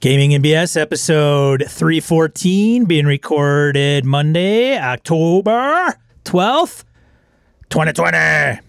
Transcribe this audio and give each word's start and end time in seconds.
Gaming 0.00 0.32
and 0.32 0.44
BS 0.44 0.80
episode 0.80 1.64
314 1.68 2.84
being 2.84 3.04
recorded 3.04 4.04
Monday, 4.04 4.78
October 4.78 5.92
12th, 6.24 6.84
2020. 7.68 8.67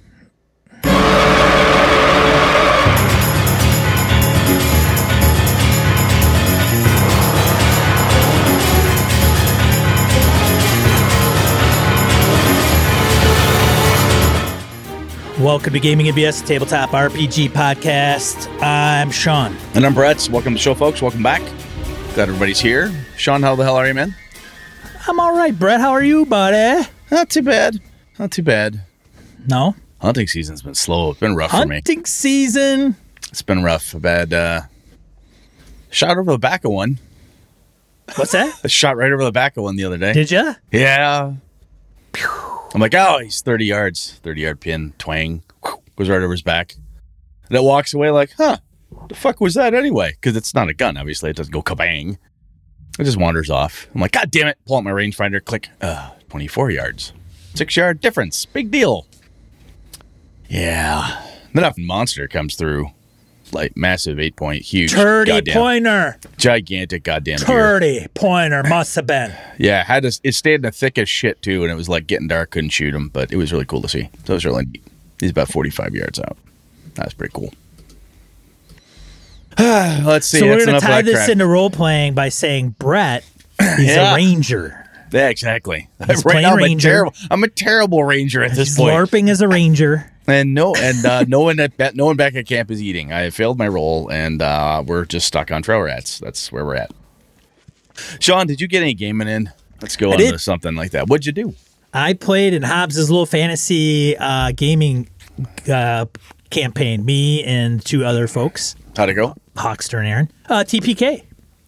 Welcome 15.39 15.71
to 15.71 15.79
Gaming 15.79 16.09
and 16.09 16.17
BS 16.17 16.45
Tabletop 16.45 16.89
RPG 16.89 17.51
Podcast. 17.51 18.51
I'm 18.61 19.09
Sean. 19.09 19.55
And 19.73 19.85
I'm 19.85 19.93
Brett. 19.93 20.27
Welcome 20.29 20.51
to 20.51 20.55
the 20.55 20.61
show, 20.61 20.75
folks. 20.75 21.01
Welcome 21.01 21.23
back. 21.23 21.41
Glad 22.13 22.27
everybody's 22.27 22.59
here. 22.59 22.91
Sean, 23.15 23.41
how 23.41 23.55
the 23.55 23.63
hell 23.63 23.77
are 23.77 23.87
you, 23.87 23.93
man? 23.93 24.13
I'm 25.07 25.17
all 25.17 25.33
right, 25.33 25.57
Brett. 25.57 25.79
How 25.79 25.91
are 25.91 26.03
you, 26.03 26.25
buddy? 26.25 26.85
Not 27.09 27.29
too 27.29 27.41
bad. 27.41 27.79
Not 28.19 28.31
too 28.31 28.43
bad. 28.43 28.81
No? 29.47 29.75
Hunting 30.01 30.27
season's 30.27 30.61
been 30.61 30.75
slow. 30.75 31.11
It's 31.11 31.21
been 31.21 31.37
rough 31.37 31.51
for 31.51 31.65
me. 31.65 31.77
Hunting 31.77 32.05
season. 32.05 32.97
It's 33.29 33.41
been 33.41 33.63
rough. 33.63 33.93
A 33.93 33.99
bad 34.01 34.33
uh, 34.33 34.63
shot 35.89 36.17
over 36.17 36.33
the 36.33 36.37
back 36.37 36.65
of 36.65 36.71
one. 36.71 36.99
What's 38.15 38.33
that? 38.33 38.59
I 38.65 38.67
shot 38.67 38.97
right 38.97 39.09
over 39.09 39.23
the 39.23 39.31
back 39.31 39.55
of 39.55 39.63
one 39.63 39.77
the 39.77 39.85
other 39.85 39.97
day. 39.97 40.11
Did 40.11 40.31
ya? 40.31 40.55
yeah. 40.69 41.35
I'm 42.73 42.81
like, 42.81 42.93
oh, 42.93 43.19
he's 43.19 43.41
30 43.41 43.65
yards. 43.65 44.19
30 44.23 44.41
yard 44.41 44.59
pin, 44.61 44.93
twang, 44.97 45.43
goes 45.95 46.09
right 46.09 46.21
over 46.21 46.31
his 46.31 46.41
back. 46.41 46.75
And 47.47 47.57
it 47.57 47.63
walks 47.63 47.93
away 47.93 48.11
like, 48.11 48.31
huh, 48.37 48.57
what 48.89 49.09
the 49.09 49.15
fuck 49.15 49.41
was 49.41 49.55
that 49.55 49.73
anyway? 49.73 50.11
Because 50.11 50.35
it's 50.35 50.53
not 50.53 50.69
a 50.69 50.73
gun, 50.73 50.97
obviously. 50.97 51.29
It 51.31 51.35
doesn't 51.35 51.51
go 51.53 51.63
kabang. 51.63 52.17
It 52.99 53.03
just 53.03 53.17
wanders 53.17 53.49
off. 53.49 53.87
I'm 53.93 54.01
like, 54.01 54.11
God 54.11 54.29
damn 54.29 54.47
it. 54.47 54.57
Pull 54.65 54.77
out 54.77 54.83
my 54.83 54.91
rangefinder, 54.91 55.43
click, 55.43 55.69
uh, 55.81 56.11
24 56.29 56.71
yards. 56.71 57.13
Six 57.55 57.75
yard 57.75 58.01
difference. 58.01 58.45
Big 58.45 58.69
deal. 58.71 59.07
Yeah. 60.47 61.25
Then 61.53 61.63
a 61.63 61.73
monster 61.77 62.27
comes 62.27 62.55
through. 62.55 62.91
Like 63.51 63.75
massive 63.75 64.19
eight 64.19 64.35
point, 64.35 64.61
huge, 64.63 64.93
30 64.93 65.31
goddamn, 65.31 65.53
pointer. 65.53 66.19
gigantic, 66.37 67.03
goddamn. 67.03 67.39
30 67.39 68.07
pointer 68.13 68.63
must 68.63 68.95
have 68.95 69.07
been. 69.07 69.33
Yeah, 69.57 69.83
had 69.83 70.03
to, 70.03 70.19
it 70.23 70.33
stayed 70.35 70.55
in 70.55 70.61
the 70.61 70.71
thick 70.71 70.97
as 70.97 71.09
shit 71.09 71.41
too, 71.41 71.63
and 71.63 71.71
it 71.71 71.75
was 71.75 71.89
like 71.89 72.07
getting 72.07 72.27
dark. 72.27 72.51
Couldn't 72.51 72.69
shoot 72.69 72.93
him, 72.93 73.09
but 73.09 73.31
it 73.31 73.37
was 73.37 73.51
really 73.51 73.65
cool 73.65 73.81
to 73.81 73.89
see. 73.89 74.09
So 74.25 74.33
it 74.33 74.35
was 74.35 74.45
really 74.45 74.65
neat. 74.65 74.83
He's 75.19 75.31
about 75.31 75.49
forty-five 75.49 75.93
yards 75.95 76.19
out. 76.19 76.37
That's 76.95 77.13
pretty 77.13 77.33
cool. 77.33 77.53
Let's 79.57 80.27
see. 80.27 80.39
so 80.39 80.45
we're 80.45 80.65
to 80.65 80.79
tie 80.79 81.01
this 81.01 81.15
crap. 81.15 81.29
into 81.29 81.45
role 81.45 81.69
playing 81.69 82.13
by 82.13 82.29
saying 82.29 82.75
Brett 82.79 83.25
is 83.59 83.85
Yeah. 83.87 84.13
a 84.13 84.15
ranger. 84.15 84.85
Yeah, 85.11 85.29
exactly. 85.29 85.89
He's 86.07 86.23
right 86.23 86.33
playing 86.33 86.41
now, 86.43 86.51
I'm 86.53 86.59
a 86.59 86.63
ranger. 86.63 86.87
terrible. 86.89 87.13
I'm 87.31 87.43
a 87.43 87.47
terrible 87.49 88.03
ranger 88.03 88.43
at 88.43 88.51
this 88.51 88.69
He's 88.69 88.77
point. 88.77 88.93
LARPing 88.95 89.29
as 89.29 89.41
a 89.41 89.47
ranger. 89.47 90.09
And 90.29 90.53
no, 90.53 90.75
and 90.75 91.05
uh, 91.05 91.25
no 91.27 91.41
one 91.41 91.59
at 91.59 91.95
no 91.95 92.05
one 92.05 92.15
back 92.15 92.35
at 92.35 92.45
camp 92.45 92.71
is 92.71 92.81
eating. 92.81 93.11
I 93.11 93.29
failed 93.29 93.57
my 93.57 93.67
role, 93.67 94.09
and 94.09 94.41
uh, 94.41 94.83
we're 94.85 95.05
just 95.05 95.27
stuck 95.27 95.51
on 95.51 95.61
trail 95.61 95.79
rats. 95.79 96.19
That's 96.19 96.51
where 96.51 96.65
we're 96.65 96.75
at. 96.75 96.91
Sean, 98.19 98.47
did 98.47 98.61
you 98.61 98.67
get 98.67 98.81
any 98.81 98.93
gaming 98.93 99.27
in? 99.27 99.51
Let's 99.81 99.95
go 99.95 100.11
on 100.11 100.19
to 100.19 100.39
something 100.39 100.75
like 100.75 100.91
that. 100.91 101.07
What'd 101.07 101.25
you 101.25 101.31
do? 101.31 101.53
I 101.93 102.13
played 102.13 102.53
in 102.53 102.61
Hobbs's 102.61 103.09
little 103.09 103.25
fantasy 103.25 104.15
uh, 104.17 104.51
gaming 104.55 105.09
uh, 105.67 106.05
campaign. 106.49 107.05
Me 107.05 107.43
and 107.43 107.83
two 107.83 108.05
other 108.05 108.27
folks, 108.27 108.75
How'd 108.95 109.09
it 109.09 109.13
go? 109.13 109.35
Hawkster 109.55 109.97
and 109.99 110.07
Aaron. 110.07 110.31
Uh, 110.47 110.63
TPK. 110.63 111.23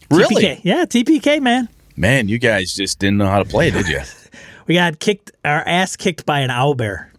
Really? 0.10 0.36
TPK. 0.44 0.62
Yeah, 0.64 0.86
TPK, 0.86 1.42
man. 1.42 1.70
Man, 1.96 2.28
you 2.28 2.38
guys 2.40 2.74
just 2.74 3.00
didn't 3.00 3.18
know 3.18 3.28
how 3.28 3.40
to 3.40 3.46
play, 3.46 3.72
did 3.72 3.88
you? 3.88 4.02
We 4.68 4.76
got 4.76 5.00
kicked, 5.00 5.32
our 5.44 5.68
ass 5.68 5.98
kicked 5.98 6.26
by 6.26 6.40
an 6.42 6.50
owl 6.50 6.76
bear. 6.76 7.11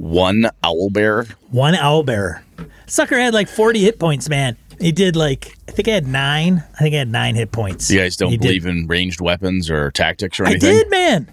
One 0.00 0.48
owl 0.64 0.88
bear. 0.88 1.26
One 1.50 1.74
owl 1.74 2.02
bear. 2.04 2.42
Sucker 2.86 3.18
had 3.18 3.34
like 3.34 3.48
40 3.48 3.80
hit 3.80 3.98
points, 3.98 4.30
man. 4.30 4.56
He 4.80 4.92
did 4.92 5.14
like, 5.14 5.58
I 5.68 5.72
think 5.72 5.88
I 5.88 5.90
had 5.90 6.06
nine. 6.06 6.64
I 6.74 6.78
think 6.78 6.94
I 6.94 6.98
had 6.98 7.08
nine 7.08 7.34
hit 7.34 7.52
points. 7.52 7.90
You 7.90 7.98
guys 8.00 8.16
don't 8.16 8.30
He 8.30 8.38
did- 8.38 8.46
believe 8.46 8.64
in 8.66 8.86
ranged 8.86 9.20
weapons 9.20 9.68
or 9.70 9.90
tactics 9.90 10.40
or 10.40 10.46
anything. 10.46 10.70
I 10.70 10.72
did, 10.72 10.90
man. 10.90 11.28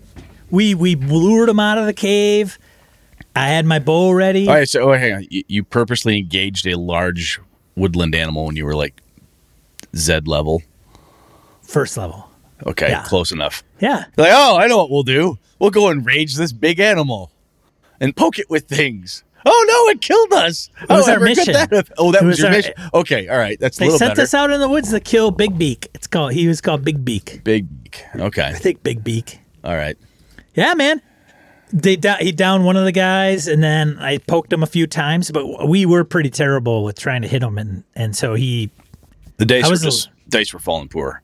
We 0.51 0.75
we 0.75 0.95
lured 0.95 1.47
him 1.47 1.59
out 1.61 1.77
of 1.77 1.85
the 1.85 1.93
cave. 1.93 2.59
I 3.37 3.47
had 3.47 3.65
my 3.65 3.79
bow 3.79 4.11
ready. 4.11 4.47
All 4.49 4.53
right, 4.55 4.67
so 4.67 4.89
oh, 4.89 4.93
hang 4.97 5.13
on. 5.13 5.27
You, 5.29 5.43
you 5.47 5.63
purposely 5.63 6.17
engaged 6.17 6.67
a 6.67 6.77
large 6.77 7.39
woodland 7.77 8.15
animal 8.15 8.45
when 8.45 8.57
you 8.57 8.65
were 8.65 8.75
like 8.75 9.01
Z 9.95 10.21
level. 10.25 10.61
First 11.61 11.95
level. 11.97 12.29
Okay, 12.65 12.89
Yeah. 12.89 13.03
close 13.03 13.31
enough. 13.31 13.63
Yeah. 13.79 14.05
Like, 14.17 14.31
oh, 14.33 14.57
I 14.57 14.67
know 14.67 14.77
what 14.77 14.89
we'll 14.89 15.03
do. 15.03 15.37
We'll 15.59 15.69
go 15.69 15.87
and 15.89 16.05
rage 16.05 16.35
this 16.35 16.51
big 16.51 16.79
animal 16.81 17.31
and 17.99 18.15
poke 18.15 18.39
it 18.39 18.49
with 18.49 18.67
things. 18.67 19.23
Oh 19.45 19.65
no, 19.67 19.91
it 19.91 20.01
killed 20.01 20.33
us. 20.33 20.69
It 20.81 20.89
was 20.89 21.07
oh, 21.07 21.11
our 21.11 21.15
ever 21.17 21.27
could 21.27 21.37
mission. 21.37 21.53
that 21.53 21.89
oh, 21.97 22.11
that 22.11 22.21
It 22.21 22.25
was, 22.25 22.33
was 22.33 22.39
your 22.39 22.47
our- 22.47 22.53
mission. 22.53 22.73
Okay, 22.93 23.27
all 23.29 23.37
right, 23.37 23.57
that's 23.59 23.77
a 23.77 23.79
They 23.79 23.85
little 23.85 23.99
sent 23.99 24.11
better. 24.11 24.21
us 24.23 24.33
out 24.33 24.51
in 24.51 24.59
the 24.59 24.67
woods 24.67 24.91
to 24.91 24.99
kill 24.99 25.31
Big 25.31 25.57
Beak. 25.57 25.87
It's 25.93 26.07
called 26.07 26.33
he 26.33 26.47
was 26.47 26.59
called 26.59 26.83
Big 26.83 27.05
Beak. 27.05 27.41
Big. 27.43 27.67
Beak. 27.83 28.03
Okay, 28.15 28.43
I 28.43 28.53
think 28.53 28.83
Big 28.83 29.03
Beak. 29.03 29.39
all 29.63 29.75
right. 29.75 29.97
Yeah, 30.55 30.73
man. 30.73 31.01
They 31.71 31.97
he 32.21 32.31
downed 32.31 32.65
one 32.65 32.77
of 32.77 32.85
the 32.85 32.91
guys, 32.93 33.47
and 33.47 33.61
then 33.61 33.97
I 33.99 34.17
poked 34.19 34.51
him 34.53 34.63
a 34.63 34.67
few 34.67 34.87
times, 34.87 35.31
but 35.31 35.67
we 35.67 35.85
were 35.85 36.03
pretty 36.03 36.29
terrible 36.29 36.83
with 36.83 36.97
trying 36.97 37.21
to 37.23 37.27
hit 37.27 37.43
him, 37.43 37.57
and 37.57 37.83
and 37.95 38.15
so 38.15 38.33
he, 38.35 38.69
The 39.37 39.45
dice 39.45 39.65
were 39.65 39.71
was 39.71 39.81
just 39.81 40.09
dice 40.29 40.53
were 40.53 40.59
falling 40.59 40.87
poor. 40.87 41.21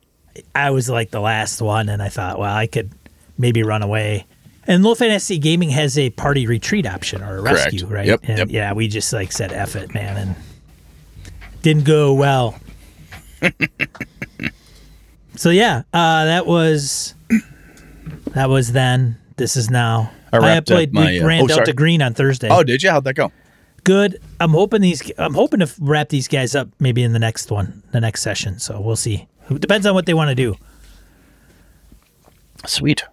I 0.53 0.72
was 0.72 0.90
like 0.90 1.11
the 1.11 1.22
last 1.22 1.61
one, 1.61 1.88
and 1.90 2.01
I 2.01 2.09
thought, 2.09 2.40
well, 2.40 2.53
I 2.53 2.67
could 2.67 2.91
maybe 3.38 3.63
run 3.63 3.84
away. 3.84 4.25
And 4.68 4.84
Low 4.84 4.96
Fantasy 4.96 5.38
Gaming 5.38 5.69
has 5.69 5.97
a 5.97 6.09
party 6.12 6.47
retreat 6.47 6.85
option 6.85 7.22
or 7.22 7.38
a 7.38 7.41
Correct. 7.41 7.66
rescue, 7.66 7.85
right? 7.85 8.06
Yep, 8.06 8.19
And 8.24 8.38
yep. 8.38 8.47
yeah, 8.50 8.74
we 8.74 8.88
just 8.88 9.12
like 9.12 9.31
said 9.31 9.51
F 9.51 9.75
it, 9.75 9.94
man, 9.94 10.18
and 10.18 10.35
didn't 11.62 11.85
go 11.85 12.13
well. 12.13 12.56
so 15.35 15.50
yeah, 15.50 15.84
uh, 15.94 16.25
that 16.25 16.46
was 16.46 17.13
that 18.28 18.50
was 18.50 18.72
then. 18.72 19.18
This 19.35 19.57
is 19.57 19.69
now. 19.69 20.12
I 20.31 20.57
I, 20.57 20.59
played 20.62 20.94
my, 20.94 21.06
we 21.06 21.19
uh, 21.19 21.28
ran 21.28 21.44
oh, 21.44 21.47
Delta 21.47 21.66
sorry. 21.66 21.73
Green 21.73 22.02
on 22.02 22.13
Thursday. 22.13 22.50
Oh, 22.50 22.63
did 22.63 22.81
you? 22.81 22.90
How'd 22.90 23.03
that 23.03 23.16
go? 23.16 23.31
good. 23.84 24.19
I'm 24.40 24.52
hoping 24.52 24.81
these. 24.81 25.12
I'm 25.18 25.34
hoping 25.34 25.59
to 25.59 25.72
wrap 25.79 26.09
these 26.09 26.28
guys 26.28 26.56
up 26.56 26.69
maybe 26.79 27.03
in 27.03 27.13
the 27.13 27.19
next 27.19 27.52
one, 27.52 27.84
the 27.91 28.02
next 28.02 28.22
session. 28.22 28.59
So 28.59 28.79
we'll 28.79 28.96
see. 28.96 29.28
It 29.50 29.62
depends 29.62 29.85
on 29.85 29.94
what 29.94 30.06
they 30.06 30.13
want 30.13 30.29
to 30.29 30.35
do. 30.35 30.56
Sweet. 32.66 33.03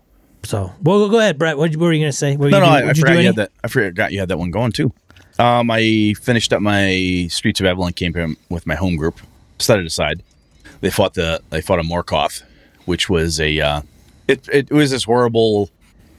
So, 0.42 0.72
well, 0.82 1.08
go 1.08 1.18
ahead, 1.18 1.38
Brett. 1.38 1.58
What, 1.58 1.70
what 1.70 1.78
were 1.86 1.92
you 1.92 2.00
going 2.00 2.10
to 2.12 2.16
say? 2.16 2.36
What 2.36 2.50
No, 2.50 2.58
you 2.58 2.62
no, 2.64 2.66
do, 2.66 2.72
I, 2.72 2.78
I 2.78 2.82
what'd 2.82 2.96
you 2.96 3.00
forgot 3.02 3.18
you 3.20 3.26
had 3.26 3.36
that. 3.36 3.52
I 3.62 3.68
forgot 3.68 4.12
you 4.12 4.20
had 4.20 4.28
that 4.28 4.38
one 4.38 4.50
going 4.50 4.72
too. 4.72 4.92
Um, 5.38 5.70
I 5.70 6.14
finished 6.20 6.52
up 6.52 6.60
my 6.60 7.26
Streets 7.30 7.60
of 7.60 7.66
Avalon 7.66 7.92
campaign 7.92 8.36
with 8.48 8.66
my 8.66 8.74
home 8.74 8.96
group. 8.96 9.20
Set 9.58 9.78
it 9.78 9.86
aside. 9.86 10.22
They 10.80 10.90
fought 10.90 11.14
the 11.14 11.40
they 11.50 11.60
fought 11.60 11.78
a 11.78 11.82
Morkoth, 11.82 12.42
which 12.86 13.08
was 13.08 13.38
a 13.40 13.60
uh, 13.60 13.82
it, 14.28 14.48
it 14.52 14.70
was 14.70 14.90
this 14.90 15.04
horrible. 15.04 15.70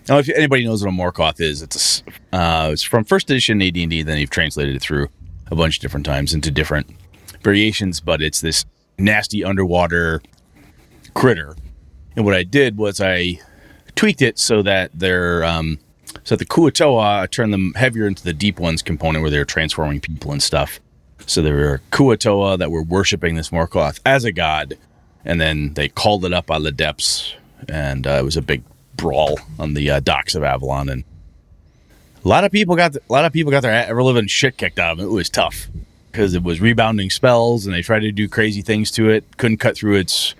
I 0.09 0.20
if 0.20 0.30
anybody 0.30 0.66
knows 0.66 0.84
what 0.84 0.90
a 0.94 0.96
Morkoth 0.96 1.40
is. 1.40 1.62
It's 1.62 2.03
a 2.32 2.36
uh, 2.36 2.70
it's 2.72 2.84
from 2.84 3.03
first 3.03 3.30
edition 3.30 3.62
AD 3.62 3.78
and 3.78 3.90
D. 3.90 4.02
Then 4.03 4.16
they've 4.16 4.30
translated 4.30 4.76
it 4.76 4.82
through 4.82 5.08
a 5.52 5.56
bunch 5.56 5.78
of 5.78 5.82
different 5.82 6.06
times 6.06 6.34
into 6.34 6.52
different 6.52 6.88
variations. 7.44 8.00
But 8.00 8.22
it's 8.22 8.42
this 8.42 8.66
nasty 8.98 9.44
underwater 9.44 10.22
critter. 11.14 11.56
And 12.16 12.26
what 12.26 12.34
I 12.34 12.44
did 12.44 12.78
was 12.78 13.00
I 13.00 13.40
tweaked 13.96 14.22
it 14.22 14.40
so 14.40 14.62
that 14.62 14.91
they're 14.94 15.44
um, 15.44 15.79
so 16.24 16.35
the 16.35 16.46
Kuo-toa 16.46 17.28
turned 17.29 17.53
them 17.53 17.74
heavier 17.75 18.07
into 18.07 18.24
the 18.24 18.34
deep 18.34 18.59
ones 18.59 18.81
component 18.81 19.22
where 19.22 19.31
they're 19.31 19.46
transforming 19.46 20.00
people 20.00 20.31
and 20.31 20.41
stuff. 20.41 20.79
So 21.25 21.41
there 21.41 21.56
were 21.56 21.81
Kuo-toa 21.91 22.57
that 22.57 22.72
were 22.72 22.84
worshiping 22.84 23.35
this 23.35 23.50
Morkoth 23.50 24.00
as 24.06 24.24
a 24.24 24.31
god, 24.31 24.78
and 25.24 25.40
then 25.40 25.73
they 25.73 25.88
called 25.88 26.26
it 26.26 26.34
up 26.34 26.49
of 26.52 26.64
the 26.64 26.72
depths, 26.72 27.35
and 27.70 28.05
uh, 28.05 28.11
it 28.20 28.23
was 28.23 28.38
a 28.38 28.41
big 28.41 28.64
brawl 28.96 29.40
on 29.59 29.73
the 29.73 29.90
uh, 29.90 29.99
docks 29.99 30.35
of 30.35 30.43
Avalon, 30.43 30.90
and 30.90 31.03
a 32.23 32.28
lot 32.28 32.43
of 32.43 32.52
people 32.52 32.76
got 32.76 32.96
a 32.96 33.02
lot 33.09 33.26
of 33.26 33.34
people 33.34 33.52
got 33.52 33.61
their 33.61 33.88
ever 33.88 34.03
living 34.03 34.28
shit 34.28 34.58
kicked 34.58 34.79
out 34.79 34.93
of 34.93 34.97
them. 34.97 35.08
It 35.08 35.11
was 35.11 35.29
tough 35.29 35.67
because 36.11 36.34
it 36.34 36.43
was 36.43 36.59
rebounding 36.61 37.09
spells, 37.09 37.66
and 37.66 37.73
they 37.73 37.82
tried 37.82 38.02
to 38.02 38.11
do 38.11 38.28
crazy 38.28 38.61
things 38.61 38.91
to 38.91 39.09
it. 39.09 39.38
Couldn't 39.38 39.58
cut 39.58 39.76
through 39.76 39.97
its 39.97 40.35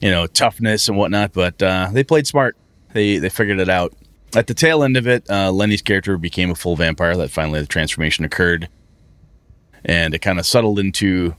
you 0.00 0.10
know 0.10 0.26
toughness 0.26 0.88
and 0.88 0.96
whatnot, 0.96 1.32
but 1.32 1.62
uh, 1.62 1.88
they 1.92 2.04
played 2.04 2.26
smart. 2.26 2.56
They 2.92 3.18
they 3.18 3.28
figured 3.28 3.60
it 3.60 3.68
out. 3.68 3.94
At 4.34 4.46
the 4.46 4.54
tail 4.54 4.82
end 4.82 4.96
of 4.96 5.06
it, 5.06 5.28
uh, 5.28 5.52
Lenny's 5.52 5.82
character 5.82 6.16
became 6.16 6.50
a 6.50 6.54
full 6.54 6.76
vampire. 6.76 7.16
That 7.16 7.30
finally 7.30 7.60
the 7.60 7.66
transformation 7.66 8.24
occurred, 8.24 8.68
and 9.84 10.14
it 10.14 10.20
kind 10.20 10.38
of 10.38 10.46
settled 10.46 10.78
into 10.78 11.34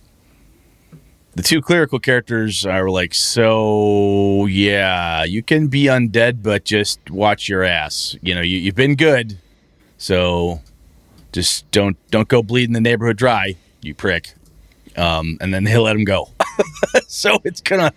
the 1.36 1.44
two 1.44 1.62
clerical 1.62 2.00
characters. 2.00 2.66
are 2.66 2.90
like, 2.90 3.14
so 3.14 4.46
yeah, 4.46 5.24
you 5.24 5.42
can 5.42 5.68
be 5.68 5.86
undead, 5.86 6.44
but 6.44 6.66
just 6.66 7.10
watch 7.10 7.50
your 7.50 7.64
ass. 7.64 8.16
You 8.22 8.36
know, 8.36 8.42
you, 8.42 8.58
you've 8.58 8.76
been 8.76 8.96
good, 8.96 9.40
so 9.98 10.62
just 11.32 11.70
don't 11.72 11.98
don't 12.12 12.28
go 12.28 12.44
bleeding 12.44 12.74
the 12.74 12.82
neighborhood 12.82 13.18
dry, 13.18 13.56
you 13.82 13.94
prick. 13.96 14.34
Um, 14.96 15.38
and 15.42 15.52
then 15.54 15.64
they 15.64 15.76
let 15.78 15.96
him 15.96 16.04
go. 16.04 16.30
so 17.08 17.40
it's 17.44 17.62
gonna 17.62 17.92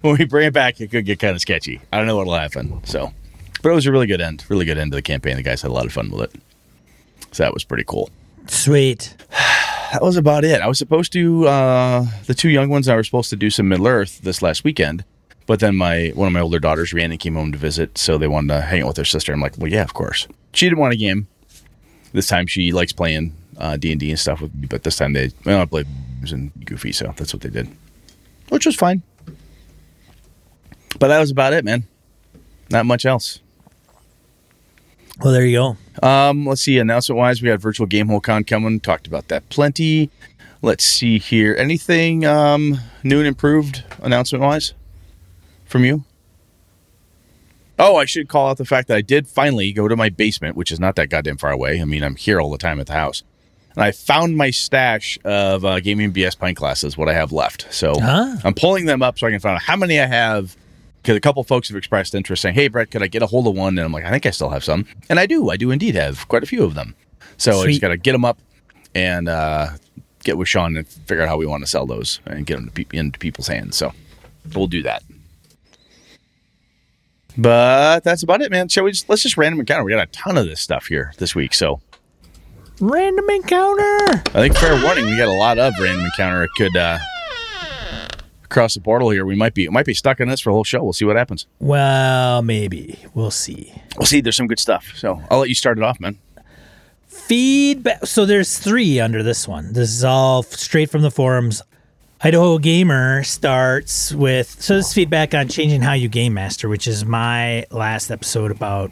when 0.00 0.16
we 0.16 0.24
bring 0.24 0.46
it 0.46 0.52
back, 0.54 0.80
it 0.80 0.90
could 0.90 1.04
get 1.04 1.18
kind 1.18 1.34
of 1.34 1.40
sketchy. 1.40 1.80
I 1.92 1.98
don't 1.98 2.06
know 2.06 2.16
what'll 2.16 2.34
happen. 2.34 2.80
So, 2.84 3.12
but 3.62 3.70
it 3.70 3.74
was 3.74 3.86
a 3.86 3.92
really 3.92 4.06
good 4.06 4.20
end, 4.20 4.44
really 4.48 4.64
good 4.64 4.78
end 4.78 4.92
to 4.92 4.96
the 4.96 5.02
campaign. 5.02 5.36
The 5.36 5.42
guys 5.42 5.62
had 5.62 5.70
a 5.70 5.74
lot 5.74 5.86
of 5.86 5.92
fun 5.92 6.10
with 6.10 6.34
it, 6.34 6.40
so 7.32 7.42
that 7.42 7.54
was 7.54 7.64
pretty 7.64 7.84
cool. 7.84 8.10
Sweet. 8.46 9.14
That 9.90 10.02
was 10.02 10.18
about 10.18 10.44
it. 10.44 10.60
I 10.60 10.66
was 10.66 10.76
supposed 10.76 11.14
to 11.14 11.48
uh, 11.48 12.04
the 12.26 12.34
two 12.34 12.50
young 12.50 12.68
ones. 12.68 12.88
I 12.88 12.94
were 12.94 13.02
supposed 13.02 13.30
to 13.30 13.36
do 13.36 13.48
some 13.48 13.68
Middle 13.70 13.86
Earth 13.86 14.20
this 14.20 14.42
last 14.42 14.62
weekend, 14.62 15.02
but 15.46 15.60
then 15.60 15.74
my 15.76 16.12
one 16.14 16.26
of 16.26 16.34
my 16.34 16.40
older 16.40 16.58
daughters, 16.58 16.92
Rhiannon, 16.92 17.16
came 17.16 17.36
home 17.36 17.52
to 17.52 17.56
visit, 17.58 17.96
so 17.96 18.18
they 18.18 18.28
wanted 18.28 18.48
to 18.48 18.60
hang 18.60 18.82
out 18.82 18.88
with 18.88 18.96
their 18.96 19.06
sister. 19.06 19.32
I'm 19.32 19.40
like, 19.40 19.56
well, 19.56 19.72
yeah, 19.72 19.80
of 19.84 19.94
course. 19.94 20.28
She 20.52 20.66
didn't 20.66 20.78
want 20.78 20.92
a 20.92 20.96
game. 20.98 21.26
This 22.12 22.26
time 22.26 22.46
she 22.46 22.70
likes 22.70 22.92
playing 22.92 23.32
uh, 23.56 23.78
D 23.78 23.90
and 23.90 23.98
D 23.98 24.10
and 24.10 24.18
stuff 24.18 24.42
with 24.42 24.54
me, 24.54 24.66
but 24.66 24.82
this 24.82 24.96
time 24.96 25.14
they 25.14 25.30
well, 25.46 25.62
I 25.62 25.64
played 25.64 25.86
and 26.30 26.52
Goofy, 26.66 26.92
so 26.92 27.14
that's 27.16 27.32
what 27.32 27.42
they 27.42 27.48
did, 27.48 27.68
which 28.50 28.66
was 28.66 28.76
fine. 28.76 29.02
But 30.98 31.08
that 31.08 31.20
was 31.20 31.30
about 31.30 31.52
it, 31.52 31.64
man. 31.64 31.84
Not 32.70 32.86
much 32.86 33.06
else. 33.06 33.40
Well, 35.20 35.32
there 35.32 35.44
you 35.46 35.76
go. 36.00 36.06
Um, 36.06 36.46
let's 36.46 36.62
see. 36.62 36.78
Announcement 36.78 37.18
wise, 37.18 37.42
we 37.42 37.48
got 37.48 37.60
Virtual 37.60 37.86
Game 37.86 38.08
Hole 38.08 38.20
Con 38.20 38.44
coming. 38.44 38.78
Talked 38.80 39.06
about 39.06 39.28
that 39.28 39.48
plenty. 39.48 40.10
Let's 40.62 40.84
see 40.84 41.18
here. 41.18 41.54
Anything 41.58 42.24
um, 42.24 42.78
new 43.02 43.18
and 43.18 43.26
improved 43.26 43.84
announcement 44.00 44.42
wise 44.42 44.74
from 45.64 45.84
you? 45.84 46.04
Oh, 47.80 47.96
I 47.96 48.06
should 48.06 48.28
call 48.28 48.48
out 48.50 48.58
the 48.58 48.64
fact 48.64 48.88
that 48.88 48.96
I 48.96 49.02
did 49.02 49.28
finally 49.28 49.72
go 49.72 49.86
to 49.86 49.94
my 49.96 50.08
basement, 50.08 50.56
which 50.56 50.72
is 50.72 50.80
not 50.80 50.96
that 50.96 51.10
goddamn 51.10 51.36
far 51.36 51.52
away. 51.52 51.80
I 51.80 51.84
mean, 51.84 52.02
I'm 52.02 52.16
here 52.16 52.40
all 52.40 52.50
the 52.50 52.58
time 52.58 52.80
at 52.80 52.88
the 52.88 52.92
house. 52.92 53.22
And 53.76 53.84
I 53.84 53.92
found 53.92 54.36
my 54.36 54.50
stash 54.50 55.16
of 55.24 55.64
uh, 55.64 55.78
Gaming 55.78 56.12
BS 56.12 56.36
pint 56.36 56.58
glasses, 56.58 56.96
what 56.98 57.08
I 57.08 57.12
have 57.12 57.30
left. 57.30 57.72
So 57.72 57.94
Huh? 58.00 58.36
I'm 58.42 58.54
pulling 58.54 58.86
them 58.86 59.00
up 59.02 59.16
so 59.18 59.28
I 59.28 59.30
can 59.30 59.38
find 59.38 59.54
out 59.54 59.62
how 59.62 59.76
many 59.76 60.00
I 60.00 60.06
have. 60.06 60.56
Because 61.08 61.16
a 61.16 61.22
couple 61.22 61.42
folks 61.42 61.68
have 61.68 61.76
expressed 61.78 62.14
interest 62.14 62.42
saying, 62.42 62.54
hey, 62.54 62.68
Brett, 62.68 62.90
could 62.90 63.02
I 63.02 63.06
get 63.06 63.22
a 63.22 63.26
hold 63.26 63.46
of 63.46 63.54
one? 63.54 63.78
And 63.78 63.80
I'm 63.86 63.92
like, 63.92 64.04
I 64.04 64.10
think 64.10 64.26
I 64.26 64.30
still 64.30 64.50
have 64.50 64.62
some. 64.62 64.84
And 65.08 65.18
I 65.18 65.24
do. 65.24 65.48
I 65.48 65.56
do 65.56 65.70
indeed 65.70 65.94
have 65.94 66.28
quite 66.28 66.42
a 66.42 66.46
few 66.46 66.62
of 66.64 66.74
them. 66.74 66.94
So 67.38 67.62
I 67.62 67.66
just 67.68 67.80
got 67.80 67.88
to 67.88 67.96
get 67.96 68.12
them 68.12 68.26
up 68.26 68.38
and 68.94 69.26
uh, 69.26 69.68
get 70.22 70.36
with 70.36 70.48
Sean 70.48 70.76
and 70.76 70.86
figure 70.86 71.22
out 71.22 71.28
how 71.30 71.38
we 71.38 71.46
want 71.46 71.62
to 71.62 71.66
sell 71.66 71.86
those 71.86 72.20
and 72.26 72.44
get 72.44 72.56
them 72.56 72.66
to 72.66 72.72
pe- 72.72 72.98
into 72.98 73.18
people's 73.18 73.46
hands. 73.46 73.74
So 73.78 73.94
we'll 74.54 74.66
do 74.66 74.82
that. 74.82 75.02
But 77.38 78.04
that's 78.04 78.22
about 78.22 78.42
it, 78.42 78.50
man. 78.50 78.68
Shall 78.68 78.84
we 78.84 78.90
just 78.90 79.08
let's 79.08 79.22
just 79.22 79.38
random 79.38 79.60
encounter? 79.60 79.84
We 79.84 79.92
got 79.92 80.06
a 80.06 80.12
ton 80.12 80.36
of 80.36 80.44
this 80.44 80.60
stuff 80.60 80.88
here 80.88 81.14
this 81.16 81.34
week, 81.34 81.54
so 81.54 81.80
Random 82.80 83.30
encounter. 83.30 84.22
I 84.34 84.40
think 84.40 84.56
fair 84.56 84.80
warning, 84.84 85.06
we 85.06 85.16
got 85.16 85.28
a 85.28 85.32
lot 85.32 85.58
of 85.58 85.72
random 85.80 86.04
encounter. 86.04 86.44
It 86.44 86.50
could 86.56 86.76
uh, 86.76 86.98
cross 88.48 88.74
the 88.74 88.80
portal 88.80 89.10
here. 89.10 89.24
We 89.24 89.36
might 89.36 89.54
be 89.54 89.68
might 89.68 89.86
be 89.86 89.94
stuck 89.94 90.20
in 90.20 90.28
this 90.28 90.40
for 90.40 90.50
a 90.50 90.52
whole 90.52 90.64
show. 90.64 90.82
We'll 90.82 90.92
see 90.92 91.04
what 91.04 91.16
happens. 91.16 91.46
Well, 91.58 92.42
maybe 92.42 92.98
we'll 93.14 93.30
see. 93.30 93.72
We'll 93.96 94.06
see. 94.06 94.20
There's 94.20 94.36
some 94.36 94.46
good 94.46 94.58
stuff. 94.58 94.92
So 94.96 95.22
I'll 95.30 95.38
let 95.40 95.48
you 95.48 95.54
start 95.54 95.78
it 95.78 95.84
off, 95.84 96.00
man. 96.00 96.18
Feedback. 97.06 98.06
So 98.06 98.24
there's 98.24 98.58
three 98.58 99.00
under 99.00 99.22
this 99.22 99.46
one. 99.46 99.72
This 99.72 99.90
is 99.90 100.04
all 100.04 100.42
straight 100.42 100.90
from 100.90 101.02
the 101.02 101.10
forums. 101.10 101.62
Idaho 102.20 102.58
Gamer 102.58 103.22
starts 103.22 104.12
with 104.12 104.60
so 104.60 104.76
this 104.76 104.88
is 104.88 104.94
feedback 104.94 105.34
on 105.34 105.48
changing 105.48 105.82
how 105.82 105.92
you 105.92 106.08
game 106.08 106.34
master, 106.34 106.68
which 106.68 106.88
is 106.88 107.04
my 107.04 107.64
last 107.70 108.10
episode 108.10 108.50
about 108.50 108.90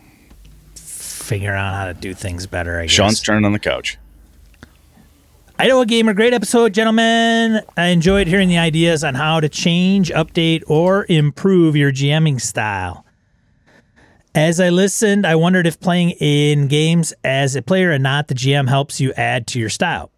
figuring 0.76 1.58
out 1.58 1.74
how 1.74 1.86
to 1.86 1.94
do 1.94 2.14
things 2.14 2.46
better. 2.46 2.78
I 2.78 2.82
guess. 2.82 2.92
Sean's 2.92 3.20
turn 3.20 3.44
on 3.44 3.52
the 3.52 3.58
couch. 3.58 3.98
Idaho 5.58 5.86
Gamer, 5.86 6.12
great 6.12 6.34
episode, 6.34 6.74
gentlemen. 6.74 7.62
I 7.78 7.86
enjoyed 7.86 8.26
hearing 8.26 8.50
the 8.50 8.58
ideas 8.58 9.02
on 9.02 9.14
how 9.14 9.40
to 9.40 9.48
change, 9.48 10.10
update, 10.10 10.62
or 10.66 11.06
improve 11.08 11.74
your 11.74 11.90
GMing 11.90 12.42
style. 12.42 13.06
As 14.34 14.60
I 14.60 14.68
listened, 14.68 15.26
I 15.26 15.34
wondered 15.36 15.66
if 15.66 15.80
playing 15.80 16.10
in 16.20 16.68
games 16.68 17.14
as 17.24 17.56
a 17.56 17.62
player 17.62 17.90
and 17.90 18.02
not 18.02 18.28
the 18.28 18.34
GM 18.34 18.68
helps 18.68 19.00
you 19.00 19.14
add 19.14 19.46
to 19.46 19.58
your 19.58 19.70
style. 19.70 20.10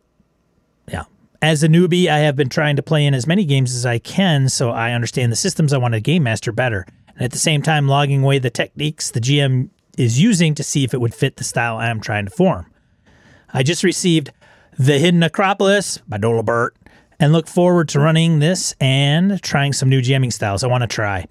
Yeah. 0.89 1.05
As 1.41 1.63
a 1.63 1.69
newbie, 1.69 2.09
I 2.09 2.19
have 2.19 2.35
been 2.35 2.49
trying 2.49 2.75
to 2.75 2.83
play 2.83 3.07
in 3.07 3.15
as 3.15 3.29
many 3.29 3.45
games 3.45 3.73
as 3.77 3.87
I 3.87 4.01
can 4.01 4.49
so 4.49 4.71
I 4.71 4.91
understand 4.91 5.31
the 5.31 5.37
systems 5.37 5.73
I 5.73 5.79
want 5.79 5.95
to 5.95 6.01
game 6.01 6.25
master 6.25 6.51
better. 6.51 6.85
And 7.15 7.23
at 7.23 7.31
the 7.31 7.39
same 7.39 7.63
time, 7.63 7.87
logging 7.87 8.25
away 8.25 8.41
the 8.41 8.51
techniques 8.51 9.13
the 9.13 9.21
GM 9.21 9.71
is 9.97 10.21
using 10.21 10.57
to 10.57 10.65
see 10.65 10.83
if 10.83 10.93
it 10.93 11.01
would 11.01 11.15
fit 11.15 11.37
the 11.37 11.45
style 11.45 11.77
I 11.77 11.91
am 11.91 12.01
trying 12.01 12.25
to 12.25 12.33
form. 12.33 12.67
I 13.55 13.63
just 13.63 13.85
received 13.85 14.33
The 14.79 14.97
Hidden 15.01 15.25
Acropolis 15.25 15.99
by 16.07 16.19
Dolabert 16.19 16.71
and 17.19 17.33
look 17.33 17.49
forward 17.49 17.89
to 17.89 17.99
running 17.99 18.39
this 18.39 18.77
and 18.81 19.43
trying 19.43 19.73
some 19.73 19.89
new 19.89 20.01
GMing 20.01 20.33
styles 20.33 20.63
I 20.63 20.69
want 20.69 20.83
to 20.83 20.87
try. 20.87 21.27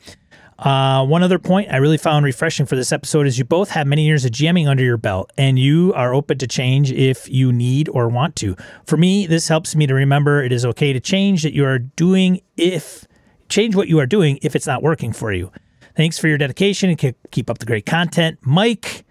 Uh, 0.60 1.06
one 1.06 1.24
other 1.24 1.40
point 1.40 1.72
I 1.72 1.78
really 1.78 1.98
found 1.98 2.26
refreshing 2.26 2.66
for 2.66 2.76
this 2.76 2.92
episode 2.92 3.26
is 3.26 3.40
you 3.40 3.46
both 3.46 3.70
have 3.70 3.88
many 3.88 4.06
years 4.06 4.26
of 4.26 4.32
GMing 4.32 4.68
under 4.68 4.84
your 4.84 4.98
belt 4.98 5.32
and 5.38 5.58
you 5.58 5.94
are 5.94 6.14
open 6.14 6.38
to 6.40 6.48
change 6.48 6.92
if 6.92 7.30
you 7.30 7.54
need 7.54 7.88
or 7.88 8.10
want 8.10 8.36
to. 8.38 8.58
For 8.86 8.98
me, 8.98 9.26
this 9.28 9.48
helps 9.48 9.78
me 9.78 9.88
to 9.88 9.94
remember 9.94 10.44
it 10.44 10.52
is 10.52 10.66
okay 10.66 10.92
to 10.92 11.00
change 11.00 11.44
that 11.44 11.54
you 11.54 11.64
are 11.64 11.80
doing 11.80 12.42
if 12.58 13.08
change 13.48 13.78
what 13.78 13.88
you 13.88 13.98
are 14.00 14.06
doing 14.06 14.40
if 14.42 14.58
it's 14.58 14.68
not 14.68 14.84
working 14.84 15.14
for 15.14 15.32
you. 15.32 15.54
Thanks 15.96 16.20
for 16.20 16.28
your 16.28 16.38
dedication 16.38 16.90
and 16.90 17.16
keep 17.32 17.50
up 17.50 17.60
the 17.60 17.66
great 17.66 17.86
content. 17.86 18.40
Mike, 18.42 19.06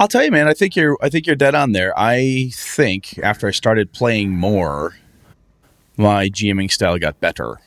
I'll 0.00 0.08
tell 0.08 0.24
you, 0.24 0.30
man. 0.30 0.48
I 0.48 0.54
think 0.54 0.76
you're. 0.76 0.96
I 1.02 1.10
think 1.10 1.26
you're 1.26 1.36
dead 1.36 1.54
on 1.54 1.72
there. 1.72 1.92
I 1.94 2.50
think 2.54 3.18
after 3.22 3.46
I 3.46 3.50
started 3.50 3.92
playing 3.92 4.30
more, 4.30 4.96
my 5.98 6.30
GMing 6.30 6.72
style 6.72 6.98
got 6.98 7.20
better. 7.20 7.60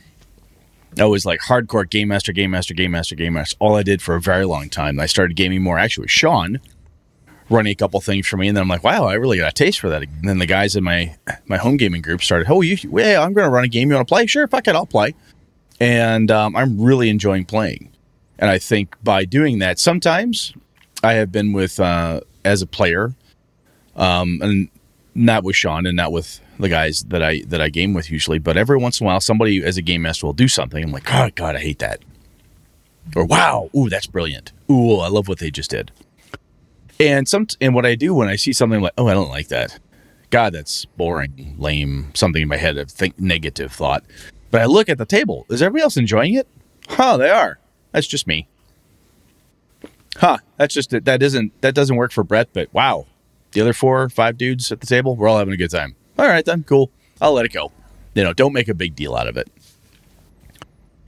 I 0.97 1.05
was 1.05 1.27
like 1.27 1.41
hardcore 1.41 1.87
game 1.87 2.07
master, 2.07 2.31
game 2.33 2.49
master, 2.49 2.73
game 2.73 2.89
master, 2.89 3.13
game 3.13 3.33
master. 3.33 3.55
All 3.59 3.75
I 3.75 3.83
did 3.83 4.01
for 4.01 4.15
a 4.15 4.21
very 4.21 4.45
long 4.45 4.69
time. 4.69 4.99
I 4.99 5.05
started 5.05 5.35
gaming 5.35 5.61
more 5.61 5.77
actually 5.77 6.05
with 6.05 6.11
Sean, 6.11 6.59
running 7.51 7.71
a 7.71 7.75
couple 7.75 8.01
things 8.01 8.25
for 8.25 8.37
me, 8.37 8.47
and 8.47 8.57
then 8.57 8.63
I'm 8.63 8.67
like, 8.67 8.83
wow, 8.83 9.05
I 9.05 9.13
really 9.13 9.37
got 9.37 9.51
a 9.51 9.53
taste 9.53 9.79
for 9.79 9.89
that. 9.89 10.01
And 10.01 10.27
then 10.27 10.39
the 10.39 10.47
guys 10.47 10.75
in 10.75 10.83
my 10.83 11.15
my 11.45 11.57
home 11.57 11.77
gaming 11.77 12.01
group 12.01 12.23
started, 12.23 12.47
oh, 12.49 12.61
you, 12.61 12.77
yeah, 12.97 13.21
I'm 13.21 13.33
going 13.33 13.45
to 13.45 13.51
run 13.51 13.63
a 13.63 13.67
game. 13.67 13.89
You 13.89 13.95
want 13.95 14.07
to 14.07 14.11
play? 14.11 14.25
Sure, 14.25 14.47
fuck 14.47 14.67
it, 14.67 14.75
I'll 14.75 14.87
play. 14.87 15.13
And 15.79 16.31
um, 16.31 16.55
I'm 16.55 16.81
really 16.81 17.09
enjoying 17.09 17.45
playing. 17.45 17.91
And 18.39 18.49
I 18.49 18.57
think 18.57 18.95
by 19.03 19.23
doing 19.23 19.59
that, 19.59 19.77
sometimes 19.77 20.55
I 21.03 21.13
have 21.13 21.31
been 21.31 21.53
with 21.53 21.79
uh, 21.79 22.21
as 22.45 22.61
a 22.61 22.67
player, 22.67 23.13
um, 23.95 24.39
and 24.41 24.69
not 25.15 25.43
with 25.43 25.55
Sean 25.55 25.85
and 25.85 25.95
not 25.95 26.11
with 26.11 26.39
the 26.59 26.69
guys 26.69 27.03
that 27.09 27.21
I 27.21 27.41
that 27.47 27.61
I 27.61 27.69
game 27.69 27.93
with 27.93 28.09
usually. 28.09 28.39
But 28.39 28.57
every 28.57 28.77
once 28.77 28.99
in 28.99 29.05
a 29.05 29.07
while, 29.07 29.19
somebody 29.19 29.63
as 29.63 29.77
a 29.77 29.81
game 29.81 30.01
master 30.03 30.25
will 30.25 30.33
do 30.33 30.47
something. 30.47 30.83
I'm 30.83 30.91
like, 30.91 31.13
oh 31.13 31.29
God, 31.35 31.55
I 31.55 31.59
hate 31.59 31.79
that. 31.79 31.99
Or 33.15 33.25
wow, 33.25 33.69
ooh, 33.75 33.89
that's 33.89 34.07
brilliant. 34.07 34.53
Ooh, 34.71 34.97
I 34.99 35.09
love 35.09 35.27
what 35.27 35.39
they 35.39 35.51
just 35.51 35.71
did. 35.71 35.91
And 36.99 37.27
some 37.27 37.47
and 37.59 37.75
what 37.75 37.85
I 37.85 37.95
do 37.95 38.13
when 38.15 38.29
I 38.29 38.35
see 38.35 38.53
something 38.53 38.81
like, 38.81 38.93
oh, 38.97 39.07
I 39.07 39.13
don't 39.13 39.29
like 39.29 39.49
that. 39.49 39.79
God, 40.29 40.53
that's 40.53 40.85
boring, 40.85 41.55
lame. 41.59 42.11
Something 42.13 42.43
in 42.43 42.47
my 42.47 42.57
head, 42.57 42.77
of 42.77 42.89
think 42.89 43.19
negative 43.19 43.71
thought. 43.71 44.03
But 44.51 44.61
I 44.61 44.65
look 44.65 44.89
at 44.89 44.97
the 44.97 45.05
table. 45.05 45.45
Is 45.49 45.61
everybody 45.61 45.83
else 45.83 45.97
enjoying 45.97 46.33
it? 46.35 46.47
Huh, 46.87 47.17
they 47.17 47.29
are. 47.29 47.59
That's 47.91 48.07
just 48.07 48.25
me. 48.25 48.47
Huh, 50.17 50.37
that's 50.57 50.73
just 50.73 50.91
that 50.91 51.23
isn't 51.23 51.61
that 51.61 51.73
doesn't 51.73 51.95
work 51.95 52.11
for 52.11 52.23
Brett, 52.23 52.49
but 52.53 52.73
wow. 52.73 53.05
The 53.51 53.61
other 53.61 53.73
four, 53.73 54.09
five 54.09 54.37
dudes 54.37 54.71
at 54.71 54.79
the 54.79 54.87
table, 54.87 55.15
we're 55.15 55.27
all 55.27 55.37
having 55.37 55.53
a 55.53 55.57
good 55.57 55.69
time. 55.69 55.95
All 56.17 56.27
right 56.27 56.43
then, 56.45 56.63
cool. 56.63 56.91
I'll 57.21 57.33
let 57.33 57.45
it 57.45 57.53
go. 57.53 57.71
You 58.15 58.23
know, 58.23 58.33
don't 58.33 58.53
make 58.53 58.67
a 58.67 58.73
big 58.73 58.95
deal 58.95 59.15
out 59.15 59.27
of 59.27 59.37
it. 59.37 59.47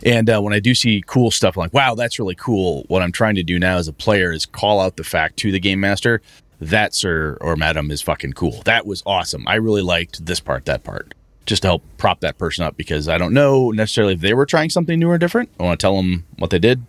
And 0.03 0.29
uh, 0.29 0.41
when 0.41 0.53
I 0.53 0.59
do 0.59 0.75
see 0.75 1.03
cool 1.07 1.31
stuff, 1.31 1.57
I'm 1.57 1.61
like, 1.61 1.73
wow, 1.73 1.95
that's 1.95 2.19
really 2.19 2.35
cool. 2.35 2.83
What 2.87 3.01
I'm 3.01 3.11
trying 3.11 3.35
to 3.35 3.43
do 3.43 3.57
now 3.57 3.77
as 3.77 3.87
a 3.87 3.93
player 3.93 4.31
is 4.31 4.45
call 4.45 4.79
out 4.79 4.97
the 4.97 5.03
fact 5.03 5.37
to 5.37 5.51
the 5.51 5.59
game 5.59 5.79
master 5.79 6.21
that 6.61 6.93
sir 6.93 7.37
or 7.41 7.55
madam 7.55 7.91
is 7.91 8.01
fucking 8.01 8.33
cool. 8.33 8.61
That 8.65 8.85
was 8.85 9.03
awesome. 9.05 9.47
I 9.47 9.55
really 9.55 9.81
liked 9.81 10.25
this 10.25 10.39
part, 10.39 10.65
that 10.65 10.83
part, 10.83 11.13
just 11.45 11.61
to 11.63 11.69
help 11.69 11.83
prop 11.97 12.21
that 12.21 12.37
person 12.37 12.63
up 12.63 12.77
because 12.77 13.09
I 13.09 13.17
don't 13.17 13.33
know 13.33 13.71
necessarily 13.71 14.13
if 14.13 14.21
they 14.21 14.33
were 14.33 14.45
trying 14.45 14.69
something 14.69 14.99
new 14.99 15.09
or 15.09 15.17
different. 15.17 15.49
I 15.59 15.63
want 15.63 15.79
to 15.79 15.83
tell 15.83 15.97
them 15.97 16.25
what 16.37 16.49
they 16.49 16.59
did. 16.59 16.85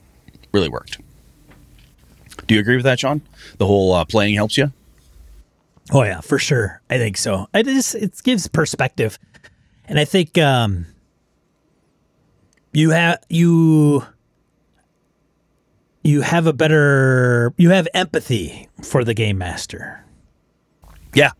Really 0.52 0.68
worked. 0.68 0.98
Do 2.46 2.54
you 2.54 2.60
agree 2.60 2.76
with 2.76 2.84
that, 2.84 3.00
Sean? 3.00 3.22
The 3.58 3.66
whole 3.66 3.92
uh, 3.92 4.04
playing 4.04 4.34
helps 4.34 4.56
you. 4.56 4.72
Oh 5.92 6.02
yeah, 6.02 6.20
for 6.20 6.38
sure. 6.38 6.80
I 6.90 6.98
think 6.98 7.16
so. 7.16 7.48
It 7.54 7.64
just 7.64 7.94
it 7.94 8.20
gives 8.24 8.48
perspective, 8.48 9.18
and 9.86 9.98
I 9.98 10.04
think 10.04 10.36
um, 10.38 10.86
you 12.72 12.90
have 12.90 13.18
you 13.28 14.04
you 16.02 16.22
have 16.22 16.46
a 16.46 16.52
better 16.52 17.52
you 17.56 17.70
have 17.70 17.88
empathy 17.94 18.68
for 18.82 19.04
the 19.04 19.14
game 19.14 19.38
master, 19.38 20.04
Yeah. 21.14 21.30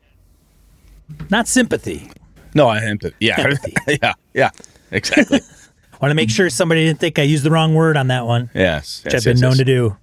not 1.31 1.47
sympathy. 1.49 2.11
No, 2.55 2.69
I 2.69 2.79
am. 2.79 2.99
Yeah. 3.21 3.39
Empathy. 3.41 3.75
yeah. 4.03 4.15
Yeah. 4.33 4.51
Exactly. 4.91 5.41
Want 6.01 6.11
to 6.11 6.15
make 6.15 6.31
sure 6.31 6.51
somebody 6.51 6.85
didn't 6.85 7.01
think 7.01 7.19
I 7.19 7.23
used 7.23 7.43
the 7.43 7.51
wrong 7.51 7.75
word 7.75 7.97
on 7.97 8.09
that 8.09 8.27
one, 8.27 8.51
yes. 8.55 9.03
which 9.05 9.15
yes, 9.15 9.21
I've 9.23 9.31
been 9.31 9.37
yes, 9.37 9.43
known 9.43 9.51
yes. 9.53 9.59
to 9.59 9.65
do. 9.65 9.97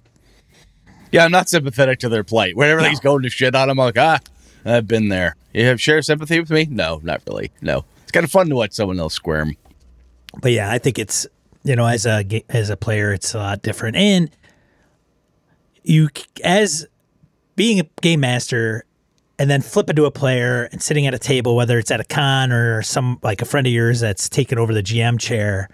Yeah, 1.14 1.24
I'm 1.24 1.30
not 1.30 1.48
sympathetic 1.48 2.00
to 2.00 2.08
their 2.08 2.24
plight. 2.24 2.56
When 2.56 2.68
everything's 2.68 2.98
going 2.98 3.22
to 3.22 3.30
shit 3.30 3.54
on 3.54 3.68
them, 3.68 3.78
I'm 3.78 3.86
like, 3.86 3.98
ah, 3.98 4.18
I've 4.64 4.88
been 4.88 5.10
there. 5.10 5.36
You 5.52 5.64
have 5.66 5.80
share 5.80 6.02
sympathy 6.02 6.40
with 6.40 6.50
me? 6.50 6.66
No, 6.68 7.00
not 7.04 7.22
really. 7.28 7.52
No. 7.62 7.84
It's 8.02 8.10
kind 8.10 8.24
of 8.24 8.32
fun 8.32 8.48
to 8.48 8.56
watch 8.56 8.72
someone 8.72 8.98
else 8.98 9.14
squirm. 9.14 9.56
but 10.42 10.50
yeah, 10.50 10.72
I 10.72 10.78
think 10.78 10.98
it's 10.98 11.24
you 11.62 11.76
know 11.76 11.86
as 11.86 12.04
a 12.04 12.24
as 12.48 12.68
a 12.68 12.76
player, 12.76 13.12
it's 13.12 13.32
a 13.32 13.38
lot 13.38 13.62
different, 13.62 13.96
and 13.96 14.28
you 15.84 16.08
as 16.42 16.84
being 17.54 17.78
a 17.78 17.84
game 18.02 18.18
master 18.18 18.84
and 19.38 19.48
then 19.48 19.62
flip 19.62 19.88
into 19.88 20.06
a 20.06 20.10
player 20.10 20.64
and 20.72 20.82
sitting 20.82 21.06
at 21.06 21.14
a 21.14 21.18
table, 21.20 21.54
whether 21.54 21.78
it's 21.78 21.92
at 21.92 22.00
a 22.00 22.04
con 22.04 22.50
or 22.50 22.82
some 22.82 23.20
like 23.22 23.40
a 23.40 23.44
friend 23.44 23.68
of 23.68 23.72
yours 23.72 24.00
that's 24.00 24.28
taken 24.28 24.58
over 24.58 24.74
the 24.74 24.82
GM 24.82 25.20
chair, 25.20 25.68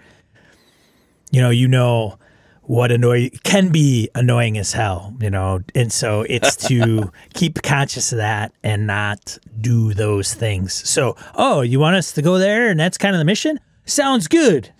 you 1.31 1.41
know, 1.41 1.49
you 1.49 1.67
know 1.67 2.19
what 2.63 2.91
annoy 2.91 3.29
can 3.43 3.69
be 3.69 4.09
annoying 4.15 4.57
as 4.57 4.73
hell, 4.73 5.15
you 5.19 5.29
know, 5.29 5.61
and 5.75 5.91
so 5.91 6.21
it's 6.29 6.55
to 6.67 7.11
keep 7.33 7.61
conscious 7.63 8.11
of 8.11 8.19
that 8.19 8.53
and 8.63 8.87
not 8.87 9.37
do 9.59 9.93
those 9.93 10.33
things. 10.33 10.87
So, 10.89 11.15
oh, 11.35 11.61
you 11.61 11.79
want 11.79 11.95
us 11.95 12.11
to 12.13 12.21
go 12.21 12.37
there, 12.37 12.69
and 12.69 12.79
that's 12.79 12.97
kind 12.97 13.15
of 13.15 13.19
the 13.19 13.25
mission. 13.25 13.59
Sounds 13.85 14.27
good. 14.27 14.71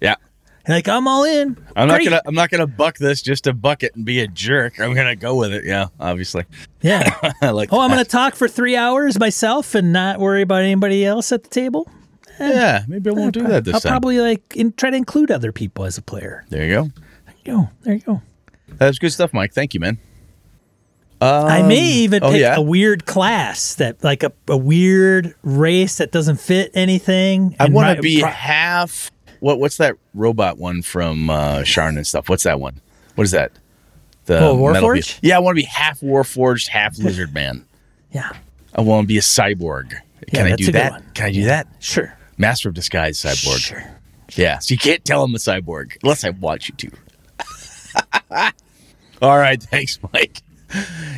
Yeah. 0.00 0.16
Like 0.68 0.86
I'm 0.86 1.08
all 1.08 1.24
in. 1.24 1.56
I'm 1.74 1.88
Great. 1.88 2.04
not 2.04 2.10
gonna 2.10 2.22
I'm 2.26 2.34
not 2.34 2.50
gonna 2.50 2.66
buck 2.66 2.98
this 2.98 3.22
just 3.22 3.44
to 3.44 3.54
buck 3.54 3.82
it 3.82 3.96
and 3.96 4.04
be 4.04 4.20
a 4.20 4.28
jerk. 4.28 4.78
I'm 4.78 4.94
gonna 4.94 5.16
go 5.16 5.34
with 5.34 5.52
it. 5.52 5.64
Yeah, 5.64 5.86
obviously. 5.98 6.44
Yeah. 6.82 7.10
I 7.42 7.50
like. 7.50 7.72
Oh, 7.72 7.80
I'm 7.80 7.90
going 7.90 8.04
to 8.04 8.08
talk 8.08 8.36
for 8.36 8.48
three 8.48 8.76
hours 8.76 9.18
myself 9.18 9.74
and 9.74 9.92
not 9.92 10.20
worry 10.20 10.42
about 10.42 10.62
anybody 10.62 11.04
else 11.04 11.32
at 11.32 11.42
the 11.42 11.48
table. 11.48 11.90
Yeah, 12.40 12.84
maybe 12.88 13.10
I 13.10 13.12
won't 13.12 13.34
do 13.34 13.42
that 13.48 13.64
this 13.64 13.74
I'll 13.74 13.80
time. 13.80 13.92
probably 13.92 14.18
like 14.20 14.56
in, 14.56 14.72
try 14.72 14.90
to 14.90 14.96
include 14.96 15.30
other 15.30 15.52
people 15.52 15.84
as 15.84 15.98
a 15.98 16.02
player. 16.02 16.44
there 16.50 16.64
you 16.64 16.74
go. 16.74 16.82
There 17.26 17.34
you 17.44 17.52
go. 17.52 17.70
There 17.82 17.94
you 17.94 18.00
go. 18.00 18.22
That's 18.68 18.98
good 18.98 19.12
stuff, 19.12 19.32
Mike. 19.32 19.52
Thank 19.52 19.74
you, 19.74 19.80
man. 19.80 19.98
I 21.20 21.62
may 21.62 21.80
even 21.80 22.22
oh, 22.22 22.30
pick 22.30 22.40
yeah? 22.40 22.56
a 22.56 22.62
weird 22.62 23.06
class 23.06 23.74
that, 23.76 24.04
like 24.04 24.22
a, 24.22 24.32
a 24.46 24.56
weird 24.56 25.34
race 25.42 25.98
that 25.98 26.12
doesn't 26.12 26.36
fit 26.36 26.70
anything. 26.74 27.56
I 27.58 27.68
want 27.68 27.96
to 27.96 28.02
be 28.02 28.20
pro- 28.20 28.30
half. 28.30 29.10
What 29.40 29.58
What's 29.58 29.78
that 29.78 29.96
robot 30.14 30.58
one 30.58 30.82
from 30.82 31.30
uh, 31.30 31.58
Sharn 31.60 31.96
and 31.96 32.06
stuff? 32.06 32.28
What's 32.28 32.44
that 32.44 32.60
one? 32.60 32.80
What 33.16 33.24
is 33.24 33.32
that? 33.32 33.52
The 34.26 34.38
Oh, 34.40 34.56
Warforged? 34.56 35.18
Yeah, 35.22 35.36
I 35.36 35.38
want 35.40 35.56
to 35.56 35.62
be 35.62 35.66
half 35.66 36.00
Warforged, 36.00 36.68
half 36.68 36.98
Lizard 36.98 37.32
Man. 37.34 37.64
yeah, 38.12 38.32
I 38.74 38.82
want 38.82 39.04
to 39.04 39.08
be 39.08 39.18
a 39.18 39.22
cyborg. 39.22 39.94
Can 40.32 40.46
I 40.46 40.56
do 40.56 40.70
that? 40.72 40.92
one. 40.92 41.04
Can 41.14 41.26
I 41.26 41.32
do 41.32 41.44
that? 41.44 41.66
sure. 41.80 42.16
Master 42.38 42.68
of 42.68 42.74
Disguise 42.74 43.18
cyborg. 43.18 43.58
Sure. 43.58 43.84
Yeah, 44.36 44.58
so 44.58 44.72
you 44.72 44.78
can't 44.78 45.04
tell 45.04 45.24
I'm 45.24 45.34
a 45.34 45.38
cyborg 45.38 45.96
unless 46.02 46.24
I 46.24 46.30
want 46.30 46.68
you 46.68 46.74
to. 46.76 46.90
All 49.22 49.38
right, 49.38 49.60
thanks, 49.62 49.98
Mike. 50.12 50.42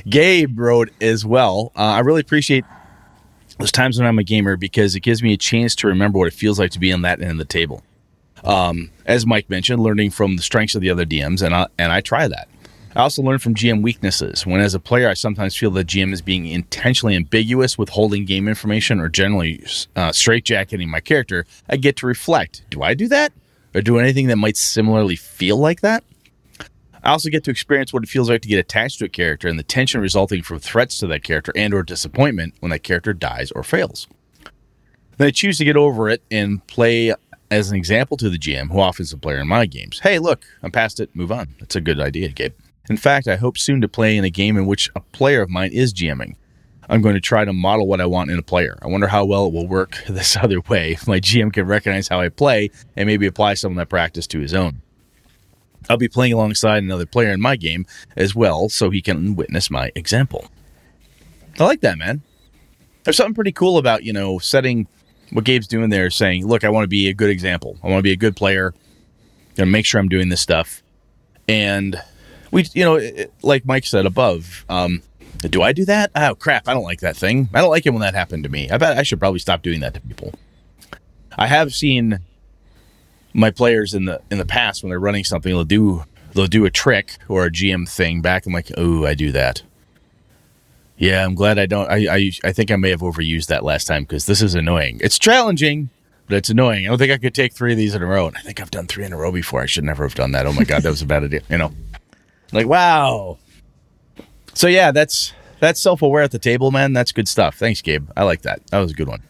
Gabe 0.09 0.59
wrote 0.59 0.91
as 1.01 1.25
well. 1.27 1.73
Uh, 1.77 1.81
I 1.81 2.01
really 2.01 2.21
appreciate 2.21 2.65
those 3.59 3.73
times 3.73 3.99
when 3.99 4.07
I'm 4.07 4.19
a 4.19 4.25
gamer 4.25 4.57
because 4.57 4.95
it 4.95 5.01
gives 5.01 5.23
me 5.23 5.33
a 5.35 5.37
chance 5.37 5.75
to 5.77 5.89
remember 5.89 6.19
what 6.19 6.29
it 6.29 6.35
feels 6.35 6.59
like 6.59 6.71
to 6.73 6.79
be 6.81 6.93
on 6.93 7.03
that 7.03 7.21
end 7.21 7.33
of 7.33 7.39
the 7.39 7.45
table. 7.45 7.83
Um, 8.43 8.91
as 9.05 9.27
Mike 9.27 9.51
mentioned, 9.51 9.83
learning 9.83 10.11
from 10.13 10.37
the 10.37 10.43
strengths 10.43 10.75
of 10.75 10.81
the 10.81 10.89
other 10.89 11.05
DMs, 11.05 11.43
and 11.43 11.55
I, 11.55 11.67
and 11.79 11.93
I 11.93 12.01
try 12.01 12.27
that. 12.29 12.49
I 12.97 13.03
also 13.03 13.23
learn 13.23 13.39
from 13.39 13.55
GM 13.55 13.83
weaknesses. 13.83 14.45
When 14.45 14.61
as 14.61 14.75
a 14.75 14.81
player, 14.81 15.09
I 15.09 15.15
sometimes 15.15 15.55
feel 15.57 15.71
that 15.73 15.87
GM 15.87 16.13
is 16.13 16.21
being 16.21 16.47
intentionally 16.47 17.15
ambiguous, 17.15 17.79
withholding 17.79 18.25
game 18.25 18.49
information, 18.49 18.99
or 18.99 19.09
generally 19.09 19.61
uh, 19.95 20.11
straitjacketing 20.11 20.89
my 20.89 20.99
character. 21.01 21.47
I 21.69 21.77
get 21.77 21.97
to 21.99 22.07
reflect: 22.07 22.63
Do 22.69 22.83
I 22.83 22.95
do 22.95 23.07
that, 23.09 23.33
or 23.75 23.81
do 23.81 23.99
anything 23.99 24.27
that 24.27 24.37
might 24.37 24.57
similarly 24.57 25.15
feel 25.15 25.57
like 25.57 25.83
that? 25.83 26.03
I 27.03 27.13
also 27.13 27.31
get 27.31 27.45
to 27.45 27.51
experience 27.51 27.93
what 27.93 28.03
it 28.03 28.09
feels 28.09 28.29
like 28.29 28.43
to 28.43 28.49
get 28.49 28.59
attached 28.59 28.99
to 28.99 29.07
a 29.07 29.09
character 29.09 29.49
and 29.49 29.59
the 29.59 29.63
tension 29.63 30.01
resulting 30.01 30.43
from 30.43 30.59
threats 30.59 30.99
to 30.99 31.07
that 31.07 31.23
character 31.23 31.53
and 31.57 31.73
or 31.73 31.83
disappointment 31.83 32.55
when 32.61 32.71
that 32.71 32.81
character 32.81 33.15
dies 33.15 33.51
or 33.53 33.63
fails. 33.63 34.07
Then 35.17 35.29
I 35.29 35.31
choose 35.31 35.59
to 35.59 35.65
get 35.65 35.77
over 35.77 36.11
it 36.11 36.23
and 36.31 36.67
play 36.67 37.15
as 37.51 37.71
an 37.71 37.77
example 37.77 38.17
to 38.19 38.29
the 38.29 38.39
GM, 38.39 38.71
who 38.71 38.81
often 38.81 39.03
is 39.05 39.13
a 39.13 39.19
player 39.19 39.39
in 39.39 39.49
my 39.49 39.67
games. 39.67 40.01
Hey, 40.01 40.19
look, 40.19 40.45
I'm 40.63 40.71
past 40.71 41.01
it, 41.01 41.15
move 41.15 41.33
on. 41.33 41.55
That's 41.59 41.77
a 41.77 41.81
good 41.81 42.01
idea, 42.01 42.29
Gabe. 42.29 42.53
In 42.91 42.97
fact, 42.97 43.29
I 43.29 43.37
hope 43.37 43.57
soon 43.57 43.81
to 43.83 43.89
play 43.89 44.17
in 44.17 44.25
a 44.25 44.31
game 44.31 44.57
in 44.57 44.67
which 44.67 44.91
a 44.97 45.01
player 45.01 45.43
of 45.43 45.49
mine 45.49 45.71
is 45.73 45.95
GMing. 45.95 46.35
I'm 46.89 47.03
going 47.03 47.15
to 47.15 47.21
try 47.21 47.45
to 47.45 47.53
model 47.53 47.87
what 47.87 48.01
I 48.01 48.07
want 48.07 48.33
in 48.33 48.39
a 48.39 48.43
player. 48.43 48.77
I 48.83 48.89
wonder 48.89 49.07
how 49.07 49.25
well 49.25 49.47
it 49.47 49.53
will 49.53 49.69
work 49.69 50.03
this 50.09 50.37
other 50.37 50.61
way 50.63 50.95
if 50.95 51.07
my 51.07 51.21
GM 51.21 51.53
can 51.53 51.67
recognize 51.67 52.09
how 52.09 52.21
I 52.21 52.31
play 52.31 52.73
and 52.97 53.07
maybe 53.07 53.27
apply 53.27 53.55
some 53.55 53.71
of 53.73 53.77
that 53.77 53.89
practice 53.89 54.27
to 54.27 54.41
his 54.41 54.53
own. 54.53 54.83
I'll 55.89 55.99
be 55.99 56.09
playing 56.09 56.33
alongside 56.33 56.83
another 56.83 57.07
player 57.07 57.31
in 57.31 57.41
my 57.41 57.55
game 57.55 57.87
as 58.17 58.35
well, 58.35 58.69
so 58.69 58.91
he 58.91 59.01
can 59.01 59.37
witness 59.37 59.71
my 59.71 59.93
example. 59.95 60.51
I 61.61 61.65
like 61.65 61.83
that, 61.83 61.97
man. 61.97 62.23
There's 63.05 63.17
something 63.17 63.35
pretty 63.35 63.53
cool 63.53 63.79
about, 63.79 64.03
you 64.03 64.13
know, 64.13 64.41
setting 64.41 64.89
what 65.31 65.45
Gabe's 65.45 65.69
doing 65.69 65.91
there, 65.91 66.11
saying, 66.11 66.45
look, 66.45 66.65
I 66.65 66.71
want 66.71 66.83
to 66.83 66.89
be 66.89 67.09
a 67.09 67.15
good 67.15 67.31
example. 67.31 67.79
I 67.85 67.87
want 67.87 68.01
to 68.01 68.03
be 68.03 68.13
a 68.13 68.17
good 68.17 68.35
player. 68.35 68.75
Gonna 69.55 69.71
make 69.71 69.87
sure 69.87 70.01
I'm 70.01 70.09
doing 70.09 70.29
this 70.29 70.41
stuff. 70.41 70.83
And 71.49 72.01
we, 72.51 72.67
you 72.75 72.85
know, 72.85 73.27
like 73.43 73.65
Mike 73.65 73.85
said 73.85 74.07
above, 74.07 74.65
um, 74.69 75.03
do 75.39 75.63
I 75.63 75.73
do 75.73 75.85
that? 75.87 76.11
Oh, 76.15 76.35
crap. 76.35 76.69
I 76.69 76.75
don't 76.75 76.83
like 76.83 77.01
that 77.01 77.17
thing. 77.17 77.49
I 77.55 77.61
don't 77.61 77.71
like 77.71 77.87
it 77.87 77.91
when 77.91 78.03
that 78.03 78.15
happened 78.15 78.45
to 78.45 78.51
me. 78.51 78.71
I 78.71 78.79
bet 78.79 78.99
I 78.99 79.03
should 79.03 79.19
probably 79.19 79.39
stop 79.39 79.63
doing 79.63 79.81
that 79.81 79.95
to 79.95 80.01
people. 80.01 80.35
I 81.39 81.47
have 81.47 81.75
seen 81.75 82.21
my 83.33 83.51
players 83.51 83.95
in 83.95 84.05
the 84.07 84.21
in 84.31 84.39
the 84.39 84.45
past 84.45 84.83
when 84.83 84.91
they're 84.91 85.01
running 85.01 85.25
something 85.25 85.53
they'll 85.53 85.65
do 85.65 86.05
they'll 86.35 86.47
do 86.47 86.65
a 86.65 86.71
trick 86.71 87.17
or 87.29 87.45
a 87.45 87.51
GM 87.51 87.89
thing 87.89 88.21
back 88.21 88.47
I'm 88.47 88.53
like 88.53 88.71
oh 88.77 89.07
I 89.07 89.15
do 89.15 89.33
that 89.33 89.63
yeah 90.99 91.25
I'm 91.25 91.35
glad 91.35 91.59
I 91.59 91.67
don't 91.67 91.89
I 91.89 92.13
I, 92.13 92.33
I 92.45 92.53
think 92.53 92.71
I 92.71 92.77
may 92.77 92.91
have 92.91 93.01
overused 93.01 93.47
that 93.47 93.65
last 93.65 93.87
time 93.87 94.03
because 94.03 94.27
this 94.27 94.43
is 94.43 94.55
annoying 94.55 94.99
it's 95.01 95.19
challenging 95.19 95.91
but 96.27 96.37
it's 96.37 96.51
annoying 96.51 96.87
I 96.87 96.89
don't 96.89 96.99
think 96.99 97.13
I 97.13 97.19
could 97.19 97.35
take 97.35 97.53
three 97.53 97.73
of 97.73 97.79
these 97.79 97.95
in 97.95 98.03
a 98.03 98.07
row 98.07 98.27
and 98.27 98.37
I 98.37 98.41
think 98.41 98.61
I've 98.61 98.71
done 98.71 98.87
three 98.87 99.05
in 99.05 99.13
a 99.13 99.17
row 99.17 99.31
before 99.33 99.63
I 99.63 99.67
should 99.67 99.85
never 99.85 100.03
have 100.05 100.15
done 100.15 100.33
that 100.33 100.47
oh 100.47 100.53
my 100.53 100.65
god 100.65 100.83
that 100.83 100.91
was 100.91 101.03
a 101.03 101.07
bad 101.07 101.25
idea 101.25 101.43
you 101.49 101.59
know 101.59 101.73
like 102.53 102.67
wow 102.67 103.39
so 104.55 104.67
yeah 104.67 104.91
that's 104.91 105.33
that's 105.61 105.81
self-aware 105.81 106.23
at 106.23 106.31
the 106.31 106.39
table 106.39 106.71
man 106.71 106.93
that's 106.93 107.13
good 107.13 107.29
stuff 107.29 107.57
thanks 107.57 107.81
Gabe 107.83 108.09
I 108.17 108.25
like 108.25 108.43
that 108.43 108.67
that 108.69 108.79
was 108.79 108.93
a 108.93 108.95
good 108.95 109.09
one 109.09 109.23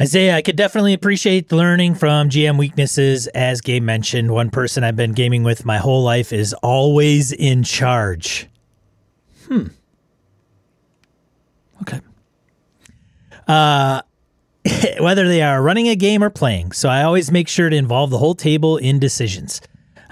Isaiah, 0.00 0.34
I 0.34 0.40
could 0.40 0.56
definitely 0.56 0.94
appreciate 0.94 1.52
learning 1.52 1.94
from 1.94 2.30
GM 2.30 2.58
weaknesses. 2.58 3.26
As 3.26 3.60
Gabe 3.60 3.82
mentioned, 3.82 4.30
one 4.30 4.48
person 4.48 4.82
I've 4.82 4.96
been 4.96 5.12
gaming 5.12 5.42
with 5.42 5.66
my 5.66 5.76
whole 5.76 6.02
life 6.02 6.32
is 6.32 6.54
always 6.62 7.32
in 7.32 7.62
charge. 7.64 8.46
Hmm. 9.46 9.66
Okay. 11.82 12.00
Uh, 13.46 14.00
whether 15.00 15.28
they 15.28 15.42
are 15.42 15.60
running 15.60 15.88
a 15.88 15.96
game 15.96 16.24
or 16.24 16.30
playing, 16.30 16.72
so 16.72 16.88
I 16.88 17.02
always 17.02 17.30
make 17.30 17.48
sure 17.48 17.68
to 17.68 17.76
involve 17.76 18.08
the 18.08 18.18
whole 18.18 18.34
table 18.34 18.78
in 18.78 19.00
decisions. 19.00 19.60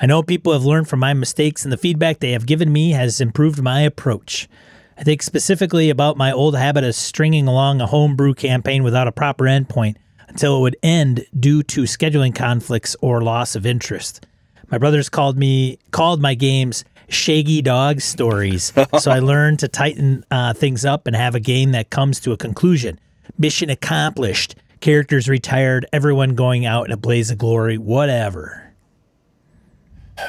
I 0.00 0.06
know 0.06 0.22
people 0.22 0.52
have 0.52 0.64
learned 0.64 0.88
from 0.88 1.00
my 1.00 1.12
mistakes, 1.12 1.64
and 1.64 1.72
the 1.72 1.76
feedback 1.76 2.20
they 2.20 2.30
have 2.30 2.46
given 2.46 2.72
me 2.72 2.92
has 2.92 3.20
improved 3.20 3.60
my 3.60 3.80
approach. 3.80 4.48
I 4.96 5.02
think 5.02 5.22
specifically 5.22 5.90
about 5.90 6.16
my 6.16 6.30
old 6.30 6.56
habit 6.56 6.84
of 6.84 6.94
stringing 6.94 7.48
along 7.48 7.80
a 7.80 7.86
homebrew 7.86 8.34
campaign 8.34 8.84
without 8.84 9.08
a 9.08 9.12
proper 9.12 9.44
endpoint 9.44 9.96
until 10.28 10.58
it 10.58 10.60
would 10.60 10.76
end 10.82 11.26
due 11.38 11.62
to 11.64 11.82
scheduling 11.82 12.34
conflicts 12.34 12.94
or 13.00 13.22
loss 13.22 13.56
of 13.56 13.66
interest. 13.66 14.24
My 14.70 14.78
brothers 14.78 15.08
called 15.08 15.36
me 15.36 15.78
called 15.90 16.20
my 16.20 16.34
games 16.34 16.84
shaggy 17.08 17.62
dog 17.62 18.00
stories, 18.00 18.72
so 19.00 19.10
I 19.10 19.18
learned 19.18 19.60
to 19.60 19.68
tighten 19.68 20.24
uh, 20.30 20.52
things 20.52 20.84
up 20.84 21.06
and 21.06 21.16
have 21.16 21.34
a 21.34 21.40
game 21.40 21.72
that 21.72 21.90
comes 21.90 22.20
to 22.20 22.32
a 22.32 22.36
conclusion. 22.36 23.00
Mission 23.36 23.70
accomplished. 23.70 24.54
Characters 24.80 25.28
retired. 25.28 25.86
Everyone 25.92 26.34
going 26.34 26.66
out 26.66 26.86
in 26.86 26.92
a 26.92 26.96
blaze 26.96 27.30
of 27.30 27.38
glory. 27.38 27.78
Whatever. 27.78 28.67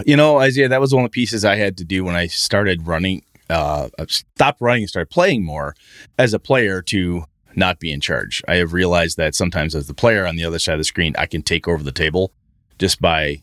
You 0.06 0.16
know, 0.16 0.40
Isaiah, 0.40 0.70
that 0.70 0.82
was 0.82 0.94
one 0.94 1.04
of 1.04 1.12
the 1.12 1.14
pieces 1.16 1.46
I 1.46 1.56
had 1.56 1.78
to 1.78 1.84
do 1.84 2.04
when 2.04 2.16
I 2.16 2.28
started 2.28 2.88
running, 2.88 3.24
uh, 3.50 3.90
stopped 4.08 4.62
running 4.62 4.84
and 4.84 4.90
started 4.90 5.10
playing 5.10 5.44
more 5.44 5.76
as 6.18 6.34
a 6.34 6.40
player 6.40 6.82
to 6.84 7.26
not 7.56 7.80
be 7.80 7.92
in 7.92 8.00
charge. 8.00 8.44
I 8.48 8.56
have 8.56 8.74
realized 8.74 9.18
that 9.18 9.36
sometimes 9.36 9.76
as 9.76 9.88
the 9.88 9.94
player 9.94 10.26
on 10.26 10.36
the 10.36 10.46
other 10.46 10.60
side 10.60 10.74
of 10.74 10.80
the 10.80 10.86
screen, 10.86 11.16
I 11.18 11.26
can 11.26 11.42
take 11.42 11.68
over 11.68 11.84
the 11.84 11.92
table 11.92 12.32
just 12.78 13.02
by 13.02 13.42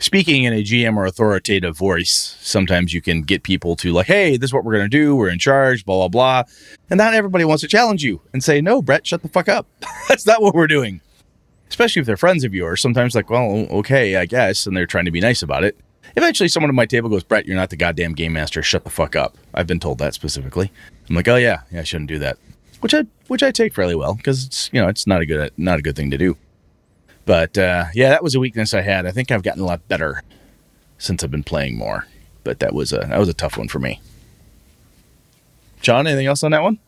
speaking 0.00 0.44
in 0.44 0.52
a 0.52 0.62
GM 0.62 0.96
or 0.96 1.06
authoritative 1.06 1.76
voice. 1.76 2.36
Sometimes 2.40 2.94
you 2.94 3.02
can 3.02 3.22
get 3.22 3.42
people 3.42 3.76
to 3.76 3.92
like, 3.92 4.06
hey, 4.06 4.36
this 4.36 4.48
is 4.48 4.54
what 4.54 4.64
we're 4.64 4.74
going 4.74 4.84
to 4.84 4.96
do. 4.96 5.14
We're 5.16 5.28
in 5.28 5.38
charge, 5.38 5.84
blah, 5.84 5.96
blah, 5.96 6.08
blah. 6.08 6.52
And 6.88 6.98
not 6.98 7.14
everybody 7.14 7.44
wants 7.44 7.62
to 7.62 7.68
challenge 7.68 8.02
you 8.02 8.20
and 8.32 8.42
say, 8.42 8.60
no, 8.60 8.80
Brett, 8.80 9.06
shut 9.06 9.22
the 9.22 9.28
fuck 9.28 9.48
up. 9.48 9.66
That's 10.08 10.26
not 10.26 10.40
what 10.40 10.54
we're 10.54 10.66
doing 10.66 11.00
especially 11.68 12.00
if 12.00 12.06
they're 12.06 12.16
friends 12.16 12.44
of 12.44 12.54
yours, 12.54 12.80
sometimes 12.80 13.14
like, 13.14 13.30
well, 13.30 13.66
okay, 13.70 14.16
I 14.16 14.26
guess, 14.26 14.66
and 14.66 14.76
they're 14.76 14.86
trying 14.86 15.04
to 15.04 15.10
be 15.10 15.20
nice 15.20 15.42
about 15.42 15.64
it. 15.64 15.78
Eventually, 16.16 16.48
someone 16.48 16.70
at 16.70 16.74
my 16.74 16.86
table 16.86 17.10
goes, 17.10 17.22
Brett, 17.22 17.46
you're 17.46 17.56
not 17.56 17.70
the 17.70 17.76
goddamn 17.76 18.14
game 18.14 18.32
master. 18.32 18.62
Shut 18.62 18.84
the 18.84 18.90
fuck 18.90 19.14
up. 19.14 19.36
I've 19.54 19.66
been 19.66 19.80
told 19.80 19.98
that 19.98 20.14
specifically. 20.14 20.72
I'm 21.08 21.14
like, 21.14 21.28
oh 21.28 21.36
yeah, 21.36 21.62
yeah, 21.70 21.80
I 21.80 21.84
shouldn't 21.84 22.08
do 22.08 22.18
that, 22.18 22.38
which 22.80 22.94
I 22.94 23.04
which 23.28 23.42
I 23.42 23.50
take 23.50 23.74
fairly 23.74 23.94
well 23.94 24.14
because 24.14 24.46
it's 24.46 24.70
you 24.72 24.80
know 24.80 24.88
it's 24.88 25.06
not 25.06 25.20
a 25.20 25.26
good 25.26 25.52
not 25.56 25.78
a 25.78 25.82
good 25.82 25.96
thing 25.96 26.10
to 26.10 26.18
do. 26.18 26.36
But 27.24 27.58
uh, 27.58 27.86
yeah, 27.94 28.08
that 28.08 28.22
was 28.22 28.34
a 28.34 28.40
weakness 28.40 28.72
I 28.72 28.80
had. 28.80 29.04
I 29.04 29.10
think 29.10 29.30
I've 29.30 29.42
gotten 29.42 29.62
a 29.62 29.66
lot 29.66 29.86
better 29.86 30.22
since 30.96 31.22
I've 31.22 31.30
been 31.30 31.44
playing 31.44 31.76
more. 31.76 32.06
But 32.42 32.58
that 32.60 32.72
was 32.72 32.92
a 32.92 33.00
that 33.00 33.18
was 33.18 33.28
a 33.28 33.34
tough 33.34 33.58
one 33.58 33.68
for 33.68 33.78
me. 33.78 34.00
John, 35.80 36.06
anything 36.06 36.26
else 36.26 36.42
on 36.42 36.50
that 36.52 36.62
one? 36.62 36.78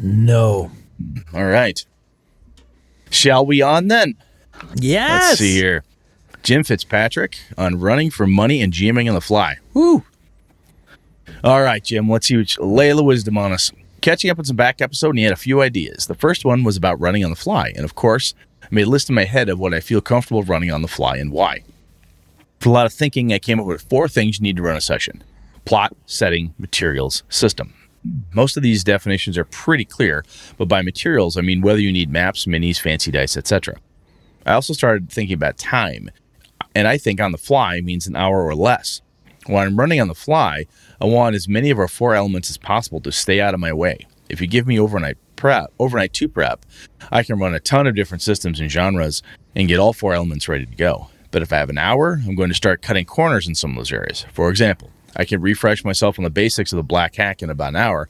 No. 0.00 0.70
All 1.34 1.44
right. 1.44 1.84
Shall 3.16 3.46
we 3.46 3.62
on 3.62 3.88
then? 3.88 4.14
Yes. 4.74 5.22
Let's 5.22 5.38
see 5.38 5.54
here. 5.54 5.84
Jim 6.42 6.62
Fitzpatrick 6.62 7.38
on 7.56 7.80
running 7.80 8.10
for 8.10 8.26
money 8.26 8.60
and 8.60 8.72
GMing 8.72 9.08
on 9.08 9.14
the 9.14 9.22
fly. 9.22 9.56
Woo. 9.72 10.04
All 11.42 11.62
right, 11.62 11.82
Jim, 11.82 12.10
let's 12.10 12.26
see 12.26 12.36
what 12.36 12.56
lay 12.60 12.90
of 12.90 12.98
the 12.98 13.02
wisdom 13.02 13.38
on 13.38 13.52
us. 13.52 13.72
Catching 14.02 14.30
up 14.30 14.38
on 14.38 14.44
some 14.44 14.54
back 14.54 14.82
episode, 14.82 15.10
and 15.10 15.18
he 15.18 15.24
had 15.24 15.32
a 15.32 15.36
few 15.36 15.62
ideas. 15.62 16.06
The 16.06 16.14
first 16.14 16.44
one 16.44 16.62
was 16.62 16.76
about 16.76 17.00
running 17.00 17.24
on 17.24 17.30
the 17.30 17.36
fly, 17.36 17.72
and 17.74 17.84
of 17.84 17.94
course, 17.94 18.34
I 18.62 18.68
made 18.70 18.86
a 18.86 18.90
list 18.90 19.08
in 19.08 19.14
my 19.14 19.24
head 19.24 19.48
of 19.48 19.58
what 19.58 19.72
I 19.72 19.80
feel 19.80 20.02
comfortable 20.02 20.42
running 20.42 20.70
on 20.70 20.82
the 20.82 20.88
fly 20.88 21.16
and 21.16 21.32
why. 21.32 21.62
For 22.60 22.68
a 22.68 22.72
lot 22.72 22.86
of 22.86 22.92
thinking, 22.92 23.32
I 23.32 23.38
came 23.38 23.58
up 23.58 23.66
with 23.66 23.88
four 23.88 24.08
things 24.08 24.38
you 24.38 24.42
need 24.42 24.56
to 24.56 24.62
run 24.62 24.76
a 24.76 24.80
session 24.80 25.24
plot, 25.64 25.96
setting, 26.04 26.54
materials, 26.58 27.22
system. 27.30 27.72
Most 28.34 28.56
of 28.56 28.62
these 28.62 28.84
definitions 28.84 29.38
are 29.38 29.44
pretty 29.44 29.84
clear, 29.84 30.24
but 30.56 30.68
by 30.68 30.82
materials, 30.82 31.36
I 31.36 31.40
mean 31.40 31.60
whether 31.60 31.80
you 31.80 31.92
need 31.92 32.10
maps, 32.10 32.46
minis, 32.46 32.80
fancy 32.80 33.10
dice, 33.10 33.36
etc. 33.36 33.76
I 34.44 34.52
also 34.52 34.72
started 34.72 35.10
thinking 35.10 35.34
about 35.34 35.58
time, 35.58 36.10
and 36.74 36.86
I 36.86 36.98
think 36.98 37.20
on 37.20 37.32
the 37.32 37.38
fly 37.38 37.80
means 37.80 38.06
an 38.06 38.16
hour 38.16 38.44
or 38.44 38.54
less. 38.54 39.00
When 39.46 39.66
I'm 39.66 39.78
running 39.78 40.00
on 40.00 40.08
the 40.08 40.14
fly, 40.14 40.66
I 41.00 41.06
want 41.06 41.36
as 41.36 41.48
many 41.48 41.70
of 41.70 41.78
our 41.78 41.88
four 41.88 42.14
elements 42.14 42.50
as 42.50 42.58
possible 42.58 43.00
to 43.00 43.12
stay 43.12 43.40
out 43.40 43.54
of 43.54 43.60
my 43.60 43.72
way. 43.72 44.06
If 44.28 44.40
you 44.40 44.46
give 44.46 44.66
me 44.66 44.78
overnight 44.78 45.18
prep, 45.36 45.72
overnight 45.78 46.12
two 46.12 46.28
prep, 46.28 46.66
I 47.12 47.22
can 47.22 47.38
run 47.38 47.54
a 47.54 47.60
ton 47.60 47.86
of 47.86 47.94
different 47.94 48.22
systems 48.22 48.58
and 48.58 48.70
genres 48.70 49.22
and 49.54 49.68
get 49.68 49.78
all 49.78 49.92
four 49.92 50.14
elements 50.14 50.48
ready 50.48 50.66
to 50.66 50.74
go. 50.74 51.08
But 51.30 51.42
if 51.42 51.52
I 51.52 51.58
have 51.58 51.70
an 51.70 51.78
hour, 51.78 52.20
I'm 52.26 52.34
going 52.34 52.48
to 52.48 52.54
start 52.54 52.82
cutting 52.82 53.04
corners 53.04 53.46
in 53.46 53.54
some 53.54 53.70
of 53.70 53.76
those 53.76 53.92
areas. 53.92 54.26
For 54.32 54.50
example, 54.50 54.90
I 55.16 55.24
can 55.24 55.40
refresh 55.40 55.84
myself 55.84 56.18
on 56.18 56.24
the 56.24 56.30
basics 56.30 56.72
of 56.72 56.76
the 56.76 56.82
Black 56.82 57.16
Hack 57.16 57.42
in 57.42 57.50
about 57.50 57.70
an 57.70 57.76
hour, 57.76 58.08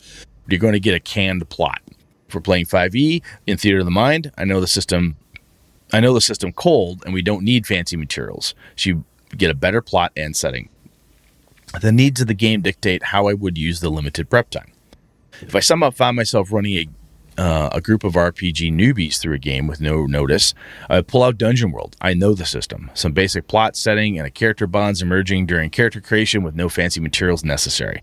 you're 0.49 0.61
going 0.61 0.73
to 0.73 0.81
get 0.81 0.95
a 0.95 1.01
canned 1.01 1.49
plot. 1.49 1.81
If 2.29 2.35
we're 2.35 2.41
playing 2.41 2.67
5e 2.67 3.23
in 3.47 3.57
Theater 3.57 3.79
of 3.79 3.85
the 3.85 3.91
Mind, 3.91 4.33
I 4.37 4.45
know 4.45 4.61
the 4.61 4.67
system 4.67 5.17
I 5.93 6.01
know 6.01 6.15
the 6.15 6.21
system 6.21 6.53
cold 6.53 7.05
and 7.05 7.15
we 7.15 7.23
don't 7.23 7.45
need 7.45 7.65
fancy 7.65 7.97
materials. 7.97 8.55
So 8.75 8.91
you 8.91 9.05
get 9.37 9.51
a 9.51 9.55
better 9.55 9.81
plot 9.81 10.13
and 10.17 10.37
setting. 10.37 10.69
The 11.81 11.93
needs 11.93 12.21
of 12.21 12.27
the 12.27 12.35
game 12.35 12.61
dictate 12.61 13.05
how 13.05 13.29
I 13.29 13.35
would 13.35 13.57
use 13.57 13.81
the 13.81 13.91
limited 13.91 14.29
prep 14.29 14.51
time. 14.51 14.73
If 15.41 15.55
I 15.55 15.61
somehow 15.61 15.91
found 15.91 16.17
myself 16.17 16.51
running 16.51 16.75
a 16.75 16.89
uh, 17.39 17.71
a 17.73 17.81
group 17.81 18.05
of 18.05 18.15
RPG 18.15 18.73
newbies 18.73 19.19
through 19.19 19.35
a 19.35 19.39
game 19.39 19.67
with 19.67 19.81
no 19.81 20.07
notice, 20.07 20.55
I 20.89 21.01
pull 21.03 21.23
out 21.23 21.39
Dungeon 21.39 21.73
World. 21.73 21.97
I 22.01 22.15
know 22.15 22.35
the 22.35 22.47
system, 22.47 22.91
some 22.95 23.13
basic 23.13 23.49
plot 23.49 23.77
setting, 23.77 24.19
and 24.19 24.27
a 24.27 24.31
character 24.31 24.67
bonds 24.67 25.03
emerging 25.03 25.47
during 25.47 25.71
character 25.71 26.01
creation 26.01 26.43
with 26.43 26.55
no 26.55 26.69
fancy 26.69 27.01
materials 27.01 27.45
necessary. 27.45 28.03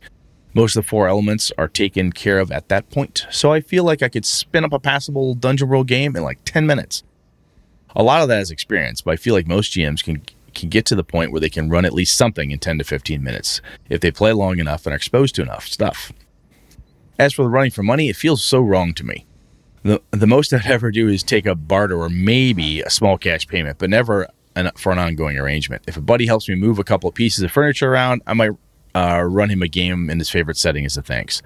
Most 0.53 0.75
of 0.75 0.83
the 0.83 0.89
four 0.89 1.07
elements 1.07 1.51
are 1.57 1.67
taken 1.67 2.11
care 2.11 2.39
of 2.39 2.51
at 2.51 2.69
that 2.69 2.89
point, 2.89 3.25
so 3.31 3.51
I 3.51 3.61
feel 3.61 3.83
like 3.83 4.03
I 4.03 4.09
could 4.09 4.25
spin 4.25 4.63
up 4.63 4.73
a 4.73 4.79
passable 4.79 5.33
Dungeon 5.33 5.67
World 5.67 5.87
game 5.87 6.15
in 6.15 6.23
like 6.23 6.39
10 6.45 6.67
minutes. 6.67 7.03
A 7.95 8.03
lot 8.03 8.21
of 8.21 8.27
that 8.27 8.41
is 8.41 8.51
experience, 8.51 9.01
but 9.01 9.11
I 9.11 9.15
feel 9.15 9.33
like 9.33 9.47
most 9.47 9.73
GMs 9.73 10.03
can 10.03 10.21
can 10.53 10.69
get 10.69 10.85
to 10.85 10.95
the 10.95 11.03
point 11.03 11.31
where 11.31 11.41
they 11.41 11.49
can 11.49 11.69
run 11.69 11.83
at 11.83 11.93
least 11.93 12.15
something 12.15 12.51
in 12.51 12.59
10 12.59 12.77
to 12.77 12.83
15 12.83 13.23
minutes 13.23 13.59
if 13.89 14.01
they 14.01 14.11
play 14.11 14.31
long 14.33 14.59
enough 14.59 14.85
and 14.85 14.93
are 14.93 14.95
exposed 14.95 15.35
to 15.35 15.41
enough 15.41 15.67
stuff. 15.67 16.11
As 17.19 17.33
for 17.33 17.43
the 17.43 17.49
running 17.49 17.71
for 17.71 17.83
money, 17.83 18.09
it 18.09 18.15
feels 18.15 18.43
so 18.43 18.59
wrong 18.59 18.93
to 18.95 19.03
me. 19.03 19.25
The, 19.83 20.01
the 20.11 20.27
most 20.27 20.53
I'd 20.53 20.65
ever 20.65 20.91
do 20.91 21.07
is 21.09 21.23
take 21.23 21.45
a 21.45 21.55
barter 21.55 22.01
or 22.01 22.09
maybe 22.09 22.81
a 22.81 22.89
small 22.89 23.17
cash 23.17 23.47
payment, 23.47 23.77
but 23.77 23.89
never 23.89 24.27
an, 24.55 24.71
for 24.75 24.91
an 24.91 24.99
ongoing 24.99 25.37
arrangement. 25.37 25.83
If 25.87 25.97
a 25.97 26.01
buddy 26.01 26.25
helps 26.25 26.47
me 26.47 26.55
move 26.55 26.79
a 26.79 26.83
couple 26.83 27.09
of 27.09 27.15
pieces 27.15 27.43
of 27.43 27.51
furniture 27.51 27.91
around, 27.91 28.21
I 28.25 28.33
might 28.33 28.51
uh, 28.95 29.23
run 29.23 29.49
him 29.49 29.61
a 29.61 29.67
game 29.67 30.09
in 30.09 30.19
his 30.19 30.29
favorite 30.29 30.57
setting 30.57 30.85
as 30.85 30.97
a 30.97 31.01
thanks. 31.01 31.41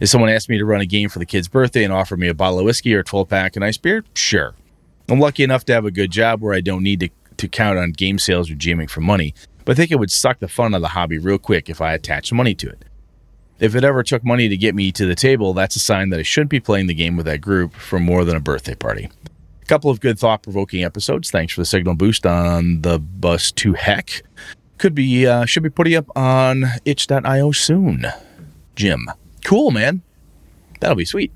If 0.00 0.08
someone 0.08 0.30
asked 0.30 0.48
me 0.48 0.56
to 0.56 0.64
run 0.64 0.80
a 0.80 0.86
game 0.86 1.08
for 1.08 1.18
the 1.18 1.26
kid's 1.26 1.48
birthday 1.48 1.84
and 1.84 1.92
offered 1.92 2.18
me 2.18 2.28
a 2.28 2.34
bottle 2.34 2.60
of 2.60 2.64
whiskey 2.64 2.94
or 2.94 3.00
a 3.00 3.04
12 3.04 3.28
pack 3.28 3.56
of 3.56 3.60
nice 3.60 3.76
beer, 3.76 4.04
sure. 4.14 4.54
I'm 5.08 5.20
lucky 5.20 5.42
enough 5.42 5.64
to 5.66 5.74
have 5.74 5.84
a 5.84 5.90
good 5.90 6.10
job 6.10 6.40
where 6.40 6.54
I 6.54 6.60
don't 6.60 6.82
need 6.82 7.00
to 7.00 7.10
to 7.40 7.48
count 7.48 7.78
on 7.78 7.92
game 7.92 8.18
sales 8.18 8.50
or 8.50 8.54
GMing 8.54 8.90
for 8.90 9.00
money, 9.00 9.34
but 9.64 9.72
I 9.72 9.76
think 9.76 9.90
it 9.90 9.98
would 9.98 10.10
suck 10.10 10.40
the 10.40 10.48
fun 10.48 10.74
out 10.74 10.78
of 10.78 10.82
the 10.82 10.88
hobby 10.88 11.18
real 11.18 11.38
quick 11.38 11.70
if 11.70 11.80
I 11.80 11.94
attached 11.94 12.32
money 12.32 12.54
to 12.56 12.68
it. 12.68 12.84
If 13.60 13.74
it 13.74 13.84
ever 13.84 14.02
took 14.02 14.24
money 14.24 14.48
to 14.48 14.56
get 14.56 14.74
me 14.74 14.90
to 14.92 15.04
the 15.04 15.14
table, 15.14 15.52
that's 15.52 15.76
a 15.76 15.80
sign 15.80 16.08
that 16.10 16.18
I 16.18 16.22
shouldn't 16.22 16.50
be 16.50 16.60
playing 16.60 16.86
the 16.86 16.94
game 16.94 17.16
with 17.16 17.26
that 17.26 17.42
group 17.42 17.74
for 17.74 18.00
more 18.00 18.24
than 18.24 18.34
a 18.34 18.40
birthday 18.40 18.74
party. 18.74 19.10
A 19.62 19.66
couple 19.66 19.90
of 19.90 20.00
good 20.00 20.18
thought 20.18 20.42
provoking 20.42 20.82
episodes. 20.82 21.30
Thanks 21.30 21.52
for 21.52 21.60
the 21.60 21.66
signal 21.66 21.94
boost 21.94 22.24
on 22.24 22.80
the 22.80 22.98
bus 22.98 23.52
to 23.52 23.74
heck. 23.74 24.22
Could 24.78 24.94
be, 24.94 25.26
uh, 25.26 25.44
should 25.44 25.62
be 25.62 25.68
putting 25.68 25.94
up 25.94 26.06
on 26.16 26.64
itch.io 26.86 27.52
soon. 27.52 28.06
Jim. 28.76 29.10
Cool, 29.44 29.70
man. 29.70 30.00
That'll 30.80 30.96
be 30.96 31.04
sweet. 31.04 31.30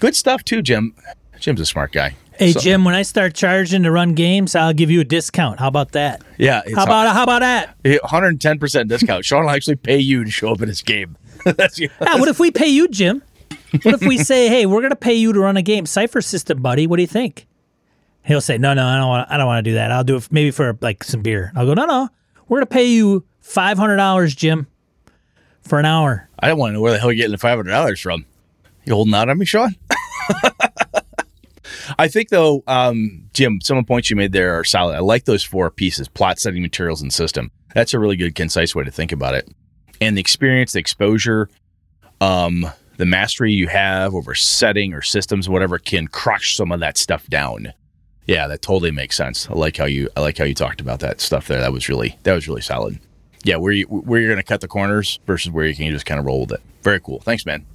Good 0.00 0.16
stuff, 0.16 0.42
too, 0.44 0.62
Jim. 0.62 0.94
Jim's 1.38 1.60
a 1.60 1.66
smart 1.66 1.92
guy. 1.92 2.14
Hey 2.38 2.52
So- 2.52 2.60
Jim, 2.60 2.84
when 2.84 2.94
I 2.94 3.02
start 3.02 3.34
charging 3.34 3.82
to 3.82 3.90
run 3.90 4.14
games, 4.14 4.54
I'll 4.54 4.72
give 4.72 4.90
you 4.90 5.00
a 5.00 5.04
discount. 5.04 5.60
How 5.60 5.68
about 5.68 5.92
that? 5.92 6.22
Yeah, 6.38 6.62
it's 6.64 6.74
How 6.74 6.84
about 6.84 7.12
how 7.14 7.22
about 7.24 7.40
that? 7.40 7.76
110% 7.84 8.88
discount. 8.88 9.24
Sean 9.24 9.44
will 9.44 9.50
actually 9.50 9.76
pay 9.76 9.98
you 9.98 10.24
to 10.24 10.30
show 10.30 10.52
up 10.52 10.62
at 10.62 10.68
his 10.68 10.82
game. 10.82 11.16
That's 11.44 11.80
Ah, 12.00 12.18
what 12.18 12.28
if 12.28 12.38
we 12.40 12.50
pay 12.50 12.68
you, 12.68 12.88
Jim? 12.88 13.22
What 13.82 13.94
if 13.94 14.00
we 14.02 14.18
say, 14.24 14.48
"Hey, 14.48 14.66
we're 14.66 14.82
gonna 14.82 14.96
pay 14.96 15.14
you 15.14 15.32
to 15.32 15.40
run 15.40 15.56
a 15.56 15.62
game, 15.62 15.86
Cipher 15.86 16.20
System, 16.20 16.60
buddy? 16.62 16.86
What 16.86 16.96
do 16.96 17.02
you 17.02 17.08
think?" 17.08 17.46
He'll 18.24 18.40
say, 18.40 18.56
"No, 18.58 18.74
no, 18.74 18.86
I 18.86 18.96
don't 18.98 19.08
want. 19.08 19.30
I 19.30 19.36
don't 19.36 19.46
want 19.46 19.64
to 19.64 19.70
do 19.70 19.74
that. 19.74 19.90
I'll 19.92 20.04
do 20.04 20.16
it 20.16 20.28
maybe 20.30 20.50
for 20.50 20.76
like 20.80 21.02
some 21.04 21.22
beer." 21.22 21.52
I'll 21.56 21.66
go, 21.66 21.74
"No, 21.74 21.84
no, 21.86 22.08
we're 22.48 22.58
gonna 22.58 22.66
pay 22.66 22.86
you 22.86 23.24
five 23.40 23.78
hundred 23.78 23.96
dollars, 23.96 24.34
Jim, 24.34 24.66
for 25.62 25.78
an 25.78 25.84
hour." 25.86 26.28
I 26.38 26.48
don't 26.48 26.58
want 26.58 26.70
to 26.70 26.74
know 26.74 26.80
where 26.80 26.92
the 26.92 26.98
hell 26.98 27.10
you're 27.10 27.16
getting 27.16 27.32
the 27.32 27.38
five 27.38 27.56
hundred 27.58 27.70
dollars 27.72 28.00
from. 28.00 28.24
You 28.84 28.94
holding 28.94 29.14
out 29.14 29.28
on 29.28 29.38
me, 29.38 29.44
Sean? 29.46 29.74
I 31.98 32.08
think 32.08 32.28
though, 32.28 32.62
um, 32.66 33.24
Jim, 33.32 33.60
some 33.60 33.78
of 33.78 33.84
the 33.84 33.88
points 33.88 34.10
you 34.10 34.16
made 34.16 34.32
there 34.32 34.58
are 34.58 34.64
solid. 34.64 34.96
I 34.96 35.00
like 35.00 35.24
those 35.24 35.42
four 35.42 35.70
pieces: 35.70 36.08
plot, 36.08 36.38
setting, 36.38 36.62
materials, 36.62 37.02
and 37.02 37.12
system. 37.12 37.50
That's 37.74 37.94
a 37.94 37.98
really 37.98 38.16
good, 38.16 38.34
concise 38.34 38.74
way 38.74 38.84
to 38.84 38.90
think 38.90 39.12
about 39.12 39.34
it. 39.34 39.48
And 40.00 40.16
the 40.16 40.20
experience, 40.20 40.72
the 40.72 40.80
exposure, 40.80 41.48
um, 42.20 42.66
the 42.96 43.06
mastery 43.06 43.52
you 43.52 43.68
have 43.68 44.14
over 44.14 44.34
setting 44.34 44.92
or 44.92 45.02
systems, 45.02 45.48
whatever, 45.48 45.78
can 45.78 46.08
crush 46.08 46.56
some 46.56 46.72
of 46.72 46.80
that 46.80 46.98
stuff 46.98 47.26
down. 47.28 47.72
Yeah, 48.26 48.46
that 48.46 48.62
totally 48.62 48.90
makes 48.90 49.16
sense. 49.16 49.48
I 49.50 49.54
like 49.54 49.76
how 49.76 49.86
you 49.86 50.08
I 50.16 50.20
like 50.20 50.38
how 50.38 50.44
you 50.44 50.54
talked 50.54 50.80
about 50.80 51.00
that 51.00 51.20
stuff 51.20 51.48
there. 51.48 51.60
That 51.60 51.72
was 51.72 51.88
really 51.88 52.18
that 52.22 52.34
was 52.34 52.46
really 52.46 52.60
solid. 52.60 53.00
Yeah, 53.44 53.56
where 53.56 53.72
you 53.72 53.86
where 53.86 54.20
you're 54.20 54.30
going 54.30 54.42
to 54.42 54.46
cut 54.46 54.60
the 54.60 54.68
corners 54.68 55.18
versus 55.26 55.50
where 55.50 55.66
you 55.66 55.74
can 55.74 55.90
just 55.90 56.06
kind 56.06 56.20
of 56.20 56.26
roll 56.26 56.42
with 56.42 56.52
it. 56.52 56.60
Very 56.82 57.00
cool. 57.00 57.20
Thanks, 57.20 57.44
man. 57.44 57.66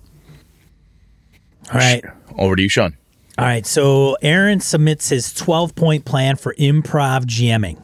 All 1.73 1.79
right. 1.79 2.03
Over 2.37 2.55
to 2.55 2.61
you, 2.61 2.69
Sean. 2.69 2.95
All 3.37 3.45
right. 3.45 3.65
So 3.65 4.17
Aaron 4.21 4.59
submits 4.59 5.09
his 5.09 5.33
12 5.33 5.75
point 5.75 6.05
plan 6.05 6.35
for 6.37 6.53
improv 6.55 7.25
GMing. 7.25 7.81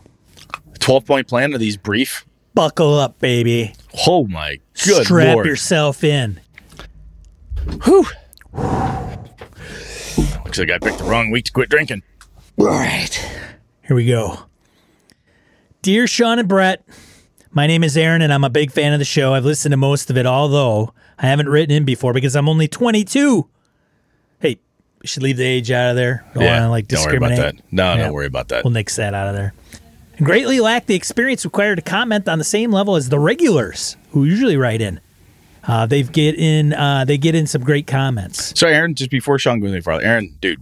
12 0.80 1.06
point 1.06 1.28
plan. 1.28 1.54
Are 1.54 1.58
these 1.58 1.78
brief? 1.78 2.26
Buckle 2.54 3.00
up, 3.00 3.20
baby. 3.20 3.74
Oh 4.08 4.28
my 4.28 4.58
good 4.84 5.06
Strap 5.06 5.36
lord. 5.36 5.46
yourself 5.46 6.04
in. 6.04 6.40
Whew. 7.84 8.06
Looks 10.44 10.60
like 10.60 10.70
I 10.72 10.78
picked 10.80 11.00
the 11.00 11.06
wrong 11.06 11.32
week 11.32 11.46
to 11.46 11.52
quit 11.52 11.70
drinking. 11.70 12.04
All 12.60 12.68
right. 12.68 13.14
Here 13.88 13.96
we 13.96 14.06
go. 14.06 14.40
Dear 15.82 16.08
Sean 16.08 16.40
and 16.40 16.48
Brett, 16.48 16.86
my 17.52 17.66
name 17.68 17.84
is 17.84 17.98
Aaron 17.98 18.22
and 18.22 18.32
I'm 18.34 18.44
a 18.44 18.50
big 18.50 18.72
fan 18.72 18.94
of 18.94 19.00
the 19.00 19.06
show. 19.06 19.34
I've 19.34 19.46
listened 19.46 19.74
to 19.74 19.78
most 19.78 20.10
of 20.10 20.18
it, 20.18 20.26
although 20.26 20.94
I 21.18 21.26
haven't 21.28 21.50
written 21.50 21.76
in 21.76 21.86
before 21.86 22.14
because 22.14 22.36
I'm 22.36 22.48
only 22.48 22.68
22. 22.68 23.48
We 25.04 25.08
should 25.08 25.22
leave 25.24 25.36
the 25.38 25.44
age 25.46 25.70
out 25.70 25.90
of 25.90 25.96
there. 25.98 26.24
Don't 26.34 26.46
wanna, 26.46 26.70
like 26.70 26.88
don't 26.88 27.06
worry 27.06 27.18
about 27.18 27.36
that. 27.36 27.56
No, 27.72 27.94
Yeah. 27.94 27.98
don't 28.04 28.14
worry 28.14 28.26
about 28.26 28.48
that. 28.48 28.64
We'll 28.64 28.72
nix 28.72 28.96
that 28.96 29.14
out 29.14 29.28
of 29.28 29.36
there. 29.36 29.54
Greatly 30.22 30.60
lack 30.62 30.86
the 30.86 30.96
experience 30.96 31.44
required 31.44 31.76
to 31.76 31.82
comment 31.82 32.30
on 32.30 32.38
the 32.38 32.44
same 32.46 32.72
level 32.72 32.96
as 32.96 33.10
the 33.10 33.20
regulars 33.20 33.98
who 34.12 34.24
usually 34.24 34.56
write 34.56 34.80
in. 34.80 35.02
Uh, 35.66 35.86
they've 35.86 36.10
get 36.12 36.36
in. 36.36 36.72
Uh, 36.74 37.04
they 37.06 37.18
get 37.18 37.36
in 37.36 37.48
some 37.48 37.64
great 37.64 37.86
comments. 37.88 38.58
So, 38.58 38.68
Aaron, 38.68 38.96
just 38.96 39.10
before 39.10 39.38
Sean 39.40 39.60
goes 39.60 39.72
any 39.72 39.82
farther, 39.82 40.04
Aaron, 40.06 40.36
dude, 40.40 40.62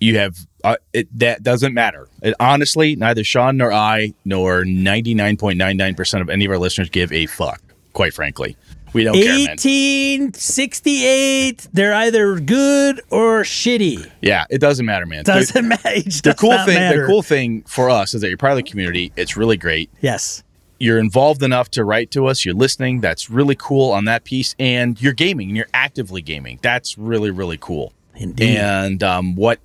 you 0.00 0.16
have 0.18 0.36
uh, 0.64 0.76
it. 0.92 1.06
That 1.18 1.42
doesn't 1.42 1.74
matter. 1.74 2.08
It, 2.22 2.34
honestly, 2.40 2.96
neither 2.96 3.22
Sean 3.24 3.56
nor 3.56 3.72
I 3.72 4.14
nor 4.24 4.64
ninety 4.64 5.14
nine 5.14 5.36
point 5.36 5.58
nine 5.58 5.76
nine 5.76 5.94
percent 5.94 6.22
of 6.22 6.30
any 6.30 6.44
of 6.46 6.50
our 6.50 6.58
listeners 6.58 6.88
give 6.88 7.12
a 7.12 7.26
fuck. 7.26 7.60
Quite 7.92 8.14
frankly, 8.14 8.56
we 8.92 9.04
don't 9.04 9.14
care, 9.14 9.24
man. 9.24 9.48
1868. 9.50 11.68
They're 11.72 11.94
either 11.94 12.40
good 12.40 13.00
or 13.10 13.42
shitty. 13.42 14.10
Yeah, 14.22 14.44
it 14.50 14.58
doesn't 14.58 14.86
matter, 14.86 15.06
man. 15.06 15.24
The- 15.24 15.32
Doesn't 15.34 15.68
matter. 15.68 15.88
Age 15.88 16.22
the 16.22 16.34
cool 16.34 16.56
thing 16.64 16.74
matter. 16.74 17.02
the 17.02 17.06
cool 17.06 17.22
thing 17.22 17.62
for 17.62 17.90
us 17.90 18.14
is 18.14 18.20
that 18.22 18.28
you're 18.28 18.36
part 18.36 18.52
of 18.52 18.56
the 18.56 18.62
community 18.62 19.12
it's 19.16 19.36
really 19.36 19.56
great 19.56 19.90
Yes. 20.00 20.42
you're 20.78 20.98
involved 20.98 21.42
enough 21.42 21.70
to 21.72 21.84
write 21.84 22.10
to 22.12 22.26
us 22.26 22.44
you're 22.44 22.54
listening 22.54 23.00
that's 23.00 23.28
really 23.30 23.56
cool 23.56 23.90
on 23.90 24.04
that 24.04 24.24
piece 24.24 24.54
and 24.58 25.00
you're 25.02 25.12
gaming 25.12 25.48
and 25.48 25.56
you're 25.56 25.68
actively 25.74 26.22
gaming 26.22 26.58
that's 26.62 26.96
really 26.98 27.30
really 27.30 27.56
cool 27.58 27.92
Indeed. 28.14 28.56
and 28.56 29.02
um, 29.02 29.34
what 29.36 29.58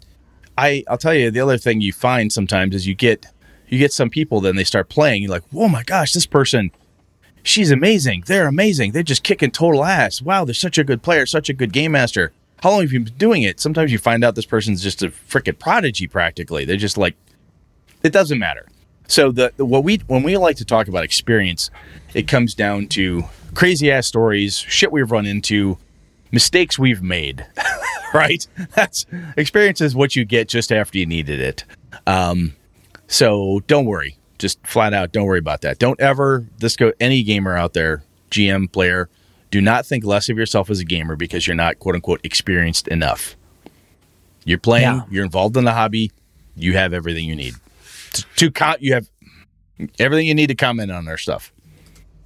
i 0.58 0.84
i'll 0.88 0.98
tell 0.98 1.14
you 1.14 1.30
the 1.32 1.40
other 1.42 1.58
thing 1.58 1.82
you 1.82 1.94
find 1.94 2.32
sometimes 2.34 2.74
is 2.74 2.88
you 2.88 2.96
get 2.96 3.26
you 3.68 3.78
get 3.78 3.92
some 3.94 4.10
people 4.10 4.42
then 4.42 4.56
they 4.56 4.64
start 4.64 4.90
playing 4.90 5.22
you're 5.22 5.32
like 5.32 5.44
oh 5.54 5.68
my 5.68 5.84
gosh 5.84 6.14
this 6.14 6.26
person 6.26 6.72
she's 7.46 7.72
amazing 7.72 8.24
they're 8.28 8.48
amazing 8.48 8.92
they're 8.92 9.04
just 9.04 9.24
kicking 9.24 9.52
total 9.52 9.86
ass 9.86 10.22
wow 10.22 10.44
they're 10.44 10.54
such 10.54 10.78
a 10.78 10.84
good 10.84 11.02
player 11.02 11.26
such 11.26 11.50
a 11.50 11.54
good 11.54 11.72
game 11.72 11.92
master 11.92 12.32
how 12.66 12.72
long 12.72 12.82
have 12.82 12.92
you 12.92 13.02
been 13.02 13.14
doing 13.18 13.44
it? 13.44 13.60
Sometimes 13.60 13.92
you 13.92 13.98
find 13.98 14.24
out 14.24 14.36
this 14.36 14.46
person's 14.46 14.82
just 14.82 15.04
a 15.04 15.10
freaking 15.10 15.60
prodigy. 15.60 16.08
Practically, 16.08 16.66
they're 16.66 16.78
just 16.78 16.98
like, 16.98 17.16
it 18.04 18.12
doesn't 18.12 18.40
matter. 18.40 18.68
So 19.08 19.32
the, 19.32 19.54
the 19.56 19.66
what 19.66 19.84
we 19.84 19.98
when 20.08 20.24
we 20.24 20.36
like 20.38 20.58
to 20.58 20.66
talk 20.66 20.88
about 20.88 21.04
experience, 21.04 21.70
it 22.14 22.28
comes 22.28 22.56
down 22.56 22.88
to 22.88 23.26
crazy 23.54 23.92
ass 23.92 24.08
stories, 24.08 24.58
shit 24.58 24.92
we've 24.92 25.12
run 25.12 25.26
into, 25.26 25.78
mistakes 26.32 26.80
we've 26.80 27.04
made. 27.04 27.46
right? 28.14 28.48
That's 28.74 29.06
experience 29.38 29.82
is 29.82 29.96
what 29.96 30.16
you 30.16 30.26
get 30.26 30.48
just 30.48 30.72
after 30.72 30.98
you 30.98 31.06
needed 31.06 31.40
it. 31.40 31.66
Um, 32.08 32.56
so 33.08 33.62
don't 33.68 33.86
worry. 33.86 34.18
Just 34.38 34.66
flat 34.68 34.94
out, 34.94 35.12
don't 35.12 35.26
worry 35.26 35.40
about 35.40 35.62
that. 35.62 35.80
Don't 35.80 36.00
ever 36.00 36.46
this 36.58 36.76
go 36.76 36.92
any 37.00 37.24
gamer 37.24 37.56
out 37.56 37.74
there, 37.74 38.04
GM 38.32 38.72
player, 38.72 39.10
do 39.52 39.62
not 39.62 39.86
think 39.86 40.04
less 40.04 40.28
of 40.30 40.38
yourself 40.38 40.70
as 40.70 40.80
a 40.80 40.86
gamer 40.86 41.16
because 41.16 41.48
you're 41.48 41.56
not 41.56 41.80
quote 41.80 41.96
unquote 41.96 42.20
experienced 42.24 42.88
enough. 42.90 43.36
You're 44.44 44.60
playing, 44.60 44.84
Yeah. 44.84 45.02
you're 45.10 45.24
involved 45.26 45.56
in 45.58 45.64
the 45.64 45.72
hobby, 45.74 46.12
you 46.56 46.74
have 46.74 46.94
everything 46.94 47.26
you 47.26 47.36
need. 47.36 47.54
To, 48.14 48.26
to 48.38 48.52
co- 48.52 48.76
you 48.80 48.94
have 48.94 49.10
everything 50.00 50.28
you 50.28 50.36
need 50.36 50.48
to 50.48 50.56
comment 50.56 50.92
on 50.92 51.08
our 51.08 51.18
stuff. 51.18 51.52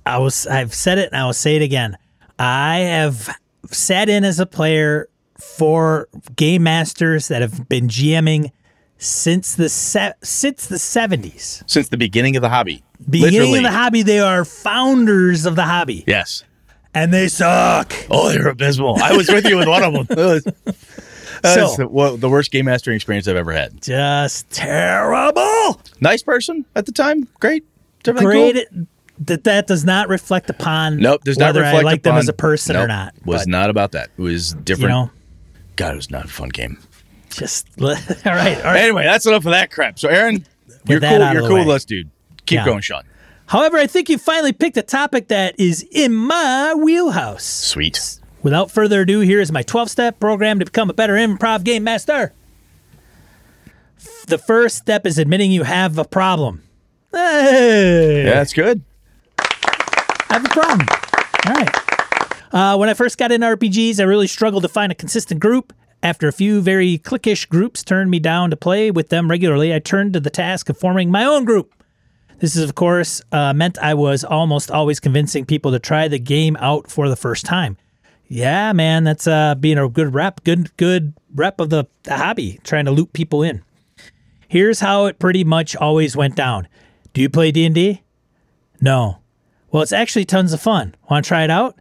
I 0.05 0.17
was 0.17 0.47
I've 0.47 0.73
said 0.73 0.97
it 0.97 1.09
and 1.11 1.21
I 1.21 1.25
will 1.25 1.33
say 1.33 1.55
it 1.55 1.61
again. 1.61 1.97
I 2.39 2.79
have 2.79 3.29
sat 3.69 4.09
in 4.09 4.23
as 4.23 4.39
a 4.39 4.45
player 4.45 5.07
for 5.39 6.07
game 6.35 6.63
masters 6.63 7.27
that 7.27 7.41
have 7.41 7.69
been 7.69 7.87
GMing 7.87 8.51
since 8.99 9.55
the 9.55 9.69
se- 9.69 10.13
since 10.21 10.67
the 10.67 10.75
70s. 10.75 11.63
Since 11.67 11.89
the 11.89 11.97
beginning 11.97 12.35
of 12.35 12.41
the 12.43 12.49
hobby. 12.49 12.83
Beginning 13.09 13.39
Literally. 13.39 13.57
of 13.59 13.63
the 13.63 13.71
hobby, 13.71 14.01
they 14.03 14.19
are 14.19 14.43
founders 14.45 15.45
of 15.45 15.55
the 15.55 15.63
hobby 15.63 16.03
Yes. 16.05 16.43
and 16.93 17.12
they 17.13 17.27
suck. 17.29 17.93
Oh, 18.12 18.29
they're 18.29 18.49
abysmal. 18.49 18.97
I 19.01 19.15
was 19.15 19.27
with 19.29 19.45
you 19.45 19.57
with 19.57 19.67
one 19.67 19.83
of 19.83 19.93
them. 19.93 20.05
That 20.15 20.17
was, 20.25 20.43
that 21.43 21.75
So- 21.77 21.88
the, 21.88 22.17
the 22.17 22.29
worst 22.29 22.51
game 22.51 22.65
mastering 22.65 22.95
experience 22.95 23.25
I've 23.27 23.38
ever 23.38 23.53
had. 23.53 23.81
Just 23.81 24.49
terrible. 24.51 25.81
Nice 26.01 26.21
person 26.21 26.65
at 26.75 26.85
the 26.85 26.91
time. 26.91 27.27
Great. 27.39 27.65
Great 28.03 28.67
cool? 28.69 28.85
that 29.25 29.43
that 29.43 29.67
does 29.67 29.83
not 29.85 30.07
reflect 30.09 30.49
upon 30.49 30.97
Nope. 30.97 31.23
Does 31.23 31.38
not 31.38 31.47
whether 31.47 31.62
reflect 31.62 31.79
I 31.79 31.85
like 31.85 32.03
them 32.03 32.15
as 32.15 32.29
a 32.29 32.33
person 32.33 32.75
or 32.77 32.88
not. 32.88 33.13
Was 33.25 33.41
But, 33.41 33.47
not 33.49 33.69
about 33.69 33.91
that. 33.93 34.09
It 34.17 34.21
was 34.21 34.53
you 34.53 34.59
different. 34.62 34.89
know, 34.89 35.12
God, 35.75 35.93
it 35.93 35.97
was 35.97 36.09
not 36.12 36.25
a 36.25 36.29
fun 36.29 36.49
game. 36.49 36.77
Just 37.29 37.67
all 37.81 37.87
right, 37.87 38.25
all 38.25 38.33
right. 38.63 38.81
Anyway, 38.81 39.03
that's 39.03 39.25
enough 39.25 39.45
of 39.45 39.51
that 39.51 39.71
crap. 39.71 39.99
So, 39.99 40.09
Aaron, 40.09 40.45
you're 40.87 40.99
cool. 40.99 41.09
You're 41.33 41.41
cool 41.41 41.53
way. 41.55 41.65
with 41.65 41.75
us, 41.75 41.85
dude. 41.85 42.09
Keep 42.45 42.57
Yeah. 42.57 42.65
going, 42.65 42.81
Sean. 42.81 43.03
However, 43.47 43.77
I 43.77 43.87
think 43.87 44.09
you 44.09 44.17
finally 44.17 44.53
picked 44.53 44.77
a 44.77 44.81
topic 44.83 45.27
that 45.29 45.59
is 45.59 45.85
in 45.91 46.13
my 46.13 46.73
wheelhouse. 46.77 47.43
Sweet. 47.43 48.19
Without 48.43 48.69
further 48.71 49.01
ado, 49.01 49.19
here 49.21 49.41
is 49.41 49.51
my 49.51 49.63
12 49.63 49.89
step 49.89 50.19
program 50.19 50.59
to 50.59 50.65
become 50.65 50.89
a 50.89 50.93
better 50.93 51.13
improv 51.15 51.63
game 51.63 51.83
master. 51.83 52.33
The 54.27 54.37
first 54.37 54.77
step 54.77 55.05
is 55.05 55.17
admitting 55.17 55.51
you 55.51 55.63
have 55.63 55.97
a 55.97 56.05
problem. 56.05 56.63
Hey, 57.11 58.23
Yeah, 58.25 58.33
that's 58.35 58.53
good. 58.53 58.81
I 59.39 60.33
have 60.33 60.45
a 60.45 60.49
problem. 60.49 60.87
All 61.47 61.53
right. 61.53 61.75
Uh, 62.51 62.77
when 62.77 62.87
I 62.89 62.93
first 62.93 63.17
got 63.17 63.31
into 63.31 63.45
RPGs, 63.47 63.99
I 63.99 64.03
really 64.03 64.27
struggled 64.27 64.63
to 64.63 64.69
find 64.69 64.91
a 64.91 64.95
consistent 64.95 65.39
group. 65.39 65.73
After 66.01 66.27
a 66.27 66.33
few 66.33 66.62
very 66.62 66.97
cliquish 66.97 67.47
groups 67.49 67.83
turned 67.83 68.09
me 68.09 68.19
down 68.19 68.49
to 68.51 68.55
play 68.55 68.89
with 68.89 69.09
them 69.09 69.29
regularly, 69.29 69.73
I 69.73 69.79
turned 69.79 70.13
to 70.13 70.19
the 70.19 70.29
task 70.29 70.69
of 70.69 70.77
forming 70.77 71.12
my 71.12 71.25
own 71.25 71.43
group. 71.43 71.73
This 72.39 72.55
is, 72.55 72.63
of 72.63 72.73
course, 72.73 73.21
uh, 73.33 73.53
meant 73.53 73.77
I 73.79 73.93
was 73.93 74.23
almost 74.23 74.71
always 74.71 75.01
convincing 75.01 75.45
people 75.45 75.71
to 75.71 75.79
try 75.79 76.07
the 76.07 76.19
game 76.19 76.55
out 76.62 76.89
for 76.89 77.09
the 77.09 77.17
first 77.17 77.45
time. 77.45 77.75
Yeah, 78.27 78.71
man, 78.71 79.03
that's 79.03 79.27
uh, 79.27 79.55
being 79.55 79.77
a 79.77 79.89
good 79.89 80.13
rep, 80.13 80.43
good 80.43 80.75
good 80.77 81.13
rep 81.35 81.59
of 81.59 81.69
the, 81.69 81.85
the 82.03 82.15
hobby, 82.15 82.59
trying 82.63 82.85
to 82.85 82.91
loop 82.91 83.12
people 83.12 83.43
in. 83.43 83.63
Here's 84.47 84.79
how 84.79 85.07
it 85.07 85.19
pretty 85.19 85.43
much 85.43 85.75
always 85.75 86.15
went 86.15 86.35
down. 86.35 86.67
Do 87.13 87.21
you 87.21 87.29
play 87.29 87.51
D 87.51 87.65
and 87.65 87.75
D? 87.75 88.03
No. 88.79 89.17
Well, 89.71 89.83
it's 89.83 89.91
actually 89.91 90.25
tons 90.25 90.53
of 90.53 90.62
fun. 90.62 90.95
Want 91.09 91.25
to 91.25 91.27
try 91.27 91.43
it 91.43 91.49
out? 91.49 91.77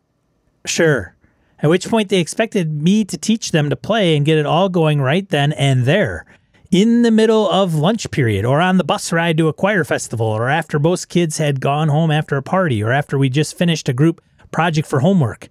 Sure. 0.67 1.15
At 1.61 1.71
which 1.71 1.89
point 1.89 2.09
they 2.09 2.21
expected 2.21 2.83
me 2.83 3.05
to 3.05 3.19
teach 3.19 3.51
them 3.51 3.69
to 3.71 3.77
play 3.77 4.17
and 4.17 4.25
get 4.25 4.39
it 4.39 4.47
all 4.47 4.69
going 4.69 5.01
right 5.01 5.29
then 5.29 5.53
and 5.53 5.85
there. 5.85 6.25
In 6.71 7.03
the 7.03 7.11
middle 7.11 7.49
of 7.51 7.75
lunch 7.75 8.11
period, 8.11 8.45
or 8.45 8.61
on 8.61 8.77
the 8.77 8.85
bus 8.85 9.11
ride 9.13 9.39
to 9.39 9.49
a 9.49 9.55
choir 9.55 9.85
festival, 9.85 10.27
or 10.27 10.49
after 10.49 10.79
most 10.79 11.09
kids 11.09 11.39
had 11.39 11.61
gone 11.61 11.89
home 11.89 12.11
after 12.11 12.37
a 12.37 12.43
party, 12.43 12.83
or 12.83 12.93
after 12.93 13.19
we 13.19 13.31
just 13.31 13.57
finished 13.57 13.89
a 13.89 13.95
group 13.95 14.21
project 14.51 14.87
for 14.87 15.01
homework. 15.01 15.49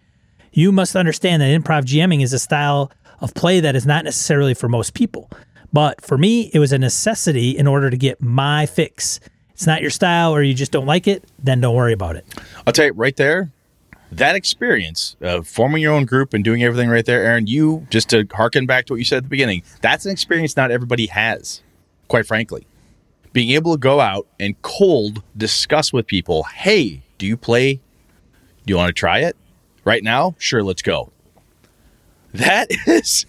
You 0.52 0.72
must 0.72 0.96
understand 0.96 1.42
that 1.42 1.60
improv 1.60 1.84
GMing 1.84 2.22
is 2.22 2.34
a 2.34 2.40
style 2.40 2.92
of 3.20 3.34
play 3.34 3.60
that 3.60 3.76
is 3.76 3.86
not 3.86 4.06
necessarily 4.06 4.54
for 4.54 4.70
most 4.70 4.94
people. 4.94 5.30
But 5.74 6.02
for 6.02 6.18
me, 6.18 6.52
it 6.54 6.60
was 6.60 6.72
a 6.72 6.78
necessity 6.78 7.58
in 7.58 7.68
order 7.68 7.90
to 7.90 7.98
get 7.98 8.22
my 8.22 8.66
fix. 8.66 9.20
It's 9.52 9.68
not 9.68 9.82
your 9.82 9.90
style 9.90 10.34
or 10.34 10.44
you 10.44 10.54
just 10.54 10.72
don't 10.72 10.86
like 10.86 11.08
it, 11.08 11.26
then 11.40 11.60
don't 11.62 11.76
worry 11.76 11.94
about 11.94 12.16
it. 12.16 12.26
I'll 12.66 12.74
tell 12.74 12.86
you 12.86 12.94
right 12.94 13.16
there, 13.16 13.52
that 14.12 14.36
experience 14.36 15.16
of 15.22 15.48
forming 15.48 15.82
your 15.82 15.94
own 15.94 16.06
group 16.06 16.34
and 16.34 16.44
doing 16.44 16.64
everything 16.64 16.90
right 16.90 17.06
there, 17.06 17.24
Aaron, 17.24 17.48
you, 17.48 17.86
just 17.90 18.10
to 18.10 18.26
harken 18.34 18.66
back 18.66 18.86
to 18.86 18.94
what 18.94 18.98
you 18.98 19.06
said 19.06 19.18
at 19.18 19.24
the 19.24 19.30
beginning, 19.30 19.64
that's 19.82 20.06
an 20.06 20.12
experience 20.12 20.56
not 20.56 20.72
everybody 20.72 21.08
has, 21.08 21.62
quite 22.08 22.26
frankly. 22.26 22.66
Being 23.34 23.52
able 23.52 23.74
to 23.74 23.78
go 23.80 24.00
out 24.00 24.28
and 24.40 24.60
cold 24.62 25.22
discuss 25.36 25.92
with 25.94 26.08
people, 26.08 26.44
hey, 26.44 27.04
do 27.18 27.26
you 27.28 27.38
play? 27.38 27.76
Do 27.76 28.72
you 28.74 28.78
want 28.78 28.90
to 28.90 28.94
try 28.94 29.20
it? 29.20 29.36
Right 29.84 30.04
now? 30.04 30.36
Sure, 30.40 30.64
let's 30.64 30.82
go. 30.82 31.12
That 32.34 32.68
is, 32.88 33.26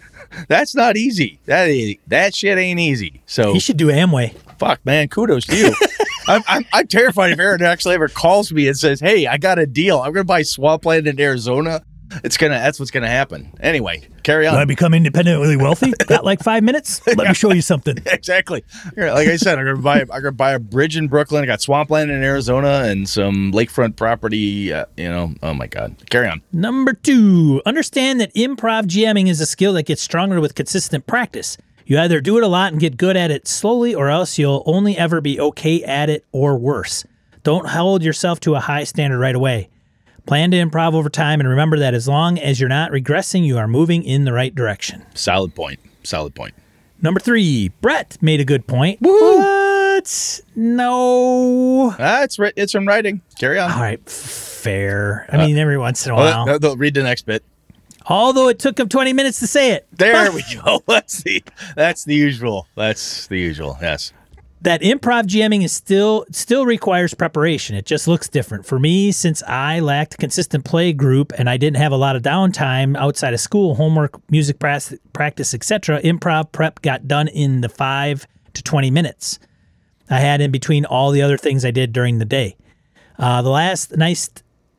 that's 0.49 0.75
not 0.75 0.97
easy. 0.97 1.41
That 1.47 1.69
is, 1.69 1.97
that 2.07 2.35
shit 2.35 2.57
ain't 2.59 2.81
easy. 2.81 3.23
So 3.27 3.53
You 3.53 3.61
should 3.61 3.77
do 3.77 3.89
Amway. 3.89 4.35
fuck, 4.59 4.85
man, 4.85 5.09
kudos 5.09 5.47
to 5.47 5.57
you. 5.57 5.75
I'm, 6.29 6.43
I'm, 6.47 6.65
I'm 6.73 6.87
terrified 6.87 7.33
if 7.33 7.39
Aaron 7.39 7.63
actually 7.63 7.95
ever 7.95 8.09
calls 8.09 8.53
me 8.53 8.69
and 8.69 8.77
says, 8.77 9.01
"Hey, 9.01 9.27
I 9.27 9.39
got 9.39 9.59
a 9.59 9.67
deal. 9.67 9.99
I'm 9.99 10.13
going 10.13 10.25
to 10.25 10.29
buy 10.29 10.43
swampland 10.43 11.07
in 11.07 11.19
Arizona." 11.21 11.83
It's 12.25 12.37
gonna. 12.37 12.55
That's 12.55 12.79
what's 12.79 12.91
gonna 12.91 13.09
happen. 13.09 13.53
Anyway, 13.61 14.09
carry 14.23 14.47
on. 14.47 14.55
Want 14.55 14.63
to 14.63 14.67
become 14.67 14.95
independently 14.95 15.57
wealthy? 15.57 15.93
Got 16.07 16.25
like 16.25 16.43
five 16.43 16.63
minutes? 16.63 17.07
Let 17.07 17.29
me 17.29 17.35
show 17.35 17.53
you 17.53 17.61
something. 17.61 17.99
exactly. 18.07 18.65
Like 18.97 19.29
I 19.29 19.37
said, 19.37 19.59
I'm 19.59 19.65
gonna 19.67 19.83
buy. 19.83 20.01
I'm 20.01 20.07
gonna 20.07 20.33
buy 20.33 20.53
a 20.53 20.59
bridge 20.59 20.97
in 20.97 21.09
Brooklyn. 21.09 21.43
I 21.43 21.47
got 21.47 21.61
swampland 21.61 22.11
in 22.11 22.23
Arizona 22.23 22.85
and 22.85 23.09
some 23.09 23.53
lakefront 23.53 23.97
property. 23.97 24.73
Uh, 24.73 24.87
you 24.97 25.09
know. 25.09 25.35
Oh 25.43 25.55
my 25.55 25.67
God. 25.67 25.97
Carry 26.09 26.29
on. 26.29 26.41
Number 26.53 26.95
two, 26.95 27.61
understand 27.67 28.21
that 28.21 28.35
improv 28.35 28.85
GMing 28.85 29.29
is 29.29 29.41
a 29.41 29.47
skill 29.47 29.75
that 29.75 29.85
gets 29.85 30.03
stronger 30.03 30.41
with 30.41 30.55
consistent 30.55 31.07
practice. 31.07 31.59
You 31.89 31.99
either 31.99 32.21
do 32.21 32.37
it 32.37 32.45
a 32.45 32.49
lot 32.49 32.71
and 32.73 32.79
get 32.79 32.99
good 32.99 33.17
at 33.17 33.31
it 33.31 33.49
slowly, 33.49 33.95
or 33.95 34.11
else 34.11 34.37
you'll 34.39 34.63
only 34.67 34.95
ever 34.99 35.23
be 35.23 35.41
okay 35.41 35.83
at 35.85 36.11
it 36.11 36.23
or 36.33 36.59
worse. 36.59 37.07
Don't 37.45 37.67
hold 37.67 38.03
yourself 38.03 38.41
to 38.41 38.55
a 38.57 38.61
high 38.61 38.85
standard 38.85 39.19
right 39.19 39.35
away. 39.35 39.71
Plan 40.27 40.51
to 40.51 40.59
improv 40.59 40.93
over 40.93 41.09
time 41.09 41.41
and 41.41 41.49
remember 41.49 41.79
that 41.79 41.95
as 41.95 42.07
long 42.07 42.39
as 42.39 42.61
you're 42.61 42.69
not 42.69 42.91
regressing, 42.91 43.47
you 43.47 43.57
are 43.57 43.67
moving 43.67 44.03
in 44.03 44.27
the 44.27 44.35
right 44.35 44.55
direction. 44.55 45.03
Solid 45.15 45.55
point. 45.55 45.81
Solid 46.03 46.35
point. 46.35 46.53
Number 47.01 47.21
three, 47.21 47.71
Brett 47.81 48.19
made 48.21 48.41
a 48.41 48.45
good 48.45 48.67
point. 48.67 48.99
What? 49.01 50.41
No. 50.55 51.95
Ah, 51.99 52.23
it's 52.23 52.39
ri- 52.39 52.53
it's 52.55 52.73
from 52.73 52.87
writing. 52.87 53.23
Carry 53.39 53.59
on. 53.59 53.73
All 53.73 53.81
right, 53.81 54.07
fair. 54.07 55.27
I 55.33 55.39
mean, 55.39 55.57
every 55.57 55.79
once 55.79 56.05
in 56.05 56.13
a 56.13 56.17
while. 56.17 56.59
they'll 56.59 56.77
read 56.77 56.93
the 56.93 57.03
next 57.03 57.25
bit. 57.25 57.43
Although 58.09 58.49
it 58.49 58.59
took 58.59 58.81
him 58.81 58.89
20 58.89 59.13
minutes 59.13 59.39
to 59.41 59.47
say 59.47 59.73
it. 59.73 59.87
There 59.93 60.33
we 60.39 60.43
go. 60.55 60.83
That's 60.89 61.23
the 61.23 61.43
that's 61.77 62.05
the 62.05 62.15
usual. 62.15 62.67
That's 62.75 63.27
the 63.27 63.39
usual. 63.39 63.77
Yes. 63.81 64.13
that 64.63 64.81
improv 64.83 65.25
GMing 65.25 65.63
is 65.65 65.73
still 65.73 66.25
still 66.33 66.65
requires 66.67 67.15
preparation. 67.15 67.77
It 67.77 67.87
just 67.87 68.09
looks 68.09 68.29
different. 68.29 68.67
For 68.67 68.79
me, 68.79 69.13
since 69.13 69.43
I 69.45 69.81
lacked 69.81 70.15
a 70.15 70.17
consistent 70.17 70.65
play 70.65 70.93
group 70.93 71.33
and 71.39 71.49
I 71.51 71.57
didn't 71.59 71.77
have 71.77 71.93
a 71.93 71.97
lot 71.97 72.17
of 72.17 72.23
downtime 72.23 72.97
outside 72.97 73.35
of 73.35 73.41
school, 73.41 73.75
homework, 73.77 74.19
music 74.31 74.59
practice, 74.59 75.55
etc., 75.55 76.01
improv 76.03 76.51
prep 76.51 76.83
got 76.83 77.07
done 77.07 77.29
in 77.29 77.61
the 77.61 77.69
5 77.69 78.27
to 78.55 78.63
20 78.63 78.91
minutes. 78.91 79.39
I 80.11 80.19
had 80.21 80.41
in 80.41 80.51
between 80.51 80.85
all 80.87 81.11
the 81.11 81.23
other 81.23 81.37
things 81.37 81.65
I 81.65 81.71
did 81.71 81.93
during 81.93 82.19
the 82.19 82.25
day. 82.25 82.57
Uh, 83.19 83.43
the 83.43 83.51
last 83.51 83.97
nice 83.97 84.31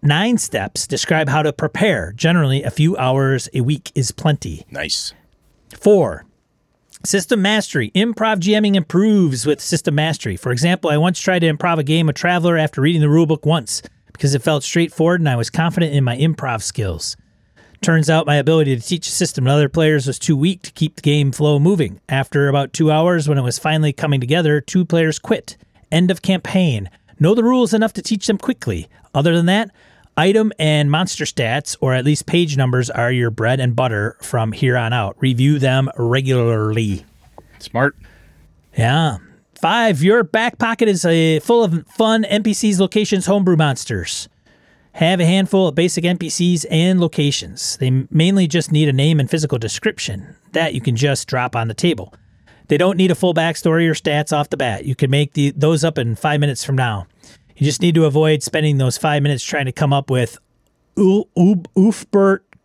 nine 0.01 0.37
steps 0.37 0.87
describe 0.87 1.29
how 1.29 1.41
to 1.43 1.53
prepare. 1.53 2.13
Generally, 2.13 2.63
a 2.63 2.71
few 2.71 2.97
hours 2.97 3.49
a 3.53 3.61
week 3.61 3.91
is 3.95 4.11
plenty. 4.11 4.65
Nice. 4.71 5.13
Four, 5.77 6.25
system 7.05 7.41
mastery. 7.41 7.91
Improv 7.91 8.37
GMing 8.37 8.75
improves 8.75 9.45
with 9.45 9.61
system 9.61 9.95
mastery. 9.95 10.35
For 10.35 10.51
example, 10.51 10.89
I 10.89 10.97
once 10.97 11.19
tried 11.19 11.39
to 11.39 11.53
improv 11.53 11.77
a 11.77 11.83
game 11.83 12.09
of 12.09 12.15
Traveller 12.15 12.57
after 12.57 12.81
reading 12.81 13.01
the 13.01 13.07
rulebook 13.07 13.45
once 13.45 13.81
because 14.11 14.35
it 14.35 14.41
felt 14.41 14.63
straightforward 14.63 15.21
and 15.21 15.29
I 15.29 15.35
was 15.35 15.49
confident 15.49 15.93
in 15.93 16.03
my 16.03 16.17
improv 16.17 16.61
skills. 16.61 17.15
Turns 17.81 18.09
out 18.09 18.27
my 18.27 18.35
ability 18.35 18.75
to 18.75 18.85
teach 18.85 19.07
a 19.07 19.11
system 19.11 19.45
to 19.45 19.51
other 19.51 19.69
players 19.69 20.05
was 20.05 20.19
too 20.19 20.35
weak 20.35 20.63
to 20.63 20.71
keep 20.73 20.97
the 20.97 21.01
game 21.01 21.31
flow 21.31 21.59
moving. 21.59 22.01
After 22.09 22.49
about 22.49 22.73
two 22.73 22.91
hours, 22.91 23.29
when 23.29 23.37
it 23.37 23.43
was 23.43 23.57
finally 23.57 23.93
coming 23.93 24.19
together, 24.19 24.59
two 24.59 24.83
players 24.83 25.17
quit. 25.17 25.55
End 25.89 26.11
of 26.11 26.21
campaign. 26.21 26.89
Know 27.21 27.33
the 27.33 27.43
rules 27.43 27.73
enough 27.73 27.93
to 27.93 28.01
teach 28.01 28.27
them 28.27 28.37
quickly. 28.37 28.89
Other 29.13 29.33
than 29.33 29.45
that, 29.45 29.71
Item 30.19 30.51
and 30.59 30.91
monster 30.91 31.23
stats, 31.23 31.77
or 31.79 31.93
at 31.93 32.03
least 32.03 32.25
page 32.25 32.57
numbers, 32.57 32.89
are 32.89 33.09
your 33.09 33.31
bread 33.31 33.61
and 33.61 33.73
butter 33.73 34.17
from 34.21 34.51
here 34.51 34.75
on 34.75 34.91
out. 34.91 35.15
Review 35.21 35.59
them 35.59 35.89
regularly. 35.95 37.05
Smart. 37.59 37.95
Yeah. 38.77 39.19
Five, 39.61 40.03
your 40.03 40.25
back 40.25 40.57
pocket 40.57 40.89
is 40.89 41.05
uh, 41.05 41.39
full 41.41 41.63
of 41.63 41.87
fun 41.87 42.25
NPCs, 42.25 42.81
locations, 42.81 43.27
homebrew 43.27 43.55
monsters. 43.55 44.27
Have 44.91 45.21
a 45.21 45.25
handful 45.25 45.69
of 45.69 45.75
basic 45.75 46.03
NPCs 46.03 46.65
and 46.69 46.99
locations. 46.99 47.77
They 47.77 47.89
mainly 48.11 48.45
just 48.45 48.73
need 48.73 48.89
a 48.89 48.93
name 48.93 49.21
and 49.21 49.29
physical 49.29 49.57
description. 49.57 50.35
That 50.51 50.73
you 50.73 50.81
can 50.81 50.97
just 50.97 51.29
drop 51.29 51.55
on 51.55 51.69
the 51.69 51.73
table. 51.73 52.13
They 52.67 52.77
don't 52.77 52.97
need 52.97 53.11
a 53.11 53.15
full 53.15 53.33
backstory 53.33 53.87
or 53.89 53.93
stats 53.93 54.37
off 54.37 54.49
the 54.49 54.57
bat. 54.57 54.83
You 54.83 54.95
can 54.95 55.09
make 55.09 55.31
the, 55.31 55.51
those 55.51 55.85
up 55.85 55.97
in 55.97 56.17
five 56.17 56.41
minutes 56.41 56.65
from 56.65 56.75
now. 56.75 57.07
You 57.59 57.65
just 57.65 57.81
need 57.81 57.93
to 57.95 58.05
avoid 58.05 58.41
spending 58.41 58.77
those 58.77 58.97
five 58.97 59.21
minutes 59.21 59.43
trying 59.43 59.65
to 59.65 59.73
come 59.73 59.91
up 59.91 60.09
with 60.09 60.39
Ub- 60.97 61.67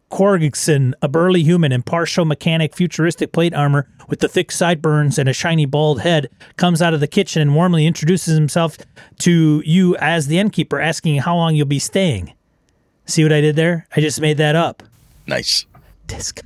Korgson, 0.09 0.93
a 1.03 1.09
burly 1.09 1.43
human 1.43 1.73
in 1.73 1.83
partial 1.83 2.25
mechanic 2.25 2.77
futuristic 2.77 3.33
plate 3.33 3.53
armor 3.55 3.89
with 4.09 4.21
the 4.21 4.29
thick 4.29 4.53
sideburns 4.53 5.19
and 5.19 5.29
a 5.29 5.33
shiny 5.33 5.67
bald 5.67 6.01
head, 6.03 6.31
comes 6.57 6.81
out 6.81 6.95
of 6.95 7.01
the 7.01 7.09
kitchen 7.09 7.43
and 7.43 7.57
warmly 7.57 7.87
introduces 7.87 8.37
himself 8.37 8.79
to 9.19 9.61
you 9.67 9.97
as 9.97 10.29
the 10.29 10.39
innkeeper, 10.39 10.79
asking 10.79 11.17
how 11.17 11.35
long 11.35 11.57
you'll 11.57 11.67
be 11.67 11.81
staying. 11.81 12.33
See 13.07 13.25
what 13.25 13.33
I 13.33 13.41
did 13.41 13.57
there? 13.57 13.89
I 13.97 14.01
just 14.01 14.21
made 14.21 14.37
that 14.37 14.55
up. 14.55 14.85
Nice. 15.27 15.67
Disc. 16.07 16.41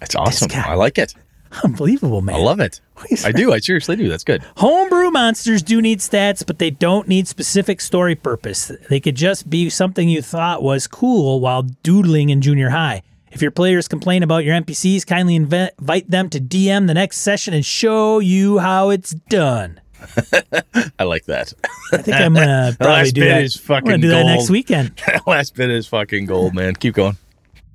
That's 0.00 0.16
awesome. 0.16 0.48
guy. 0.48 0.64
I 0.66 0.74
like 0.74 0.98
it. 0.98 1.14
Unbelievable, 1.62 2.20
man. 2.20 2.34
I 2.34 2.38
love 2.38 2.58
it. 2.58 2.80
He's 3.08 3.24
I 3.24 3.32
do. 3.32 3.52
I 3.52 3.58
seriously 3.58 3.96
do. 3.96 4.08
That's 4.08 4.24
good. 4.24 4.42
Homebrew 4.56 5.10
monsters 5.10 5.62
do 5.62 5.80
need 5.82 6.00
stats, 6.00 6.46
but 6.46 6.58
they 6.58 6.70
don't 6.70 7.08
need 7.08 7.28
specific 7.28 7.80
story 7.80 8.14
purpose. 8.14 8.70
They 8.88 9.00
could 9.00 9.16
just 9.16 9.48
be 9.50 9.68
something 9.70 10.08
you 10.08 10.22
thought 10.22 10.62
was 10.62 10.86
cool 10.86 11.40
while 11.40 11.62
doodling 11.62 12.30
in 12.30 12.40
junior 12.40 12.70
high. 12.70 13.02
If 13.30 13.40
your 13.40 13.50
players 13.50 13.88
complain 13.88 14.22
about 14.22 14.44
your 14.44 14.54
NPCs, 14.60 15.06
kindly 15.06 15.38
inve- 15.38 15.70
invite 15.78 16.10
them 16.10 16.28
to 16.30 16.38
DM 16.40 16.86
the 16.86 16.94
next 16.94 17.18
session 17.18 17.54
and 17.54 17.64
show 17.64 18.18
you 18.18 18.58
how 18.58 18.90
it's 18.90 19.12
done. 19.12 19.80
I 20.98 21.04
like 21.04 21.24
that. 21.26 21.52
I 21.92 21.98
think 21.98 22.16
I'm 22.16 22.34
gonna 22.34 22.74
probably 22.78 22.94
last 22.94 23.14
do 23.14 23.20
bit 23.22 23.28
that. 23.28 23.42
is 23.44 23.70
I'm 23.70 23.84
gonna 23.84 23.98
do 23.98 24.08
that 24.08 24.24
next 24.24 24.50
weekend. 24.50 24.96
that 25.06 25.26
last 25.26 25.54
bit 25.54 25.70
is 25.70 25.86
fucking 25.86 26.26
gold, 26.26 26.54
man. 26.54 26.74
Keep 26.74 26.94
going. 26.94 27.16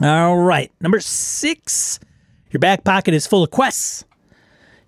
All 0.02 0.38
right. 0.38 0.72
Number 0.80 1.00
six, 1.00 2.00
your 2.52 2.60
back 2.60 2.84
pocket 2.84 3.13
is 3.13 3.26
full 3.26 3.44
of 3.44 3.50
quests. 3.50 4.06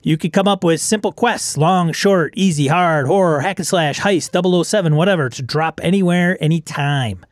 You 0.02 0.18
could 0.18 0.32
come 0.32 0.48
up 0.48 0.64
with 0.64 0.80
simple 0.80 1.12
quests 1.12 1.58
long, 1.58 1.92
short, 1.92 2.34
easy, 2.38 2.68
hard, 2.68 3.06
horror, 3.08 3.42
hack 3.42 3.60
and 3.60 3.68
slash, 3.68 4.00
heist, 4.00 4.66
007, 4.66 4.96
whatever, 4.96 5.30
to 5.30 5.42
drop 5.42 5.82
anywhere, 5.84 6.42
anytime. 6.42 7.26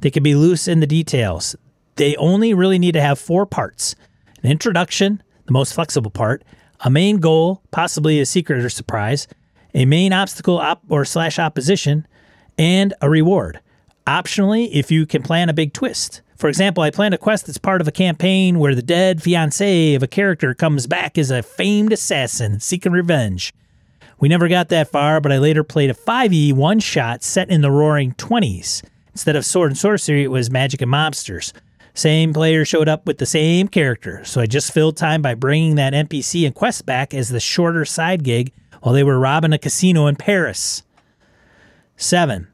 They 0.00 0.10
can 0.10 0.24
be 0.24 0.34
loose 0.34 0.66
in 0.66 0.80
the 0.80 0.86
details. 0.86 1.54
They 1.94 2.16
only 2.16 2.54
really 2.54 2.78
need 2.78 2.92
to 2.92 3.00
have 3.00 3.18
four 3.18 3.46
parts 3.46 3.94
an 4.42 4.50
introduction, 4.50 5.22
the 5.46 5.52
most 5.52 5.74
flexible 5.74 6.10
part, 6.10 6.44
a 6.80 6.90
main 6.90 7.18
goal, 7.18 7.62
possibly 7.72 8.20
a 8.20 8.26
secret 8.26 8.64
or 8.64 8.68
surprise, 8.68 9.26
a 9.74 9.84
main 9.84 10.12
obstacle 10.12 10.58
op- 10.58 10.82
or 10.88 11.04
slash 11.04 11.38
opposition, 11.38 12.06
and 12.56 12.94
a 13.00 13.10
reward. 13.10 13.60
Optionally, 14.06 14.68
if 14.72 14.90
you 14.90 15.06
can 15.06 15.22
plan 15.22 15.48
a 15.48 15.52
big 15.52 15.72
twist. 15.72 16.22
For 16.38 16.48
example, 16.48 16.84
I 16.84 16.90
planned 16.90 17.14
a 17.14 17.18
quest 17.18 17.46
that's 17.46 17.58
part 17.58 17.80
of 17.80 17.88
a 17.88 17.92
campaign 17.92 18.60
where 18.60 18.76
the 18.76 18.82
dead 18.82 19.20
fiance 19.20 19.94
of 19.94 20.04
a 20.04 20.06
character 20.06 20.54
comes 20.54 20.86
back 20.86 21.18
as 21.18 21.32
a 21.32 21.42
famed 21.42 21.92
assassin 21.92 22.60
seeking 22.60 22.92
revenge. 22.92 23.52
We 24.20 24.28
never 24.28 24.46
got 24.46 24.68
that 24.68 24.88
far, 24.88 25.20
but 25.20 25.32
I 25.32 25.38
later 25.38 25.64
played 25.64 25.90
a 25.90 25.94
5e 25.94 26.52
one 26.52 26.78
shot 26.78 27.24
set 27.24 27.50
in 27.50 27.60
the 27.60 27.72
roaring 27.72 28.12
20s. 28.14 28.84
Instead 29.12 29.34
of 29.34 29.44
sword 29.44 29.72
and 29.72 29.78
sorcery, 29.78 30.22
it 30.22 30.30
was 30.30 30.48
magic 30.48 30.80
and 30.80 30.92
mobsters. 30.92 31.52
Same 31.92 32.32
player 32.32 32.64
showed 32.64 32.88
up 32.88 33.04
with 33.04 33.18
the 33.18 33.26
same 33.26 33.66
character, 33.66 34.24
so 34.24 34.40
I 34.40 34.46
just 34.46 34.72
filled 34.72 34.96
time 34.96 35.20
by 35.20 35.34
bringing 35.34 35.74
that 35.74 35.92
NPC 35.92 36.46
and 36.46 36.54
quest 36.54 36.86
back 36.86 37.12
as 37.12 37.30
the 37.30 37.40
shorter 37.40 37.84
side 37.84 38.22
gig 38.22 38.52
while 38.82 38.94
they 38.94 39.02
were 39.02 39.18
robbing 39.18 39.52
a 39.52 39.58
casino 39.58 40.06
in 40.06 40.14
Paris. 40.14 40.84
7. 41.96 42.46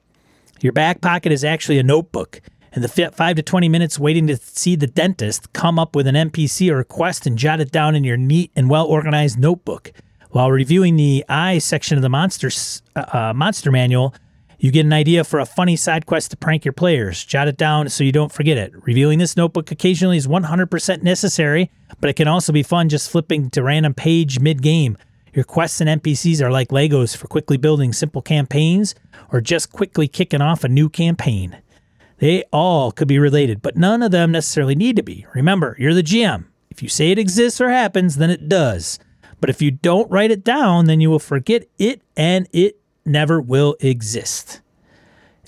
Your 0.62 0.72
back 0.72 1.02
pocket 1.02 1.32
is 1.32 1.44
actually 1.44 1.78
a 1.78 1.82
notebook. 1.82 2.40
In 2.74 2.82
the 2.82 2.88
5 2.88 3.36
to 3.36 3.42
20 3.42 3.68
minutes 3.68 4.00
waiting 4.00 4.26
to 4.26 4.36
see 4.36 4.74
the 4.74 4.88
dentist, 4.88 5.52
come 5.52 5.78
up 5.78 5.94
with 5.94 6.08
an 6.08 6.16
NPC 6.16 6.72
or 6.72 6.80
a 6.80 6.84
quest 6.84 7.24
and 7.24 7.38
jot 7.38 7.60
it 7.60 7.70
down 7.70 7.94
in 7.94 8.02
your 8.02 8.16
neat 8.16 8.50
and 8.56 8.68
well 8.68 8.86
organized 8.86 9.38
notebook. 9.38 9.92
While 10.30 10.50
reviewing 10.50 10.96
the 10.96 11.24
I 11.28 11.58
section 11.58 11.96
of 11.96 12.02
the 12.02 12.08
monster, 12.08 12.50
uh, 12.96 13.04
uh, 13.16 13.32
monster 13.32 13.70
manual, 13.70 14.12
you 14.58 14.72
get 14.72 14.84
an 14.84 14.92
idea 14.92 15.22
for 15.22 15.38
a 15.38 15.46
funny 15.46 15.76
side 15.76 16.06
quest 16.06 16.32
to 16.32 16.36
prank 16.36 16.64
your 16.64 16.72
players. 16.72 17.24
Jot 17.24 17.46
it 17.46 17.56
down 17.56 17.88
so 17.90 18.02
you 18.02 18.10
don't 18.10 18.32
forget 18.32 18.58
it. 18.58 18.72
Reviewing 18.84 19.20
this 19.20 19.36
notebook 19.36 19.70
occasionally 19.70 20.16
is 20.16 20.26
100% 20.26 21.02
necessary, 21.04 21.70
but 22.00 22.10
it 22.10 22.16
can 22.16 22.26
also 22.26 22.52
be 22.52 22.64
fun 22.64 22.88
just 22.88 23.08
flipping 23.08 23.50
to 23.50 23.62
random 23.62 23.94
page 23.94 24.40
mid 24.40 24.62
game. 24.62 24.98
Your 25.32 25.44
quests 25.44 25.80
and 25.80 26.02
NPCs 26.02 26.40
are 26.40 26.50
like 26.50 26.70
Legos 26.70 27.16
for 27.16 27.28
quickly 27.28 27.56
building 27.56 27.92
simple 27.92 28.22
campaigns 28.22 28.96
or 29.30 29.40
just 29.40 29.70
quickly 29.70 30.08
kicking 30.08 30.40
off 30.40 30.64
a 30.64 30.68
new 30.68 30.88
campaign. 30.88 31.58
They 32.24 32.42
all 32.54 32.90
could 32.90 33.06
be 33.06 33.18
related, 33.18 33.60
but 33.60 33.76
none 33.76 34.02
of 34.02 34.10
them 34.10 34.32
necessarily 34.32 34.74
need 34.74 34.96
to 34.96 35.02
be. 35.02 35.26
Remember, 35.34 35.76
you're 35.78 35.92
the 35.92 36.02
GM. 36.02 36.46
If 36.70 36.82
you 36.82 36.88
say 36.88 37.10
it 37.10 37.18
exists 37.18 37.60
or 37.60 37.68
happens, 37.68 38.16
then 38.16 38.30
it 38.30 38.48
does. 38.48 38.98
But 39.42 39.50
if 39.50 39.60
you 39.60 39.70
don't 39.70 40.10
write 40.10 40.30
it 40.30 40.42
down, 40.42 40.86
then 40.86 41.02
you 41.02 41.10
will 41.10 41.18
forget 41.18 41.68
it 41.78 42.00
and 42.16 42.48
it 42.50 42.80
never 43.04 43.42
will 43.42 43.76
exist. 43.78 44.62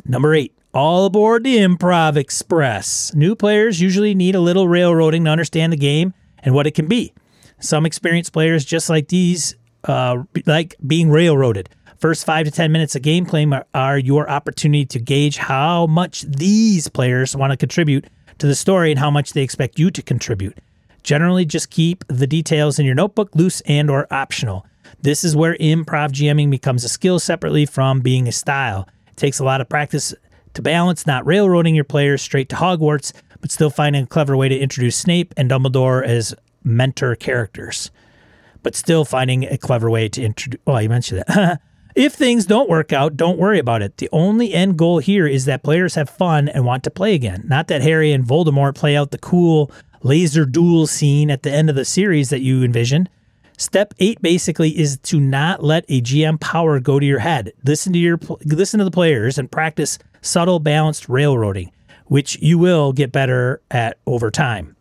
Number 0.05 0.35
eight, 0.35 0.53
all 0.75 1.07
aboard 1.07 1.45
the 1.45 1.57
Improv 1.57 2.19
Express. 2.19 3.15
New 3.15 3.35
players 3.35 3.81
usually 3.81 4.15
need 4.15 4.35
a 4.35 4.41
little 4.41 4.69
railroading 4.69 5.25
to 5.25 5.31
understand 5.31 5.73
the 5.73 5.79
game 5.79 6.13
and 6.41 6.55
what 6.55 6.67
it 6.67 6.73
can 6.73 6.89
be. 6.89 7.15
Some 7.59 7.87
experienced 7.87 8.35
players, 8.35 8.67
just 8.67 8.91
like 8.91 9.09
these, 9.09 9.57
uh, 9.85 10.25
like 10.45 10.77
being 10.87 11.09
railroaded. 11.09 11.71
First 11.99 12.27
five 12.27 12.45
to 12.45 12.51
10 12.51 12.73
minutes 12.73 12.95
of 12.95 13.03
gameplay 13.03 13.51
are, 13.51 13.67
are 13.75 13.99
your 13.99 14.29
opportunity 14.29 14.85
to 14.87 14.99
gauge 14.99 15.39
how 15.39 15.87
much 15.87 16.23
these 16.23 16.89
players 16.89 17.35
want 17.35 17.53
to 17.53 17.57
contribute 17.57 18.07
to 18.39 18.47
the 18.47 18.55
story 18.55 18.91
and 18.91 18.99
how 18.99 19.11
much 19.11 19.33
they 19.33 19.43
expect 19.43 19.79
you 19.79 19.91
to 19.91 20.03
contribute. 20.03 20.59
Generally, 21.03 21.47
just 21.47 21.71
keep 21.71 22.05
the 22.09 22.27
details 22.27 22.79
in 22.79 22.85
your 22.85 22.95
notebook 22.95 23.35
loose 23.35 23.63
and 23.63 23.89
or 23.89 24.07
optional. 24.13 24.67
This 25.01 25.25
is 25.25 25.35
where 25.35 25.55
improv 25.55 26.11
GMing 26.11 26.51
becomes 26.51 26.85
a 26.85 26.89
skill 26.89 27.19
separately 27.19 27.65
from 27.65 28.01
being 28.01 28.29
a 28.29 28.33
style. 28.33 28.89
It 29.09 29.17
takes 29.17 29.39
a 29.39 29.45
lot 29.45 29.61
of 29.61 29.69
practice 29.69 30.15
to 30.53 30.63
balance 30.63 31.07
not 31.07 31.27
railroading 31.27 31.75
your 31.75 31.85
players 31.85 32.21
straight 32.21 32.49
to 32.51 32.57
Hogwarts, 32.57 33.13
but 33.41 33.51
still 33.51 33.71
finding 33.71 34.03
a 34.03 34.07
clever 34.07 34.37
way 34.37 34.49
to 34.49 34.59
introduce 34.59 34.97
Snape 34.97 35.33
and 35.37 35.51
Dumbledore 35.51 36.05
as 36.05 36.35
mentor 36.65 37.15
characters. 37.15 37.91
But 38.63 38.75
still 38.75 39.05
finding 39.05 39.45
a 39.45 39.57
clever 39.57 39.89
way 39.89 40.09
to 40.11 40.23
introduce. 40.23 40.61
Well, 40.67 40.83
you 40.83 40.89
mentioned 40.89 41.25
that. 41.27 41.61
if 41.97 42.13
things 42.13 42.45
don't 42.45 42.69
work 42.69 42.93
out, 42.93 43.17
don't 43.17 43.39
worry 43.39 43.59
about 43.59 43.83
it. 43.83 43.97
The 43.97 44.11
only 44.13 44.53
end 44.53 44.77
goal 44.77 44.99
here 44.99 45.27
is 45.27 45.47
that 45.47 45.63
players 45.63 45.95
have 45.95 46.11
fun 46.11 46.49
and 46.49 46.65
want 46.67 46.85
to 46.85 46.91
play 46.91 47.15
again. 47.15 47.45
Not 47.49 47.69
that 47.69 47.81
Harry 47.83 48.13
and 48.13 48.23
Voldemort 48.23 48.75
play 48.75 48.95
out 48.95 49.11
the 49.11 49.19
cool 49.19 49.73
laser 50.03 50.45
duel 50.45 50.87
scene 50.87 51.31
at 51.31 51.43
the 51.43 51.51
end 51.51 51.71
of 51.71 51.75
the 51.75 51.87
series 51.87 52.29
that 52.29 52.43
you 52.43 52.63
envisioned. 52.63 53.09
Step 53.57 53.95
eight 53.99 54.21
basically 54.21 54.79
is 54.79 54.99
to 54.99 55.19
not 55.19 55.65
let 55.65 55.87
a 55.89 56.03
GM 56.03 56.39
power 56.39 56.79
go 56.79 57.01
to 57.01 57.07
your 57.07 57.21
head. 57.21 57.53
Listen 57.65 57.95
to 57.95 57.99
your 57.99 58.19
listen 58.45 58.79
to 58.79 58.85
the 58.85 58.91
players 58.91 59.39
and 59.39 59.51
practice 59.51 59.99
subtle, 60.21 60.61
balanced 60.61 61.09
railroading, 61.09 61.73
which 62.05 62.39
you 62.43 62.59
will 62.59 62.93
get 62.93 63.11
better 63.11 63.63
at 63.71 63.97
over 64.07 64.31
time. 64.31 64.77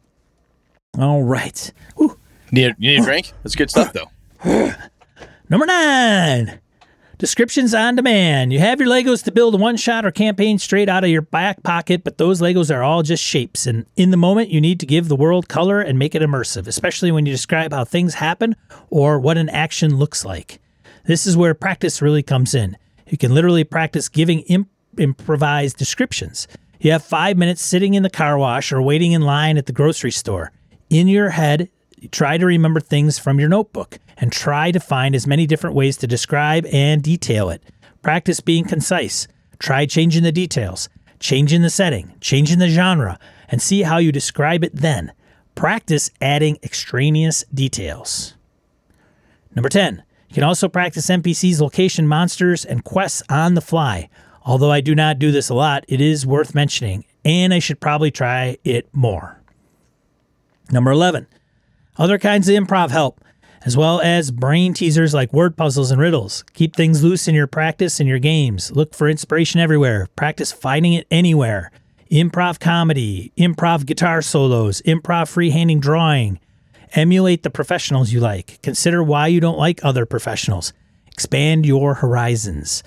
All 1.00 1.24
right. 1.24 1.72
Whew. 1.96 2.20
Need 2.52 2.76
you 2.78 2.92
need 2.92 3.00
a 3.00 3.04
drink? 3.04 3.32
That's 3.44 3.56
good 3.56 3.70
stuff, 3.70 3.94
though. 3.94 4.12
Number 5.50 5.66
nine. 5.66 6.60
Descriptions 7.18 7.74
on 7.74 7.96
demand. 7.96 8.52
You 8.52 8.60
have 8.60 8.82
your 8.82 8.90
Legos 8.90 9.24
to 9.24 9.32
build 9.32 9.58
one 9.58 9.78
shot 9.78 10.06
or 10.06 10.12
campaign 10.12 10.60
straight 10.60 10.90
out 10.90 11.06
of 11.06 11.10
your 11.10 11.22
back 11.22 11.64
pocket, 11.64 12.04
but 12.04 12.18
those 12.18 12.42
Legos 12.42 12.76
are 12.76 12.84
all 12.84 13.04
just 13.04 13.24
shapes. 13.24 13.66
And 13.66 13.86
in 13.96 14.12
the 14.12 14.18
moment, 14.18 14.50
you 14.50 14.60
need 14.60 14.82
to 14.82 14.86
give 14.86 15.08
the 15.08 15.16
world 15.16 15.48
color 15.48 15.80
and 15.80 15.98
make 15.98 16.14
it 16.14 16.22
immersive, 16.22 16.68
especially 16.68 17.14
when 17.14 17.26
you 17.26 17.32
describe 17.32 17.72
how 17.72 17.86
things 17.86 18.16
happen 18.16 18.58
or 18.90 19.18
what 19.18 19.38
an 19.38 19.48
action 19.48 19.96
looks 19.96 20.26
like. 20.26 20.60
This 21.06 21.26
is 21.26 21.38
where 21.38 21.54
practice 21.54 22.02
really 22.02 22.22
comes 22.22 22.54
in. 22.54 22.76
You 23.08 23.18
can 23.18 23.34
literally 23.34 23.64
practice 23.64 24.10
giving 24.10 24.42
imp- 24.42 24.70
improvised 24.98 25.78
descriptions. 25.78 26.50
You 26.82 26.92
have 26.92 27.04
five 27.04 27.38
minutes 27.38 27.62
sitting 27.62 27.94
in 27.94 28.04
the 28.04 28.10
car 28.10 28.38
wash 28.38 28.74
or 28.74 28.82
waiting 28.82 29.14
in 29.14 29.22
line 29.22 29.58
at 29.58 29.68
the 29.68 29.74
grocery 29.74 30.12
store. 30.12 30.52
In 30.90 31.08
your 31.08 31.30
head, 31.30 31.70
try 32.12 32.38
to 32.38 32.46
remember 32.46 32.80
things 32.80 33.20
from 33.20 33.40
your 33.40 33.50
notebook 33.50 34.00
and 34.18 34.32
try 34.32 34.72
to 34.72 34.80
find 34.80 35.16
as 35.16 35.28
many 35.28 35.46
different 35.46 35.76
ways 35.76 35.98
to 35.98 36.08
describe 36.08 36.66
and 36.68 37.02
detail 37.04 37.50
it. 37.50 37.64
Practice 38.02 38.40
being 38.40 38.66
concise. 38.66 39.28
Try 39.60 39.86
changing 39.86 40.24
the 40.24 40.32
details, 40.32 40.90
changing 41.20 41.62
the 41.62 41.70
setting, 41.70 42.14
changing 42.22 42.60
the 42.60 42.70
genre, 42.70 43.18
and 43.48 43.62
see 43.62 43.84
how 43.84 43.98
you 43.98 44.12
describe 44.12 44.64
it 44.64 44.76
then. 44.76 45.12
Practice 45.56 46.10
adding 46.22 46.58
extraneous 46.64 47.44
details. 47.54 48.36
Number 49.56 49.70
10. 49.70 50.04
You 50.30 50.34
can 50.34 50.44
also 50.44 50.68
practice 50.68 51.08
NPCs, 51.08 51.62
location, 51.62 52.08
monsters, 52.08 52.66
and 52.66 52.84
quests 52.84 53.24
on 53.30 53.54
the 53.54 53.62
fly. 53.62 54.10
Although 54.44 54.72
I 54.72 54.82
do 54.82 54.94
not 54.94 55.18
do 55.18 55.32
this 55.32 55.50
a 55.50 55.56
lot, 55.56 55.86
it 55.88 56.02
is 56.02 56.26
worth 56.26 56.54
mentioning. 56.54 57.06
and 57.24 57.54
I 57.54 57.60
should 57.60 57.80
probably 57.80 58.12
try 58.12 58.58
it 58.64 58.88
more. 58.94 59.42
Number 60.72 60.92
11. 60.92 61.28
Other 61.98 62.18
kinds 62.18 62.50
of 62.50 62.56
improv 62.56 62.92
help, 62.92 63.22
as 63.64 63.78
well 63.78 64.02
as 64.02 64.30
brain 64.30 64.74
teasers 64.74 65.14
like 65.14 65.32
word 65.32 65.56
puzzles 65.56 65.92
and 65.92 66.02
riddles. 66.02 66.44
Keep 66.54 66.76
things 66.76 67.04
loose 67.04 67.28
in 67.28 67.36
your 67.36 67.48
practice 67.48 68.02
and 68.02 68.10
your 68.10 68.20
games. 68.20 68.70
Look 68.72 68.94
for 68.94 69.08
inspiration 69.08 69.62
everywhere. 69.62 70.08
Practice 70.18 70.52
finding 70.52 70.94
it 70.94 71.08
anywhere. 71.10 71.72
Improv 72.12 72.60
comedy, 72.60 73.32
improv 73.38 73.86
guitar 73.86 74.22
solos, 74.22 74.82
improv 74.82 75.32
freehanding 75.32 75.80
drawing. 75.80 76.40
Emulate 76.94 77.44
the 77.44 77.50
professionals 77.50 78.12
you 78.12 78.20
like. 78.20 78.62
Consider 78.62 79.02
why 79.02 79.28
you 79.28 79.40
don't 79.40 79.58
like 79.58 79.84
other 79.84 80.06
professionals. 80.06 80.74
Expand 81.08 81.66
your 81.66 81.96
horizons. 81.96 82.84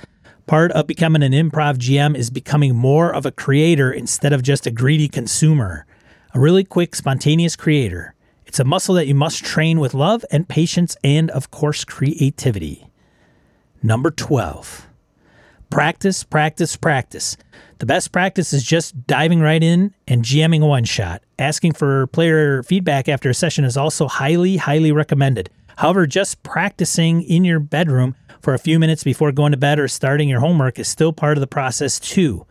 Part 0.47 0.71
of 0.73 0.87
becoming 0.87 1.23
an 1.23 1.33
improv 1.33 1.79
GM 1.79 2.15
is 2.15 2.29
becoming 2.29 2.77
more 2.77 3.11
of 3.13 3.25
a 3.25 3.33
creator 3.33 3.91
instead 3.91 4.35
of 4.35 4.43
just 4.43 4.67
a 4.67 4.71
greedy 4.71 5.09
consumer. 5.09 5.87
A 6.35 6.41
really 6.41 6.63
quick, 6.63 6.95
spontaneous 6.95 7.57
creator. 7.57 8.15
It's 8.49 8.59
a 8.59 8.65
muscle 8.65 8.95
that 8.95 9.07
you 9.07 9.15
must 9.15 9.45
train 9.45 9.79
with 9.79 9.93
love 9.93 10.25
and 10.31 10.49
patience 10.49 10.97
and, 11.05 11.31
of 11.33 11.51
course, 11.51 11.85
creativity. 11.85 12.89
Number 13.83 14.11
12. 14.11 14.89
Practice, 15.69 16.25
practice, 16.25 16.75
practice. 16.75 17.37
The 17.79 17.85
best 17.85 18.11
practice 18.11 18.55
is 18.55 18.65
just 18.65 19.07
diving 19.07 19.41
right 19.41 19.63
in 19.63 19.95
and 20.09 20.25
GMing 20.25 20.67
one 20.67 20.85
shot. 20.85 21.23
Asking 21.39 21.73
for 21.73 22.07
player 22.07 22.63
feedback 22.63 23.07
after 23.07 23.29
a 23.29 23.35
session 23.35 23.67
is 23.67 23.77
also 23.77 24.09
highly, 24.09 24.57
highly 24.57 24.93
recommended. 24.93 25.51
However, 25.77 26.07
just 26.07 26.43
practicing 26.43 27.21
in 27.23 27.45
your 27.45 27.61
bedroom 27.61 28.17
for 28.41 28.55
a 28.55 28.59
few 28.59 28.79
minutes 28.79 29.05
before 29.05 29.31
going 29.31 29.53
to 29.53 29.59
bed 29.59 29.79
or 29.79 29.89
starting 29.89 30.31
your 30.31 30.41
homework 30.41 30.79
is 30.79 30.89
still 30.89 31.13
part 31.13 31.37
of 31.37 31.43
the 31.43 31.47
process, 31.47 32.01
too. 32.01 32.47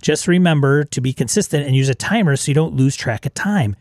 Just 0.00 0.28
remember 0.28 0.84
to 0.84 1.00
be 1.00 1.12
consistent 1.12 1.66
and 1.66 1.74
use 1.74 1.88
a 1.88 1.94
timer 1.94 2.36
so 2.36 2.50
you 2.50 2.54
don't 2.54 2.76
lose 2.76 2.94
track 2.94 3.26
of 3.26 3.34
time. 3.34 3.74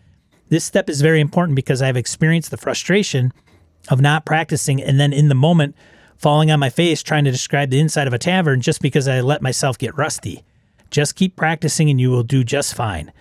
This 0.50 0.66
step 0.66 0.90
is 0.90 1.02
very 1.02 1.20
important 1.22 1.56
because 1.56 1.82
I've 1.82 1.98
experienced 1.98 2.52
the 2.52 2.58
frustration 2.58 3.32
of 3.90 4.02
not 4.02 4.26
practicing 4.26 4.82
and 4.82 5.00
then 5.00 5.14
in 5.14 5.30
the 5.30 5.36
moment 5.36 5.76
falling 6.18 6.52
on 6.52 6.60
my 6.60 6.70
face 6.70 7.02
trying 7.02 7.24
to 7.26 7.32
describe 7.32 7.70
the 7.70 7.80
inside 7.80 8.08
of 8.08 8.14
a 8.14 8.20
tavern 8.20 8.60
just 8.60 8.82
because 8.82 9.08
I 9.08 9.22
let 9.22 9.42
myself 9.42 9.78
get 9.78 9.96
rusty. 9.98 10.44
Just 10.90 11.16
keep 11.16 11.36
practicing 11.36 11.90
and 11.90 12.02
you 12.02 12.10
will 12.10 12.24
do 12.24 12.44
just 12.44 12.74
fine. 12.74 13.12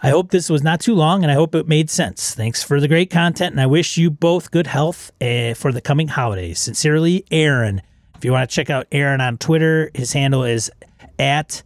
I 0.00 0.10
hope 0.10 0.30
this 0.30 0.48
was 0.48 0.62
not 0.62 0.80
too 0.80 0.94
long 0.94 1.24
and 1.24 1.30
I 1.30 1.34
hope 1.34 1.54
it 1.54 1.66
made 1.66 1.90
sense. 1.90 2.32
Thanks 2.34 2.62
for 2.62 2.80
the 2.80 2.88
great 2.88 3.10
content 3.10 3.52
and 3.52 3.60
I 3.60 3.66
wish 3.66 3.98
you 3.98 4.10
both 4.10 4.52
good 4.52 4.68
health 4.68 5.10
uh, 5.20 5.54
for 5.54 5.72
the 5.72 5.80
coming 5.80 6.08
holidays. 6.08 6.60
Sincerely, 6.60 7.24
Aaron. 7.30 7.82
If 8.14 8.24
you 8.24 8.32
want 8.32 8.48
to 8.48 8.54
check 8.54 8.70
out 8.70 8.86
Aaron 8.92 9.20
on 9.20 9.36
Twitter, 9.36 9.90
his 9.94 10.12
handle 10.12 10.44
is 10.44 10.70
at 11.18 11.62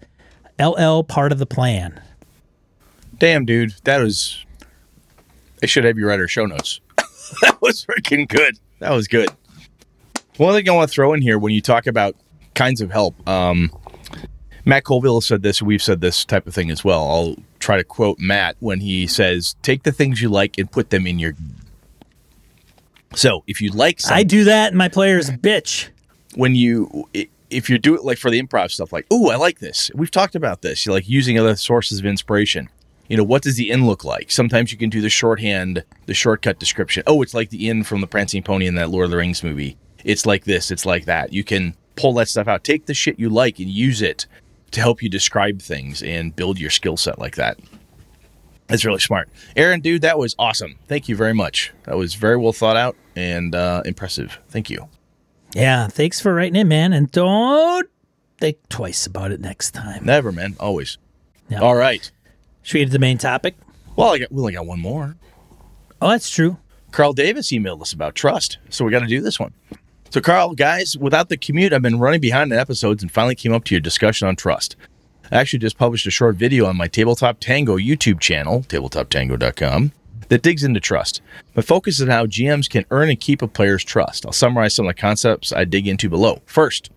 LL 0.59 1.03
part 1.03 1.33
of 1.33 1.39
the 1.39 1.47
plan. 1.47 2.01
Damn, 3.19 3.45
dude, 3.45 3.75
that 3.85 3.99
was. 3.99 4.45
I 5.63 5.67
should 5.67 5.85
have 5.85 5.97
you 5.99 6.07
write 6.09 6.21
our 6.21 6.29
show 6.29 6.47
notes. 6.47 6.81
that 7.43 7.57
was 7.63 7.85
freaking 7.87 8.29
good. 8.29 8.59
That 8.81 8.91
was 8.93 9.07
good. 9.09 9.29
One 10.39 10.55
thing 10.55 10.69
I 10.69 10.73
want 10.73 10.89
to 10.91 10.95
throw 10.95 11.13
in 11.13 11.23
here 11.23 11.39
when 11.39 11.53
you 11.53 11.61
talk 11.61 11.87
about 11.87 12.17
kinds 12.55 12.81
of 12.81 12.91
help, 12.91 13.27
um, 13.29 13.71
Matt 14.65 14.85
Colville 14.85 15.21
said 15.21 15.43
this. 15.43 15.63
We've 15.63 15.83
said 15.83 16.01
this 16.01 16.25
type 16.25 16.47
of 16.47 16.55
thing 16.55 16.71
as 16.71 16.83
well. 16.85 17.09
I'll 17.09 17.37
try 17.59 17.77
to 17.77 17.85
quote 17.85 18.19
Matt 18.19 18.57
when 18.61 18.81
he 18.81 19.07
says, 19.07 19.55
"Take 19.63 19.83
the 19.85 19.93
things 19.93 20.21
you 20.23 20.29
like 20.29 20.59
and 20.59 20.71
put 20.71 20.91
them 20.91 21.07
in 21.07 21.19
your." 21.19 21.35
So 23.15 23.45
if 23.47 23.61
you 23.61 23.71
like, 23.71 24.01
something, 24.01 24.17
I 24.19 24.23
do 24.23 24.45
that 24.45 24.69
and 24.69 24.79
my 24.79 24.89
player's 24.89 25.29
a 25.29 25.37
bitch. 25.37 25.89
when 26.35 26.55
you 26.55 27.07
i- 27.15 27.29
if 27.51 27.69
you 27.69 27.77
do 27.79 27.95
it 27.95 28.03
like 28.05 28.17
for 28.17 28.31
the 28.31 28.43
improv 28.43 28.71
stuff 28.71 28.91
like 28.91 29.05
oh 29.11 29.29
i 29.29 29.37
like 29.37 29.59
this 29.59 29.91
we've 29.95 30.11
talked 30.11 30.35
about 30.35 30.63
this 30.63 30.87
you 30.87 30.93
like 30.93 31.07
using 31.07 31.39
other 31.39 31.55
sources 31.57 31.99
of 31.99 32.07
inspiration 32.07 32.71
you 33.09 33.17
know 33.17 33.25
what 33.25 33.43
does 33.43 33.57
the 33.57 33.71
inn 33.71 33.87
look 33.87 34.05
like 34.05 34.31
sometimes 34.31 34.73
you 34.73 34.79
can 34.79 34.91
do 34.91 35.01
the 35.01 35.11
shorthand 35.11 35.85
the 36.07 36.15
shortcut 36.15 36.59
description 36.59 37.03
oh 37.07 37.23
it's 37.23 37.35
like 37.35 37.51
the 37.51 37.69
inn 37.69 37.83
from 37.85 38.01
the 38.01 38.07
prancing 38.07 38.43
pony 38.43 38.67
in 38.67 38.75
that 38.75 38.91
lord 38.91 39.05
of 39.05 39.11
the 39.11 39.17
rings 39.17 39.43
movie 39.43 39.77
it's 40.05 40.27
like 40.27 40.45
this 40.45 40.71
it's 40.71 40.87
like 40.87 41.05
that 41.05 41.33
you 41.33 41.45
can 41.45 41.75
pull 41.97 42.15
that 42.15 42.29
stuff 42.29 42.49
out 42.49 42.65
take 42.65 42.87
the 42.87 42.95
shit 42.95 43.19
you 43.19 43.29
like 43.29 43.59
and 43.59 43.69
use 43.69 44.01
it 44.03 44.27
to 44.71 44.81
help 44.81 45.03
you 45.03 45.09
describe 45.09 45.61
things 45.61 46.03
and 46.03 46.35
build 46.35 46.59
your 46.59 46.71
skill 46.71 46.97
set 46.97 47.19
like 47.19 47.37
that 47.37 47.59
that's 48.69 48.85
really 48.85 49.01
smart 49.01 49.29
aaron 49.57 49.81
dude 49.81 50.01
that 50.03 50.19
was 50.19 50.35
awesome 50.39 50.79
thank 50.89 51.09
you 51.09 51.15
very 51.17 51.35
much 51.35 51.73
that 51.85 51.97
was 51.97 52.15
very 52.15 52.37
well 52.37 52.53
thought 52.53 52.77
out 52.77 52.97
and 53.15 53.55
uh, 53.55 53.83
impressive 53.85 54.39
thank 54.49 54.71
you 54.71 54.89
Yeah, 55.55 55.89
thanks 55.89 56.19
for 56.21 56.33
writing 56.35 56.57
it 56.57 56.65
man. 56.65 56.95
And 56.95 57.11
don't 57.11 57.87
think 58.39 58.57
twice 58.71 59.07
about 59.07 59.31
it 59.33 59.41
next 59.41 59.73
time. 59.73 60.05
Never, 60.05 60.33
man. 60.33 60.57
Always. 60.59 60.97
Yeah. 61.51 61.61
All 61.61 61.75
right. 61.77 62.11
Should 62.63 62.75
we 62.75 62.81
get 62.81 62.87
to 62.87 62.93
the 62.93 62.99
main 62.99 63.19
topic? 63.19 63.57
Well, 63.97 64.11
I 64.11 64.19
got, 64.19 64.33
we 64.33 64.41
only 64.41 64.53
got 64.55 64.67
one 64.67 64.81
more. 64.81 65.17
Oh, 66.01 66.09
that's 66.09 66.31
true. 66.31 66.59
Carl 66.91 67.13
Davis 67.13 67.51
emailed 67.53 67.81
us 67.81 67.93
about 67.93 68.15
trust, 68.15 68.59
so 68.69 68.85
we 68.85 68.91
got 68.91 69.01
to 69.01 69.07
do 69.07 69.21
this 69.21 69.41
one. 69.41 69.53
So, 70.11 70.21
Carl, 70.21 70.55
guys, 70.55 70.97
without 70.97 71.31
the 71.31 71.39
commute, 71.39 71.73
I've 71.73 71.81
been 71.81 71.99
running 71.99 72.21
behind 72.21 72.53
in 72.53 72.59
episodes 72.59 73.03
and 73.03 73.11
finally 73.11 73.35
came 73.35 73.53
up 73.53 73.65
to 73.65 73.75
your 73.75 73.81
discussion 73.81 74.29
on 74.29 74.37
trust. 74.37 74.77
I 75.31 75.37
actually 75.37 75.61
just 75.61 75.79
published 75.79 76.07
a 76.07 76.11
short 76.11 76.37
video 76.37 76.67
on 76.67 76.77
my 76.77 76.89
Tabletop 76.89 77.41
Tango 77.41 77.79
YouTube 77.79 78.21
channel, 78.21 78.61
tabletoptango.com, 78.69 79.93
that 80.29 80.43
digs 80.43 80.65
into 80.65 80.81
trust. 80.81 81.23
My 81.55 81.63
focus 81.63 81.97
is 81.97 82.03
on 82.03 82.09
how 82.09 82.27
GMs 82.27 82.69
can 82.69 82.85
earn 82.91 83.09
and 83.09 83.19
keep 83.19 83.41
a 83.41 83.49
player's 83.49 83.85
trust. 83.85 84.27
I'll 84.27 84.33
summarize 84.33 84.75
some 84.75 84.87
of 84.87 84.95
the 84.95 85.01
concepts 85.01 85.53
I 85.53 85.65
dig 85.65 85.89
into 85.89 86.11
below. 86.11 86.43
First, 86.45 86.91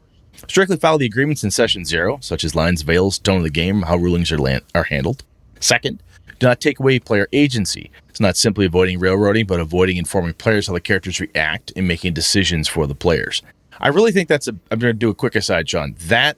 strictly 0.47 0.75
follow 0.75 0.97
the 0.97 1.05
agreements 1.05 1.43
in 1.45 1.51
session 1.51 1.85
zero, 1.85 2.17
such 2.21 2.43
as 2.43 2.55
lines, 2.55 2.81
veils, 2.81 3.17
tone 3.19 3.37
of 3.37 3.43
the 3.43 3.49
game, 3.49 3.83
how 3.83 3.95
rulings 3.95 4.31
are, 4.33 4.37
lan- 4.37 4.61
are 4.73 4.83
handled. 4.83 5.23
Second, 5.59 6.01
do 6.39 6.47
not 6.47 6.59
take 6.59 6.79
away 6.79 6.99
player 6.99 7.27
agency. 7.33 7.91
It's 8.09 8.19
not 8.19 8.37
simply 8.37 8.65
avoiding 8.65 8.99
railroading, 8.99 9.45
but 9.45 9.59
avoiding 9.59 9.97
informing 9.97 10.33
players 10.33 10.67
how 10.67 10.73
the 10.73 10.81
characters 10.81 11.19
react 11.19 11.71
and 11.75 11.87
making 11.87 12.13
decisions 12.13 12.67
for 12.67 12.87
the 12.87 12.95
players. 12.95 13.41
I 13.79 13.89
really 13.89 14.11
think 14.11 14.29
that's 14.29 14.47
a. 14.47 14.51
I'm 14.71 14.79
going 14.79 14.93
to 14.93 14.93
do 14.93 15.09
a 15.09 15.15
quick 15.15 15.35
aside, 15.35 15.69
Sean. 15.69 15.95
That 16.07 16.37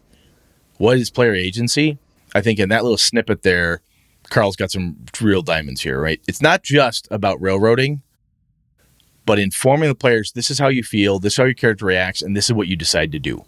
what 0.78 0.98
is 0.98 1.10
player 1.10 1.34
agency? 1.34 1.98
I 2.36 2.42
think 2.42 2.60
in 2.60 2.70
that 2.70 2.84
little 2.84 2.98
snippet 2.98 3.44
there, 3.44 3.82
Carl's 4.30 4.56
got 4.56 4.72
some 4.72 4.98
real 5.22 5.42
diamonds 5.42 5.82
here, 5.82 6.00
right? 6.02 6.22
It's 6.28 6.42
not 6.42 6.64
just 6.64 7.08
about 7.12 7.42
railroading, 7.42 8.02
but 9.26 9.40
informing 9.40 9.90
the 9.90 9.96
players 9.96 10.32
this 10.32 10.50
is 10.50 10.60
how 10.60 10.68
you 10.68 10.84
feel, 10.84 11.20
this 11.20 11.34
is 11.34 11.38
how 11.38 11.46
your 11.46 11.54
character 11.54 11.86
reacts, 11.86 12.22
and 12.22 12.36
this 12.36 12.46
is 12.46 12.54
what 12.54 12.68
you 12.68 12.76
decide 12.76 13.12
to 13.12 13.20
do. 13.20 13.44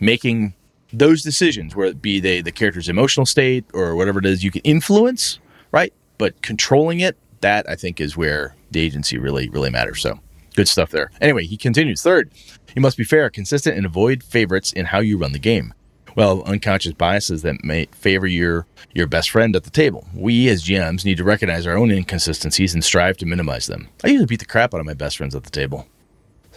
Making 0.00 0.54
those 0.92 1.22
decisions, 1.22 1.74
where 1.74 1.86
it 1.86 2.00
be 2.00 2.20
they 2.20 2.40
the 2.40 2.52
character's 2.52 2.88
emotional 2.88 3.26
state 3.26 3.64
or 3.74 3.96
whatever 3.96 4.18
it 4.18 4.26
is, 4.26 4.44
you 4.44 4.50
can 4.50 4.62
influence, 4.62 5.38
right? 5.72 5.92
But 6.18 6.42
controlling 6.42 7.00
it, 7.00 7.16
that 7.40 7.68
I 7.68 7.76
think 7.76 8.00
is 8.00 8.16
where 8.16 8.54
the 8.70 8.80
agency 8.80 9.18
really, 9.18 9.48
really 9.48 9.70
matters. 9.70 10.00
So 10.00 10.18
good 10.54 10.68
stuff 10.68 10.90
there. 10.90 11.10
Anyway, 11.20 11.44
he 11.44 11.56
continues. 11.56 12.02
Third, 12.02 12.30
you 12.74 12.82
must 12.82 12.96
be 12.96 13.04
fair, 13.04 13.30
consistent, 13.30 13.76
and 13.76 13.86
avoid 13.86 14.22
favorites 14.22 14.72
in 14.72 14.86
how 14.86 15.00
you 15.00 15.18
run 15.18 15.32
the 15.32 15.38
game. 15.38 15.74
Well, 16.16 16.42
unconscious 16.44 16.94
biases 16.94 17.42
that 17.42 17.62
may 17.62 17.86
favor 17.92 18.26
your 18.26 18.66
your 18.94 19.06
best 19.06 19.28
friend 19.30 19.54
at 19.54 19.64
the 19.64 19.70
table. 19.70 20.06
We 20.14 20.48
as 20.48 20.64
GMs 20.64 21.04
need 21.04 21.18
to 21.18 21.24
recognize 21.24 21.66
our 21.66 21.76
own 21.76 21.90
inconsistencies 21.90 22.72
and 22.72 22.82
strive 22.82 23.18
to 23.18 23.26
minimize 23.26 23.66
them. 23.66 23.88
I 24.02 24.08
usually 24.08 24.26
beat 24.26 24.38
the 24.38 24.46
crap 24.46 24.72
out 24.72 24.80
of 24.80 24.86
my 24.86 24.94
best 24.94 25.18
friends 25.18 25.34
at 25.34 25.44
the 25.44 25.50
table. 25.50 25.86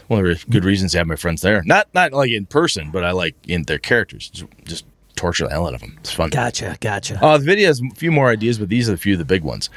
One 0.09 0.25
of 0.25 0.25
the 0.25 0.51
good 0.51 0.65
reasons 0.65 0.91
to 0.91 0.97
have 0.97 1.07
my 1.07 1.15
friends 1.15 1.41
there. 1.41 1.63
Not 1.63 1.87
not 1.93 2.11
like 2.11 2.31
in 2.31 2.45
person, 2.45 2.91
but 2.91 3.03
I 3.03 3.11
like 3.11 3.35
in 3.47 3.63
their 3.63 3.77
characters. 3.77 4.29
Just, 4.29 4.47
just 4.65 4.85
torture 5.15 5.45
the 5.45 5.51
hell 5.51 5.67
out 5.67 5.75
of 5.75 5.81
them. 5.81 5.95
It's 5.99 6.11
fun. 6.11 6.31
Gotcha, 6.31 6.77
gotcha. 6.81 7.23
Uh, 7.23 7.37
the 7.37 7.45
video 7.45 7.67
has 7.67 7.79
a 7.79 7.95
few 7.95 8.11
more 8.11 8.29
ideas, 8.29 8.57
but 8.57 8.69
these 8.69 8.89
are 8.89 8.93
a 8.93 8.97
few 8.97 9.13
of 9.13 9.19
the 9.19 9.25
big 9.25 9.43
ones. 9.43 9.69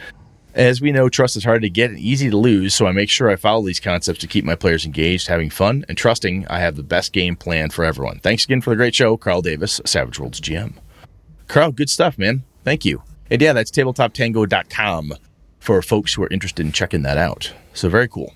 As 0.55 0.81
we 0.81 0.93
know, 0.93 1.09
trust 1.09 1.37
is 1.37 1.45
hard 1.45 1.63
to 1.63 1.71
get 1.71 1.91
and 1.91 1.99
easy 1.99 2.29
to 2.29 2.37
lose, 2.37 2.75
so 2.75 2.87
I 2.87 2.93
make 2.93 3.09
sure 3.09 3.31
I 3.31 3.37
follow 3.37 3.65
these 3.65 3.81
concepts 3.81 4.21
to 4.21 4.27
keep 4.27 4.45
my 4.45 4.55
players 4.55 4.85
engaged, 4.85 5.29
having 5.29 5.49
fun, 5.51 5.85
and 5.89 5.97
trusting 5.97 6.47
I 6.49 6.61
have 6.61 6.77
the 6.77 6.83
best 6.83 7.13
game 7.13 7.37
plan 7.37 7.71
for 7.71 7.85
everyone. 7.85 8.19
Thanks 8.19 8.45
again 8.45 8.61
for 8.61 8.71
the 8.71 8.77
great 8.77 8.95
show, 8.95 9.17
Carl 9.17 9.43
Davis, 9.43 9.81
Savage 9.87 10.19
Worlds 10.19 10.41
GM. 10.41 10.75
Carl, 11.49 11.73
good 11.73 11.91
stuff, 11.91 12.19
man. 12.19 12.45
Thank 12.65 12.85
you. 12.85 13.03
And 13.31 13.41
yeah, 13.41 13.53
that's 13.53 13.71
tabletoptango.com 13.71 15.15
for 15.59 15.81
folks 15.83 16.15
who 16.15 16.23
are 16.23 16.29
interested 16.29 16.67
in 16.67 16.73
checking 16.73 17.03
that 17.03 17.19
out. 17.19 17.53
So 17.73 17.89
very 17.89 18.09
cool. 18.09 18.35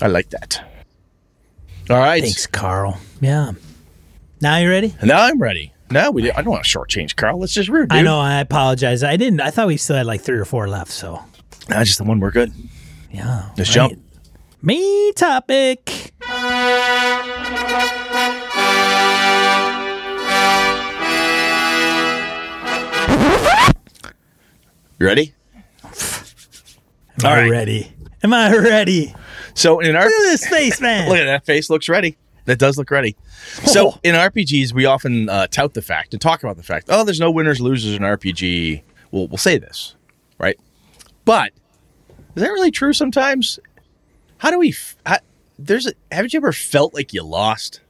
I 0.00 0.06
like 0.06 0.30
that. 0.30 0.71
All 1.92 1.98
right. 1.98 2.22
Thanks, 2.22 2.46
Carl. 2.46 2.98
Yeah. 3.20 3.52
Now 4.40 4.56
you 4.56 4.68
ready? 4.68 4.94
Now 5.02 5.22
I'm 5.22 5.38
ready. 5.40 5.72
No, 5.90 6.10
we. 6.10 6.22
Did. 6.22 6.32
I 6.32 6.42
don't 6.42 6.50
want 6.52 6.64
to 6.64 6.78
shortchange 6.78 7.16
Carl. 7.16 7.38
Let's 7.38 7.52
just 7.52 7.68
rude. 7.68 7.90
Dude. 7.90 7.98
I 7.98 8.02
know. 8.02 8.18
I 8.18 8.40
apologize. 8.40 9.02
I 9.04 9.16
didn't. 9.16 9.40
I 9.40 9.50
thought 9.50 9.66
we 9.66 9.76
still 9.76 9.96
had 9.96 10.06
like 10.06 10.22
three 10.22 10.38
or 10.38 10.44
four 10.46 10.68
left. 10.68 10.90
So 10.90 11.22
Nah, 11.68 11.84
just 11.84 11.98
the 11.98 12.04
one. 12.04 12.18
We're 12.18 12.30
good. 12.30 12.52
yeah. 13.10 13.50
Let's 13.58 13.70
jump. 13.70 14.00
Me 14.62 15.12
topic. 15.12 16.12
You 24.98 25.06
ready? 25.06 25.34
Am 25.84 25.90
All 27.24 27.30
I 27.32 27.40
right. 27.42 27.50
ready? 27.50 27.92
Am 28.22 28.32
I 28.32 28.56
ready? 28.56 29.14
So 29.54 29.80
in 29.80 29.94
our 29.96 30.04
Look 30.04 30.12
at 30.12 30.22
this 30.30 30.46
face, 30.46 30.80
man. 30.80 31.08
look 31.08 31.18
at 31.18 31.24
that 31.24 31.44
face 31.44 31.68
looks 31.70 31.88
ready. 31.88 32.16
That 32.44 32.58
does 32.58 32.76
look 32.76 32.90
ready. 32.90 33.16
So 33.66 33.98
in 34.02 34.14
RPGs, 34.16 34.72
we 34.72 34.84
often 34.84 35.28
uh, 35.28 35.46
tout 35.48 35.74
the 35.74 35.82
fact 35.82 36.12
and 36.12 36.20
talk 36.20 36.42
about 36.42 36.56
the 36.56 36.62
fact. 36.64 36.86
Oh, 36.88 37.04
there's 37.04 37.20
no 37.20 37.30
winners 37.30 37.60
losers 37.60 37.94
in 37.94 38.02
RPG. 38.02 38.82
We'll 39.12 39.28
we'll 39.28 39.36
say 39.38 39.58
this, 39.58 39.94
right? 40.38 40.58
But 41.24 41.52
is 42.34 42.42
that 42.42 42.48
really 42.50 42.70
true? 42.72 42.92
Sometimes. 42.92 43.58
How 44.38 44.50
do 44.50 44.58
we? 44.58 44.70
f- 44.70 44.96
How, 45.06 45.18
there's 45.58 45.86
a. 45.86 45.92
Haven't 46.10 46.32
you 46.32 46.38
ever 46.38 46.52
felt 46.52 46.94
like 46.94 47.12
you 47.12 47.22
lost? 47.22 47.80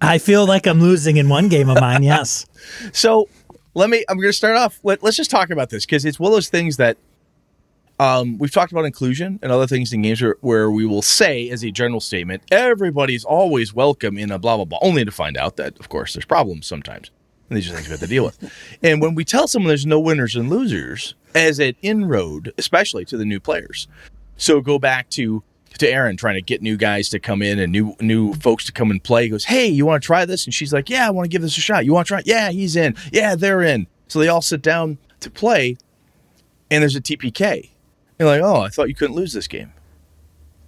I 0.00 0.16
feel 0.16 0.46
like 0.46 0.66
I'm 0.66 0.80
losing 0.80 1.18
in 1.18 1.28
one 1.28 1.48
game 1.48 1.68
of 1.68 1.78
mine. 1.78 2.02
Yes. 2.04 2.46
So 2.92 3.28
let 3.74 3.90
me. 3.90 4.02
I'm 4.08 4.16
going 4.16 4.30
to 4.30 4.32
start 4.32 4.56
off. 4.56 4.80
Let, 4.82 5.02
let's 5.02 5.18
just 5.18 5.30
talk 5.30 5.50
about 5.50 5.68
this 5.68 5.84
because 5.84 6.06
it's 6.06 6.18
one 6.18 6.32
of 6.32 6.36
those 6.36 6.48
things 6.48 6.78
that 6.78 6.96
um, 8.00 8.38
we've 8.38 8.50
talked 8.50 8.72
about 8.72 8.86
inclusion 8.86 9.38
and 9.42 9.52
other 9.52 9.66
things 9.66 9.92
in 9.92 10.00
games 10.00 10.22
where, 10.22 10.36
where 10.40 10.70
we 10.70 10.86
will 10.86 11.02
say, 11.02 11.50
as 11.50 11.62
a 11.62 11.70
general 11.70 12.00
statement, 12.00 12.42
everybody's 12.50 13.24
always 13.24 13.74
welcome 13.74 14.16
in 14.16 14.30
a 14.30 14.38
blah 14.38 14.56
blah 14.56 14.64
blah, 14.64 14.78
only 14.80 15.04
to 15.04 15.10
find 15.10 15.36
out 15.36 15.56
that, 15.56 15.78
of 15.78 15.90
course, 15.90 16.14
there's 16.14 16.24
problems 16.24 16.66
sometimes. 16.66 17.10
And 17.50 17.58
these 17.58 17.70
are 17.70 17.74
things 17.74 17.88
we 17.88 17.90
have 17.90 18.00
to 18.00 18.06
deal 18.06 18.24
with. 18.24 18.50
And 18.82 19.02
when 19.02 19.14
we 19.14 19.24
tell 19.24 19.46
someone 19.46 19.68
there's 19.68 19.84
no 19.84 20.00
winners 20.00 20.34
and 20.34 20.48
losers, 20.48 21.14
as 21.34 21.58
an 21.58 21.74
inroad, 21.82 22.52
especially 22.56 23.04
to 23.04 23.18
the 23.18 23.24
new 23.26 23.38
players. 23.38 23.86
So 24.36 24.60
go 24.60 24.78
back 24.78 25.10
to 25.10 25.42
to 25.78 25.88
Aaron 25.88 26.16
trying 26.16 26.34
to 26.34 26.42
get 26.42 26.62
new 26.62 26.76
guys 26.76 27.10
to 27.10 27.20
come 27.20 27.42
in 27.42 27.58
and 27.58 27.70
new 27.70 27.94
new 28.00 28.32
folks 28.34 28.64
to 28.66 28.72
come 28.72 28.90
and 28.90 29.02
play. 29.02 29.24
He 29.24 29.28
goes, 29.28 29.44
Hey, 29.44 29.66
you 29.66 29.84
want 29.84 30.02
to 30.02 30.06
try 30.06 30.24
this? 30.24 30.46
And 30.46 30.54
she's 30.54 30.72
like, 30.72 30.88
Yeah, 30.88 31.06
I 31.06 31.10
want 31.10 31.26
to 31.26 31.28
give 31.28 31.42
this 31.42 31.58
a 31.58 31.60
shot. 31.60 31.84
You 31.84 31.92
want 31.92 32.06
to 32.06 32.08
try? 32.08 32.18
it? 32.20 32.26
Yeah, 32.26 32.50
he's 32.50 32.76
in. 32.76 32.96
Yeah, 33.12 33.34
they're 33.34 33.60
in. 33.62 33.86
So 34.08 34.18
they 34.18 34.28
all 34.28 34.42
sit 34.42 34.62
down 34.62 34.96
to 35.20 35.30
play, 35.30 35.76
and 36.70 36.82
there's 36.82 36.96
a 36.96 37.00
TPK. 37.00 37.70
You're 38.20 38.28
like, 38.28 38.42
Oh, 38.42 38.60
I 38.60 38.68
thought 38.68 38.88
you 38.88 38.94
couldn't 38.94 39.16
lose 39.16 39.32
this 39.32 39.48
game. 39.48 39.72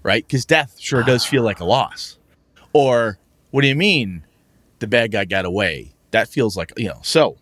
Right? 0.02 0.26
Because 0.26 0.44
death 0.44 0.76
sure 0.80 1.04
does 1.04 1.24
feel 1.24 1.44
like 1.44 1.60
a 1.60 1.64
loss. 1.64 2.18
Or 2.72 3.18
what 3.52 3.60
do 3.60 3.68
you 3.68 3.76
mean 3.76 4.24
the 4.80 4.88
bad 4.88 5.12
guy 5.12 5.24
got 5.26 5.44
away? 5.44 5.92
That 6.10 6.26
feels 6.28 6.56
like 6.56 6.72
you 6.76 6.88
know, 6.88 6.98
so 7.02 7.36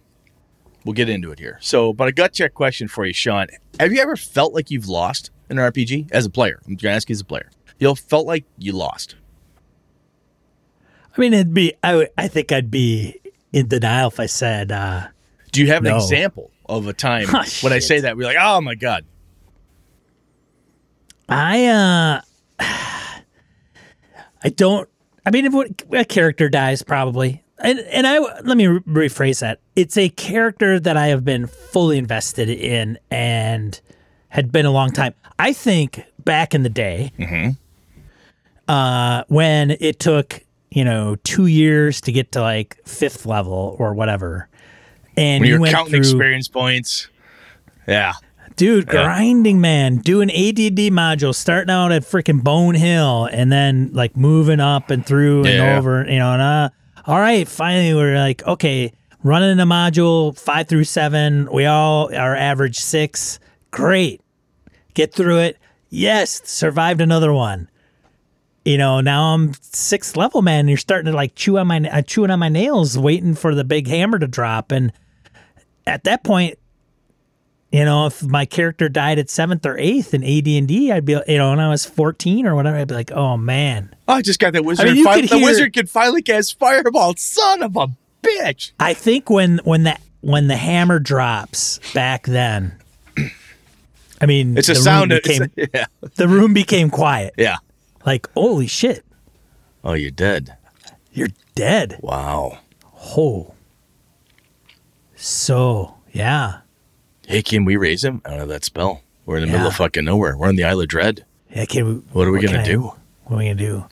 we'll 0.84 0.92
get 0.92 1.08
into 1.08 1.30
it 1.32 1.38
here. 1.38 1.56
So, 1.62 1.92
but 1.94 2.08
a 2.08 2.12
gut 2.12 2.32
check 2.34 2.52
question 2.54 2.86
for 2.88 3.06
you, 3.06 3.12
Sean. 3.14 3.46
Have 3.78 3.92
you 3.92 4.00
ever 4.02 4.16
felt 4.16 4.52
like 4.52 4.70
you've 4.70 4.88
lost 4.88 5.30
in 5.48 5.58
an 5.58 5.72
RPG 5.72 6.10
as 6.12 6.26
a 6.26 6.30
player? 6.30 6.60
I'm 6.66 6.74
gonna 6.76 6.94
ask 6.94 7.08
you 7.08 7.14
as 7.14 7.20
a 7.20 7.24
player. 7.24 7.50
You 7.78 7.94
felt 7.94 8.26
like 8.26 8.44
you 8.58 8.72
lost. 8.72 9.14
I 11.16 11.20
mean, 11.20 11.32
it'd 11.32 11.54
be. 11.54 11.72
I 11.82 11.96
would- 11.96 12.10
I 12.18 12.28
think 12.28 12.52
I'd 12.52 12.70
be 12.70 13.20
in 13.52 13.68
denial 13.68 14.08
if 14.08 14.20
I 14.20 14.26
said. 14.26 14.70
uh 14.70 15.08
Do 15.52 15.60
you 15.60 15.68
have 15.68 15.84
an 15.84 15.90
No. 15.92 15.96
example 15.96 16.50
of 16.66 16.86
a 16.86 16.92
time 16.92 17.26
Oh, 17.34 17.44
when 17.62 17.72
I 17.72 17.78
say 17.78 18.00
that 18.00 18.16
we're 18.16 18.24
like, 18.26 18.36
oh 18.38 18.60
my 18.60 18.74
god, 18.74 19.04
I 21.30 21.66
uh 21.66 22.20
I 24.42 24.48
don't 24.56 24.88
I 25.24 25.30
mean 25.30 25.46
if 25.46 25.92
a 25.92 26.04
character 26.04 26.48
dies 26.48 26.82
probably. 26.82 27.42
And 27.62 27.78
and 27.78 28.06
I 28.06 28.18
let 28.18 28.56
me 28.56 28.66
re- 28.66 29.08
rephrase 29.08 29.40
that. 29.40 29.60
It's 29.76 29.96
a 29.96 30.08
character 30.10 30.80
that 30.80 30.96
I 30.96 31.08
have 31.08 31.24
been 31.24 31.46
fully 31.46 31.98
invested 31.98 32.48
in 32.48 32.98
and 33.10 33.78
had 34.28 34.50
been 34.50 34.66
a 34.66 34.70
long 34.70 34.90
time. 34.90 35.14
I 35.38 35.52
think 35.52 36.04
back 36.24 36.54
in 36.54 36.62
the 36.62 36.68
day 36.68 37.12
uh 38.68 39.24
when 39.28 39.72
it 39.80 39.98
took, 39.98 40.40
you 40.70 40.84
know, 40.84 41.16
2 41.24 41.46
years 41.46 42.00
to 42.02 42.12
get 42.12 42.32
to 42.32 42.40
like 42.40 42.78
5th 42.84 43.26
level 43.26 43.76
or 43.78 43.94
whatever. 43.94 44.48
And 45.16 45.42
when 45.42 45.46
you 45.48 45.54
you're 45.54 45.60
went 45.60 45.74
counting 45.74 45.90
through, 45.92 46.00
experience 46.00 46.48
points. 46.48 47.08
Yeah, 47.86 48.12
Dude, 48.56 48.86
grinding 48.86 49.60
man, 49.60 49.96
doing 49.98 50.30
ADD 50.30 50.92
modules, 50.92 51.36
starting 51.36 51.70
out 51.70 51.92
at 51.92 52.02
freaking 52.02 52.42
Bone 52.44 52.74
Hill 52.74 53.26
and 53.32 53.50
then 53.50 53.90
like 53.92 54.16
moving 54.16 54.60
up 54.60 54.90
and 54.90 55.04
through 55.04 55.44
and 55.46 55.54
Yeah. 55.54 55.78
over, 55.78 56.04
you 56.06 56.18
know, 56.18 56.32
and 56.34 56.42
uh, 56.42 56.68
all 57.06 57.18
right, 57.18 57.48
finally 57.48 57.94
we're 57.94 58.18
like, 58.18 58.46
okay, 58.46 58.92
running 59.22 59.58
a 59.60 59.66
module 59.66 60.38
five 60.38 60.68
through 60.68 60.84
seven. 60.84 61.48
We 61.50 61.64
all 61.64 62.14
are 62.14 62.36
average 62.36 62.78
six. 62.78 63.38
Great. 63.70 64.20
Get 64.92 65.14
through 65.14 65.38
it. 65.38 65.56
Yes, 65.88 66.42
survived 66.44 67.00
another 67.00 67.32
one. 67.32 67.68
You 68.64 68.76
know, 68.76 69.00
now 69.00 69.32
I'm 69.34 69.54
sixth 69.62 70.16
level, 70.18 70.42
man. 70.42 70.68
You're 70.68 70.76
starting 70.76 71.10
to 71.10 71.16
like 71.16 71.34
chew 71.34 71.56
on 71.56 71.66
my 71.66 71.78
uh, 71.90 72.02
chewing 72.02 72.30
on 72.30 72.38
my 72.38 72.50
nails, 72.50 72.98
waiting 72.98 73.34
for 73.34 73.54
the 73.54 73.64
big 73.64 73.86
hammer 73.88 74.18
to 74.18 74.28
drop. 74.28 74.70
And 74.70 74.92
at 75.86 76.04
that 76.04 76.22
point, 76.24 76.58
you 77.72 77.84
know, 77.84 78.06
if 78.06 78.22
my 78.22 78.44
character 78.46 78.88
died 78.88 79.18
at 79.18 79.30
seventh 79.30 79.64
or 79.64 79.78
eighth 79.78 80.12
in 80.14 80.24
AD 80.24 80.46
and 80.48 80.66
D, 80.66 80.90
I'd 80.90 81.04
be, 81.04 81.12
you 81.28 81.38
know, 81.38 81.50
when 81.50 81.60
I 81.60 81.68
was 81.68 81.84
fourteen 81.86 82.46
or 82.46 82.54
whatever, 82.54 82.76
I'd 82.78 82.88
be 82.88 82.94
like, 82.94 83.12
oh 83.12 83.36
man. 83.36 83.94
oh, 84.08 84.14
I 84.14 84.22
just 84.22 84.40
got 84.40 84.52
that 84.54 84.64
wizard. 84.64 84.86
I 84.86 84.90
mean, 84.90 84.96
you 84.98 85.04
fin- 85.12 85.26
the 85.26 85.36
hear- 85.36 85.44
wizard 85.46 85.72
could 85.74 85.88
finally 85.90 86.22
cast 86.22 86.58
fireball. 86.58 87.14
Son 87.16 87.62
of 87.62 87.76
a 87.76 87.88
bitch. 88.22 88.72
I 88.80 88.92
think 88.94 89.30
when 89.30 89.58
when 89.64 89.84
that 89.84 90.00
when 90.20 90.48
the 90.48 90.56
hammer 90.56 90.98
drops 90.98 91.78
back 91.94 92.26
then, 92.26 92.74
I 94.20 94.26
mean, 94.26 94.58
It's 94.58 94.68
a 94.68 94.74
room 94.74 94.82
sound. 94.82 95.10
Became, 95.10 95.42
it's- 95.56 95.68
yeah, 95.74 96.08
the 96.16 96.28
room 96.28 96.52
became 96.52 96.90
quiet. 96.90 97.34
yeah. 97.38 97.56
Like, 98.04 98.28
holy 98.34 98.66
shit, 98.66 99.04
Oh, 99.84 99.92
you're 99.94 100.10
dead. 100.10 100.56
you're 101.12 101.28
dead. 101.54 101.98
Wow. 102.02 102.58
Oh, 103.16 103.54
so 105.16 105.96
yeah, 106.12 106.60
Hey, 107.30 107.42
can 107.42 107.64
we 107.64 107.76
raise 107.76 108.02
him? 108.04 108.20
I 108.24 108.30
don't 108.30 108.38
have 108.40 108.48
that 108.48 108.64
spell. 108.64 109.02
We're 109.26 109.36
in 109.36 109.42
the 109.46 109.52
middle 109.52 109.68
of 109.68 109.76
fucking 109.76 110.04
nowhere. 110.04 110.36
We're 110.36 110.50
in 110.50 110.56
the 110.56 110.64
Isle 110.64 110.80
of 110.80 110.88
Dread. 110.88 111.24
yeah. 111.54 111.64
Can 111.64 111.86
we, 111.86 111.94
What 112.12 112.26
are 112.26 112.32
we 112.32 112.40
can 112.40 112.48
gonna 112.50 112.62
I- 112.62 112.66
do? 112.66 112.92
What 113.24 113.36
are 113.36 113.38
we 113.38 113.44
gonna 113.44 113.54
do? 113.54 113.84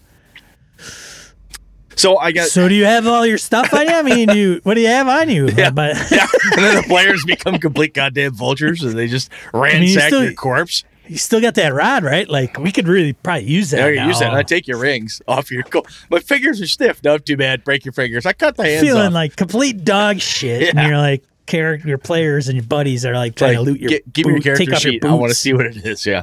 So 1.96 2.16
I 2.18 2.30
got 2.32 2.48
So 2.48 2.68
do 2.68 2.74
you 2.74 2.84
have 2.84 3.06
all 3.06 3.26
your 3.26 3.38
stuff 3.38 3.72
on 3.74 3.86
you? 3.86 3.92
I 3.94 4.02
mean, 4.02 4.30
you 4.30 4.60
what 4.62 4.74
do 4.74 4.80
you 4.80 4.86
have 4.88 5.08
on 5.08 5.28
you? 5.28 5.48
Yeah. 5.56 5.70
But 5.70 5.96
yeah. 6.10 6.26
and 6.56 6.64
then 6.64 6.76
the 6.76 6.82
players 6.88 7.24
become 7.24 7.58
complete 7.58 7.94
goddamn 7.94 8.34
vultures 8.34 8.82
and 8.84 8.96
they 8.96 9.06
just 9.08 9.30
ransack 9.52 10.08
still- 10.08 10.22
your 10.24 10.32
corpse. 10.34 10.84
you 11.08 11.16
still 11.18 11.40
got 11.40 11.54
that 11.56 11.72
rod, 11.74 12.04
right? 12.04 12.28
Like 12.28 12.58
we 12.58 12.70
could 12.70 12.86
really 12.86 13.12
probably 13.14 13.44
use 13.48 13.70
that. 13.70 13.86
You 13.94 14.02
use 14.02 14.20
that. 14.20 14.32
I 14.34 14.42
take 14.44 14.68
your 14.68 14.78
rings 14.78 15.20
off 15.26 15.50
your. 15.50 15.62
Co- 15.64 15.84
My 16.10 16.20
fingers 16.20 16.60
are 16.60 16.66
stiff. 16.68 17.02
No, 17.02 17.18
too 17.18 17.36
bad. 17.36 17.64
Break 17.64 17.84
your 17.84 17.92
fingers. 17.92 18.26
I 18.26 18.32
cut 18.32 18.56
the 18.56 18.64
hands 18.64 18.82
feeling 18.82 19.06
off. 19.08 19.12
like 19.12 19.34
complete 19.36 19.84
dog 19.84 20.20
shit, 20.20 20.74
and 20.74 20.86
you're 20.88 20.98
like 20.98 21.24
character 21.48 21.88
your 21.88 21.98
players 21.98 22.48
and 22.48 22.56
your 22.56 22.66
buddies 22.66 23.04
are 23.04 23.14
like 23.14 23.34
trying 23.34 23.56
Like, 23.58 23.64
to 23.66 23.70
loot 23.72 23.80
your 23.80 23.88
get- 23.90 24.12
give 24.12 24.26
me 24.26 24.32
your 24.34 24.40
character 24.42 24.64
take 24.66 24.74
off 24.74 24.84
your 24.84 24.92
sheet. 24.92 25.04
I 25.04 25.14
want 25.14 25.30
to 25.30 25.34
see 25.34 25.52
what 25.52 25.66
it 25.66 25.76
is. 25.84 26.06
Yeah. 26.06 26.22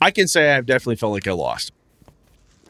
I 0.00 0.10
can 0.10 0.26
say 0.28 0.52
I've 0.52 0.66
definitely 0.66 0.96
felt 0.96 1.12
like 1.12 1.26
I 1.28 1.32
lost. 1.32 1.72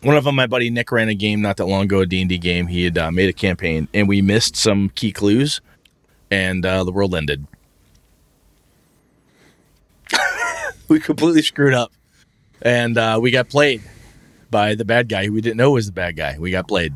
One 0.02 0.16
of 0.16 0.24
them, 0.24 0.34
my 0.36 0.46
buddy 0.46 0.68
Nick 0.70 0.92
ran 0.92 1.08
a 1.08 1.14
game 1.14 1.40
not 1.40 1.56
that 1.56 1.66
long 1.66 1.84
ago, 1.84 2.00
a 2.00 2.06
D&D 2.06 2.38
game. 2.38 2.66
He 2.66 2.84
had 2.84 2.96
uh, 2.98 3.10
made 3.10 3.28
a 3.28 3.32
campaign, 3.32 3.88
and 3.94 4.06
we 4.06 4.20
missed 4.22 4.54
some 4.54 4.90
key 4.90 5.10
clues, 5.10 5.60
and 6.30 6.64
uh, 6.64 6.84
the 6.84 6.92
world 6.92 7.14
ended. 7.14 7.46
we 10.88 11.00
completely 11.00 11.42
screwed 11.42 11.74
up, 11.74 11.92
and 12.62 12.96
uh, 12.98 13.18
we 13.20 13.30
got 13.30 13.48
played 13.48 13.82
by 14.50 14.74
the 14.74 14.84
bad 14.84 15.08
guy 15.08 15.26
who 15.26 15.32
we 15.32 15.40
didn't 15.40 15.56
know 15.56 15.72
was 15.72 15.86
the 15.86 15.92
bad 15.92 16.14
guy. 16.16 16.36
We 16.38 16.50
got 16.50 16.68
played. 16.68 16.94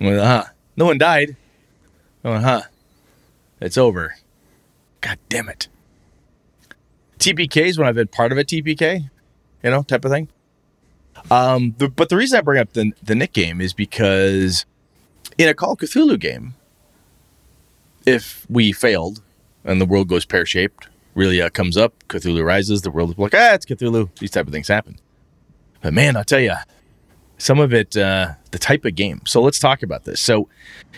I 0.00 0.04
went, 0.04 0.20
huh? 0.20 0.44
No 0.76 0.84
one 0.84 0.98
died. 0.98 1.36
Went, 2.22 2.44
huh? 2.44 2.62
It's 3.60 3.78
over. 3.78 4.16
God 5.00 5.18
damn 5.28 5.48
it. 5.48 5.68
TPKs 7.18 7.78
when 7.78 7.86
I've 7.86 7.94
been 7.94 8.08
part 8.08 8.32
of 8.32 8.38
a 8.38 8.44
TPK, 8.44 9.10
you 9.62 9.70
know, 9.70 9.82
type 9.82 10.04
of 10.04 10.10
thing. 10.10 10.28
Um, 11.30 11.74
the, 11.78 11.88
but 11.88 12.08
the 12.08 12.16
reason 12.16 12.38
I 12.38 12.42
bring 12.42 12.60
up 12.60 12.72
the 12.74 12.92
the 13.02 13.14
Nick 13.14 13.32
game 13.32 13.60
is 13.60 13.72
because 13.72 14.66
in 15.38 15.48
a 15.48 15.54
Call 15.54 15.72
of 15.72 15.78
Cthulhu 15.78 16.18
game, 16.20 16.54
if 18.04 18.46
we 18.48 18.72
failed 18.72 19.22
and 19.64 19.80
the 19.80 19.86
world 19.86 20.08
goes 20.08 20.24
pear 20.24 20.46
shaped, 20.46 20.88
really 21.14 21.40
uh, 21.40 21.48
comes 21.50 21.76
up, 21.76 21.94
Cthulhu 22.08 22.44
rises, 22.44 22.82
the 22.82 22.90
world 22.90 23.10
is 23.10 23.18
like, 23.18 23.34
ah, 23.34 23.54
it's 23.54 23.66
Cthulhu. 23.66 24.10
These 24.18 24.30
type 24.30 24.46
of 24.46 24.52
things 24.52 24.68
happen. 24.68 24.98
But 25.80 25.94
man, 25.94 26.16
I'll 26.16 26.24
tell 26.24 26.40
you, 26.40 26.54
some 27.38 27.60
of 27.60 27.72
it, 27.74 27.96
uh, 27.96 28.32
the 28.50 28.58
type 28.58 28.84
of 28.84 28.94
game. 28.94 29.20
So 29.26 29.42
let's 29.42 29.58
talk 29.58 29.82
about 29.82 30.04
this. 30.04 30.20
So, 30.20 30.48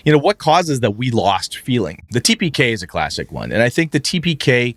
you 0.05 0.12
know, 0.12 0.18
what 0.18 0.39
causes 0.39 0.80
that 0.80 0.93
we 0.93 1.11
lost 1.11 1.59
feeling? 1.59 2.05
The 2.11 2.20
TPK 2.20 2.72
is 2.72 2.82
a 2.82 2.86
classic 2.86 3.32
one, 3.32 3.53
and 3.53 3.62
I 3.62 3.68
think 3.68 3.93
the 3.93 4.01
TPK 4.01 4.76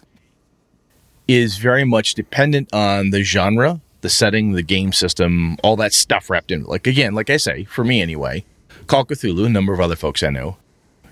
is 1.27 1.57
very 1.57 1.83
much 1.83 2.13
dependent 2.15 2.73
on 2.73 3.11
the 3.11 3.23
genre, 3.23 3.79
the 4.01 4.09
setting, 4.09 4.53
the 4.53 4.63
game 4.63 4.91
system, 4.91 5.57
all 5.63 5.75
that 5.77 5.93
stuff 5.93 6.29
wrapped 6.29 6.51
in. 6.51 6.63
Like 6.63 6.87
again, 6.87 7.13
like 7.13 7.29
I 7.29 7.37
say, 7.37 7.63
for 7.65 7.83
me 7.83 8.01
anyway, 8.01 8.43
Call 8.87 9.01
of 9.01 9.07
Cthulhu, 9.07 9.45
a 9.45 9.49
number 9.49 9.73
of 9.73 9.79
other 9.79 9.95
folks 9.95 10.23
I 10.23 10.29
know, 10.29 10.57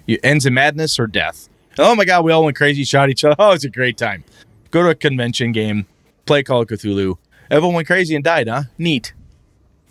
you, 0.05 0.17
ends 0.23 0.45
in 0.45 0.53
madness 0.55 0.99
or 0.99 1.07
death. 1.07 1.47
Oh 1.77 1.95
my 1.95 2.03
god, 2.03 2.25
we 2.25 2.31
all 2.31 2.43
went 2.43 2.57
crazy, 2.57 2.83
shot 2.83 3.09
each 3.09 3.23
other. 3.23 3.35
Oh, 3.39 3.51
it's 3.51 3.63
a 3.63 3.69
great 3.69 3.97
time. 3.97 4.23
Go 4.71 4.83
to 4.83 4.89
a 4.89 4.95
convention 4.95 5.51
game, 5.51 5.85
play 6.25 6.43
Call 6.43 6.61
of 6.61 6.67
Cthulhu. 6.67 7.17
Everyone 7.49 7.75
went 7.75 7.87
crazy 7.87 8.15
and 8.15 8.23
died, 8.23 8.47
huh? 8.47 8.63
Neat. 8.77 9.13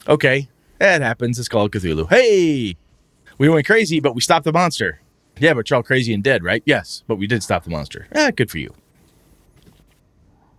Okay, 0.09 0.49
that 0.79 1.03
happens. 1.03 1.39
It's 1.39 1.49
called 1.49 1.71
Cthulhu. 1.73 2.09
Hey, 2.09 2.77
we 3.37 3.49
went 3.49 3.67
crazy, 3.67 4.01
but 4.01 4.15
we 4.15 4.23
stopped 4.23 4.45
the 4.45 4.53
monster. 4.53 5.01
Yeah, 5.39 5.55
but 5.55 5.69
you're 5.69 5.77
all 5.77 5.83
crazy 5.83 6.15
and 6.15 6.25
dead, 6.25 6.43
right? 6.43 6.63
Yes, 6.65 7.05
but 7.07 7.17
we 7.17 7.27
did 7.27 7.43
stop 7.43 7.65
the 7.65 7.71
monster. 7.71 8.09
Ah, 8.15 8.31
good 8.35 8.51
for 8.51 8.59
you. 8.59 8.75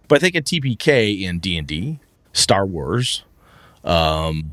But 0.08 0.18
I 0.18 0.20
think 0.20 0.36
a 0.36 0.42
TPK 0.42 1.22
in 1.22 1.40
D 1.40 1.58
and 1.58 1.68
D, 1.68 2.00
Star 2.32 2.66
Wars, 2.66 3.24
um, 3.84 4.52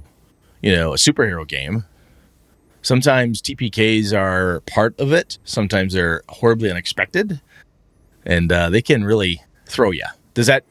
you 0.62 0.74
know, 0.74 0.92
a 0.92 0.97
superhero 0.97 1.47
game. 1.47 1.84
Sometimes 2.82 3.42
TPKs 3.42 4.16
are 4.16 4.61
part 4.61 4.99
of 4.99 5.12
it. 5.12 5.38
Sometimes 5.44 5.92
they're 5.92 6.22
horribly 6.28 6.70
unexpected, 6.70 7.40
and 8.24 8.51
uh, 8.51 8.70
they 8.70 8.82
can 8.82 9.05
really 9.05 9.42
throw 9.66 9.90
you. 9.90 10.05
Does 10.34 10.47
that 10.47 10.64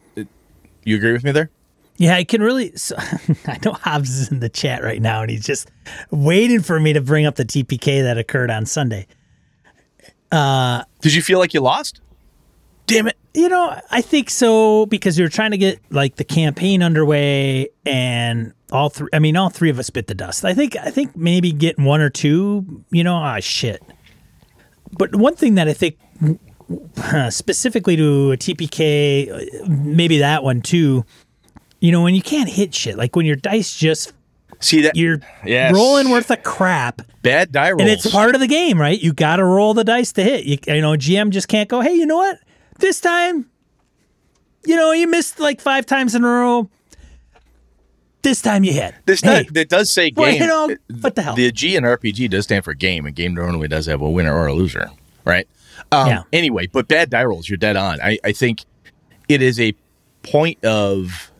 you 0.83 0.95
agree 0.95 1.13
with 1.13 1.23
me 1.23 1.31
there? 1.31 1.49
Yeah, 1.97 2.15
I 2.15 2.23
can 2.23 2.41
really. 2.41 2.75
So, 2.75 2.95
I 3.47 3.59
know 3.63 3.73
Hobbs 3.73 4.09
is 4.09 4.31
in 4.31 4.39
the 4.39 4.49
chat 4.49 4.83
right 4.83 5.01
now, 5.01 5.21
and 5.21 5.31
he's 5.31 5.45
just 5.45 5.71
waiting 6.11 6.61
for 6.61 6.79
me 6.79 6.93
to 6.93 7.01
bring 7.01 7.25
up 7.25 7.35
the 7.35 7.45
TPK 7.45 8.03
that 8.03 8.17
occurred 8.17 8.51
on 8.51 8.65
Sunday. 8.65 9.07
Uh, 10.31 10.83
Did 11.01 11.13
you 11.13 11.21
feel 11.21 11.39
like 11.39 11.53
you 11.53 11.61
lost? 11.61 12.01
Damn 12.87 13.07
it! 13.07 13.17
You 13.33 13.49
know, 13.49 13.79
I 13.89 14.01
think 14.01 14.29
so 14.29 14.85
because 14.87 15.17
you're 15.17 15.29
trying 15.29 15.51
to 15.51 15.57
get 15.57 15.79
like 15.89 16.17
the 16.17 16.23
campaign 16.23 16.83
underway, 16.83 17.69
and 17.85 18.53
all 18.71 18.89
three. 18.89 19.09
I 19.13 19.19
mean, 19.19 19.37
all 19.37 19.49
three 19.49 19.69
of 19.69 19.79
us 19.79 19.89
bit 19.89 20.07
the 20.07 20.15
dust. 20.15 20.43
I 20.43 20.53
think. 20.53 20.75
I 20.75 20.89
think 20.91 21.15
maybe 21.15 21.51
getting 21.51 21.85
one 21.85 22.01
or 22.01 22.09
two. 22.09 22.83
You 22.91 23.03
know, 23.03 23.15
ah, 23.15 23.39
shit. 23.39 23.81
But 24.91 25.15
one 25.15 25.35
thing 25.35 25.55
that 25.55 25.67
I 25.67 25.73
think 25.73 25.97
specifically 27.29 27.95
to 27.95 28.31
a 28.31 28.37
TPK, 28.37 29.67
maybe 29.67 30.19
that 30.19 30.43
one 30.43 30.61
too. 30.61 31.05
You 31.85 31.91
know, 31.91 32.01
when 32.01 32.15
you 32.15 32.21
can't 32.23 32.49
hit 32.49 32.73
shit, 32.73 32.97
like 32.97 33.15
when 33.15 33.27
your 33.27 33.35
dice 33.35 33.75
just 33.77 34.11
See 34.59 34.81
that 34.81 34.95
you're 34.95 35.19
Yes. 35.45 35.71
rolling 35.71 36.09
worth 36.09 36.31
of 36.31 36.41
crap, 36.41 37.03
bad 37.21 37.51
die 37.51 37.69
rolls. 37.71 37.81
and 37.81 37.89
it's 37.91 38.09
part 38.09 38.33
of 38.33 38.41
the 38.41 38.47
game, 38.47 38.81
right? 38.81 38.99
You 38.99 39.13
got 39.13 39.35
to 39.35 39.43
roll 39.45 39.75
the 39.75 39.83
dice 39.83 40.11
to 40.13 40.23
hit. 40.23 40.45
You, 40.45 40.57
you 40.65 40.81
know, 40.81 40.93
GM 40.93 41.29
just 41.29 41.47
can't 41.47 41.69
go. 41.69 41.81
Hey, 41.81 41.93
you 41.93 42.07
know 42.07 42.17
what? 42.17 42.39
This 42.79 42.99
time, 42.99 43.47
you 44.65 44.75
know, 44.75 44.93
you 44.93 45.05
missed 45.07 45.39
like 45.39 45.61
five 45.61 45.85
times 45.85 46.15
in 46.15 46.23
a 46.23 46.27
row. 46.27 46.69
This 48.23 48.41
time 48.41 48.63
you 48.63 48.73
hit. 48.73 48.95
This 49.05 49.21
hey, 49.21 49.43
does, 49.43 49.51
it 49.55 49.69
does 49.69 49.93
say 49.93 50.09
game. 50.09 50.23
well, 50.23 50.33
you 50.33 50.47
know, 50.47 50.75
what 51.01 51.13
the 51.13 51.21
hell? 51.21 51.35
The 51.35 51.51
G 51.51 51.75
in 51.75 51.83
RPG 51.83 52.31
does 52.31 52.45
stand 52.45 52.65
for 52.65 52.73
game, 52.73 53.05
and 53.05 53.15
game 53.15 53.35
normally 53.35 53.67
does 53.67 53.85
have 53.85 54.01
a 54.01 54.09
winner 54.09 54.35
or 54.35 54.47
a 54.47 54.53
loser, 54.53 54.89
right? 55.23 55.47
Um, 55.91 56.07
Yeah. 56.07 56.23
Anyway, 56.33 56.65
but 56.65 56.87
bad 56.87 57.11
die 57.11 57.25
rolls, 57.25 57.47
you're 57.47 57.57
dead 57.57 57.75
on. 57.75 58.01
I, 58.01 58.17
I 58.23 58.31
think 58.31 58.63
it 59.29 59.43
is 59.43 59.59
a 59.59 59.75
point 60.23 60.63
of 60.65 61.31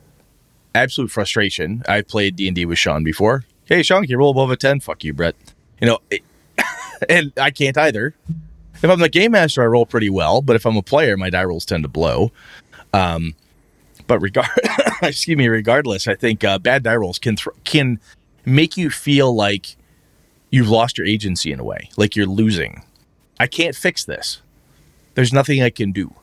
absolute 0.76 1.10
frustration. 1.12 1.84
I've 1.88 2.08
played 2.08 2.36
D 2.36 2.48
and 2.48 2.56
D 2.56 2.66
with 2.66 2.78
Sean 2.78 3.04
before. 3.04 3.46
Hey, 3.66 3.82
Sean, 3.84 4.02
can 4.04 4.12
you 4.12 4.18
roll 4.18 4.32
above 4.32 4.52
a 4.52 4.58
ten? 4.58 4.80
Fuck 4.80 5.04
you, 5.04 5.14
Brett. 5.14 5.36
You 5.82 5.88
know, 5.88 6.00
it- 6.12 6.24
and 7.10 7.32
I 7.40 7.52
can't 7.52 7.78
either. 7.78 8.14
If 8.76 8.90
I'm 8.90 9.00
the 9.00 9.10
game 9.10 9.32
master, 9.32 9.64
I 9.64 9.66
roll 9.66 9.86
pretty 9.86 10.10
well, 10.10 10.42
but 10.42 10.56
if 10.56 10.66
I'm 10.66 10.78
a 10.78 10.84
player, 10.84 11.18
my 11.18 11.30
die 11.30 11.44
rolls 11.46 11.66
tend 11.66 11.84
to 11.84 11.88
blow. 11.90 12.32
Um, 12.94 13.34
but 14.08 14.20
regard, 14.20 14.48
excuse 15.02 15.38
me, 15.38 15.48
regardless, 15.48 16.08
I 16.08 16.16
think 16.16 16.44
uh, 16.44 16.60
bad 16.60 16.84
die 16.84 16.96
rolls 16.96 17.18
can 17.18 17.36
thr 17.38 17.50
can 17.64 18.00
make 18.46 18.78
you 18.78 18.90
feel 18.90 19.34
like 19.34 19.76
you've 20.52 20.70
lost 20.70 20.98
your 20.98 21.08
agency 21.08 21.52
in 21.52 21.60
a 21.60 21.64
way, 21.64 21.90
like 21.98 22.16
you're 22.16 22.28
losing. 22.28 22.84
I 23.40 23.48
can't 23.48 23.76
fix 23.76 24.06
this. 24.06 24.42
There's 25.16 25.34
nothing 25.34 25.64
I 25.64 25.70
can 25.70 25.92
do. 25.92 26.14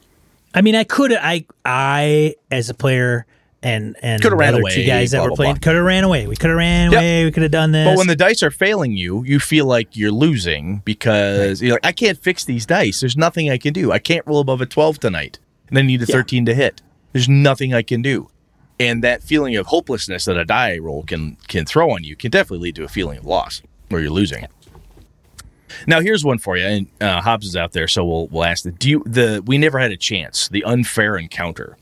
I 0.55 0.61
mean, 0.61 0.75
I 0.77 0.85
could 0.85 1.13
I 1.13 1.47
I 1.65 2.37
as 2.51 2.71
a 2.71 2.75
player 2.75 3.27
and 3.63 3.97
and 4.03 4.21
Coulda 4.23 4.37
ran 4.37 4.55
other 4.55 4.61
away, 4.61 4.75
two 4.75 4.85
guys 4.85 5.13
that 5.13 5.19
blah, 5.19 5.29
were 5.29 5.37
playing 5.37 5.57
could 5.57 5.75
have 5.77 5.85
ran 5.85 6.05
away. 6.05 6.27
We 6.27 6.37
could 6.37 6.51
have 6.51 6.59
ran 6.59 6.91
Yep. 6.93 6.99
away. 7.01 7.25
We 7.25 7.31
could 7.31 7.43
have 7.45 7.53
done 7.53 7.73
this. 7.73 7.87
But 7.89 7.97
when 7.97 8.07
the 8.09 8.17
dice 8.17 8.43
are 8.43 8.51
failing 8.51 8.97
you, 8.97 9.25
you 9.25 9.39
feel 9.39 9.67
like 9.67 9.97
you're 9.97 10.11
losing 10.11 10.83
because 10.85 11.63
you're 11.63 11.75
like, 11.75 11.87
I 11.87 11.93
can't 11.93 12.19
fix 12.19 12.45
these 12.45 12.67
dice. 12.67 13.01
There's 13.01 13.17
nothing 13.17 13.51
I 13.51 13.59
can 13.59 13.73
do. 13.73 13.93
I 13.93 13.99
can't 13.99 14.27
roll 14.27 14.41
above 14.41 14.61
a 14.61 14.67
12 14.67 14.99
tonight. 15.01 15.39
And 15.69 15.79
I 15.79 15.83
need 15.83 16.03
a 16.03 16.07
Yeah. 16.07 16.17
13 16.17 16.45
to 16.47 16.55
hit. 16.55 16.83
There's 17.13 17.29
nothing 17.29 17.73
I 17.73 17.83
can 17.83 18.03
do. 18.03 18.29
And 18.81 19.03
that 19.05 19.23
feeling 19.23 19.55
of 19.57 19.67
hopelessness 19.67 20.25
that 20.25 20.37
a 20.37 20.45
die 20.45 20.79
roll 20.79 21.03
can 21.05 21.37
can 21.47 21.65
throw 21.65 21.91
on 21.93 22.03
you 22.05 22.17
can 22.17 22.31
definitely 22.31 22.65
lead 22.65 22.75
to 22.77 22.85
a 22.85 22.89
feeling 22.89 23.19
of 23.19 23.25
loss 23.27 23.63
where 23.91 24.01
you're 24.01 24.11
losing. 24.11 24.47
Now 25.87 26.01
here's 26.01 26.25
one 26.25 26.39
for 26.39 26.57
you, 26.57 26.65
and 26.67 26.87
uh, 27.01 27.21
Hobbs 27.23 27.47
is 27.47 27.57
out 27.57 27.73
there, 27.73 27.89
so 27.89 28.05
we'll 28.05 28.27
we'll 28.29 28.45
ask 28.45 28.65
the 28.65 28.73
do 28.73 28.91
you, 28.91 29.03
the 29.07 29.43
we 29.47 29.57
never 29.57 29.79
had 29.79 29.91
a 29.91 29.97
chance 29.97 30.49
the 30.49 30.65
unfair 30.65 31.17
encounter. 31.17 31.77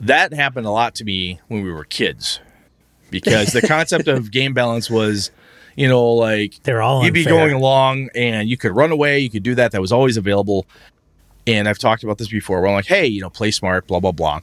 That 0.00 0.32
happened 0.32 0.66
a 0.66 0.70
lot 0.70 0.94
to 0.96 1.04
me 1.04 1.40
when 1.48 1.62
we 1.62 1.72
were 1.72 1.84
kids, 1.84 2.40
because 3.10 3.52
the 3.52 3.62
concept 3.62 4.06
of 4.06 4.30
game 4.30 4.54
balance 4.54 4.88
was, 4.88 5.30
you 5.76 5.88
know, 5.88 6.12
like 6.12 6.62
They're 6.62 6.82
all 6.82 7.04
you'd 7.04 7.14
be 7.14 7.24
going 7.24 7.52
along 7.52 8.10
and 8.14 8.48
you 8.48 8.56
could 8.56 8.72
run 8.72 8.92
away, 8.92 9.18
you 9.18 9.30
could 9.30 9.42
do 9.42 9.54
that. 9.56 9.72
That 9.72 9.80
was 9.80 9.92
always 9.92 10.16
available. 10.16 10.66
And 11.46 11.68
I've 11.68 11.78
talked 11.78 12.04
about 12.04 12.18
this 12.18 12.28
before. 12.28 12.60
Where 12.60 12.68
I'm 12.68 12.74
like, 12.74 12.86
hey, 12.86 13.06
you 13.06 13.20
know, 13.20 13.30
play 13.30 13.50
smart, 13.50 13.86
blah 13.86 14.00
blah 14.00 14.12
blah. 14.12 14.40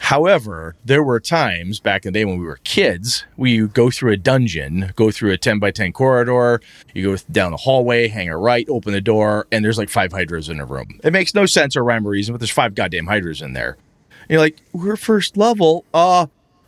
However, 0.00 0.76
there 0.82 1.04
were 1.04 1.20
times 1.20 1.78
back 1.78 2.04
in 2.04 2.12
the 2.12 2.20
day 2.20 2.24
when 2.24 2.38
we 2.38 2.46
were 2.46 2.58
kids, 2.64 3.26
we 3.36 3.66
go 3.68 3.90
through 3.90 4.12
a 4.12 4.16
dungeon, 4.16 4.92
go 4.96 5.10
through 5.10 5.30
a 5.30 5.36
10 5.36 5.58
by 5.58 5.70
10 5.70 5.92
corridor, 5.92 6.62
you 6.94 7.04
go 7.04 7.22
down 7.30 7.52
a 7.52 7.58
hallway, 7.58 8.08
hang 8.08 8.30
a 8.30 8.36
right, 8.36 8.66
open 8.70 8.94
the 8.94 9.02
door, 9.02 9.46
and 9.52 9.62
there's 9.62 9.76
like 9.76 9.90
five 9.90 10.10
hydras 10.10 10.48
in 10.48 10.58
a 10.58 10.64
room. 10.64 10.98
It 11.04 11.12
makes 11.12 11.34
no 11.34 11.44
sense 11.44 11.76
or 11.76 11.84
rhyme 11.84 12.06
or 12.06 12.10
reason, 12.10 12.32
but 12.32 12.40
there's 12.40 12.50
five 12.50 12.74
goddamn 12.74 13.06
hydras 13.06 13.42
in 13.42 13.52
there. 13.52 13.76
You're 14.30 14.40
like, 14.40 14.58
we're 14.72 14.96
first 14.96 15.36
level. 15.36 15.84
Uh, 15.92 16.26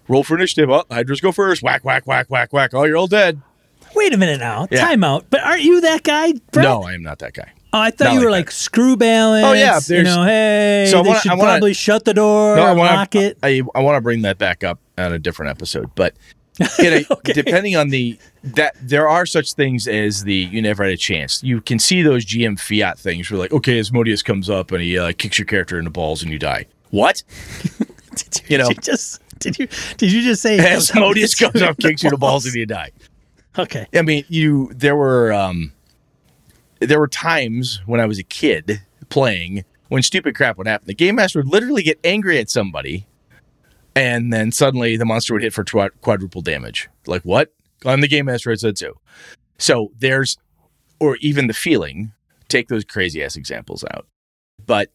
roll 0.08 0.24
for 0.24 0.36
initiative. 0.36 0.68
Oh, 0.70 0.84
hydras 0.90 1.20
go 1.20 1.32
first. 1.32 1.62
Whack, 1.62 1.84
whack, 1.84 2.06
whack, 2.06 2.26
whack, 2.28 2.52
whack. 2.52 2.74
Oh, 2.74 2.84
you're 2.84 2.96
all 2.96 3.06
dead. 3.06 3.40
Wait 3.94 4.12
a 4.12 4.16
minute 4.16 4.40
now. 4.40 4.66
Yeah. 4.70 4.80
Time 4.86 5.04
out. 5.04 5.26
But 5.30 5.40
aren't 5.42 5.62
you 5.62 5.80
that 5.82 6.02
guy? 6.02 6.32
Brett? 6.50 6.64
No, 6.64 6.82
I 6.82 6.94
am 6.94 7.02
not 7.02 7.18
that 7.20 7.34
guy. 7.34 7.52
Oh, 7.74 7.78
I 7.80 7.90
thought 7.90 8.06
Not 8.06 8.14
you 8.14 8.20
were 8.20 8.30
like 8.30 8.46
like 8.46 8.50
screw 8.50 8.96
balance. 8.96 9.46
Oh, 9.46 9.52
yeah, 9.54 9.80
You 9.88 10.02
know, 10.02 10.24
hey, 10.24 10.86
So 10.90 11.00
I 11.00 11.02
they 11.02 11.08
wanna- 11.08 11.20
should 11.20 11.30
I 11.30 11.34
wanna- 11.36 11.50
probably 11.52 11.72
shut 11.74 12.04
the 12.04 12.12
door, 12.14 12.56
No, 12.56 12.62
I 12.64 12.72
want 12.72 12.92
lock 12.94 13.14
it. 13.14 13.38
I, 13.42 13.62
I 13.74 13.80
want 13.80 13.96
to 13.96 14.00
bring 14.02 14.22
that 14.22 14.36
back 14.38 14.62
up 14.64 14.78
on 14.98 15.12
a 15.12 15.18
different 15.18 15.50
episode, 15.50 15.90
but 15.94 16.14
a, 16.60 17.04
Okay. 17.10 17.32
depending 17.32 17.76
on 17.76 17.88
the 17.88 18.18
that 18.44 18.76
there 18.82 19.08
are 19.08 19.24
such 19.24 19.54
things 19.54 19.88
as 19.88 20.24
the 20.24 20.34
you 20.34 20.60
never 20.60 20.84
had 20.84 20.92
a 20.92 20.96
chance. 20.98 21.42
You 21.42 21.60
can 21.62 21.78
see 21.78 22.02
those 22.02 22.26
GM 22.26 22.58
fiat 22.60 22.98
things 22.98 23.30
where 23.30 23.38
like, 23.40 23.52
okay, 23.52 23.78
Asmodeus 23.78 24.22
comes 24.22 24.50
up 24.50 24.70
and 24.72 24.82
he 24.82 24.98
uh, 24.98 25.12
kicks 25.16 25.38
your 25.38 25.46
character 25.46 25.78
in 25.78 25.84
the 25.84 25.90
balls 25.90 26.22
and 26.22 26.30
you 26.30 26.38
die. 26.38 26.66
What? 26.92 27.22
Did 28.14 28.42
you, 28.42 28.42
you 28.48 28.58
know. 28.58 28.68
did 28.68 28.76
you 28.76 28.82
just 28.82 29.22
did 29.38 29.58
you 29.58 29.68
did 29.96 30.12
you 30.12 30.20
just 30.22 30.42
say 30.42 30.58
Asmodeus 30.58 31.34
comes 31.34 31.62
up, 31.62 31.78
kicks 31.78 32.02
you 32.02 32.08
in 32.08 32.12
the 32.12 32.18
balls, 32.18 32.44
and 32.44 32.54
you 32.54 32.66
die. 32.66 32.90
Okay. 33.58 33.86
I 33.94 34.00
mean, 34.00 34.24
you 34.30 34.70
there 34.74 34.96
were 34.96 35.30
um 35.30 35.72
there 36.80 36.98
were 36.98 37.08
times 37.08 37.82
when 37.84 38.00
I 38.00 38.06
was 38.06 38.18
a 38.18 38.22
kid 38.22 38.80
playing 39.10 39.64
when 39.88 40.02
stupid 40.02 40.34
crap 40.34 40.56
would 40.56 40.66
happen. 40.66 40.86
The 40.86 40.94
game 40.94 41.16
master 41.16 41.38
would 41.40 41.48
literally 41.48 41.82
get 41.82 42.00
angry 42.02 42.38
at 42.38 42.48
somebody, 42.48 43.06
and 43.94 44.32
then 44.32 44.52
suddenly 44.52 44.96
the 44.96 45.04
monster 45.04 45.34
would 45.34 45.42
hit 45.42 45.52
for 45.52 45.64
twi- 45.64 45.90
quadruple 46.00 46.40
damage. 46.40 46.88
Like 47.06 47.22
what? 47.22 47.52
I'm 47.84 48.00
the 48.00 48.08
game 48.08 48.24
master. 48.24 48.50
I 48.50 48.54
said 48.54 48.78
so. 48.78 49.00
So 49.58 49.92
there's, 49.98 50.38
or 50.98 51.16
even 51.16 51.46
the 51.46 51.54
feeling. 51.54 52.12
Take 52.48 52.68
those 52.68 52.84
crazy 52.86 53.22
ass 53.22 53.36
examples 53.36 53.84
out, 53.92 54.06
but 54.64 54.90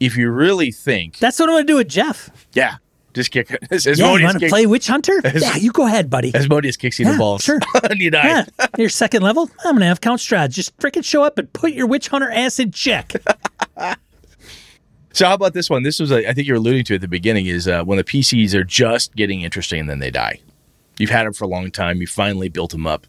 if 0.00 0.16
you 0.16 0.30
really 0.30 0.70
think, 0.70 1.18
That's 1.18 1.38
what 1.38 1.48
I'm 1.48 1.54
gonna 1.56 1.64
do 1.64 1.76
with 1.76 1.88
Jeff. 1.88 2.30
yeah, 2.52 2.76
just 3.14 3.30
kick. 3.30 3.50
As 3.70 3.84
Yeah, 3.86 4.14
you 4.16 4.24
want 4.24 4.40
to 4.40 4.48
play 4.48 4.66
Witch 4.66 4.86
Hunter? 4.86 5.20
yeah, 5.34 5.56
you 5.56 5.72
go 5.72 5.86
ahead, 5.86 6.08
buddy. 6.10 6.34
Asmodeus 6.34 6.76
kicks 6.76 6.98
you 6.98 7.04
in 7.04 7.08
Yeah, 7.08 7.12
the 7.14 7.18
balls, 7.18 7.42
sure. 7.42 7.58
and 7.90 7.98
you 7.98 8.10
die. 8.10 8.26
Yeah, 8.58 8.66
your 8.78 8.88
second 8.88 9.22
level. 9.22 9.50
I'm 9.64 9.74
gonna 9.74 9.86
have 9.86 10.00
Count 10.00 10.20
Strahd. 10.20 10.50
Just 10.50 10.76
freaking 10.78 11.04
show 11.04 11.22
up 11.24 11.38
and 11.38 11.52
put 11.52 11.72
your 11.72 11.86
Witch 11.86 12.08
Hunter 12.08 12.30
ass 12.30 12.58
in 12.58 12.70
check. 12.72 13.12
So 15.14 15.26
how 15.26 15.34
about 15.34 15.52
this 15.52 15.68
one? 15.68 15.82
This 15.82 15.98
was, 15.98 16.12
a, 16.12 16.28
I 16.28 16.32
think 16.32 16.46
you 16.46 16.52
were 16.52 16.58
alluding 16.58 16.84
to 16.84 16.94
at 16.94 17.00
the 17.00 17.08
beginning, 17.08 17.46
is 17.46 17.66
uh, 17.66 17.82
when 17.82 17.96
the 17.98 18.04
PCs 18.04 18.54
are 18.54 18.62
just 18.62 19.16
getting 19.16 19.40
interesting 19.40 19.80
and 19.80 19.90
then 19.90 19.98
they 19.98 20.12
die. 20.12 20.38
You've 20.98 21.10
had 21.10 21.26
them 21.26 21.32
for 21.32 21.44
a 21.44 21.48
long 21.48 21.72
time. 21.72 22.00
You 22.00 22.06
finally 22.06 22.48
built 22.48 22.70
them 22.70 22.86
up. 22.86 23.04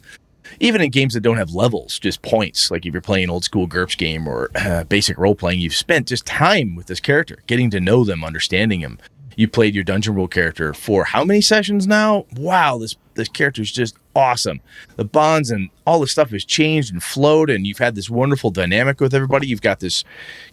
Even 0.60 0.82
in 0.82 0.90
games 0.90 1.14
that 1.14 1.22
don't 1.22 1.38
have 1.38 1.52
levels, 1.52 2.00
just 2.00 2.22
points. 2.22 2.72
Like 2.72 2.86
if 2.86 2.94
you're 2.94 3.02
playing 3.02 3.30
old 3.30 3.44
school 3.44 3.68
GURPS 3.68 3.98
game 3.98 4.28
or 4.28 4.50
uh, 4.56 4.84
basic 4.86 5.18
role 5.18 5.36
playing, 5.36 5.60
you've 5.60 5.76
spent 5.76 6.08
just 6.08 6.26
time 6.26 6.76
with 6.76 6.88
this 6.88 7.00
character, 7.00 7.40
getting 7.48 7.70
to 7.72 7.80
know 7.80 8.04
them, 8.04 8.24
understanding 8.24 8.82
them. 8.82 9.00
You 9.36 9.48
played 9.48 9.74
your 9.74 9.86
Dungeon 9.86 10.16
World 10.16 10.32
character 10.32 10.74
for 10.74 11.06
how 11.06 11.24
many 11.24 11.40
sessions 11.40 11.88
now? 11.88 12.26
Wow, 12.36 12.78
this 12.78 12.98
this 13.14 13.30
character 13.30 13.62
is 13.62 13.72
just 13.72 13.96
awesome. 14.16 14.60
The 14.98 15.06
bonds 15.06 15.50
and 15.50 15.70
all 15.86 16.02
the 16.02 16.08
stuff 16.08 16.32
has 16.32 16.44
changed 16.44 16.92
and 16.92 17.02
flowed, 17.02 17.50
and 17.50 17.66
you've 17.66 17.78
had 17.78 17.96
this 17.96 18.10
wonderful 18.10 18.52
dynamic 18.52 19.00
with 19.00 19.14
everybody. 19.14 19.48
You've 19.48 19.62
got 19.62 19.80
this 19.80 20.04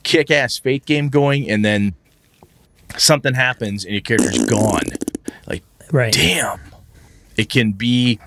kick 0.05 0.31
ass 0.31 0.59
fate 0.59 0.85
game 0.85 1.09
going, 1.09 1.51
and 1.51 1.65
then 1.65 1.95
something 2.97 3.35
happens 3.35 3.85
and 3.85 3.93
your 3.93 4.03
character's 4.03 4.45
gone. 4.47 4.85
Like, 5.47 5.63
right. 5.93 6.13
damn. 6.13 6.61
It 7.37 7.51
can 7.51 7.73
be 7.73 8.19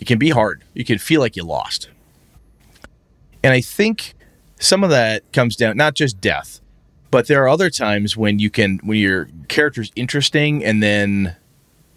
it 0.00 0.06
can 0.06 0.18
be 0.18 0.30
hard. 0.30 0.62
You 0.74 0.84
can 0.84 0.98
feel 0.98 1.20
like 1.20 1.36
you 1.36 1.44
lost. 1.44 1.88
And 3.42 3.52
I 3.52 3.60
think 3.60 4.14
some 4.58 4.82
of 4.82 4.90
that 4.90 5.30
comes 5.32 5.56
down 5.56 5.76
not 5.76 5.94
just 5.94 6.20
death, 6.20 6.60
but 7.10 7.28
there 7.28 7.42
are 7.44 7.48
other 7.48 7.70
times 7.70 8.16
when 8.16 8.38
you 8.38 8.50
can 8.50 8.78
when 8.82 8.98
your 8.98 9.28
character's 9.48 9.92
interesting 9.96 10.64
and 10.64 10.82
then 10.82 11.36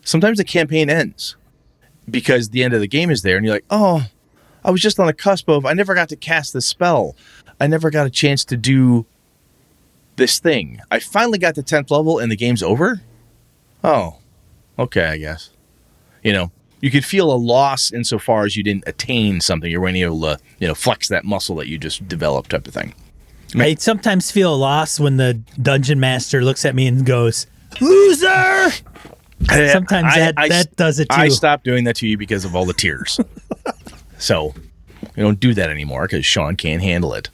sometimes 0.04 0.38
the 0.38 0.43
campaign 0.43 0.89
ends 0.89 1.36
because 2.10 2.50
the 2.50 2.64
end 2.64 2.74
of 2.74 2.80
the 2.80 2.88
game 2.88 3.10
is 3.10 3.22
there 3.22 3.38
and 3.38 3.45
you're 3.45 3.56
like, 3.56 3.66
"Oh, 3.70 4.08
I 4.64 4.72
was 4.72 4.82
just 4.82 5.00
on 5.00 5.08
the 5.08 5.14
cusp 5.14 5.50
of 5.50 5.66
I 5.66 5.74
never 5.74 5.95
got 5.95 6.10
to 6.10 6.16
cast 6.16 6.54
the 6.54 6.62
spell. 6.62 7.16
I 7.60 7.68
never 7.68 7.89
got 7.89 8.06
a 8.06 8.10
chance 8.10 8.45
to 8.45 8.58
do 8.58 9.06
this 10.16 10.39
thing. 10.39 10.82
I 10.91 11.00
finally 11.00 11.38
got 11.38 11.56
to 11.56 11.64
10th 11.64 11.91
level 11.91 12.20
and 12.20 12.32
the 12.32 12.38
game's 12.38 12.64
over." 12.64 13.02
Oh. 13.84 14.18
Okay, 14.78 15.06
I 15.06 15.18
guess. 15.18 15.50
You 16.24 16.34
know, 16.34 16.52
you 16.82 16.92
could 16.92 17.04
feel 17.06 17.32
a 17.32 17.36
loss 17.36 17.92
insofar 17.92 18.46
as 18.46 18.56
you 18.56 18.64
didn't 18.64 18.84
attain 18.88 19.42
something. 19.42 19.70
You 19.70 19.82
weren't 19.82 19.98
able 19.98 20.22
to, 20.22 20.40
you 20.60 20.68
know, 20.68 20.76
flex 20.76 21.08
that 21.10 21.26
muscle 21.26 21.56
that 21.58 21.68
you 21.68 21.78
just 21.78 22.08
developed, 22.08 22.52
type 22.52 22.68
of 22.68 22.74
thing. 22.74 22.94
I 23.56 23.76
sometimes 23.76 24.30
feel 24.32 24.54
a 24.54 24.58
loss 24.58 25.00
when 25.00 25.18
the 25.18 25.34
dungeon 25.62 26.00
master 26.00 26.44
looks 26.44 26.66
at 26.66 26.76
me 26.76 26.86
and 26.88 27.06
goes, 27.06 27.48
"Loser." 27.82 28.70
Sometimes 29.72 30.14
that- 30.16 30.36
that 30.36 30.76
does 30.76 31.00
it 31.00 31.08
I 31.10 31.28
too. 31.30 31.34
stopped 31.34 31.64
doing 31.64 31.86
that 31.86 31.96
to 31.98 32.08
you 32.08 32.18
because 32.18 32.46
of 32.46 32.56
all 32.56 32.66
the 32.66 32.74
tears. 32.74 33.20
so 34.20 34.54
we 35.16 35.24
don't 35.24 35.40
do 35.40 35.54
that 35.54 35.70
anymore 35.70 36.04
because 36.06 36.26
Sean 36.26 36.56
can't 36.58 36.82
handle 36.84 37.14
it. 37.14 37.30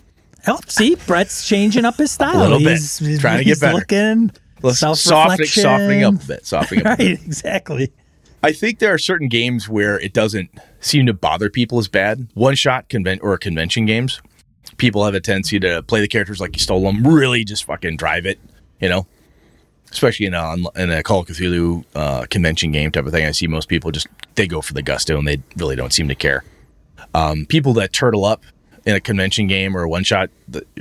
Oh, 0.47 0.59
see, 0.67 0.95
Brett's 1.07 1.47
changing 1.47 1.83
up 1.85 1.95
his 1.97 2.11
style. 2.11 2.37
A 2.37 2.43
little 2.43 2.59
bit. 2.59 2.73
He's, 2.73 2.99
he's 2.99 3.19
Trying 3.19 3.39
to 3.39 3.43
get 3.43 3.49
he's 3.51 3.59
better. 3.59 3.73
Looking, 3.73 4.31
softening, 4.73 5.47
softening 5.47 6.03
up 6.03 6.13
a 6.23 6.25
bit. 6.27 6.45
Softening 6.45 6.85
up. 6.85 6.93
a 6.93 6.97
bit. 7.03 7.05
Right, 7.19 7.25
exactly. 7.25 7.91
I 8.45 8.51
think 8.51 8.77
there 8.77 8.93
are 8.93 8.99
certain 8.99 9.27
games 9.27 9.67
where 9.67 9.99
it 9.99 10.13
doesn't 10.13 10.51
seem 10.79 11.07
to 11.07 11.13
bother 11.13 11.49
people 11.49 11.79
as 11.79 11.87
bad. 11.87 12.27
One 12.35 12.53
shot 12.53 12.89
convent 12.89 13.23
or 13.23 13.35
convention 13.39 13.87
games, 13.87 14.21
people 14.77 15.03
have 15.03 15.15
a 15.15 15.19
tendency 15.19 15.59
to 15.61 15.81
play 15.81 15.99
the 15.99 16.07
characters 16.07 16.39
like 16.39 16.55
you 16.55 16.59
stole 16.59 16.81
them, 16.81 17.07
really 17.07 17.43
just 17.43 17.63
fucking 17.63 17.97
drive 17.97 18.27
it, 18.27 18.39
you 18.79 18.87
know. 18.87 19.07
Especially 19.91 20.27
in 20.27 20.35
a, 20.35 20.55
in 20.75 20.91
a 20.91 21.01
Call 21.01 21.21
of 21.21 21.25
Cthulhu 21.25 21.85
uh, 21.95 22.27
convention 22.29 22.71
game 22.71 22.91
type 22.91 23.07
of 23.07 23.11
thing, 23.11 23.25
I 23.25 23.31
see 23.31 23.47
most 23.47 23.67
people 23.67 23.89
just 23.89 24.05
they 24.35 24.45
go 24.45 24.61
for 24.61 24.73
the 24.73 24.83
gusto 24.83 25.17
and 25.17 25.27
they 25.27 25.41
really 25.57 25.75
don't 25.75 25.91
seem 25.91 26.07
to 26.09 26.15
care. 26.15 26.43
Um, 27.15 27.47
people 27.47 27.73
that 27.73 27.93
turtle 27.93 28.25
up 28.25 28.43
in 28.85 28.95
a 28.95 28.99
convention 28.99 29.47
game 29.47 29.75
or 29.75 29.81
a 29.81 29.89
one 29.89 30.03
shot, 30.03 30.29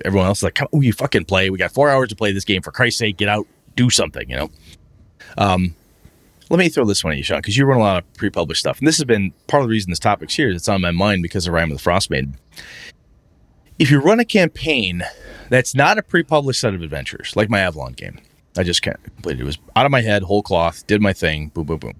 everyone 0.04 0.26
else 0.26 0.40
is 0.40 0.42
like, 0.42 0.56
"Come, 0.56 0.68
on, 0.70 0.82
you 0.82 0.92
fucking 0.92 1.24
play. 1.24 1.48
We 1.48 1.56
got 1.56 1.72
four 1.72 1.88
hours 1.88 2.10
to 2.10 2.16
play 2.16 2.30
this 2.32 2.44
game. 2.44 2.60
For 2.60 2.72
Christ's 2.72 2.98
sake, 2.98 3.16
get 3.16 3.30
out, 3.30 3.46
do 3.74 3.88
something." 3.88 4.28
You 4.28 4.36
know. 4.36 4.50
Um, 5.38 5.74
let 6.50 6.58
me 6.58 6.68
throw 6.68 6.84
this 6.84 7.02
one 7.02 7.12
at 7.12 7.16
you, 7.16 7.24
Sean, 7.24 7.38
because 7.38 7.56
you 7.56 7.64
run 7.64 7.78
a 7.78 7.82
lot 7.82 8.02
of 8.02 8.14
pre-published 8.14 8.60
stuff, 8.60 8.78
and 8.78 8.86
this 8.86 8.98
has 8.98 9.04
been 9.04 9.32
part 9.46 9.62
of 9.62 9.68
the 9.68 9.72
reason 9.72 9.90
this 9.90 9.98
topic's 9.98 10.34
here. 10.34 10.50
is 10.50 10.56
It's 10.56 10.68
on 10.68 10.80
my 10.80 10.90
mind 10.90 11.22
because 11.22 11.46
of 11.46 11.54
Rime 11.54 11.70
of 11.70 11.82
the 11.82 11.90
Frostmaiden. 11.90 12.34
If 13.78 13.90
you 13.90 14.00
run 14.00 14.20
a 14.20 14.24
campaign 14.24 15.02
that's 15.48 15.74
not 15.74 15.98
a 15.98 16.02
pre-published 16.02 16.60
set 16.60 16.74
of 16.74 16.82
adventures, 16.82 17.34
like 17.34 17.50
my 17.50 17.60
Avalon 17.60 17.92
game, 17.92 18.20
I 18.56 18.62
just 18.62 18.82
can't 18.82 19.02
completed. 19.02 19.40
It 19.40 19.42
It 19.42 19.46
was 19.46 19.58
out 19.74 19.86
of 19.86 19.92
my 19.92 20.00
head, 20.00 20.22
whole 20.22 20.42
cloth, 20.42 20.86
did 20.86 21.00
my 21.00 21.12
thing, 21.12 21.48
boom, 21.48 21.64
boom, 21.64 21.78
boom. 21.78 21.94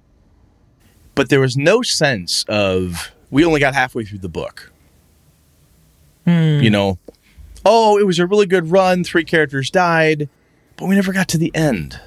But 1.14 1.28
there 1.28 1.40
was 1.40 1.57
no 1.57 1.82
sense 1.82 2.45
of 2.49 3.12
we 3.30 3.45
only 3.45 3.61
got 3.61 3.74
halfway 3.74 4.05
through 4.05 4.18
the 4.18 4.28
book. 4.28 4.72
You 6.26 6.61
hmm. 6.61 6.68
know, 6.68 6.99
oh, 7.64 7.99
it 7.99 8.07
was 8.07 8.18
a 8.18 8.26
really 8.26 8.47
good 8.47 8.70
run. 8.70 9.05
Three 9.05 9.24
characters 9.24 9.70
died, 9.70 10.28
but 10.76 10.86
we 10.86 10.95
never 10.95 11.12
got 11.12 11.28
to 11.28 11.38
the 11.38 11.55
end. 11.55 12.01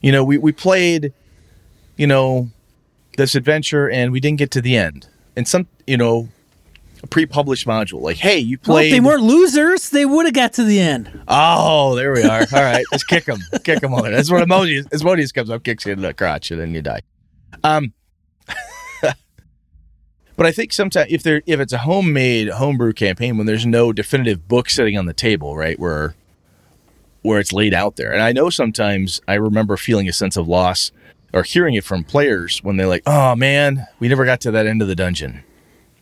You 0.00 0.12
know, 0.12 0.24
we, 0.24 0.38
we 0.38 0.52
played, 0.52 1.12
you 1.96 2.06
know, 2.06 2.50
this 3.16 3.34
adventure 3.34 3.88
and 3.88 4.12
we 4.12 4.20
didn't 4.20 4.38
get 4.38 4.50
to 4.52 4.60
the 4.60 4.76
end. 4.76 5.08
And 5.36 5.46
some, 5.46 5.66
you 5.86 5.96
know, 5.96 6.28
a 7.02 7.06
pre-published 7.06 7.66
module 7.66 8.00
like, 8.00 8.16
hey, 8.16 8.38
you 8.38 8.58
Well, 8.66 8.78
if 8.78 8.82
played. 8.84 8.92
they 8.92 9.00
weren't 9.00 9.22
losers, 9.22 9.90
they 9.90 10.06
would 10.06 10.24
have 10.26 10.34
got 10.34 10.54
to 10.54 10.64
the 10.64 10.80
end. 10.80 11.10
oh, 11.28 11.94
there 11.94 12.12
we 12.12 12.22
are. 12.22 12.40
All 12.52 12.62
right, 12.62 12.84
let's 12.92 13.04
kick 13.04 13.26
them, 13.26 13.38
kick 13.62 13.80
them 13.80 13.92
over. 13.94 14.10
That's 14.10 14.30
what 14.30 14.42
Asmodeus. 14.42 14.86
Asmodeus 14.92 15.30
comes 15.32 15.50
up, 15.50 15.62
kicks 15.64 15.84
you 15.86 15.92
in 15.92 16.00
the 16.00 16.14
crotch, 16.14 16.50
and 16.50 16.60
then 16.60 16.74
you 16.74 16.80
die. 16.82 17.02
Um, 17.62 17.92
but 20.36 20.46
I 20.46 20.52
think 20.52 20.72
sometimes 20.72 21.12
if 21.12 21.22
there 21.22 21.42
if 21.46 21.60
it's 21.60 21.72
a 21.72 21.78
homemade 21.78 22.48
homebrew 22.48 22.92
campaign 22.92 23.36
when 23.36 23.46
there's 23.46 23.66
no 23.66 23.92
definitive 23.92 24.48
book 24.48 24.68
sitting 24.70 24.98
on 24.98 25.06
the 25.06 25.14
table, 25.14 25.56
right, 25.56 25.78
where 25.78 26.14
where 27.22 27.38
it's 27.38 27.52
laid 27.52 27.72
out 27.74 27.96
there, 27.96 28.12
and 28.12 28.20
I 28.22 28.32
know 28.32 28.50
sometimes 28.50 29.20
I 29.28 29.34
remember 29.34 29.76
feeling 29.76 30.08
a 30.08 30.12
sense 30.12 30.36
of 30.36 30.48
loss 30.48 30.90
or 31.34 31.42
hearing 31.42 31.74
it 31.74 31.84
from 31.84 32.04
players 32.04 32.62
when 32.62 32.76
they're 32.76 32.86
like, 32.86 33.02
"Oh 33.06 33.34
man, 33.34 33.86
we 33.98 34.08
never 34.08 34.24
got 34.24 34.40
to 34.42 34.50
that 34.52 34.66
end 34.66 34.80
of 34.80 34.88
the 34.88 34.94
dungeon," 34.94 35.42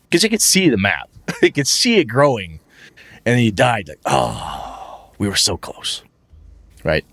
because 0.03 0.23
you 0.23 0.29
could 0.29 0.41
see 0.41 0.69
the 0.69 0.77
map, 0.77 1.09
you 1.41 1.51
could 1.51 1.67
see 1.67 1.97
it 1.97 2.05
growing, 2.05 2.59
and 3.25 3.35
then 3.35 3.39
you 3.39 3.51
died. 3.51 3.89
Like, 3.89 3.99
oh, 4.05 5.11
we 5.17 5.27
were 5.27 5.35
so 5.35 5.57
close, 5.57 6.03
right? 6.83 7.03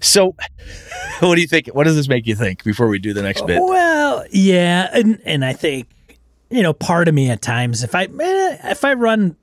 So, 0.00 0.36
what 1.18 1.34
do 1.34 1.40
you 1.40 1.48
think? 1.48 1.66
What 1.68 1.84
does 1.84 1.96
this 1.96 2.08
make 2.08 2.26
you 2.26 2.36
think 2.36 2.62
before 2.62 2.86
we 2.86 3.00
do 3.00 3.12
the 3.12 3.22
next 3.22 3.44
bit? 3.46 3.60
Well, 3.60 4.24
yeah, 4.30 4.88
and 4.92 5.20
and 5.24 5.44
I 5.44 5.52
think 5.52 5.88
you 6.48 6.62
know 6.62 6.72
part 6.72 7.08
of 7.08 7.14
me 7.14 7.28
at 7.28 7.42
times 7.42 7.82
if 7.82 7.94
I 7.96 8.04
eh, 8.04 8.70
if 8.70 8.84
I 8.84 8.94
run, 8.94 9.36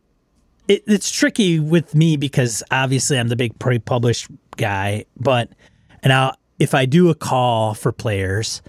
it, 0.70 0.84
it's 0.88 1.12
tricky 1.12 1.60
with 1.60 1.94
me 1.94 2.16
because 2.16 2.64
obviously 2.72 3.20
I'm 3.20 3.28
the 3.28 3.36
big 3.36 3.60
pre-published 3.60 4.30
guy, 4.56 5.04
but 5.18 5.50
and 6.02 6.14
I'll 6.14 6.38
if 6.60 6.74
I 6.74 6.86
do 6.86 7.10
a 7.10 7.16
call 7.16 7.74
for 7.74 7.91
players. 7.91 8.62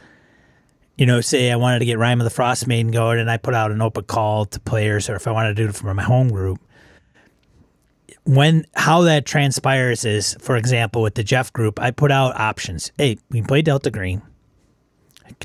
You 0.96 1.04
know, 1.04 1.20
say 1.20 1.52
I 1.52 1.56
wanted 1.56 1.80
to 1.80 1.84
get 1.84 1.98
Rime 1.98 2.20
of 2.20 2.24
the 2.24 2.30
Frost 2.30 2.66
Maiden 2.66 2.90
going, 2.90 3.18
and 3.18 3.30
I 3.30 3.36
put 3.36 3.52
out 3.52 3.70
an 3.70 3.82
open 3.82 4.04
call 4.04 4.46
to 4.46 4.60
players, 4.60 5.10
or 5.10 5.14
if 5.14 5.26
I 5.26 5.30
wanted 5.30 5.56
to 5.56 5.62
do 5.62 5.68
it 5.68 5.74
for 5.74 5.92
my 5.92 6.02
home 6.02 6.30
group, 6.30 6.58
when 8.24 8.66
how 8.74 9.02
that 9.02 9.24
transpires 9.24 10.04
is, 10.04 10.36
for 10.40 10.56
example, 10.56 11.02
with 11.02 11.14
the 11.14 11.22
Jeff 11.22 11.52
group, 11.52 11.78
I 11.78 11.90
put 11.90 12.10
out 12.10 12.38
options. 12.38 12.92
Hey, 12.98 13.18
we 13.30 13.38
can 13.38 13.46
play 13.46 13.62
Delta 13.62 13.90
Green, 13.90 14.22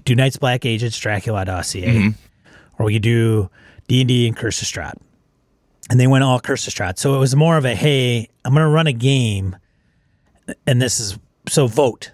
do 0.04 0.16
Night's 0.16 0.38
Black 0.38 0.66
Agents, 0.66 0.98
Dracula 0.98 1.46
Dossier, 1.46 1.86
mm-hmm. 1.88 2.10
or 2.80 2.86
we 2.86 2.94
could 2.94 3.04
do 3.04 3.50
D 3.88 4.02
and 4.02 4.08
D 4.08 4.28
and 4.28 4.36
Curse 4.36 4.62
of 4.62 4.68
Strahd. 4.68 4.96
And 5.90 6.00
they 6.00 6.08
went 6.08 6.24
all 6.24 6.40
Curse 6.40 6.68
of 6.68 6.74
Strahd. 6.74 6.98
So 6.98 7.16
it 7.16 7.20
was 7.20 7.36
more 7.36 7.58
of 7.58 7.66
a 7.66 7.76
hey, 7.76 8.30
I'm 8.46 8.54
going 8.54 8.64
to 8.64 8.70
run 8.70 8.88
a 8.88 8.94
game, 8.94 9.56
and 10.66 10.82
this 10.82 11.00
is 11.00 11.20
so 11.50 11.68
vote. 11.68 12.12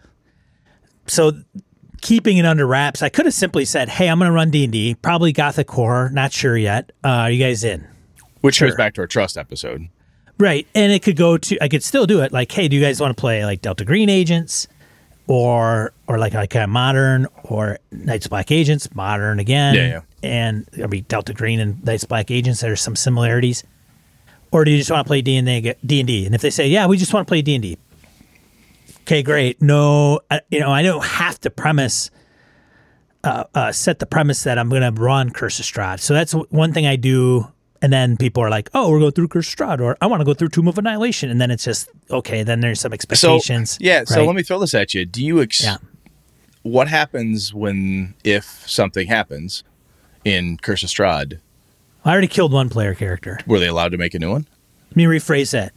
So 1.08 1.34
keeping 2.02 2.38
it 2.38 2.46
under 2.46 2.66
wraps, 2.66 3.02
I 3.02 3.10
could 3.10 3.26
have 3.26 3.34
simply 3.34 3.66
said, 3.66 3.90
hey, 3.90 4.10
I'm 4.10 4.20
going 4.20 4.30
to 4.30 4.36
run 4.36 4.52
D 4.52 4.64
and 4.64 4.74
D, 4.74 4.96
probably 4.96 5.32
Gothic 5.32 5.70
Horror, 5.70 6.10
not 6.10 6.32
sure 6.32 6.58
yet. 6.58 6.92
Uh, 7.04 7.08
are 7.08 7.32
you 7.32 7.44
guys 7.44 7.64
in? 7.64 7.88
Which 8.42 8.60
goes 8.60 8.76
back 8.76 8.94
to 8.96 9.02
our 9.02 9.08
trust 9.08 9.38
episode. 9.38 9.88
Right. 10.38 10.68
And 10.76 10.92
it 10.92 11.02
could 11.02 11.18
go 11.18 11.38
to 11.38 11.64
I 11.64 11.68
could 11.68 11.84
still 11.84 12.06
do 12.06 12.22
it 12.22 12.32
like, 12.32 12.52
hey, 12.52 12.68
do 12.68 12.76
you 12.76 12.82
guys 12.82 13.02
want 13.02 13.16
to 13.16 13.20
play 13.20 13.44
like 13.44 13.62
Delta 13.62 13.84
Green 13.84 14.10
Agents 14.10 14.68
or 15.28 15.94
or 16.08 16.18
like 16.18 16.34
like 16.34 16.56
a 16.56 16.68
modern 16.68 17.28
or 17.44 17.80
Night's 17.92 18.28
Black 18.28 18.52
Agents, 18.52 18.94
modern 18.96 19.40
again. 19.40 19.76
Yeah, 19.76 19.88
yeah. 19.88 20.02
And 20.24 20.70
I 20.82 20.88
mean 20.88 21.06
Delta 21.08 21.34
Green 21.34 21.60
and 21.60 21.84
Night's 21.84 22.06
Black 22.06 22.32
Agents, 22.32 22.62
there's 22.62 22.82
some 22.82 22.96
similarities. 22.96 23.64
Or 24.52 24.64
do 24.64 24.72
you 24.72 24.78
just 24.78 24.90
want 24.90 25.06
to 25.06 25.08
play 25.10 25.22
D 25.22 25.36
and? 25.36 25.76
D 25.86 26.26
and 26.26 26.36
if 26.36 26.42
they 26.42 26.50
say, 26.50 26.68
yeah, 26.68 26.88
we 26.88 26.98
just 26.98 27.14
want 27.14 27.28
to 27.28 27.30
play 27.30 27.42
D 27.42 27.56
and 27.56 27.62
D. 27.62 27.78
Okay, 29.08 29.24
great. 29.24 29.62
No, 29.62 30.20
I, 30.30 30.42
you 30.52 30.60
know, 30.60 30.70
I 30.70 30.82
don't 30.84 31.02
have 31.04 31.40
to 31.42 31.50
premise, 31.50 32.12
uh, 33.24 33.46
uh, 33.56 33.72
set 33.72 34.00
the 34.00 34.06
premise 34.06 34.44
that 34.44 34.60
I'm 34.60 34.68
going 34.68 34.82
to 34.82 34.92
run 35.02 35.30
Curse 35.30 35.60
of 35.60 35.66
Strahd. 35.66 36.02
So 36.02 36.14
that's 36.14 36.34
one 36.34 36.74
thing 36.74 36.86
I 36.86 36.98
do. 36.98 37.48
And 37.82 37.94
then 37.94 38.18
people 38.18 38.44
are 38.44 38.50
like, 38.50 38.70
oh, 38.74 38.90
we're 38.90 39.00
going 39.00 39.14
through 39.14 39.30
Curse 39.30 39.48
of 39.54 39.56
Strahd, 39.60 39.80
or 39.80 39.96
I 40.02 40.08
want 40.08 40.20
to 40.20 40.26
go 40.26 40.34
through 40.34 40.50
Tomb 40.50 40.68
of 40.68 40.78
Annihilation. 40.78 41.30
And 41.30 41.40
then 41.40 41.52
it's 41.52 41.64
just, 41.64 41.88
okay, 42.12 42.44
then 42.44 42.60
there's 42.60 42.82
some 42.82 42.92
So 42.92 42.96
expectations. 42.96 43.78
yeah, 43.80 44.04
so 44.04 44.26
let 44.26 44.36
me 44.36 44.44
throw 44.44 44.60
this 44.60 44.74
at 44.74 44.94
you. 44.94 45.06
Do 45.06 45.24
you 45.24 45.42
ex- 45.42 45.64
Yeah. 45.64 45.78
what 46.64 46.90
happens 46.90 47.54
when 47.54 48.14
if 48.26 48.44
something 48.70 49.08
happens 49.08 49.64
in 50.26 50.58
Curse 50.58 50.84
of 50.84 50.90
Strahd? 50.90 51.40
I 52.04 52.12
already 52.12 52.28
killed 52.28 52.52
one 52.52 52.68
player 52.70 52.94
character. 52.94 53.40
Were 53.48 53.60
they 53.60 53.68
allowed 53.68 53.94
to 53.94 53.98
make 53.98 54.14
a 54.16 54.20
new 54.20 54.32
one? 54.32 54.48
Let 54.90 54.98
me 54.98 55.06
rephrase 55.06 55.52
that. 55.52 55.72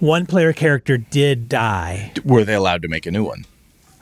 One 0.00 0.26
player 0.26 0.52
character 0.52 0.96
did 0.96 1.48
die. 1.48 2.12
Were 2.24 2.44
they 2.44 2.54
allowed 2.54 2.82
to 2.82 2.88
make 2.88 3.06
a 3.06 3.10
new 3.10 3.24
one? 3.24 3.44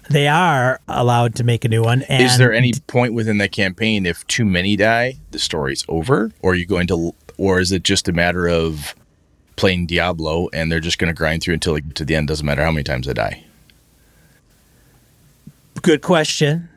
They 0.08 0.28
are 0.28 0.80
allowed 0.86 1.34
to 1.36 1.44
make 1.44 1.64
a 1.64 1.68
new 1.68 1.82
one. 1.82 2.02
And 2.02 2.22
Is 2.22 2.38
there 2.38 2.52
any 2.52 2.72
point 2.86 3.12
within 3.14 3.38
the 3.38 3.48
campaign 3.48 4.06
if 4.06 4.26
too 4.26 4.44
many 4.44 4.76
die, 4.76 5.16
the 5.32 5.38
story's 5.38 5.84
over, 5.88 6.30
or 6.42 6.52
are 6.52 6.54
you 6.54 6.66
going 6.66 6.86
to, 6.88 7.14
or 7.38 7.58
is 7.60 7.72
it 7.72 7.82
just 7.82 8.08
a 8.08 8.12
matter 8.12 8.46
of 8.46 8.94
playing 9.56 9.86
Diablo 9.86 10.48
and 10.52 10.70
they're 10.70 10.80
just 10.80 10.98
going 10.98 11.08
to 11.08 11.14
grind 11.14 11.42
through 11.42 11.54
until 11.54 11.74
they 11.74 11.80
get 11.80 11.94
to 11.96 12.04
the 12.04 12.14
end? 12.14 12.28
Doesn't 12.28 12.46
matter 12.46 12.62
how 12.62 12.70
many 12.70 12.84
times 12.84 13.06
they 13.06 13.14
die. 13.14 13.44
Good 15.82 16.02
question. 16.02 16.68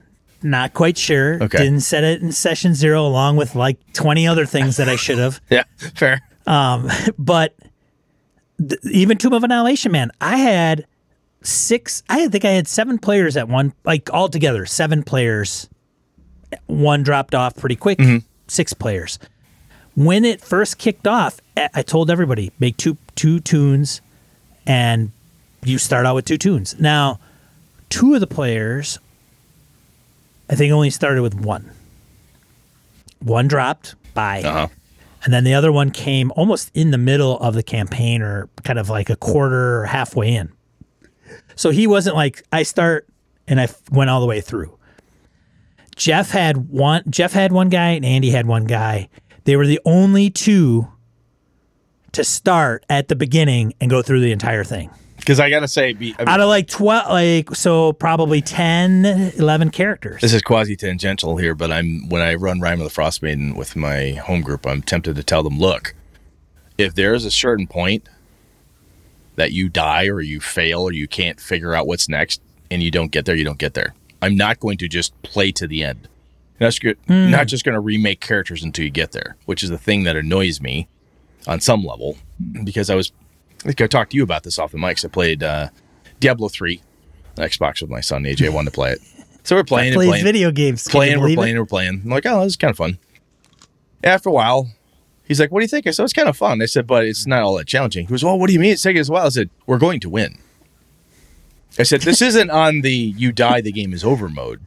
Not 0.42 0.74
quite 0.74 0.98
sure. 0.98 1.44
Okay. 1.44 1.58
Didn't 1.58 1.82
set 1.82 2.04
it 2.04 2.22
in 2.22 2.32
session 2.32 2.74
zero 2.74 3.06
along 3.06 3.36
with 3.36 3.56
like 3.56 3.78
20 3.94 4.28
other 4.28 4.46
things 4.46 4.78
that 4.78 4.88
I 4.90 4.96
should 4.96 5.18
have. 5.18 5.42
Yeah, 5.50 5.64
fair. 5.78 6.22
Um, 6.48 6.90
but 7.20 7.56
th- 8.60 8.80
even 8.86 9.18
Tomb 9.18 9.34
of 9.34 9.44
Annihilation, 9.44 9.92
man, 9.92 10.12
I 10.22 10.38
had 10.38 10.86
six, 11.42 12.04
I 12.10 12.28
think 12.28 12.46
I 12.46 12.52
had 12.52 12.68
seven 12.68 12.98
players 13.00 13.38
at 13.38 13.48
one, 13.48 13.74
like 13.86 14.10
all 14.14 14.30
together, 14.30 14.66
seven 14.66 15.04
players. 15.04 15.70
One 16.68 17.04
dropped 17.04 17.36
off 17.36 17.56
pretty 17.56 17.76
quick, 17.76 18.00
six 18.48 18.74
players. 18.74 19.20
When 19.96 20.26
it 20.26 20.42
first 20.42 20.78
kicked 20.78 21.08
off, 21.08 21.40
I 21.56 21.70
I 21.76 21.82
told 21.84 22.10
everybody 22.10 22.52
make 22.60 22.78
two 22.78 22.98
two 23.16 23.40
toons, 23.40 24.02
and 24.66 25.12
you 25.64 25.78
start 25.78 26.06
out 26.06 26.16
with 26.16 26.26
two 26.26 26.38
toons. 26.38 26.80
Now, 26.80 27.20
two 27.90 28.14
of 28.16 28.20
the 28.22 28.28
players, 28.28 28.98
I 30.50 30.56
think, 30.56 30.72
only 30.74 30.90
started 30.90 31.22
with 31.22 31.36
one. 31.36 31.70
One 33.20 33.48
dropped. 33.48 33.96
Bye. 34.14 34.42
Uh 34.44 34.52
huh. 34.52 34.68
And 35.24 35.34
then 35.34 35.44
the 35.44 35.54
other 35.54 35.72
one 35.72 35.92
came 35.92 36.32
almost 36.36 36.72
in 36.74 36.92
the 36.92 36.98
middle 36.98 37.38
of 37.40 37.54
the 37.54 37.64
campaign 37.64 38.22
or 38.22 38.50
kind 38.64 38.80
of 38.80 38.90
like 38.90 39.10
a 39.10 39.16
quarter 39.16 39.82
or 39.82 39.86
halfway 39.86 40.34
in. 40.34 40.52
So 41.56 41.72
he 41.72 41.88
wasn't 41.88 42.16
like, 42.16 42.44
I 42.52 42.64
start 42.64 43.08
and 43.48 43.60
I 43.60 43.68
went 43.92 44.10
all 44.10 44.22
the 44.22 44.28
way 44.28 44.40
through. 44.42 44.78
Jeff 45.96 46.32
had 46.32 46.70
one. 46.70 47.04
Jeff 47.10 47.34
had 47.34 47.52
one 47.52 47.68
guy, 47.68 47.90
and 47.90 48.06
Andy 48.06 48.30
had 48.30 48.46
one 48.46 48.64
guy. 48.64 49.10
They 49.44 49.58
were 49.58 49.68
the 49.68 49.82
only 49.84 50.30
two 50.30 50.88
to 52.14 52.24
start 52.24 52.86
at 52.90 53.10
the 53.10 53.16
beginning 53.16 53.74
and 53.82 53.90
go 53.90 54.02
through 54.02 54.22
the 54.22 54.32
entire 54.32 54.64
thing. 54.64 54.90
Because 55.30 55.40
I 55.40 55.52
gotta 55.52 55.68
say, 55.68 55.94
be, 55.94 56.16
I 56.18 56.24
mean, 56.24 56.28
Out 56.28 56.42
of 56.42 56.48
like 56.48 56.68
12, 56.68 57.08
like, 57.08 57.56
so 57.56 57.94
probably 57.94 58.42
10, 58.42 59.06
11 59.38 59.70
characters. 59.70 60.22
this 60.22 60.34
is 60.34 60.42
quasi 60.42 60.76
tangential 60.76 61.38
here, 61.38 61.54
but 61.54 61.72
I'm 61.72 62.10
when 62.10 62.24
I 62.24 62.34
run 62.34 62.60
Rime 62.60 62.80
of 62.80 62.86
the 62.86 62.90
Frost 62.90 63.22
Maiden 63.22 63.54
with 63.54 63.76
my 63.76 64.14
home 64.14 64.42
group, 64.42 64.66
I'm 64.66 64.82
tempted 64.82 65.16
to 65.16 65.22
tell 65.22 65.44
them, 65.44 65.60
look, 65.60 65.94
if 66.80 66.96
there 66.96 67.14
is 67.14 67.26
a 67.26 67.30
certain 67.30 67.68
point 67.68 68.10
that 69.36 69.52
you 69.52 69.70
die 69.70 70.08
or 70.08 70.20
you 70.20 70.40
fail 70.40 70.82
or 70.82 70.94
you 70.94 71.08
can't 71.08 71.40
figure 71.40 71.76
out 71.76 71.86
what's 71.86 72.10
next 72.10 72.42
and 72.72 72.82
you 72.82 72.90
don't 72.90 73.12
get 73.12 73.26
there, 73.26 73.36
you 73.36 73.46
don't 73.46 73.60
get 73.60 73.76
there. 73.76 73.94
I'm 74.24 74.36
not 74.36 74.60
going 74.60 74.80
to 74.80 74.88
just 74.88 75.14
play 75.22 75.52
to 75.52 75.68
the 75.68 75.84
end. 75.84 76.08
That's 76.58 76.80
hmm. 76.80 76.88
good. 76.88 76.98
Not 77.08 77.46
just 77.46 77.64
going 77.64 77.76
to 77.76 77.80
remake 77.80 78.20
characters 78.20 78.64
until 78.64 78.84
you 78.84 78.90
get 78.90 79.12
there, 79.12 79.38
which 79.46 79.62
is 79.62 79.70
the 79.70 79.78
thing 79.78 80.06
that 80.06 80.16
annoys 80.16 80.60
me 80.60 80.88
on 81.46 81.60
some 81.60 81.86
level 81.86 82.18
because 82.64 82.90
I 82.90 82.96
was, 82.96 83.12
I 83.60 83.68
think 83.68 83.82
I 83.82 83.88
talked 83.88 84.12
to 84.12 84.18
you 84.18 84.24
about 84.24 84.44
this 84.44 84.58
off 84.58 84.72
the 84.72 84.78
mics. 84.78 85.04
I 85.04 85.10
played 85.10 85.44
uh, 85.44 85.70
Diablo 86.20 86.48
3 86.48 86.82
Xbox 87.36 87.82
with 87.82 87.90
my 87.90 88.02
son. 88.02 88.24
AJ 88.24 88.54
wanted 88.54 88.72
to 88.72 88.76
play 88.76 88.92
it. 88.92 89.02
So 89.44 89.56
we're 89.56 89.64
playing 89.64 89.94
and 89.94 90.02
playing 90.02 90.24
video 90.24 90.52
games. 90.52 90.88
Playing, 90.88 91.20
we're 91.20 91.24
believe 91.24 91.38
it? 91.38 91.42
playing, 91.42 91.58
we're 91.58 91.66
playing. 91.66 92.02
I'm 92.04 92.10
like, 92.10 92.26
oh, 92.26 92.44
this 92.44 92.54
is 92.54 92.58
kind 92.58 92.72
of 92.72 92.78
fun. 92.78 93.00
After 94.04 94.30
a 94.30 94.32
while, 94.32 94.70
he's 95.24 95.40
like, 95.40 95.52
what 95.52 95.60
do 95.60 95.64
you 95.64 95.68
think? 95.70 95.88
I 95.88 95.92
said, 95.92 96.04
it's 96.04 96.14
kind 96.14 96.30
of 96.30 96.38
fun. 96.38 96.62
I 96.62 96.66
said, 96.66 96.88
but 96.88 97.06
it's 97.06 97.26
not 97.26 97.44
all 97.44 97.58
that 97.58 97.68
challenging. 97.68 98.06
He 98.06 98.10
goes, 98.10 98.24
well, 98.24 98.38
what 98.38 98.48
do 98.48 98.54
you 98.54 98.60
mean 98.60 98.74
it's 98.74 98.82
taking 98.82 99.02
us 99.02 99.10
a 99.10 99.12
while? 99.12 99.26
I 99.26 99.30
said, 99.30 99.50
we're 99.66 99.78
going 99.78 100.00
to 100.02 100.10
win. 100.10 100.40
I 101.78 101.84
said, 101.84 102.02
this 102.02 102.22
isn't 102.22 102.50
on 102.50 102.82
the 102.82 102.92
you 102.92 103.32
die, 103.32 103.62
the 103.62 103.72
game 103.72 103.94
is 103.94 104.04
over 104.04 104.30
mode. 104.30 104.62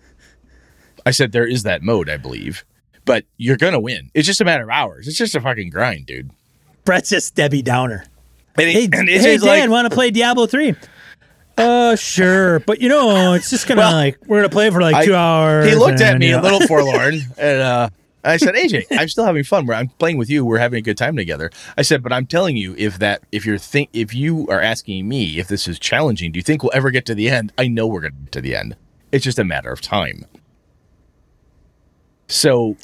I 1.04 1.10
said, 1.10 1.32
there 1.32 1.46
is 1.46 1.62
that 1.64 1.82
mode, 1.82 2.08
I 2.08 2.16
believe, 2.16 2.64
but 3.04 3.24
you're 3.36 3.56
going 3.56 3.72
to 3.72 3.80
win. 3.80 4.10
It's 4.14 4.26
just 4.26 4.40
a 4.40 4.44
matter 4.44 4.62
of 4.62 4.70
hours. 4.70 5.08
It's 5.08 5.18
just 5.18 5.34
a 5.34 5.40
fucking 5.40 5.70
grind, 5.70 6.06
dude. 6.06 6.30
Brett's 6.84 7.10
just 7.10 7.34
Debbie 7.34 7.62
Downer. 7.62 8.04
And, 8.56 8.68
he, 8.68 8.72
Hey, 8.72 8.88
and 8.92 9.08
hey 9.08 9.38
Dan, 9.38 9.40
like, 9.40 9.70
want 9.70 9.90
to 9.90 9.94
play 9.94 10.10
Diablo 10.10 10.46
3? 10.46 10.74
Uh, 11.56 11.96
sure. 11.96 12.60
But, 12.60 12.80
you 12.80 12.88
know, 12.88 13.34
it's 13.34 13.50
just 13.50 13.66
going 13.66 13.76
to, 13.76 13.82
Well, 13.82 13.92
like, 13.92 14.18
we're 14.26 14.38
going 14.38 14.48
to 14.48 14.52
play 14.54 14.70
for 14.70 14.80
like 14.80 14.94
I- 14.94 15.04
two 15.06 15.14
hours. 15.14 15.68
He 15.68 15.74
looked 15.74 16.00
at 16.00 16.18
me 16.18 16.30
you 16.30 16.38
a 16.38 16.40
little 16.40 16.60
forlorn, 16.66 17.20
and 17.38 17.60
uh, 17.60 17.88
I 18.24 18.36
said, 18.36 18.54
"AJ, 18.54 18.86
I'm 18.92 19.08
still 19.08 19.24
having 19.24 19.44
fun. 19.44 19.66
We're, 19.66 19.74
I'm 19.74 19.88
playing 19.88 20.16
with 20.16 20.30
you. 20.30 20.44
We're 20.44 20.58
having 20.58 20.78
a 20.78 20.82
good 20.82 20.96
time 20.96 21.16
together." 21.16 21.50
I 21.76 21.82
said, 21.82 22.02
"But 22.02 22.12
I'm 22.12 22.26
telling 22.26 22.56
you, 22.56 22.74
if 22.78 22.98
that, 23.00 23.22
if 23.32 23.44
you're 23.44 23.58
think, 23.58 23.90
if 23.92 24.14
you 24.14 24.46
are 24.48 24.60
asking 24.60 25.08
me 25.08 25.38
if 25.38 25.48
this 25.48 25.66
is 25.68 25.78
challenging, 25.78 26.32
do 26.32 26.38
you 26.38 26.42
think 26.42 26.62
we'll 26.62 26.72
ever 26.74 26.90
get 26.90 27.04
to 27.06 27.14
the 27.14 27.28
end? 27.28 27.52
I 27.58 27.68
know 27.68 27.86
we're 27.86 28.00
going 28.00 28.12
to 28.14 28.18
get 28.20 28.32
to 28.32 28.40
the 28.40 28.54
end. 28.56 28.76
It's 29.10 29.24
just 29.24 29.38
a 29.38 29.44
matter 29.44 29.70
of 29.72 29.80
time." 29.80 30.24
So, 32.28 32.76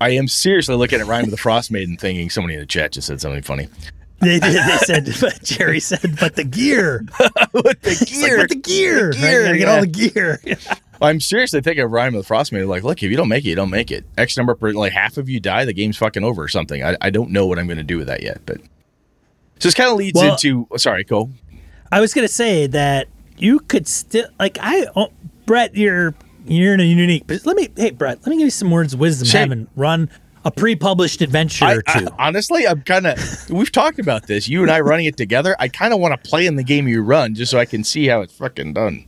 I 0.00 0.10
am 0.10 0.28
seriously 0.28 0.74
looking 0.74 1.00
at 1.00 1.06
Ryan 1.06 1.26
with 1.26 1.30
the 1.30 1.38
Frost 1.38 1.70
Maiden, 1.70 1.96
thinking 1.96 2.28
somebody 2.28 2.54
in 2.54 2.60
the 2.60 2.66
chat 2.66 2.92
just 2.92 3.06
said 3.06 3.20
something 3.20 3.42
funny. 3.42 3.68
They 4.20 4.38
did. 4.38 4.54
They 4.54 4.76
said, 4.78 5.08
but 5.20 5.42
Jerry 5.42 5.80
said, 5.80 6.16
but 6.18 6.36
the 6.36 6.44
gear. 6.44 7.04
With 7.52 7.82
the 7.82 7.90
It's 7.90 8.22
like, 8.22 8.36
but 8.38 8.48
the 8.48 8.56
gear. 8.56 9.12
The 9.12 9.18
gear, 9.18 9.42
gotta 9.44 9.58
get 9.58 9.66
yeah. 9.66 9.74
all 9.74 9.80
the 9.82 9.86
gear. 9.86 10.40
I'm 11.02 11.20
seriously 11.20 11.60
thinking 11.60 11.84
of 11.84 11.90
Rime 11.90 12.14
of 12.14 12.22
the 12.22 12.26
Frost 12.26 12.52
Maiden. 12.52 12.68
Like, 12.68 12.82
look, 12.82 13.02
if 13.02 13.10
you 13.10 13.16
don't 13.18 13.28
make 13.28 13.44
it, 13.44 13.50
you 13.50 13.54
don't 13.54 13.70
make 13.70 13.90
it. 13.90 14.06
X 14.16 14.36
number, 14.36 14.54
per, 14.54 14.72
like 14.72 14.92
half 14.92 15.18
of 15.18 15.28
you 15.28 15.40
die, 15.40 15.66
the 15.66 15.74
game's 15.74 15.98
fucking 15.98 16.24
over 16.24 16.42
or 16.42 16.48
something. 16.48 16.82
I, 16.82 16.96
I 17.02 17.10
don't 17.10 17.30
know 17.30 17.44
what 17.46 17.58
I'm 17.58 17.66
going 17.66 17.76
to 17.76 17.82
do 17.84 17.98
with 17.98 18.06
that 18.06 18.22
yet, 18.22 18.40
but 18.46 18.58
so 19.58 19.68
this 19.68 19.74
kind 19.74 19.90
of 19.90 19.96
leads 19.96 20.18
Well- 20.18 20.32
into. 20.32 20.66
oh, 20.70 20.76
Sorry, 20.76 21.04
go. 21.04 21.30
I 21.92 22.00
was 22.00 22.12
gonna 22.12 22.26
say 22.26 22.66
that 22.66 23.06
you 23.38 23.60
could 23.60 23.86
still 23.86 24.26
like 24.40 24.58
I 24.60 24.86
oh, 24.96 25.12
Brett, 25.46 25.76
you're 25.76 26.14
you're 26.46 26.74
in 26.74 26.80
a 26.80 26.82
unique. 26.82 27.24
But 27.28 27.46
let 27.46 27.56
me, 27.56 27.68
hey 27.76 27.90
Brett, 27.90 28.18
let 28.22 28.26
me 28.28 28.38
give 28.38 28.46
you 28.46 28.50
some 28.50 28.70
words 28.72 28.92
of 28.94 28.98
wisdom. 29.00 29.28
Shane. 29.28 29.40
Having 29.50 29.68
run 29.76 30.10
a 30.46 30.50
pre-published 30.50 31.20
adventure 31.20 31.64
I, 31.66 31.74
or 31.74 31.82
I- 31.86 32.00
two. 32.00 32.08
honestly, 32.18 32.66
I'm 32.66 32.80
kind 32.82 33.06
of. 33.06 33.50
We've 33.50 33.70
talked 33.70 33.98
about 33.98 34.26
this. 34.26 34.48
You 34.48 34.62
and 34.62 34.70
I 34.70 34.80
running 34.80 35.04
it 35.06 35.16
together. 35.16 35.54
I 35.58 35.68
kind 35.68 35.92
of 35.92 36.00
want 36.00 36.22
to 36.22 36.30
play 36.30 36.46
in 36.46 36.56
the 36.56 36.62
game 36.64 36.88
you 36.88 37.02
run 37.02 37.34
just 37.34 37.50
so 37.50 37.58
I 37.58 37.64
can 37.66 37.84
see 37.84 38.06
how 38.06 38.20
it's 38.22 38.34
fucking 38.34 38.72
done. 38.72 39.06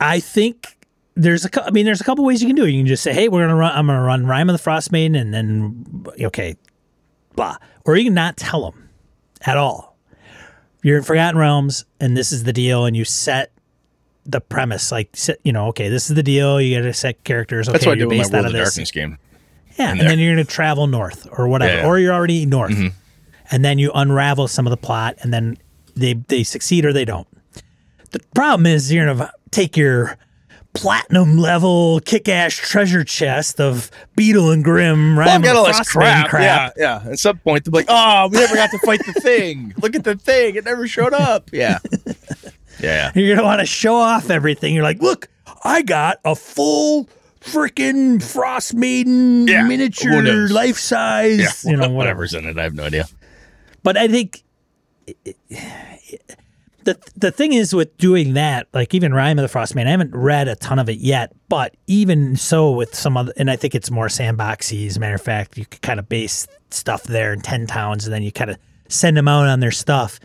I 0.00 0.20
think 0.20 0.76
there's 1.14 1.44
a, 1.46 1.64
I 1.66 1.70
mean, 1.70 1.84
there's 1.86 2.00
a 2.00 2.04
couple 2.04 2.24
ways 2.24 2.42
you 2.42 2.48
can 2.48 2.56
do 2.56 2.64
it. 2.64 2.70
You 2.70 2.80
can 2.80 2.86
just 2.86 3.02
say, 3.02 3.12
"Hey, 3.14 3.28
we're 3.28 3.42
gonna 3.42 3.56
run. 3.56 3.72
I'm 3.74 3.86
gonna 3.86 4.02
run 4.02 4.26
Rime 4.26 4.48
of 4.50 4.54
the 4.54 4.58
Frost 4.62 4.90
Maiden," 4.92 5.14
and 5.14 5.32
then 5.32 6.04
okay, 6.20 6.56
blah. 7.36 7.56
Or 7.86 7.96
you 7.96 8.04
can 8.04 8.14
not 8.14 8.36
tell 8.36 8.70
them 8.70 8.90
at 9.42 9.56
all. 9.56 9.96
You're 10.82 10.96
in 10.98 11.04
Forgotten 11.04 11.38
Realms, 11.38 11.84
and 12.00 12.16
this 12.16 12.32
is 12.32 12.44
the 12.44 12.52
deal, 12.52 12.84
and 12.86 12.96
you 12.96 13.04
set 13.04 13.52
the 14.24 14.40
premise, 14.40 14.90
like 14.90 15.16
you 15.44 15.52
know, 15.52 15.66
okay, 15.68 15.88
this 15.88 16.08
is 16.10 16.16
the 16.16 16.22
deal. 16.22 16.60
You 16.60 16.78
got 16.78 16.84
to 16.84 16.94
set 16.94 17.22
characters. 17.24 17.68
Okay, 17.68 17.72
That's 17.74 17.86
what 17.86 17.92
I 17.96 17.98
you're 18.00 18.08
with 18.08 18.18
my 18.32 18.38
World 18.38 18.46
of 18.46 18.46
of 18.46 18.52
this. 18.52 18.68
Darkness 18.74 18.90
game. 18.90 19.18
Yeah, 19.78 19.90
and 19.92 20.00
then 20.00 20.18
you're 20.18 20.34
going 20.34 20.44
to 20.46 20.50
travel 20.52 20.86
north 20.86 21.26
or 21.32 21.48
whatever, 21.48 21.70
Yeah, 21.72 21.76
Mm-hmm. 21.78 21.84
yeah. 21.86 21.90
or 21.90 21.98
you're 21.98 22.12
already 22.14 22.44
north, 22.46 22.76
and 23.50 23.64
then 23.64 23.78
you 23.78 23.90
unravel 23.94 24.46
some 24.48 24.66
of 24.66 24.70
the 24.70 24.76
plot, 24.76 25.16
and 25.20 25.32
then 25.32 25.56
they 25.96 26.14
they 26.14 26.42
succeed 26.42 26.84
or 26.84 26.92
they 26.92 27.04
don't. 27.04 27.26
The 28.10 28.20
problem 28.34 28.66
is 28.66 28.92
you're 28.92 29.06
going 29.06 29.18
to 29.18 29.32
take 29.50 29.76
your 29.76 30.18
platinum 30.72 31.36
level 31.36 31.98
kick-ass 32.04 32.54
treasure 32.54 33.02
chest 33.04 33.60
of 33.60 33.90
Beadle 34.16 34.50
and 34.52 34.62
Grimm, 34.62 35.16
Well, 35.16 35.28
I've 35.28 35.42
got 35.42 35.56
all 35.56 35.66
this 35.66 35.80
Frostmaiden 35.80 36.28
crap. 36.28 36.74
Yeah, 36.76 37.00
yeah. 37.04 37.10
At 37.12 37.18
some 37.18 37.38
point, 37.38 37.64
they're 37.64 37.72
like, 37.72 37.86
"Oh, 37.88 38.28
we 38.30 38.38
never 38.38 38.54
got 38.54 38.70
to 38.70 38.78
fight 38.78 39.00
the 39.06 39.20
thing. 39.20 39.74
Look 39.82 39.94
at 39.96 40.04
the 40.04 40.14
thing; 40.16 40.54
it 40.56 40.64
never 40.64 40.86
showed 40.86 41.12
up." 41.12 41.50
Yeah, 41.52 41.78
yeah. 42.80 43.10
You're 43.14 43.28
going 43.28 43.38
to 43.38 43.44
want 43.44 43.60
to 43.60 43.66
show 43.66 43.96
off 43.96 44.30
everything. 44.30 44.74
You're 44.74 44.84
like, 44.84 45.00
look, 45.00 45.28
I 45.64 45.82
got 45.82 46.18
a 46.24 46.34
full 46.34 47.08
freaking 47.40 48.22
Frost 48.22 48.74
Maiden 48.74 49.46
Yeah, 49.48 49.62
miniature 49.64 50.48
life 50.48 50.78
size, 50.78 51.64
Yeah, 51.64 51.70
you 51.70 51.76
know, 51.76 51.88
whatever's 51.90 52.34
in 52.34 52.46
it, 52.46 52.58
I 52.58 52.62
have 52.64 52.74
no 52.74 52.84
idea. 52.84 53.06
But 53.82 53.96
I 53.96 54.08
think 54.08 54.44
the 56.84 56.98
the 57.16 57.30
thing 57.30 57.52
is 57.52 57.74
with 57.74 57.96
doing 57.98 58.34
that, 58.34 58.68
like 58.72 58.94
even 58.94 59.12
Rime 59.12 59.38
of 59.38 59.42
the 59.42 59.48
Frost 59.48 59.74
Man, 59.74 59.86
I 59.86 59.90
haven't 59.90 60.14
read 60.14 60.48
a 60.48 60.56
ton 60.56 60.78
of 60.78 60.88
it 60.88 60.98
yet, 60.98 61.32
but 61.48 61.74
even 61.86 62.36
so 62.36 62.70
with 62.70 62.94
some 62.94 63.16
other, 63.16 63.32
and 63.36 63.50
I 63.50 63.56
think 63.56 63.74
it's 63.74 63.90
more 63.90 64.08
sandboxy. 64.08 64.86
As 64.86 64.96
a 64.96 65.00
matter 65.00 65.14
of 65.14 65.22
fact, 65.22 65.58
you 65.58 65.66
could 65.66 65.82
kind 65.82 65.98
of 65.98 66.08
base 66.08 66.46
stuff 66.70 67.04
there 67.04 67.32
in 67.32 67.40
ten 67.40 67.66
towns, 67.66 68.06
and 68.06 68.14
then 68.14 68.22
you 68.22 68.32
kind 68.32 68.50
of 68.50 68.58
send 68.88 69.16
them 69.16 69.28
out 69.28 69.46
on 69.46 69.60
their 69.60 69.70
stuff. 69.70 70.20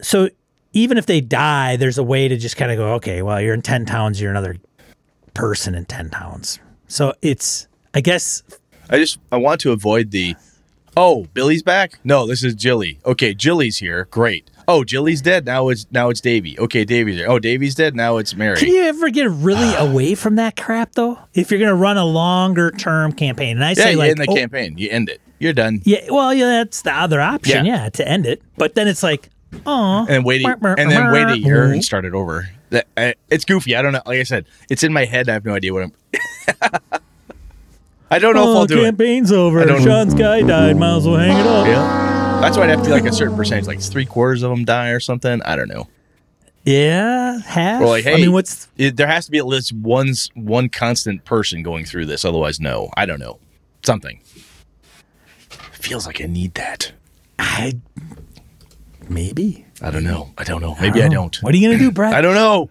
So 0.00 0.28
even 0.72 0.98
if 0.98 1.06
they 1.06 1.20
die, 1.20 1.76
there's 1.76 1.98
a 1.98 2.02
way 2.02 2.28
to 2.28 2.36
just 2.36 2.56
kind 2.56 2.70
of 2.72 2.78
go, 2.78 2.94
okay, 2.94 3.22
well, 3.22 3.40
you're 3.40 3.54
in 3.54 3.62
ten 3.62 3.86
towns, 3.86 4.20
you're 4.20 4.30
another 4.30 4.56
person 5.34 5.74
in 5.74 5.84
ten 5.84 6.10
towns. 6.10 6.58
So 6.88 7.14
it's, 7.22 7.66
I 7.92 8.00
guess, 8.00 8.42
I 8.88 8.98
just 8.98 9.18
I 9.32 9.36
want 9.36 9.60
to 9.62 9.72
avoid 9.72 10.10
the 10.10 10.36
oh 10.96 11.26
Billy's 11.34 11.62
back. 11.62 11.98
No, 12.04 12.26
this 12.26 12.44
is 12.44 12.54
Jilly. 12.54 12.98
Okay, 13.04 13.34
Jilly's 13.34 13.78
here. 13.78 14.06
Great. 14.10 14.50
Oh, 14.66 14.82
Jilly's 14.82 15.20
dead. 15.20 15.44
Now 15.44 15.68
it's 15.68 15.86
now 15.90 16.08
it's 16.08 16.20
Davy. 16.20 16.58
Okay, 16.58 16.84
Davy's 16.84 17.16
there. 17.18 17.30
Oh, 17.30 17.38
Davy's 17.38 17.74
dead. 17.74 17.94
Now 17.94 18.16
it's 18.16 18.34
Mary. 18.34 18.56
Can 18.56 18.68
you 18.68 18.82
ever 18.82 19.10
get 19.10 19.30
really 19.30 19.74
ah. 19.76 19.86
away 19.86 20.14
from 20.14 20.36
that 20.36 20.56
crap 20.56 20.92
though? 20.92 21.18
If 21.34 21.50
you're 21.50 21.60
going 21.60 21.70
to 21.70 21.74
run 21.74 21.96
a 21.96 22.04
longer 22.04 22.70
term 22.70 23.12
campaign, 23.12 23.56
and 23.56 23.64
I 23.64 23.70
yeah, 23.70 23.74
say 23.74 23.92
you 23.92 23.98
like, 23.98 24.10
end 24.10 24.20
the 24.20 24.26
oh, 24.30 24.34
campaign. 24.34 24.78
You 24.78 24.88
end 24.90 25.08
it. 25.08 25.20
You're 25.38 25.52
done. 25.52 25.82
yeah, 25.84 26.06
well, 26.08 26.32
yeah, 26.32 26.46
that's 26.46 26.82
the 26.82 26.92
other 26.92 27.20
option, 27.20 27.66
Yeah. 27.66 27.84
yeah. 27.84 27.88
to 27.90 28.08
end 28.08 28.24
it. 28.24 28.40
But 28.56 28.74
then 28.76 28.88
it's 28.88 29.02
like, 29.02 29.28
oh, 29.66 30.06
And 30.08 30.24
wait, 30.24 30.42
a, 30.42 30.56
and 30.78 30.90
then 30.90 31.12
wait 31.12 31.26
a 31.26 31.38
year 31.38 31.64
and 31.64 31.72
mm-hmm. 31.74 31.80
start 31.80 32.04
it 32.04 32.14
over. 32.14 32.48
That 32.74 33.16
it's 33.30 33.44
goofy. 33.44 33.74
I 33.76 33.82
don't 33.82 33.92
know. 33.92 34.02
Like 34.06 34.18
I 34.20 34.22
said, 34.24 34.46
it's 34.68 34.82
in 34.82 34.92
my 34.92 35.04
head. 35.04 35.28
I 35.28 35.32
have 35.32 35.44
no 35.44 35.54
idea 35.54 35.72
what 35.72 35.84
I'm. 35.84 35.92
I 38.10 38.18
don't 38.18 38.34
know 38.34 38.42
if 38.42 38.48
Oh, 38.48 38.56
I'll 38.58 38.66
do 38.66 38.80
it. 38.80 38.84
campaign's 38.84 39.32
over. 39.32 39.66
Sean's 39.80 40.14
guy 40.14 40.42
died. 40.42 40.76
Might 40.76 40.96
as 40.98 41.06
well 41.06 41.16
hang 41.16 41.36
it 41.38 41.46
up. 41.46 41.66
Yeah, 41.66 42.38
that's 42.40 42.56
why 42.56 42.64
I'd 42.64 42.70
have 42.70 42.80
to 42.80 42.84
be 42.86 42.90
like 42.92 43.04
a 43.06 43.12
certain 43.12 43.36
percentage, 43.36 43.66
like 43.66 43.80
three 43.80 44.04
quarters 44.06 44.42
of 44.42 44.50
them 44.50 44.64
die 44.64 44.90
or 44.90 45.00
something. 45.00 45.42
I 45.42 45.56
don't 45.56 45.68
know. 45.68 45.88
Yeah, 46.64 47.40
half. 47.40 47.82
Or 47.82 47.86
like, 47.86 48.04
hey, 48.04 48.14
I 48.14 48.16
mean, 48.16 48.32
what's 48.32 48.68
it, 48.76 48.96
there 48.96 49.06
has 49.06 49.24
to 49.26 49.30
be 49.30 49.38
at 49.38 49.46
least 49.46 49.72
one 49.72 50.10
s- 50.10 50.28
one 50.34 50.68
constant 50.68 51.24
person 51.24 51.62
going 51.62 51.84
through 51.84 52.06
this. 52.06 52.24
Otherwise, 52.24 52.60
no. 52.60 52.90
I 52.96 53.04
don't 53.06 53.18
know. 53.20 53.38
Something 53.84 54.20
feels 55.72 56.06
like 56.06 56.20
I 56.22 56.26
need 56.26 56.54
that. 56.54 56.92
I 57.38 57.74
maybe 59.08 59.64
I 59.82 59.90
don't 59.90 60.04
know. 60.04 60.30
I 60.38 60.44
don't 60.44 60.60
know. 60.62 60.76
Maybe 60.80 61.02
I 61.02 61.08
don't. 61.08 61.34
What 61.42 61.54
are 61.54 61.56
you 61.56 61.68
gonna 61.68 61.78
do, 61.78 61.90
Brett? 61.92 62.14
I 62.14 62.20
don't 62.20 62.34
know. 62.34 62.70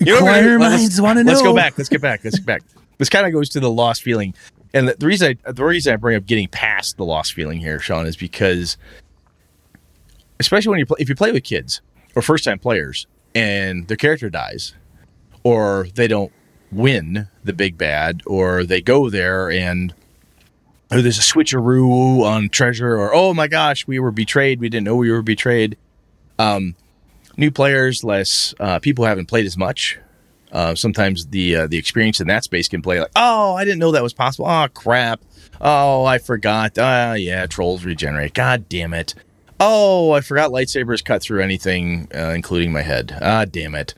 You 0.00 0.06
know, 0.12 0.18
Inquirer 0.18 0.42
we're 0.44 0.58
gonna- 0.58 0.76
minds 0.76 1.00
wanna 1.00 1.24
know. 1.24 1.32
Let's 1.32 1.42
go 1.42 1.54
back. 1.54 1.76
Let's 1.76 1.88
get 1.88 2.00
back. 2.00 2.20
Let's 2.24 2.38
get 2.38 2.46
back. 2.46 2.62
This 2.98 3.08
kind 3.08 3.26
of 3.26 3.32
goes 3.32 3.48
to 3.50 3.60
the 3.60 3.70
lost 3.70 4.02
feeling, 4.02 4.34
and 4.74 4.88
the, 4.88 4.94
the 4.98 5.06
reason 5.06 5.38
I, 5.46 5.52
the 5.52 5.64
reason 5.64 5.92
I 5.92 5.96
bring 5.96 6.16
up 6.16 6.26
getting 6.26 6.48
past 6.48 6.96
the 6.96 7.04
lost 7.04 7.32
feeling 7.32 7.60
here, 7.60 7.78
Sean, 7.80 8.06
is 8.06 8.16
because, 8.16 8.76
especially 10.40 10.70
when 10.70 10.78
you 10.78 10.86
play, 10.86 10.96
if 11.00 11.08
you 11.08 11.14
play 11.14 11.32
with 11.32 11.44
kids 11.44 11.80
or 12.14 12.22
first 12.22 12.44
time 12.44 12.58
players, 12.58 13.06
and 13.34 13.86
their 13.88 13.96
character 13.96 14.30
dies, 14.30 14.74
or 15.44 15.86
they 15.94 16.08
don't 16.08 16.32
win 16.72 17.28
the 17.44 17.52
big 17.52 17.78
bad, 17.78 18.22
or 18.26 18.64
they 18.64 18.80
go 18.80 19.10
there 19.10 19.50
and 19.50 19.94
or 20.90 21.02
there's 21.02 21.18
a 21.18 21.22
switcheroo 21.22 22.22
on 22.22 22.48
treasure, 22.48 22.96
or 22.96 23.14
oh 23.14 23.34
my 23.34 23.48
gosh, 23.48 23.86
we 23.86 23.98
were 23.98 24.10
betrayed. 24.12 24.60
We 24.60 24.68
didn't 24.68 24.84
know 24.84 24.96
we 24.96 25.10
were 25.10 25.22
betrayed. 25.22 25.76
Um, 26.38 26.74
new 27.36 27.50
players, 27.50 28.04
less 28.04 28.54
uh, 28.60 28.78
people 28.78 29.04
who 29.04 29.08
haven't 29.08 29.26
played 29.26 29.46
as 29.46 29.56
much, 29.56 29.98
Uh, 30.50 30.74
sometimes 30.74 31.26
the 31.26 31.56
uh, 31.56 31.66
the 31.66 31.76
experience 31.76 32.20
in 32.20 32.26
that 32.28 32.42
space 32.44 32.68
can 32.68 32.80
play 32.80 33.00
like, 33.00 33.10
oh, 33.16 33.54
I 33.54 33.64
didn't 33.64 33.80
know 33.80 33.92
that 33.92 34.02
was 34.02 34.14
possible. 34.14 34.46
Oh 34.48 34.66
crap. 34.72 35.20
Oh, 35.60 36.04
I 36.04 36.18
forgot. 36.18 36.78
Ah, 36.78 37.14
yeah, 37.14 37.46
trolls 37.46 37.84
regenerate. 37.84 38.32
God 38.32 38.68
damn 38.68 38.94
it. 38.94 39.14
Oh, 39.60 40.12
I 40.12 40.20
forgot 40.20 40.50
lightsabers 40.52 41.04
cut 41.04 41.20
through 41.20 41.42
anything, 41.42 42.08
uh, 42.14 42.30
including 42.34 42.72
my 42.72 42.82
head. 42.82 43.18
Ah, 43.20 43.44
damn 43.44 43.74
it. 43.74 43.94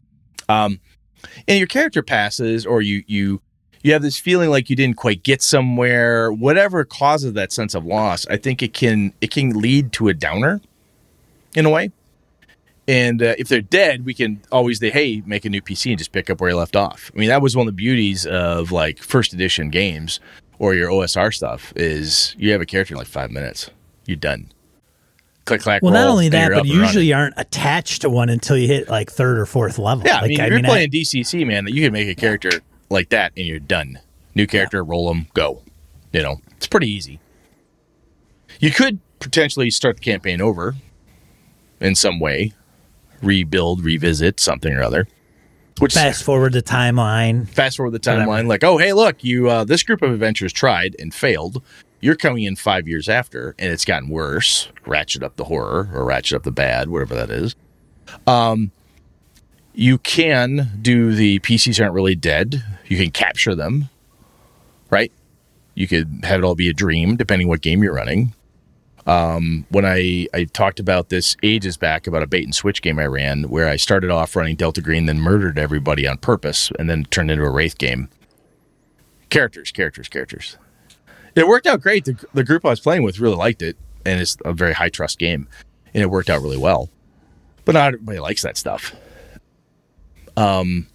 Um, 0.49 0.80
and 1.47 1.59
your 1.59 1.66
character 1.68 2.03
passes, 2.03 2.64
or 2.66 2.80
you 2.82 3.05
you 3.07 3.43
you 3.83 3.93
have 3.93 4.03
this 4.03 4.18
feeling 4.18 4.51
like 4.51 4.68
you 4.70 4.76
didn't 4.76 4.97
quite 4.97 5.22
get 5.22 5.43
somewhere. 5.43 6.31
Whatever 6.33 6.85
causes 6.85 7.33
that 7.35 7.53
sense 7.53 7.74
of 7.74 7.85
loss, 7.85 8.26
I 8.28 8.37
think 8.37 8.62
it 8.62 8.74
can 8.74 9.12
it 9.20 9.31
can 9.31 9.51
lead 9.59 9.93
to 9.95 10.09
a 10.09 10.14
downer, 10.14 10.61
in 11.55 11.66
a 11.66 11.70
way. 11.70 11.91
And 12.89 13.22
uh, 13.22 13.35
if 13.39 13.47
they're 13.49 13.61
dead, 13.61 14.05
we 14.05 14.14
can 14.14 14.41
always 14.51 14.81
say, 14.81 14.91
"Hey, 14.91 15.22
make 15.24 15.45
a 15.45 15.49
new 15.51 15.62
PC 15.62 15.91
and 15.91 15.99
just 15.99 16.12
pick 16.12 16.28
up 16.28 16.41
where 16.41 16.51
you 16.51 16.57
left 16.57 16.74
off." 16.76 17.11
I 17.14 17.18
mean, 17.18 17.28
that 17.28 17.41
was 17.43 17.57
one 17.57 17.66
of 17.68 17.72
the 17.74 17.76
beauties 17.76 18.26
of 18.26 18.72
like 18.72 18.99
first 18.99 19.33
edition 19.33 19.70
games 19.70 20.18
or 20.59 20.74
your 20.74 20.91
OSR 20.91 21.33
stuff 21.33 21.72
is 21.76 22.35
you 22.39 22.51
have 22.53 22.61
a 22.61 22.66
character 22.66 22.95
in 22.95 22.99
like 22.99 23.07
five 23.07 23.31
minutes, 23.31 23.70
you're 24.07 24.16
done. 24.16 24.51
Click 25.47 25.62
clack. 25.62 25.83
Well, 25.83 25.93
roll, 25.93 26.03
not 26.03 26.11
only 26.11 26.28
that, 26.31 26.51
but 26.53 26.66
usually 26.66 26.83
running. 26.85 27.09
you 27.09 27.14
aren't 27.14 27.35
attached 27.39 28.03
to 28.03 28.11
one 28.11 28.28
until 28.28 28.57
you 28.59 28.66
hit 28.66 28.89
like 28.89 29.11
third 29.11 29.39
or 29.39 29.47
fourth 29.47 29.78
level. 29.78 30.05
yeah. 30.07 30.20
like, 30.20 30.24
I 30.24 30.26
mean, 30.28 30.33
if 30.33 30.41
I 30.41 30.47
you're 30.49 30.57
mean, 30.57 30.64
I- 30.66 30.68
playing 30.68 30.91
DCC, 30.91 31.47
man, 31.47 31.64
That 31.64 31.72
you 31.72 31.83
can 31.83 31.93
make 31.93 32.09
a 32.09 32.14
character 32.14 32.51
like 32.91 33.09
that 33.11 33.32
and 33.36 33.47
you're 33.47 33.59
done. 33.59 33.99
New 34.34 34.47
character, 34.47 34.84
roll 34.84 35.09
them, 35.09 35.28
go. 35.34 35.62
You 36.12 36.22
know, 36.22 36.36
it's 36.57 36.66
pretty 36.66 36.88
easy. 36.88 37.20
You 38.59 38.70
could 38.70 39.01
potentially 39.20 39.70
start 39.70 39.97
the 39.97 40.03
campaign 40.03 40.41
over 40.41 40.74
in 41.80 41.95
some 41.95 42.20
way, 42.20 42.53
rebuild, 43.22 43.84
revisit 43.84 44.41
something 44.41 44.72
or 44.72 44.82
other. 44.82 45.07
Which 45.78 45.95
fast 45.95 46.24
forward 46.24 46.53
the 46.53 46.62
timeline. 46.62 47.49
fast 47.49 47.78
forward 47.78 47.93
the 47.93 48.01
timeline, 48.01 48.26
Whatever. 48.26 48.49
like, 48.49 48.64
oh, 48.64 48.76
hey, 48.76 48.93
look, 48.93 49.24
you 49.24 49.49
uh, 49.49 49.64
this 49.64 49.82
group 49.82 50.03
of 50.03 50.11
adventurers 50.12 50.53
tried 50.53 50.95
and 50.99 51.14
failed. 51.14 51.62
You're 52.01 52.16
coming 52.16 52.45
in 52.45 52.57
five 52.57 52.86
years 52.86 53.09
after, 53.09 53.55
and 53.59 53.72
it's 53.72 53.84
gotten 53.84 54.09
worse. 54.11 54.68
Ratchet 54.86 55.22
up 55.22 55.36
the 55.36 55.45
horror 55.45 55.88
or 55.95 56.05
ratchet 56.05 56.36
up 56.36 56.43
the 56.43 56.51
bad, 56.53 56.88
whatever 56.91 57.14
that 57.14 57.30
is. 57.30 57.55
Um, 58.26 58.72
you 59.81 59.97
can 59.97 60.70
do 60.83 61.14
the 61.14 61.39
PCs 61.39 61.81
aren't 61.81 61.95
really 61.95 62.14
dead. 62.14 62.62
You 62.87 62.99
can 62.99 63.11
capture 63.11 63.55
them, 63.55 63.89
right? 64.91 65.11
You 65.74 65.89
could 65.89 66.20
have 66.22 66.41
it 66.41 66.45
all 66.45 66.55
be 66.55 66.68
a 66.68 66.74
dream, 66.74 67.16
depending 67.16 67.49
what 67.49 67.62
game 67.62 67.83
you're 67.83 67.95
running. 67.95 68.35
Um, 69.07 69.64
when 69.70 69.87
I, 69.87 70.26
I 70.35 70.45
talked 70.45 70.81
about 70.81 71.09
this 71.09 71.35
ages 71.43 71.78
back 71.78 72.07
about 72.07 72.22
a 72.22 72.26
bait 72.26 72.45
and 72.45 72.55
switch 72.55 72.83
game 72.83 72.99
I 72.99 73.07
ran 73.07 73.45
where 73.45 73.68
I 73.68 73.76
started 73.76 74.11
off 74.11 74.37
running 74.37 74.55
Delta 74.55 74.83
Green, 74.83 75.07
then 75.07 75.18
murdered 75.18 75.59
everybody 75.59 76.07
on 76.07 76.18
purpose, 76.18 76.70
and 76.78 76.91
then 76.91 77.07
turned 77.07 77.31
into 77.31 77.45
a 77.45 77.51
Wraith 77.51 77.78
game. 77.78 78.11
Characters, 79.31 79.72
characters, 79.72 80.11
characters. 80.11 80.59
It 81.35 81.49
worked 81.49 81.66
out 81.66 81.81
great. 81.81 82.05
The, 82.05 82.22
the 82.35 82.45
group 82.45 82.66
I 82.66 82.68
was 82.68 82.81
playing 82.81 83.03
with 83.03 83.18
really 83.18 83.37
liked 83.37 83.62
it, 83.62 83.78
and 84.05 84.20
it's 84.20 84.37
a 84.45 84.53
very 84.53 84.74
high 84.74 84.91
trust 84.91 85.18
game, 85.18 85.49
and 85.95 86.03
it 86.03 86.11
worked 86.11 86.28
out 86.28 86.43
really 86.43 86.59
well. 86.59 86.91
But 87.64 87.72
not 87.72 87.95
everybody 87.95 88.18
likes 88.18 88.43
that 88.43 88.59
stuff. 88.59 88.95
Um, 90.37 90.87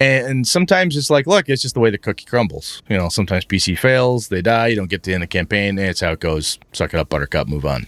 and 0.00 0.48
sometimes 0.48 0.96
it's 0.96 1.10
like, 1.10 1.26
look, 1.26 1.48
it's 1.48 1.60
just 1.60 1.74
the 1.74 1.80
way 1.80 1.90
the 1.90 1.98
cookie 1.98 2.24
crumbles. 2.24 2.82
You 2.88 2.96
know, 2.96 3.10
sometimes 3.10 3.44
PC 3.44 3.78
fails, 3.78 4.28
they 4.28 4.40
die, 4.40 4.68
you 4.68 4.76
don't 4.76 4.88
get 4.88 5.02
to 5.02 5.12
end 5.12 5.22
the 5.22 5.26
campaign, 5.26 5.78
and 5.78 5.88
it's 5.88 6.00
how 6.00 6.12
it 6.12 6.20
goes. 6.20 6.58
Suck 6.72 6.94
it 6.94 6.98
up, 6.98 7.10
buttercup, 7.10 7.48
move 7.48 7.66
on. 7.66 7.86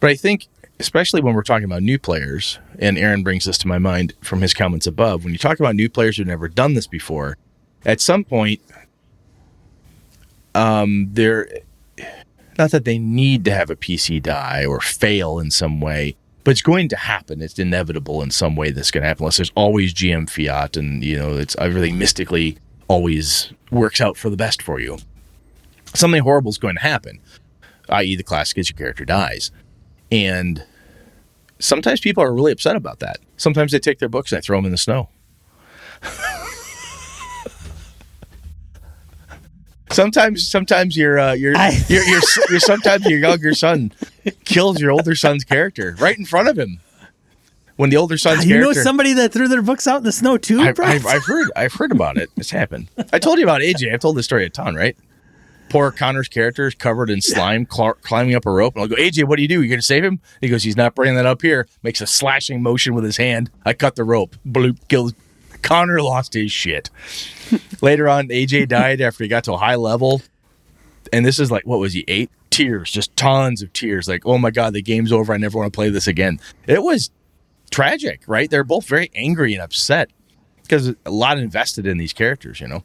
But 0.00 0.10
I 0.10 0.14
think, 0.16 0.48
especially 0.80 1.20
when 1.20 1.34
we're 1.34 1.42
talking 1.42 1.64
about 1.64 1.82
new 1.82 1.98
players, 1.98 2.58
and 2.80 2.98
Aaron 2.98 3.22
brings 3.22 3.44
this 3.44 3.56
to 3.58 3.68
my 3.68 3.78
mind 3.78 4.14
from 4.20 4.40
his 4.40 4.52
comments 4.52 4.86
above, 4.86 5.22
when 5.22 5.32
you 5.32 5.38
talk 5.38 5.60
about 5.60 5.76
new 5.76 5.88
players 5.88 6.16
who've 6.16 6.26
never 6.26 6.48
done 6.48 6.74
this 6.74 6.88
before, 6.88 7.38
at 7.84 8.00
some 8.00 8.24
point, 8.24 8.60
um, 10.56 11.08
they're 11.12 11.48
not 12.58 12.72
that 12.72 12.84
they 12.84 12.98
need 12.98 13.44
to 13.44 13.52
have 13.52 13.70
a 13.70 13.76
PC 13.76 14.22
die 14.22 14.64
or 14.64 14.80
fail 14.80 15.38
in 15.38 15.50
some 15.50 15.80
way, 15.80 16.16
but 16.46 16.52
it's 16.52 16.62
going 16.62 16.88
to 16.88 16.96
happen. 16.96 17.42
It's 17.42 17.58
inevitable 17.58 18.22
in 18.22 18.30
some 18.30 18.54
way 18.54 18.70
that's 18.70 18.92
going 18.92 19.02
to 19.02 19.08
happen. 19.08 19.24
Unless 19.24 19.38
there's 19.38 19.52
always 19.56 19.92
GM 19.92 20.30
fiat, 20.30 20.76
and 20.76 21.02
you 21.02 21.18
know, 21.18 21.36
it's 21.36 21.56
everything 21.58 21.98
mystically 21.98 22.56
always 22.86 23.52
works 23.72 24.00
out 24.00 24.16
for 24.16 24.30
the 24.30 24.36
best 24.36 24.62
for 24.62 24.78
you. 24.78 24.98
Something 25.92 26.22
horrible 26.22 26.50
is 26.50 26.58
going 26.58 26.76
to 26.76 26.82
happen, 26.82 27.18
i.e., 27.88 28.14
the 28.14 28.22
classic 28.22 28.58
is 28.58 28.70
your 28.70 28.76
character 28.76 29.04
dies, 29.04 29.50
and 30.12 30.64
sometimes 31.58 31.98
people 31.98 32.22
are 32.22 32.32
really 32.32 32.52
upset 32.52 32.76
about 32.76 33.00
that. 33.00 33.18
Sometimes 33.36 33.72
they 33.72 33.80
take 33.80 33.98
their 33.98 34.08
books 34.08 34.30
and 34.30 34.40
they 34.40 34.46
throw 34.46 34.58
them 34.58 34.66
in 34.66 34.70
the 34.70 34.78
snow. 34.78 35.08
Sometimes, 39.90 40.46
sometimes 40.46 40.96
your 40.96 41.18
uh, 41.18 41.32
your, 41.34 41.56
I- 41.56 41.78
your 41.88 42.02
your 42.04 42.20
your 42.50 42.60
sometimes 42.60 43.06
your 43.06 43.18
younger 43.18 43.54
son 43.54 43.92
kills 44.44 44.80
your 44.80 44.90
older 44.90 45.14
son's 45.14 45.44
character 45.44 45.94
right 45.98 46.18
in 46.18 46.24
front 46.24 46.48
of 46.48 46.58
him. 46.58 46.80
When 47.76 47.90
the 47.90 47.96
older 47.96 48.16
son's 48.16 48.40
Ah, 48.40 48.48
You 48.48 48.58
know 48.58 48.72
somebody 48.72 49.12
that 49.12 49.32
threw 49.32 49.48
their 49.48 49.60
books 49.62 49.86
out 49.86 49.98
in 49.98 50.02
the 50.04 50.12
snow 50.12 50.38
too, 50.38 50.60
I've. 50.60 50.80
I've, 50.80 51.06
I've 51.06 51.24
heard 51.24 51.50
I've 51.54 51.72
heard 51.74 51.92
about 51.92 52.16
it. 52.16 52.30
It's 52.36 52.50
happened. 52.50 52.88
I 53.12 53.18
told 53.18 53.38
you 53.38 53.44
about 53.44 53.60
AJ. 53.60 53.92
I've 53.92 54.00
told 54.00 54.16
this 54.16 54.24
story 54.24 54.44
a 54.46 54.50
ton, 54.50 54.74
right? 54.74 54.96
Poor 55.68 55.90
Connor's 55.90 56.28
character 56.28 56.66
is 56.68 56.74
covered 56.76 57.10
in 57.10 57.20
slime, 57.20 57.66
cl- 57.70 57.94
climbing 58.02 58.34
up 58.36 58.46
a 58.46 58.50
rope, 58.50 58.74
and 58.76 58.82
I'll 58.82 58.88
go, 58.88 58.94
AJ, 58.94 59.24
what 59.24 59.34
do 59.36 59.42
you 59.42 59.48
do? 59.48 59.62
You 59.62 59.68
gonna 59.68 59.82
save 59.82 60.04
him? 60.04 60.20
He 60.40 60.48
goes, 60.48 60.62
he's 60.62 60.76
not 60.76 60.94
bringing 60.94 61.16
that 61.16 61.26
up 61.26 61.42
here. 61.42 61.66
Makes 61.82 62.00
a 62.00 62.06
slashing 62.06 62.62
motion 62.62 62.94
with 62.94 63.02
his 63.04 63.16
hand. 63.16 63.50
I 63.64 63.72
cut 63.72 63.96
the 63.96 64.04
rope. 64.04 64.36
Bloop, 64.46 64.78
kills. 64.88 65.12
Connor 65.66 66.00
lost 66.00 66.34
his 66.34 66.52
shit. 66.52 66.90
Later 67.80 68.08
on, 68.08 68.28
AJ 68.28 68.68
died 68.68 69.00
after 69.00 69.24
he 69.24 69.28
got 69.28 69.44
to 69.44 69.52
a 69.52 69.58
high 69.58 69.74
level, 69.74 70.22
and 71.12 71.24
this 71.24 71.38
is 71.38 71.50
like 71.50 71.66
what 71.66 71.78
was 71.78 71.92
he 71.92 72.04
eight? 72.08 72.30
Tears, 72.50 72.90
just 72.90 73.14
tons 73.16 73.62
of 73.62 73.72
tears. 73.72 74.08
Like, 74.08 74.24
oh 74.24 74.38
my 74.38 74.50
god, 74.50 74.72
the 74.72 74.82
game's 74.82 75.12
over. 75.12 75.32
I 75.34 75.36
never 75.36 75.58
want 75.58 75.72
to 75.72 75.76
play 75.76 75.90
this 75.90 76.06
again. 76.06 76.40
It 76.66 76.82
was 76.82 77.10
tragic, 77.70 78.22
right? 78.26 78.50
They're 78.50 78.64
both 78.64 78.86
very 78.86 79.10
angry 79.14 79.52
and 79.52 79.62
upset 79.62 80.10
because 80.62 80.94
a 81.04 81.10
lot 81.10 81.38
invested 81.38 81.86
in 81.86 81.98
these 81.98 82.12
characters, 82.12 82.60
you 82.60 82.68
know. 82.68 82.82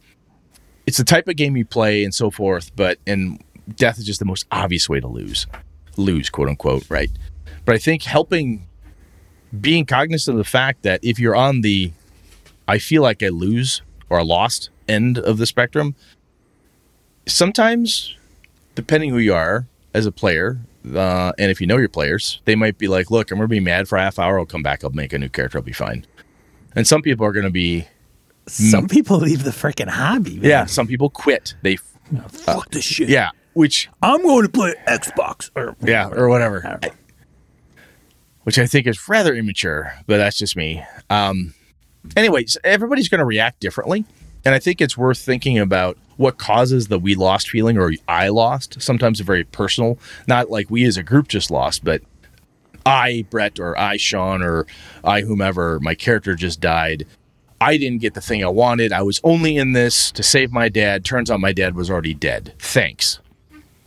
It's 0.85 0.97
the 0.97 1.03
type 1.03 1.27
of 1.27 1.35
game 1.35 1.55
you 1.55 1.65
play 1.65 2.03
and 2.03 2.13
so 2.13 2.31
forth, 2.31 2.75
but 2.75 2.97
and 3.07 3.41
death 3.75 3.97
is 3.97 4.05
just 4.05 4.19
the 4.19 4.25
most 4.25 4.45
obvious 4.51 4.89
way 4.89 4.99
to 4.99 5.07
lose. 5.07 5.47
Lose, 5.97 6.29
quote 6.29 6.49
unquote, 6.49 6.89
right? 6.89 7.11
But 7.65 7.75
I 7.75 7.77
think 7.77 8.03
helping 8.03 8.67
being 9.59 9.85
cognizant 9.85 10.35
of 10.35 10.37
the 10.37 10.49
fact 10.49 10.83
that 10.83 11.03
if 11.03 11.19
you're 11.19 11.35
on 11.35 11.61
the 11.61 11.91
I 12.67 12.77
feel 12.79 13.01
like 13.01 13.21
I 13.23 13.29
lose 13.29 13.81
or 14.09 14.19
I 14.19 14.23
lost 14.23 14.69
end 14.87 15.17
of 15.17 15.37
the 15.37 15.45
spectrum, 15.45 15.95
sometimes 17.27 18.15
depending 18.75 19.09
who 19.09 19.17
you 19.17 19.33
are 19.33 19.65
as 19.93 20.05
a 20.05 20.11
player, 20.11 20.59
uh, 20.93 21.31
and 21.37 21.51
if 21.51 21.61
you 21.61 21.67
know 21.67 21.77
your 21.77 21.89
players, 21.89 22.41
they 22.45 22.55
might 22.55 22.77
be 22.77 22.87
like, 22.87 23.11
"Look, 23.11 23.31
I'm 23.31 23.37
gonna 23.37 23.47
be 23.47 23.59
mad 23.59 23.87
for 23.87 23.97
a 23.97 24.01
half 24.01 24.17
hour. 24.19 24.39
I'll 24.39 24.45
come 24.45 24.63
back. 24.63 24.83
I'll 24.83 24.89
make 24.91 25.13
a 25.13 25.19
new 25.19 25.29
character. 25.29 25.57
I'll 25.57 25.63
be 25.63 25.73
fine." 25.73 26.05
And 26.75 26.87
some 26.87 27.01
people 27.01 27.25
are 27.25 27.31
gonna 27.33 27.49
be, 27.51 27.87
Some 28.47 28.87
people 28.87 29.17
leave 29.17 29.43
the 29.43 29.51
freaking 29.51 29.89
hobby. 29.89 30.37
Man. 30.37 30.49
yeah. 30.49 30.65
Some 30.65 30.87
people 30.87 31.09
quit. 31.09 31.55
They, 31.61 31.77
fuck 32.29 32.71
this 32.71 32.83
shit. 32.83 33.07
yeah, 33.09 33.29
which, 33.53 33.89
I'm 34.01 34.21
going 34.23 34.43
to 34.43 34.49
play 34.49 34.73
Xbox 34.87 35.51
or 35.55 35.75
yeah, 35.81 36.07
or 36.09 36.27
whatever. 36.29 36.79
Which 38.43 38.57
I 38.57 38.65
think 38.65 38.87
is 38.87 39.07
rather 39.07 39.35
immature, 39.35 39.93
but 40.07 40.17
that's 40.17 40.37
just 40.37 40.55
me. 40.55 40.83
Um, 41.09 41.53
anyways, 42.15 42.57
everybody's 42.63 43.09
gonna 43.09 43.25
react 43.25 43.59
differently, 43.59 44.05
and 44.45 44.55
I 44.55 44.59
think 44.59 44.81
it's 44.81 44.97
worth 44.97 45.19
thinking 45.19 45.57
about 45.57 45.97
what 46.17 46.37
causes 46.37 46.87
the 46.87 46.99
we 46.99 47.15
lost 47.15 47.49
feeling 47.49 47.77
or 47.77 47.91
I 48.07 48.29
lost. 48.29 48.81
Sometimes 48.81 49.19
a 49.19 49.23
very 49.23 49.43
personal, 49.43 49.97
not 50.27 50.49
like 50.49 50.69
we 50.69 50.85
as 50.85 50.97
a 50.97 51.03
group 51.03 51.27
just 51.27 51.49
lost, 51.49 51.83
but 51.83 52.01
I, 52.85 53.25
Brett, 53.29 53.59
or 53.59 53.77
I, 53.77 53.97
Sean, 53.97 54.41
or 54.41 54.65
I, 55.03 55.21
whomever, 55.21 55.79
my 55.79 55.95
character 55.95 56.35
just 56.35 56.59
died. 56.59 57.05
I 57.59 57.77
didn't 57.77 58.01
get 58.01 58.15
the 58.15 58.21
thing 58.21 58.43
I 58.43 58.49
wanted. 58.49 58.91
I 58.91 59.03
was 59.03 59.19
only 59.23 59.57
in 59.57 59.73
this 59.73 60.11
to 60.13 60.23
save 60.23 60.51
my 60.51 60.67
dad. 60.67 61.05
Turns 61.05 61.29
out 61.29 61.39
my 61.39 61.53
dad 61.53 61.75
was 61.75 61.91
already 61.91 62.15
dead. 62.15 62.53
Thanks. 62.57 63.19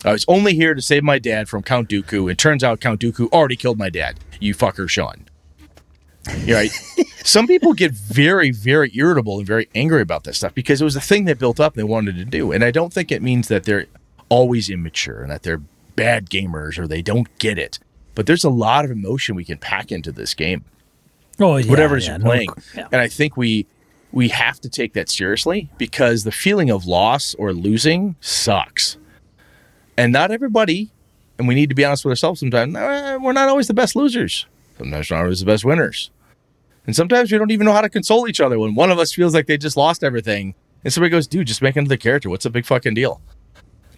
I 0.05 0.13
was 0.13 0.25
only 0.29 0.55
here 0.55 0.75
to 0.75 0.83
save 0.83 1.03
my 1.03 1.19
dad 1.19 1.49
from 1.49 1.63
Count 1.63 1.89
Dooku. 1.89 2.31
It 2.31 2.39
turns 2.39 2.63
out 2.63 2.81
Count 2.81 3.01
Dooku 3.01 3.33
already 3.33 3.57
killed 3.57 3.79
my 3.79 3.91
dad. 3.91 4.21
You 4.39 4.55
fucker, 4.55 4.89
Sean. 4.89 5.25
You're 6.45 6.59
right. 6.59 6.71
Some 7.25 7.47
people 7.47 7.73
get 7.73 7.93
very, 7.93 8.51
very 8.51 8.91
irritable 8.95 9.39
and 9.39 9.47
very 9.47 9.69
angry 9.75 10.03
about 10.03 10.25
this 10.25 10.39
stuff 10.39 10.55
because 10.55 10.81
it 10.81 10.85
was 10.85 10.97
a 10.97 11.01
thing 11.01 11.25
they 11.25 11.35
built 11.35 11.59
up 11.59 11.75
and 11.75 11.81
they 11.81 11.91
wanted 11.91 12.17
to 12.17 12.25
do. 12.25 12.53
And 12.53 12.63
I 12.63 12.71
don't 12.71 12.93
think 12.93 13.11
it 13.11 13.23
means 13.23 13.49
that 13.49 13.65
they're 13.65 13.87
always 14.29 14.69
immature 14.69 15.23
and 15.23 15.31
that 15.31 15.43
they're 15.43 15.63
bad 15.97 16.29
gamers 16.29 16.79
or 16.79 16.87
they 16.87 17.03
don't 17.03 17.29
get 17.39 17.59
it. 17.59 17.79
But 18.15 18.27
there's 18.27 18.45
a 18.45 18.51
lot 18.51 18.85
of 18.85 18.91
emotion 18.91 19.35
we 19.35 19.45
can 19.45 19.59
pack 19.59 19.91
into 19.91 20.13
this 20.13 20.35
game, 20.35 20.65
oh, 21.41 21.57
yeah, 21.57 21.71
whatever 21.71 21.97
it 21.97 21.99
is 21.99 22.07
yeah, 22.07 22.13
you're 22.13 22.19
no 22.21 22.25
playing. 22.25 22.49
yeah. 22.75 22.89
And 22.93 23.01
I 23.01 23.09
think 23.09 23.37
we 23.37 23.67
we 24.13 24.29
have 24.29 24.61
to 24.61 24.69
take 24.69 24.93
that 24.93 25.09
seriously 25.09 25.69
because 25.77 26.23
the 26.23 26.31
feeling 26.31 26.71
of 26.71 26.87
loss 26.87 27.35
or 27.35 27.53
losing 27.53 28.15
sucks. 28.21 28.97
And 29.97 30.13
not 30.13 30.31
everybody, 30.31 30.91
and 31.39 31.49
we 31.49 31.55
need 31.55 31.69
to 31.71 31.75
be 31.75 31.85
honest 31.85 32.05
with 32.05 32.13
ourselves 32.13 32.39
sometimes, 32.39 32.75
we're 32.75 33.33
not 33.33 33.49
always 33.49 33.67
the 33.67 33.75
best 33.75 33.97
losers. 33.97 34.47
Sometimes 34.79 35.11
we're 35.11 35.17
not 35.17 35.23
always 35.25 35.41
the 35.41 35.47
best 35.47 35.65
winners. 35.65 36.11
And 36.87 36.95
sometimes 36.95 37.33
we 37.33 37.39
don't 37.39 37.51
even 37.51 37.65
know 37.65 37.73
how 37.73 37.81
to 37.81 37.89
console 37.89 38.29
each 38.29 38.41
other 38.41 38.59
when 38.59 38.75
one 38.75 38.91
of 38.91 38.99
us 38.99 39.13
feels 39.13 39.35
like 39.35 39.47
they 39.47 39.57
just 39.57 39.77
lost 39.77 40.05
everything. 40.05 40.55
And 40.83 40.93
somebody 40.93 41.11
goes, 41.11 41.27
dude, 41.27 41.47
just 41.47 41.63
make 41.63 41.77
another 41.77 41.97
character. 41.97 42.29
What's 42.29 42.45
the 42.45 42.51
big 42.51 42.67
fucking 42.67 42.95
deal? 42.95 43.23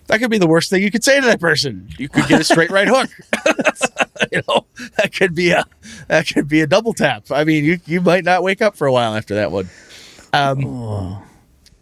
That 0.06 0.20
could 0.20 0.30
be 0.30 0.38
the 0.38 0.46
worst 0.46 0.70
thing 0.70 0.82
you 0.82 0.90
could 0.92 1.02
say 1.02 1.20
to 1.20 1.26
that 1.26 1.40
person. 1.40 1.88
You 1.98 2.08
could 2.08 2.28
get 2.28 2.40
a 2.40 2.44
straight 2.44 2.70
right 2.70 2.86
hook. 2.86 3.10
you 4.32 4.40
know, 4.48 4.66
that 4.98 5.12
could 5.12 5.34
be 5.34 5.50
a 5.50 5.64
that 6.06 6.28
could 6.32 6.46
be 6.46 6.60
a 6.60 6.66
double 6.66 6.94
tap. 6.94 7.24
I 7.32 7.42
mean, 7.42 7.64
you 7.64 7.80
you 7.86 8.00
might 8.00 8.22
not 8.22 8.44
wake 8.44 8.62
up 8.62 8.76
for 8.76 8.86
a 8.86 8.92
while 8.92 9.16
after 9.16 9.34
that 9.34 9.50
one. 9.50 9.68
Um, 10.32 10.60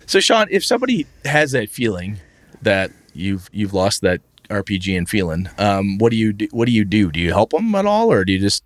So, 0.07 0.21
Sean, 0.21 0.47
if 0.51 0.65
somebody 0.65 1.07
has 1.27 1.53
that 1.53 1.69
feeling 1.69 2.19
that 2.63 2.91
you've 3.13 3.51
you've 3.53 3.75
lost 3.75 4.01
that 4.03 4.23
RPG 4.49 4.97
and 4.97 5.07
feeling, 5.09 5.51
um, 5.59 5.99
what 5.99 6.11
do 6.11 6.17
you 6.17 6.33
do, 6.33 6.49
what 6.51 6.65
do 6.65 6.73
you 6.73 6.85
do? 6.87 7.11
Do 7.11 7.21
you 7.21 7.31
help 7.33 7.51
them 7.51 7.75
at 7.75 7.85
all, 7.85 8.11
or 8.11 8.25
do 8.25 8.33
you 8.33 8.39
just 8.39 8.65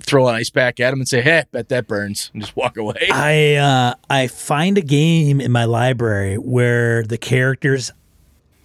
throw 0.00 0.28
an 0.28 0.34
ice 0.34 0.50
pack 0.50 0.80
at 0.80 0.92
him 0.92 1.00
and 1.00 1.08
say, 1.08 1.20
"Hey, 1.20 1.44
bet 1.52 1.68
that 1.68 1.86
burns," 1.86 2.30
and 2.32 2.42
just 2.42 2.56
walk 2.56 2.76
away? 2.76 3.08
I 3.12 3.54
uh, 3.54 3.94
I 4.08 4.26
find 4.28 4.78
a 4.78 4.82
game 4.82 5.40
in 5.40 5.52
my 5.52 5.64
library 5.64 6.36
where 6.36 7.02
the 7.02 7.18
characters, 7.18 7.92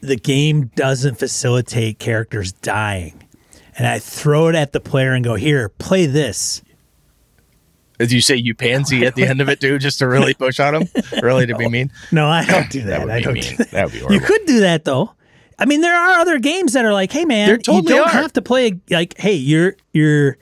the 0.01 0.15
game 0.15 0.71
doesn't 0.75 1.15
facilitate 1.15 1.99
characters 1.99 2.51
dying, 2.51 3.23
and 3.77 3.87
I 3.87 3.99
throw 3.99 4.47
it 4.47 4.55
at 4.55 4.71
the 4.71 4.79
player 4.79 5.13
and 5.13 5.23
go, 5.23 5.35
"Here, 5.35 5.69
play 5.69 6.05
this." 6.05 6.61
As 7.99 8.13
you 8.13 8.21
say, 8.21 8.35
you 8.37 8.55
pansy 8.55 9.05
at 9.05 9.15
the 9.15 9.25
end 9.25 9.41
of 9.41 9.49
it 9.49 9.59
too, 9.59 9.77
just 9.77 9.99
to 9.99 10.07
really 10.07 10.33
push 10.33 10.57
on 10.61 10.73
him, 10.73 10.87
really 11.21 11.45
to 11.47 11.55
be 11.57 11.67
mean. 11.67 11.91
No, 12.13 12.29
I 12.29 12.45
don't 12.45 12.69
do 12.69 12.83
that. 12.83 13.01
would 13.01 13.09
I 13.09 13.19
don't 13.19 13.33
mean. 13.33 13.43
do 13.43 13.55
that. 13.57 13.71
That 13.71 13.91
would 13.91 14.07
be 14.07 14.13
You 14.13 14.21
could 14.21 14.45
do 14.45 14.61
that 14.61 14.85
though. 14.85 15.11
I 15.61 15.65
mean, 15.65 15.81
there 15.81 15.93
are 15.93 16.19
other 16.19 16.39
games 16.39 16.71
that 16.73 16.85
are 16.85 16.93
like, 16.93 17.11
"Hey, 17.11 17.25
man, 17.25 17.59
totally 17.59 17.77
you 17.91 17.99
don't 17.99 18.07
are. 18.07 18.11
have 18.11 18.31
to 18.33 18.41
play 18.41 18.79
like, 18.89 19.17
hey, 19.17 19.33
you're 19.33 19.75
you're, 19.91 20.37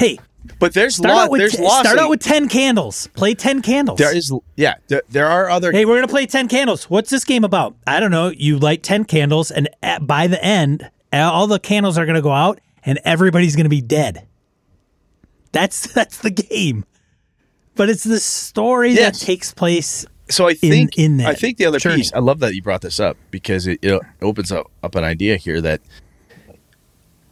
hey, 0.00 0.18
But 0.58 0.74
there's 0.74 0.96
start 0.96 1.14
out 1.14 1.30
with 1.30 1.40
There's 1.40 1.52
t- 1.52 1.64
start 1.68 1.98
out 1.98 2.10
with 2.10 2.20
ten 2.20 2.48
candles. 2.48 3.06
Play 3.14 3.34
ten 3.34 3.62
candles. 3.62 3.98
There 3.98 4.14
is, 4.16 4.32
yeah. 4.56 4.74
There, 4.88 5.02
there 5.08 5.26
are 5.26 5.48
other. 5.48 5.70
Hey, 5.70 5.84
we're 5.84 5.94
gonna 5.96 6.08
play 6.08 6.26
ten 6.26 6.48
candles. 6.48 6.90
What's 6.90 7.10
this 7.10 7.24
game 7.24 7.44
about? 7.44 7.76
I 7.86 8.00
don't 8.00 8.10
know. 8.10 8.28
You 8.28 8.58
light 8.58 8.82
ten 8.82 9.04
candles, 9.04 9.50
and 9.50 9.68
at, 9.82 10.06
by 10.06 10.26
the 10.26 10.42
end, 10.44 10.90
all 11.12 11.46
the 11.46 11.60
candles 11.60 11.96
are 11.98 12.06
gonna 12.06 12.22
go 12.22 12.32
out, 12.32 12.60
and 12.84 12.98
everybody's 13.04 13.54
gonna 13.54 13.68
be 13.68 13.80
dead. 13.82 14.26
That's 15.52 15.92
that's 15.94 16.18
the 16.18 16.30
game. 16.30 16.84
But 17.76 17.88
it's 17.88 18.04
the 18.04 18.20
story 18.20 18.92
Yes. 18.92 19.20
that 19.20 19.24
takes 19.26 19.52
place. 19.54 20.04
so 20.28 20.46
I 20.46 20.54
think 20.54 20.98
in 20.98 21.16
that 21.18 21.28
I 21.28 21.34
think 21.34 21.56
the 21.56 21.64
other 21.66 21.78
journey. 21.78 21.96
piece. 21.98 22.12
I 22.12 22.18
love 22.18 22.40
that 22.40 22.54
you 22.54 22.62
brought 22.62 22.82
this 22.82 23.00
up 23.00 23.16
because 23.30 23.66
it, 23.66 23.78
it 23.82 24.00
opens 24.20 24.52
up, 24.52 24.70
up 24.82 24.94
an 24.96 25.04
idea 25.04 25.36
here 25.36 25.60
that 25.62 25.80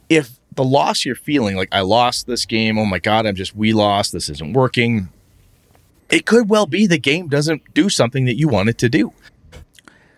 if 0.09 0.38
the 0.59 0.65
loss 0.65 1.05
you're 1.05 1.15
feeling, 1.15 1.55
like 1.55 1.69
I 1.71 1.81
lost 1.83 2.27
this 2.27 2.45
game, 2.45 2.79
oh 2.79 2.85
my 2.85 2.99
god, 2.99 3.27
I'm 3.27 3.37
just 3.37 3.55
we 3.55 3.73
lost. 3.73 4.13
This 4.13 4.29
isn't 4.29 4.55
working. 4.55 5.09
It 6.11 6.27
could 6.27 6.49
well 6.49 6.67
be 6.67 6.87
the 6.89 6.99
game 6.99 7.29
doesn't 7.29 7.63
do 7.75 7.89
something 7.89 8.25
that 8.25 8.37
you 8.37 8.49
want 8.49 8.69
it 8.69 8.77
to 8.79 8.89
do. 8.89 9.13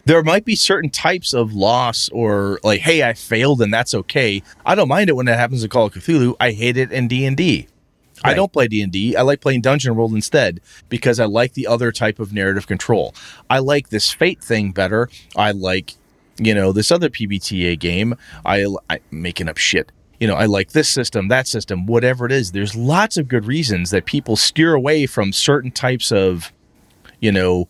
There 0.07 0.23
might 0.23 0.47
be 0.47 0.57
certain 0.57 0.89
types 0.89 1.35
of 1.35 1.53
loss 1.53 2.09
or 2.09 2.59
like, 2.65 2.81
hey, 2.81 3.03
I 3.03 3.13
failed 3.13 3.61
and 3.61 3.73
that's 3.73 3.93
okay. 3.93 4.43
I 4.65 4.75
don't 4.75 4.89
mind 4.89 5.11
it 5.11 5.13
when 5.17 5.27
that 5.27 5.39
happens 5.39 5.63
in 5.63 5.69
Call 5.69 5.87
of 5.87 5.93
Cthulhu. 5.93 6.37
I 6.41 6.53
hate 6.53 6.79
it 6.79 6.91
in 6.91 7.07
D 7.07 7.27
and 7.27 7.37
D. 7.37 7.69
I 8.25 8.29
Right. 8.31 8.37
don't 8.37 8.53
play 8.53 8.67
D&D. 8.69 9.17
I 9.17 9.23
like 9.23 9.41
playing 9.41 9.61
Dungeon 9.63 9.95
World 9.95 10.13
instead 10.13 10.61
because 10.91 11.19
I 11.21 11.25
like 11.27 11.55
the 11.55 11.67
other 11.67 11.91
type 11.93 12.19
of 12.19 12.33
narrative 12.33 12.67
control. 12.67 13.15
I 13.49 13.61
like 13.61 13.89
this 13.91 14.11
Fate 14.11 14.43
thing 14.43 14.73
better. 14.73 15.09
I 15.37 15.53
like, 15.53 15.95
you 16.37 16.55
know, 16.55 16.71
this 16.73 16.91
other 16.91 17.09
PBTA 17.09 17.79
game. 17.79 18.15
I, 18.45 18.67
I 18.91 19.01
making 19.11 19.49
up 19.49 19.57
shit. 19.59 19.91
You 20.21 20.27
know, 20.27 20.35
I 20.35 20.45
like 20.45 20.73
this 20.73 20.89
system, 20.89 21.29
that 21.29 21.49
system, 21.49 21.87
whatever 21.87 22.27
it 22.27 22.33
is. 22.33 22.53
There's 22.53 22.77
lots 22.77 23.17
of 23.17 23.27
good 23.27 23.47
reasons 23.47 23.91
that 23.91 24.05
people 24.05 24.37
steer 24.37 24.75
away 24.75 25.07
from 25.07 25.33
certain 25.33 25.71
types 25.71 26.13
of, 26.13 26.53
you 27.21 27.33
know, 27.33 27.69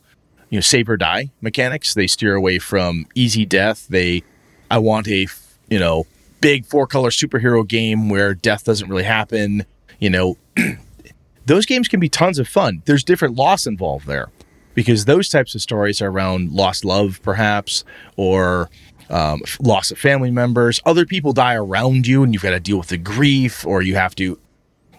you 0.50 0.56
know, 0.58 0.60
save 0.60 0.88
or 0.88 0.96
die 0.96 1.30
mechanics. 1.40 1.94
They 1.94 2.08
steer 2.08 2.34
away 2.34 2.58
from 2.58 3.06
easy 3.14 3.46
death. 3.46 3.86
They, 3.88 4.24
I 4.68 4.78
want 4.78 5.06
a, 5.06 5.28
you 5.68 5.78
know, 5.78 6.06
big 6.40 6.66
four 6.66 6.86
color 6.86 7.10
superhero 7.10 7.66
game 7.66 8.08
where 8.08 8.34
death 8.34 8.64
doesn't 8.64 8.88
really 8.88 9.04
happen. 9.04 9.64
You 10.00 10.10
know, 10.10 10.36
those 11.46 11.66
games 11.66 11.86
can 11.88 12.00
be 12.00 12.08
tons 12.08 12.38
of 12.38 12.48
fun. 12.48 12.82
There's 12.84 13.04
different 13.04 13.36
loss 13.36 13.66
involved 13.66 14.06
there 14.06 14.28
because 14.74 15.04
those 15.04 15.28
types 15.28 15.54
of 15.54 15.60
stories 15.60 16.00
are 16.00 16.10
around 16.10 16.52
lost 16.52 16.84
love, 16.84 17.20
perhaps, 17.22 17.84
or 18.16 18.70
um, 19.10 19.42
loss 19.60 19.90
of 19.90 19.98
family 19.98 20.30
members. 20.30 20.80
Other 20.86 21.04
people 21.04 21.32
die 21.32 21.54
around 21.54 22.06
you, 22.06 22.22
and 22.22 22.32
you've 22.32 22.42
got 22.42 22.50
to 22.50 22.60
deal 22.60 22.78
with 22.78 22.88
the 22.88 22.98
grief, 22.98 23.66
or 23.66 23.82
you 23.82 23.96
have 23.96 24.14
to 24.16 24.38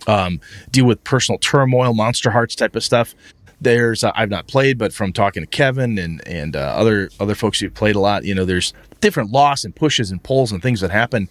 um, 0.08 0.40
deal 0.72 0.86
with 0.86 1.04
personal 1.04 1.40
turmoil, 1.40 1.94
Monsterhearts 1.94 2.56
type 2.56 2.76
of 2.76 2.84
stuff. 2.84 3.16
There's 3.60 4.04
uh, 4.04 4.12
I've 4.16 4.30
not 4.30 4.48
played, 4.48 4.78
but 4.78 4.92
from 4.92 5.14
talking 5.14 5.44
to 5.44 5.48
Kevin 5.48 5.98
and 5.98 6.26
and 6.28 6.56
uh, 6.56 6.60
other 6.60 7.10
other 7.20 7.36
folks 7.36 7.60
who've 7.60 7.74
played 7.74 7.96
a 7.96 8.00
lot, 8.00 8.24
you 8.24 8.34
know, 8.34 8.46
there's 8.46 8.74
different 9.02 9.32
loss 9.32 9.64
and 9.64 9.76
pushes 9.76 10.12
and 10.12 10.22
pulls 10.24 10.52
and 10.52 10.62
things 10.62 10.82
that 10.82 10.90
happen, 10.90 11.30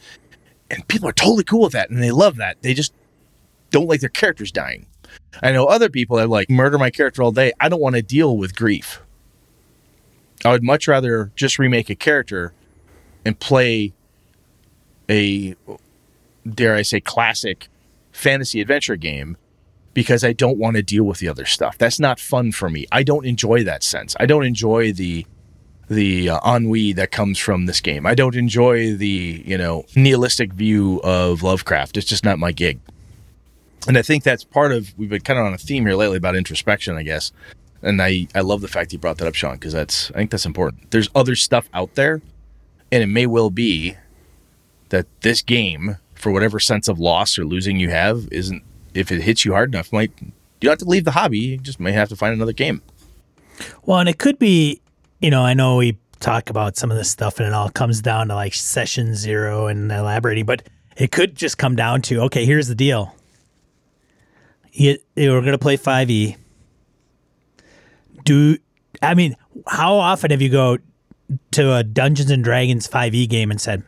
and 0.71 0.87
people 0.89 1.09
are 1.09 1.13
totally 1.13 1.45
cool 1.45 1.63
with 1.63 1.73
that 1.73 1.91
and 1.91 2.03
they 2.03 2.13
love 2.13 2.37
that. 2.37 2.63
They 2.63 2.73
just 2.73 2.93
don't 3.71 3.89
like 3.89 4.01
their 4.01 4.09
characters 4.09 4.53
dying. 4.53 4.87
I 5.43 5.53
know 5.53 5.67
other 5.67 5.89
people 5.89 6.17
that 6.19 6.29
like 6.29 6.49
murder 6.49 6.79
my 6.79 6.91
character 6.91 7.23
all 7.23 7.33
day. 7.33 7.53
I 7.61 7.69
don't 7.69 7.81
want 7.81 7.97
to 7.97 8.03
deal 8.03 8.37
with 8.37 8.55
grief. 8.55 9.01
I 10.45 10.53
would 10.53 10.63
much 10.63 10.89
rather 10.89 11.33
just 11.35 11.59
remake 11.59 11.91
a 11.91 11.95
character 11.95 12.55
and 13.25 13.39
play 13.39 13.93
a 15.09 15.55
dare 16.49 16.75
I 16.75 16.83
say 16.83 17.01
classic 17.01 17.69
fantasy 18.13 18.61
adventure 18.61 18.97
game 18.97 19.37
because 19.93 20.23
I 20.25 20.33
don't 20.33 20.59
want 20.59 20.77
to 20.77 20.83
deal 20.83 21.05
with 21.05 21.19
the 21.19 21.29
other 21.29 21.45
stuff. 21.45 21.77
That's 21.77 21.99
not 21.99 22.21
fun 22.21 22.53
for 22.53 22.71
me. 22.71 22.87
I 22.93 23.03
don't 23.03 23.27
enjoy 23.27 23.65
that 23.65 23.83
sense. 23.83 24.17
I 24.21 24.27
don't 24.27 24.45
enjoy 24.45 24.93
the 24.93 25.27
the 25.89 26.31
uh, 26.31 26.57
ennui 26.57 26.93
that 26.93 27.11
comes 27.11 27.37
from 27.37 27.67
this 27.67 27.81
game. 27.81 28.07
I 28.07 28.15
don't 28.15 28.37
enjoy 28.37 28.95
the, 28.95 29.43
you 29.45 29.59
know, 29.59 29.85
nihilistic 29.97 30.53
view 30.53 31.01
of 31.03 31.43
Lovecraft. 31.43 31.97
It's 31.97 32.07
just 32.07 32.25
not 32.25 32.39
my 32.39 32.53
gig. 32.53 32.79
And 33.89 33.99
I 33.99 34.03
think 34.03 34.23
that's 34.23 34.45
part 34.45 34.71
of 34.71 34.97
we've 34.97 35.09
been 35.09 35.23
kind 35.23 35.41
of 35.41 35.47
on 35.47 35.53
a 35.53 35.59
theme 35.59 35.85
here 35.85 35.97
lately 35.97 36.19
about 36.19 36.37
introspection, 36.37 36.97
I 36.97 37.03
guess. 37.03 37.33
And 37.83 38.01
I 38.01 38.29
I 38.35 38.41
love 38.41 38.61
the 38.61 38.69
fact 38.69 38.93
you 38.93 38.99
brought 38.99 39.19
that 39.19 39.27
up, 39.27 39.35
Sean, 39.35 39.55
because 39.55 39.73
that's 39.73 40.11
I 40.13 40.15
think 40.15 40.31
that's 40.31 40.47
important. 40.47 40.91
There's 40.93 41.09
other 41.15 41.35
stuff 41.35 41.69
out 41.75 41.95
there, 41.95 42.23
and 42.93 43.03
it 43.03 43.07
may 43.07 43.27
well 43.27 43.51
be 43.51 43.97
that 44.91 45.07
this 45.23 45.43
game, 45.43 45.97
for 46.15 46.31
whatever 46.33 46.61
sense 46.61 46.89
of 46.89 46.99
loss 46.99 47.39
or 47.39 47.45
losing 47.45 47.79
you 47.79 47.91
have, 47.91 48.29
isn't 48.31 48.63
if 48.95 49.11
it 49.13 49.23
hits 49.23 49.45
you 49.45 49.53
hard 49.53 49.73
enough, 49.73 49.93
might 49.93 50.13
you 50.21 50.33
don't 50.67 50.73
have 50.73 50.79
to 50.81 50.85
leave 50.85 51.05
the 51.05 51.13
hobby. 51.13 51.39
You 51.39 51.57
just 51.59 51.81
may 51.81 51.93
have 51.93 52.09
to 52.11 52.17
find 52.17 52.35
another 52.35 52.53
game. 52.53 52.83
Well, 53.85 53.99
and 53.99 54.09
it 54.09 54.19
could 54.19 54.39
be, 54.39 54.81
you 55.21 55.31
know, 55.31 55.43
I 55.43 55.55
know 55.55 55.77
we 55.77 55.99
talk 56.19 56.51
about 56.51 56.77
some 56.77 56.91
of 56.91 56.99
this 56.99 57.11
stuff 57.11 57.39
and 57.39 57.47
it 57.47 57.55
all 57.55 57.71
comes 57.71 58.03
down 58.03 58.29
to 58.29 58.35
like 58.35 58.53
session 58.53 59.15
zero 59.15 59.69
and 59.69 59.91
elaborating, 59.91 60.45
but 60.45 60.69
it 60.97 61.11
could 61.11 61.35
just 61.35 61.57
come 61.57 61.77
down 61.77 62.03
to 62.03 62.21
okay, 62.23 62.45
here's 62.45 62.69
the 62.69 62.75
deal. 62.75 63.15
You, 64.73 64.99
we're 65.17 65.41
going 65.41 65.53
to 65.53 65.59
play 65.59 65.77
5e. 65.77 66.37
Do, 68.25 68.57
I 69.03 69.15
mean, 69.15 69.35
how 69.67 69.95
often 69.95 70.31
have 70.31 70.43
you 70.43 70.51
go 70.51 70.79
to 71.53 71.75
a 71.75 71.83
Dungeons 71.83 72.31
and 72.31 72.43
Dragons 72.45 72.89
5e 72.89 73.29
game 73.29 73.51
and 73.51 73.61
said, 73.61 73.83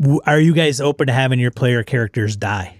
"W- 0.00 0.20
are 0.26 0.40
you 0.40 0.54
guys 0.54 0.80
open 0.80 1.06
to 1.08 1.12
having 1.12 1.38
your 1.38 1.50
player 1.50 1.82
characters 1.82 2.36
die? 2.36 2.76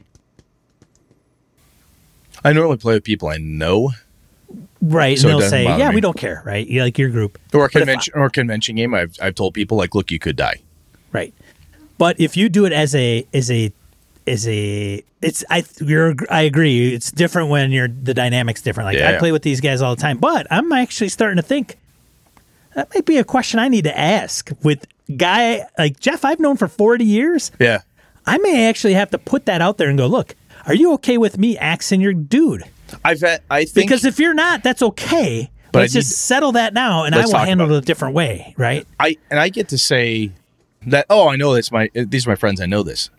I 2.44 2.52
normally 2.52 2.76
play 2.76 2.94
with 2.94 3.04
people 3.04 3.28
I 3.28 3.38
know, 3.38 3.92
Right. 4.82 5.18
So 5.18 5.30
and 5.30 5.40
they'll 5.40 5.48
say, 5.48 5.64
yeah, 5.64 5.88
me. 5.88 5.94
we 5.94 6.00
don't 6.02 6.16
care, 6.16 6.42
right? 6.44 6.66
You 6.66 6.82
like 6.82 6.98
your 6.98 7.08
group. 7.08 7.38
or 7.54 7.64
a 7.64 7.68
But 7.68 7.76
I- 7.76 7.78
convention 7.80 8.12
or 8.16 8.28
convention 8.28 8.76
game. 8.76 8.92
I've 8.94 9.16
I've 9.20 9.34
told 9.34 9.54
people 9.54 9.78
like, 9.78 9.94
look, 9.94 10.10
you 10.10 10.18
could 10.18 10.36
die. 10.36 10.60
Right. 11.10 11.32
But 11.96 12.20
if 12.20 12.36
you 12.36 12.48
do 12.50 12.66
it 12.66 12.72
as 12.72 12.94
a 12.94 13.26
as 13.32 13.50
a 13.50 13.72
as 14.26 14.46
a 14.46 15.02
it's 15.22 15.42
I 15.48 15.64
you're 15.80 16.14
I 16.30 16.42
agree. 16.42 16.92
It's 16.94 17.10
different 17.10 17.48
when 17.48 17.72
you're 17.72 17.88
the 17.88 18.12
dynamics 18.12 18.60
different. 18.60 18.86
Like 18.88 18.98
Yeah, 18.98 19.08
I 19.08 19.12
yeah. 19.12 19.18
play 19.18 19.32
with 19.32 19.42
these 19.42 19.60
guys 19.62 19.80
all 19.80 19.94
the 19.96 20.02
time, 20.02 20.18
but 20.18 20.46
I'm 20.50 20.70
actually 20.72 21.08
starting 21.08 21.36
to 21.36 21.42
think 21.42 21.78
that 22.74 22.94
might 22.94 23.04
be 23.04 23.18
a 23.18 23.24
question 23.24 23.58
I 23.60 23.68
need 23.68 23.84
to 23.84 23.98
ask 23.98 24.50
with 24.62 24.86
guy 25.16 25.66
like 25.78 26.00
Jeff 26.00 26.24
I've 26.24 26.40
known 26.40 26.56
for 26.56 26.68
40 26.68 27.04
years. 27.04 27.50
Yeah. 27.58 27.80
I 28.26 28.38
may 28.38 28.68
actually 28.68 28.94
have 28.94 29.10
to 29.10 29.18
put 29.18 29.46
that 29.46 29.60
out 29.60 29.76
there 29.76 29.88
and 29.88 29.98
go, 29.98 30.06
"Look, 30.06 30.34
are 30.66 30.74
you 30.74 30.92
okay 30.94 31.18
with 31.18 31.36
me 31.36 31.58
axing 31.58 32.00
your 32.00 32.14
dude?" 32.14 32.64
I've 33.04 33.20
had, 33.20 33.42
I 33.50 33.64
think 33.64 33.86
Because 33.86 34.04
if 34.04 34.18
you're 34.18 34.34
not, 34.34 34.62
that's 34.62 34.82
okay. 34.82 35.50
But 35.72 35.80
Let's 35.80 35.92
just 35.92 36.12
settle 36.26 36.52
that 36.52 36.72
now 36.72 37.02
and 37.02 37.14
I 37.14 37.26
will 37.26 37.34
handle 37.36 37.72
it 37.72 37.78
a 37.78 37.80
different 37.80 38.14
way, 38.14 38.54
right? 38.56 38.86
I 39.00 39.16
and 39.28 39.40
I 39.40 39.48
get 39.48 39.68
to 39.70 39.78
say 39.78 40.30
that 40.86 41.06
oh 41.10 41.28
I 41.28 41.34
know 41.36 41.54
this 41.54 41.72
my 41.72 41.90
these 41.94 42.26
are 42.26 42.30
my 42.30 42.36
friends 42.36 42.60
I 42.60 42.66
know 42.66 42.84
this 42.84 43.10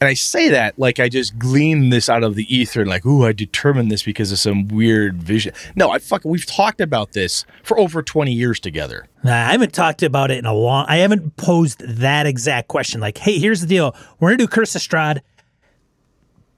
and 0.00 0.08
I 0.08 0.14
say 0.14 0.48
that 0.50 0.78
like 0.78 1.00
I 1.00 1.08
just 1.08 1.38
gleaned 1.38 1.92
this 1.92 2.08
out 2.08 2.22
of 2.22 2.34
the 2.34 2.44
ether 2.54 2.86
like 2.86 3.04
ooh 3.04 3.24
I 3.24 3.32
determined 3.32 3.90
this 3.90 4.02
because 4.02 4.30
of 4.32 4.38
some 4.38 4.68
weird 4.68 5.22
vision 5.22 5.52
no 5.74 5.90
I 5.90 5.98
fucking 5.98 6.30
we've 6.30 6.46
talked 6.46 6.80
about 6.80 7.12
this 7.12 7.44
for 7.64 7.78
over 7.78 8.02
20 8.02 8.32
years 8.32 8.60
together 8.60 9.06
Nah, 9.24 9.32
I 9.32 9.50
haven't 9.52 9.72
talked 9.72 10.04
about 10.04 10.30
it 10.30 10.38
in 10.38 10.46
a 10.46 10.54
long. 10.54 10.86
I 10.88 10.98
haven't 10.98 11.36
posed 11.36 11.80
that 11.80 12.24
exact 12.24 12.68
question. 12.68 13.00
Like, 13.00 13.18
hey, 13.18 13.40
here's 13.40 13.60
the 13.60 13.66
deal. 13.66 13.96
We're 14.20 14.28
gonna 14.28 14.38
do 14.38 14.46
Curse 14.46 14.76
of 14.76 14.80
Strahd. 14.80 15.22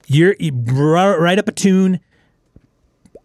you're 0.05 0.35
you 0.39 0.51
write 0.53 1.39
up 1.39 1.47
a 1.47 1.51
toon. 1.51 1.99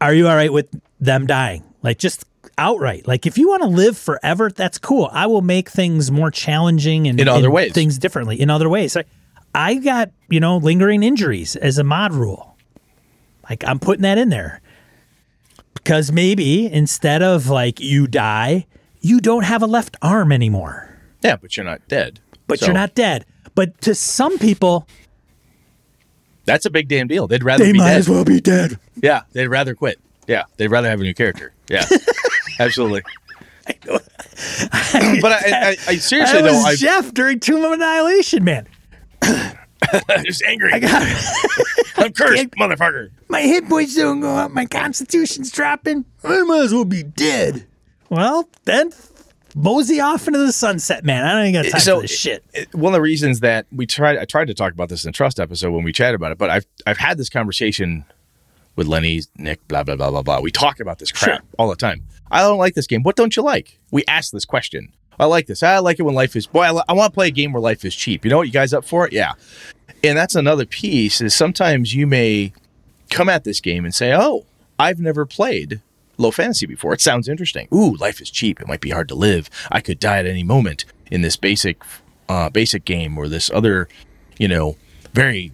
Are 0.01 0.15
you 0.15 0.27
all 0.29 0.37
right 0.37 0.53
with 0.53 0.69
them 1.01 1.27
dying? 1.27 1.65
Like 1.83 1.99
just 1.99 2.25
outright. 2.59 3.07
Like 3.07 3.27
if 3.27 3.37
you 3.39 3.49
want 3.49 3.63
to 3.63 3.69
live 3.69 3.99
forever, 3.99 4.51
that's 4.51 4.79
cool. 4.79 5.11
I 5.13 5.27
will 5.27 5.43
make 5.43 5.69
things 5.69 6.11
more 6.11 6.31
challenging 6.31 7.07
and 7.07 7.21
In 7.21 7.29
other 7.29 7.47
and 7.47 7.55
ways. 7.55 7.73
things 7.73 7.99
differently 7.99 8.41
in 8.41 8.49
other 8.51 8.69
ways. 8.69 8.97
Like, 8.97 9.07
I 9.57 9.77
got 9.77 10.11
you 10.29 10.39
know 10.39 10.59
lingering 10.59 11.03
injuries 11.03 11.57
as 11.57 11.79
a 11.79 11.85
mod 11.85 12.13
rule. 12.13 12.57
Like 13.49 13.65
I'm 13.67 13.79
putting 13.79 14.03
that 14.03 14.19
in 14.19 14.29
there 14.29 14.61
because 15.75 16.13
maybe 16.13 16.71
instead 16.71 17.23
of 17.23 17.49
like 17.49 17.81
you 17.81 18.07
die, 18.07 18.67
you 19.01 19.21
don't 19.21 19.45
have 19.45 19.63
a 19.63 19.67
left 19.67 19.97
arm 20.03 20.31
anymore, 20.33 20.97
Yeah, 21.23 21.37
but 21.37 21.57
you're 21.57 21.65
not 21.67 21.87
dead. 21.89 22.21
but 22.47 22.59
So, 22.59 22.67
you're 22.67 22.75
not 22.75 22.95
dead. 22.95 23.25
But 23.55 23.81
to 23.83 23.95
some 23.95 24.37
people, 24.39 24.87
That's 26.45 26.67
a 26.67 26.71
big 26.71 26.89
damn 26.89 27.07
deal. 27.09 27.27
They'd 27.27 27.43
rather 27.45 27.65
they 27.65 27.73
be 27.73 27.79
might 27.79 27.91
dead. 27.91 27.99
as 27.99 28.09
well 28.09 28.25
be 28.25 28.41
dead. 28.41 28.79
Yeah, 29.03 29.23
they'd 29.33 29.47
rather 29.49 29.75
quit. 29.75 29.99
Yeah, 30.27 30.43
they'd 30.57 30.69
rather 30.69 30.89
have 30.91 31.01
a 31.01 31.05
new 31.05 31.15
character. 31.15 31.53
Yeah, 31.71 31.87
absolutely. 32.61 33.03
but 33.87 34.03
I, 35.33 35.71
I, 35.71 35.77
I 35.89 35.97
seriously 35.97 36.43
That 36.43 36.49
though, 36.49 36.53
was 36.53 36.65
I, 36.67 36.75
Jeff 36.77 37.15
during 37.15 37.41
Tomb 37.41 37.65
of 37.65 37.73
Annihilation, 37.73 38.45
man. 38.45 38.67
I'm 39.23 40.25
just 40.25 40.43
angry. 40.43 40.73
I 40.73 40.79
got 40.81 41.03
I'm 41.97 42.13
cursed, 42.13 42.51
motherfucker. 42.53 43.11
My 43.29 43.43
hit 43.43 43.69
points 43.69 43.95
don't 43.95 44.21
go 44.21 44.31
up. 44.35 44.51
My 44.51 44.67
constitution's 44.67 45.51
dropping. 45.51 46.05
I 46.25 46.43
might 46.43 46.63
as 46.63 46.73
well 46.75 46.85
be 46.85 47.03
dead. 47.03 47.67
Well, 48.09 48.49
then 48.65 48.93
mosey 49.55 50.01
off 50.01 50.27
into 50.27 50.39
the 50.39 50.53
sunset, 50.53 51.05
man. 51.05 51.25
I 51.25 51.33
don't 51.33 51.47
even 51.49 51.63
got 51.63 51.71
time 51.71 51.81
So- 51.81 51.97
for 51.97 52.03
this 52.03 52.11
shit. 52.19 52.45
it- 52.55 52.75
one 52.75 52.93
of 52.93 52.99
the 52.99 53.03
reasons 53.03 53.41
that 53.41 53.67
we 53.73 53.87
tried 53.87 54.19
I 54.19 54.25
tried 54.25 54.47
to 54.49 54.55
talk 54.55 54.73
about 54.73 54.89
this 54.89 55.05
in 55.05 55.09
the 55.09 55.13
trust 55.13 55.39
episode 55.41 55.71
when 55.73 55.85
we 55.85 55.93
chatted 55.93 56.15
about 56.15 56.33
it, 56.33 56.39
but 56.39 56.51
I've 56.51 56.67
I've 56.87 56.99
had 56.99 57.19
this 57.19 57.29
conversation 57.29 58.05
with 58.77 58.87
Lenny, 58.87 59.23
Nick, 59.39 59.67
blah 59.69 59.83
blah 59.83 59.97
blah 59.97 60.11
blah 60.11 60.23
blah. 60.23 60.41
We 60.41 60.51
talk 60.51 60.81
about 60.81 60.99
this 60.99 61.11
crap 61.13 61.41
Sure. 61.41 61.49
all 61.59 61.69
the 61.69 61.77
time. 61.77 62.03
I 62.31 62.41
don't 62.41 62.59
like 62.59 62.75
this 62.75 62.87
game. 62.87 63.03
What 63.03 63.17
don't 63.17 63.35
you 63.37 63.43
like? 63.43 63.79
We 63.91 64.05
ask 64.09 64.33
this 64.33 64.45
question. 64.45 64.93
I 65.19 65.27
like 65.27 65.47
this. 65.47 65.63
I 65.63 65.79
like 65.79 65.99
it 65.99 66.03
when 66.03 66.15
life 66.15 66.37
is 66.37 66.47
boy. 66.47 66.63
I, 66.63 66.83
I 66.89 66.93
want 66.93 67.13
to 67.13 67.15
play 67.15 67.29
a 67.29 67.33
game 67.33 67.53
where 67.53 67.63
life 67.63 67.85
is 67.85 67.95
cheap. 67.95 68.25
You 68.25 68.31
know 68.31 68.39
what? 68.39 68.47
You 68.47 68.53
guys 68.53 68.73
up 68.73 68.85
for 68.85 69.07
it? 69.07 69.13
Yeah. 69.13 69.33
And 70.05 70.17
that's 70.17 70.35
another 70.35 70.67
piece. 70.67 71.21
Is 71.21 71.35
sometimes 71.35 71.95
you 71.95 72.07
may 72.07 72.53
come 73.11 73.29
at 73.29 73.45
this 73.45 73.61
game 73.61 73.85
and 73.85 73.95
say, 73.95 74.13
"Oh, 74.15 74.47
I've 74.79 75.01
never 75.01 75.25
played 75.25 75.81
low 76.19 76.31
fantasy 76.31 76.67
before. 76.67 76.93
It 76.93 77.01
sounds 77.01 77.29
interesting. 77.29 77.69
Ooh, 77.73 77.95
life 77.97 78.21
is 78.21 78.31
cheap. 78.31 78.61
It 78.61 78.69
might 78.69 78.81
be 78.81 78.91
hard 78.91 79.09
to 79.09 79.15
live. 79.15 79.49
I 79.71 79.81
could 79.81 79.99
die 79.99 80.19
at 80.19 80.27
any 80.27 80.43
moment 80.43 80.85
in 81.11 81.23
this 81.23 81.37
basic, 81.37 81.83
uh, 82.29 82.51
basic 82.51 82.85
game 82.85 83.19
or 83.19 83.29
this 83.29 83.51
other, 83.51 83.89
you 84.39 84.49
know, 84.49 84.77
very, 85.13 85.53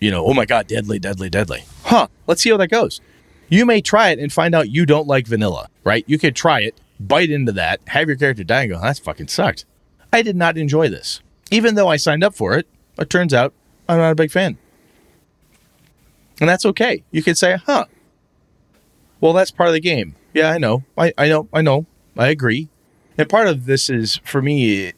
you 0.00 0.10
know, 0.10 0.24
oh 0.24 0.34
my 0.34 0.44
god, 0.44 0.66
deadly, 0.66 0.98
deadly, 0.98 1.30
deadly. 1.30 1.64
Huh? 1.84 2.08
Let's 2.26 2.42
see 2.42 2.50
how 2.50 2.56
that 2.58 2.68
goes. 2.68 3.00
You 3.48 3.66
may 3.66 3.80
try 3.80 4.10
it 4.10 4.18
and 4.18 4.32
find 4.32 4.54
out 4.54 4.70
you 4.70 4.86
don't 4.86 5.06
like 5.06 5.26
vanilla. 5.26 5.68
Right? 5.84 6.04
You 6.06 6.18
could 6.18 6.36
try 6.36 6.60
it, 6.60 6.80
bite 7.08 7.30
into 7.30 7.52
that, 7.52 7.80
have 7.88 8.08
your 8.08 8.16
character 8.16 8.44
die, 8.44 8.62
and 8.62 8.72
go, 8.72 8.80
"That's 8.80 8.98
fucking 8.98 9.28
sucked." 9.28 9.64
I 10.12 10.22
did 10.22 10.36
not 10.36 10.58
enjoy 10.58 10.88
this, 10.88 11.20
even 11.50 11.74
though 11.74 11.88
I 11.88 11.96
signed 11.96 12.24
up 12.24 12.34
for 12.34 12.54
it. 12.56 12.66
It 12.98 13.08
turns 13.08 13.32
out 13.32 13.54
I'm 13.88 13.98
not 13.98 14.12
a 14.12 14.16
big 14.16 14.30
fan. 14.30 14.58
And 16.40 16.48
that's 16.48 16.66
okay. 16.66 17.04
You 17.10 17.22
could 17.22 17.38
say, 17.38 17.56
huh, 17.66 17.86
well, 19.20 19.32
that's 19.32 19.50
part 19.50 19.68
of 19.68 19.74
the 19.74 19.80
game. 19.80 20.16
Yeah, 20.34 20.50
I 20.50 20.58
know. 20.58 20.84
I, 20.98 21.12
I 21.16 21.28
know. 21.28 21.48
I 21.52 21.62
know. 21.62 21.86
I 22.16 22.28
agree. 22.28 22.68
And 23.16 23.28
part 23.28 23.46
of 23.46 23.66
this 23.66 23.88
is, 23.88 24.16
for 24.24 24.42
me, 24.42 24.92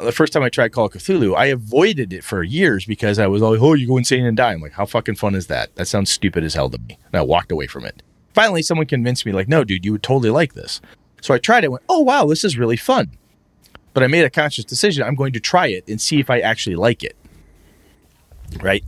the 0.00 0.12
first 0.12 0.32
time 0.32 0.42
I 0.42 0.48
tried 0.48 0.72
Call 0.72 0.86
of 0.86 0.92
Cthulhu, 0.92 1.36
I 1.36 1.46
avoided 1.46 2.12
it 2.12 2.24
for 2.24 2.42
years 2.42 2.84
because 2.84 3.18
I 3.18 3.26
was 3.28 3.42
always, 3.42 3.62
oh, 3.62 3.74
you 3.74 3.86
go 3.86 3.96
insane 3.96 4.26
and 4.26 4.36
die. 4.36 4.52
I'm 4.52 4.60
like, 4.60 4.72
how 4.72 4.86
fucking 4.86 5.14
fun 5.14 5.34
is 5.34 5.46
that? 5.46 5.74
That 5.76 5.86
sounds 5.86 6.10
stupid 6.10 6.44
as 6.44 6.54
hell 6.54 6.68
to 6.70 6.78
me. 6.78 6.98
And 7.12 7.18
I 7.18 7.22
walked 7.22 7.52
away 7.52 7.66
from 7.66 7.84
it. 7.84 8.02
Finally, 8.34 8.62
someone 8.62 8.86
convinced 8.86 9.24
me, 9.24 9.32
like, 9.32 9.48
no, 9.48 9.64
dude, 9.64 9.84
you 9.84 9.92
would 9.92 10.02
totally 10.02 10.30
like 10.30 10.54
this. 10.54 10.80
So 11.20 11.34
I 11.34 11.38
tried 11.38 11.64
it, 11.64 11.70
went, 11.70 11.84
oh, 11.88 12.00
wow, 12.00 12.26
this 12.26 12.44
is 12.44 12.58
really 12.58 12.76
fun. 12.76 13.10
But 13.92 14.02
I 14.02 14.06
made 14.06 14.24
a 14.24 14.30
conscious 14.30 14.64
decision. 14.64 15.02
I'm 15.02 15.16
going 15.16 15.32
to 15.32 15.40
try 15.40 15.66
it 15.66 15.88
and 15.88 16.00
see 16.00 16.20
if 16.20 16.30
I 16.30 16.40
actually 16.40 16.76
like 16.76 17.02
it. 17.02 17.16
Right? 18.60 18.84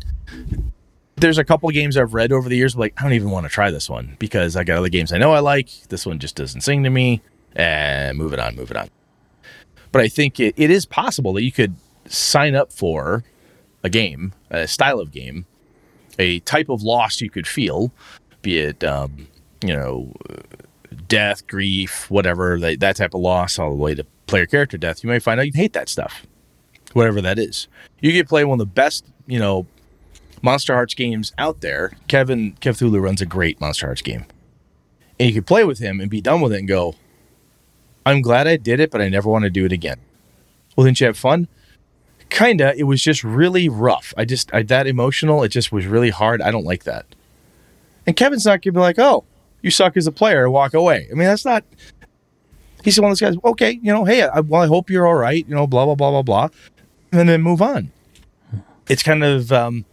there's 1.22 1.38
a 1.38 1.44
couple 1.44 1.70
games 1.70 1.96
I've 1.96 2.14
read 2.14 2.32
over 2.32 2.48
the 2.48 2.56
years, 2.56 2.76
like 2.76 2.94
I 2.98 3.04
don't 3.04 3.12
even 3.12 3.30
want 3.30 3.46
to 3.46 3.50
try 3.50 3.70
this 3.70 3.88
one 3.88 4.16
because 4.18 4.56
I 4.56 4.64
got 4.64 4.78
other 4.78 4.88
games 4.88 5.12
I 5.12 5.18
know 5.18 5.32
I 5.32 5.38
like. 5.38 5.70
This 5.88 6.04
one 6.04 6.18
just 6.18 6.36
doesn't 6.36 6.62
sing 6.62 6.82
to 6.82 6.90
me. 6.90 7.22
And 7.54 8.18
move 8.18 8.32
it 8.32 8.40
on, 8.40 8.56
move 8.56 8.70
it 8.70 8.76
on. 8.76 8.88
But 9.92 10.02
I 10.02 10.08
think 10.08 10.40
it, 10.40 10.54
it 10.56 10.70
is 10.70 10.84
possible 10.84 11.32
that 11.34 11.42
you 11.42 11.52
could 11.52 11.76
sign 12.06 12.54
up 12.54 12.72
for 12.72 13.24
a 13.84 13.90
game, 13.90 14.32
a 14.50 14.66
style 14.66 14.98
of 14.98 15.12
game, 15.12 15.46
a 16.18 16.40
type 16.40 16.68
of 16.68 16.82
loss 16.82 17.20
you 17.20 17.30
could 17.30 17.46
feel, 17.46 17.92
be 18.40 18.58
it 18.58 18.82
um, 18.82 19.28
you 19.62 19.74
know 19.74 20.12
death, 21.12 21.46
grief, 21.46 22.10
whatever 22.10 22.58
that, 22.58 22.80
that 22.80 22.96
type 22.96 23.12
of 23.12 23.20
loss, 23.20 23.58
all 23.58 23.68
the 23.68 23.76
way 23.76 23.94
to 23.94 24.02
player 24.26 24.46
character 24.46 24.78
death. 24.78 25.04
You 25.04 25.10
may 25.10 25.18
find 25.18 25.38
out 25.38 25.44
you 25.44 25.52
hate 25.54 25.74
that 25.74 25.90
stuff, 25.90 26.26
whatever 26.94 27.20
that 27.20 27.38
is. 27.38 27.68
You 28.00 28.14
could 28.14 28.26
play 28.26 28.46
one 28.46 28.54
of 28.54 28.66
the 28.66 28.72
best, 28.72 29.04
you 29.26 29.38
know, 29.38 29.66
Monsterhearts 30.42 30.96
games 30.96 31.34
out 31.36 31.60
there. 31.60 31.92
Kevin 32.08 32.54
Kev 32.62 32.78
Thulu 32.78 32.98
runs 32.98 33.20
a 33.20 33.26
great 33.26 33.60
Monsterhearts 33.60 34.02
game. 34.02 34.24
And 35.20 35.28
you 35.28 35.34
could 35.34 35.46
play 35.46 35.64
with 35.64 35.80
him 35.80 36.00
and 36.00 36.10
be 36.10 36.22
done 36.22 36.40
with 36.40 36.54
it 36.54 36.60
and 36.60 36.66
go, 36.66 36.94
I'm 38.06 38.22
glad 38.22 38.48
I 38.48 38.56
did 38.56 38.80
it, 38.80 38.90
but 38.90 39.02
I 39.02 39.10
never 39.10 39.28
want 39.28 39.42
to 39.42 39.50
do 39.50 39.66
it 39.66 39.72
again. 39.72 40.00
Well, 40.74 40.86
didn't 40.86 40.98
you 40.98 41.08
have 41.08 41.18
fun? 41.18 41.46
Kinda. 42.30 42.72
It 42.74 42.84
was 42.84 43.02
just 43.02 43.22
really 43.22 43.68
rough. 43.68 44.14
I 44.16 44.24
just 44.24 44.52
I 44.54 44.62
that 44.62 44.86
emotional. 44.86 45.42
It 45.42 45.50
just 45.50 45.72
was 45.72 45.84
really 45.84 46.08
hard. 46.08 46.40
I 46.40 46.50
don't 46.50 46.64
like 46.64 46.84
that. 46.84 47.04
And 48.06 48.16
Kevin's 48.16 48.46
not 48.46 48.62
gonna 48.62 48.72
be 48.72 48.80
like, 48.80 48.98
oh, 48.98 49.24
you 49.62 49.70
suck 49.70 49.96
as 49.96 50.06
a 50.06 50.12
player, 50.12 50.50
walk 50.50 50.74
away. 50.74 51.08
I 51.10 51.14
mean, 51.14 51.26
that's 51.26 51.44
not. 51.44 51.64
He's 52.84 53.00
one 53.00 53.10
of 53.10 53.18
those 53.18 53.20
guys. 53.20 53.40
Okay, 53.44 53.78
you 53.82 53.92
know, 53.92 54.04
hey, 54.04 54.22
I, 54.22 54.40
well, 54.40 54.62
I 54.62 54.66
hope 54.66 54.90
you're 54.90 55.06
all 55.06 55.14
right. 55.14 55.46
You 55.48 55.54
know, 55.54 55.66
blah 55.66 55.84
blah 55.84 55.94
blah 55.94 56.10
blah 56.10 56.22
blah, 56.22 56.48
and 57.12 57.28
then 57.28 57.42
move 57.42 57.62
on. 57.62 57.92
It's 58.88 59.02
kind 59.02 59.22
of 59.22 59.52
um, 59.52 59.84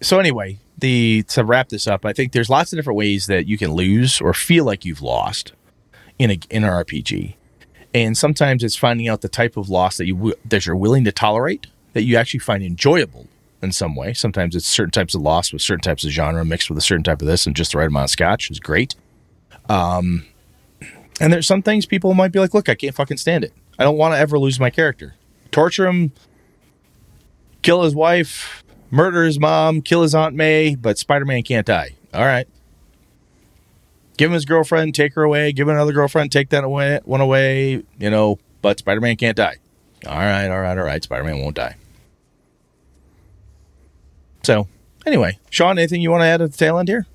so 0.00 0.18
anyway, 0.18 0.58
the 0.78 1.22
to 1.28 1.44
wrap 1.44 1.68
this 1.68 1.86
up, 1.86 2.04
I 2.04 2.12
think 2.12 2.32
there's 2.32 2.50
lots 2.50 2.72
of 2.72 2.78
different 2.78 2.96
ways 2.96 3.26
that 3.26 3.46
you 3.46 3.56
can 3.56 3.72
lose 3.72 4.20
or 4.20 4.34
feel 4.34 4.64
like 4.64 4.84
you've 4.84 5.02
lost 5.02 5.52
in 6.18 6.30
a 6.30 6.38
in 6.50 6.64
an 6.64 6.70
RPG, 6.70 7.34
and 7.94 8.18
sometimes 8.18 8.64
it's 8.64 8.76
finding 8.76 9.08
out 9.08 9.20
the 9.20 9.28
type 9.28 9.56
of 9.56 9.68
loss 9.68 9.96
that 9.96 10.06
you 10.06 10.34
that 10.44 10.66
you're 10.66 10.76
willing 10.76 11.04
to 11.04 11.12
tolerate 11.12 11.68
that 11.92 12.02
you 12.02 12.16
actually 12.16 12.40
find 12.40 12.62
enjoyable 12.62 13.26
in 13.62 13.72
some 13.72 13.94
way. 13.94 14.12
Sometimes 14.12 14.54
it's 14.54 14.66
certain 14.66 14.90
types 14.90 15.14
of 15.14 15.22
loss 15.22 15.52
with 15.52 15.62
certain 15.62 15.82
types 15.82 16.04
of 16.04 16.10
genre 16.10 16.44
mixed 16.44 16.68
with 16.68 16.78
a 16.78 16.82
certain 16.82 17.04
type 17.04 17.22
of 17.22 17.28
this, 17.28 17.46
and 17.46 17.54
just 17.54 17.72
the 17.72 17.78
right 17.78 17.86
amount 17.88 18.04
of 18.04 18.10
scotch 18.10 18.50
is 18.50 18.60
great. 18.60 18.94
Um, 19.68 20.26
and 21.20 21.32
there's 21.32 21.46
some 21.46 21.62
things 21.62 21.86
people 21.86 22.14
might 22.14 22.32
be 22.32 22.38
like, 22.38 22.54
look, 22.54 22.68
I 22.68 22.74
can't 22.74 22.94
fucking 22.94 23.18
stand 23.18 23.44
it. 23.44 23.52
I 23.78 23.84
don't 23.84 23.96
want 23.96 24.14
to 24.14 24.18
ever 24.18 24.38
lose 24.38 24.58
my 24.58 24.70
character. 24.70 25.14
Torture 25.50 25.86
him, 25.86 26.12
kill 27.62 27.82
his 27.82 27.94
wife, 27.94 28.64
murder 28.90 29.24
his 29.24 29.38
mom, 29.38 29.82
kill 29.82 30.02
his 30.02 30.14
Aunt 30.14 30.34
May, 30.34 30.74
but 30.74 30.98
Spider 30.98 31.24
Man 31.24 31.42
can't 31.42 31.66
die. 31.66 31.90
All 32.12 32.24
right. 32.24 32.48
Give 34.16 34.30
him 34.30 34.34
his 34.34 34.44
girlfriend, 34.44 34.94
take 34.94 35.14
her 35.14 35.22
away, 35.22 35.52
give 35.52 35.68
him 35.68 35.74
another 35.74 35.92
girlfriend, 35.92 36.30
take 36.30 36.50
that 36.50 36.64
away, 36.64 37.00
one 37.04 37.20
away, 37.20 37.82
you 37.98 38.10
know, 38.10 38.38
but 38.60 38.78
Spider 38.78 39.00
Man 39.00 39.16
can't 39.16 39.36
die. 39.36 39.56
All 40.06 40.18
right, 40.18 40.48
all 40.48 40.60
right, 40.60 40.76
all 40.76 40.84
right. 40.84 41.02
Spider 41.02 41.24
Man 41.24 41.38
won't 41.38 41.56
die. 41.56 41.76
So, 44.42 44.66
anyway, 45.06 45.38
Sean, 45.50 45.78
anything 45.78 46.00
you 46.00 46.10
want 46.10 46.22
to 46.22 46.26
add 46.26 46.42
at 46.42 46.50
the 46.52 46.56
tail 46.58 46.78
end 46.78 46.88
here? 46.88 47.06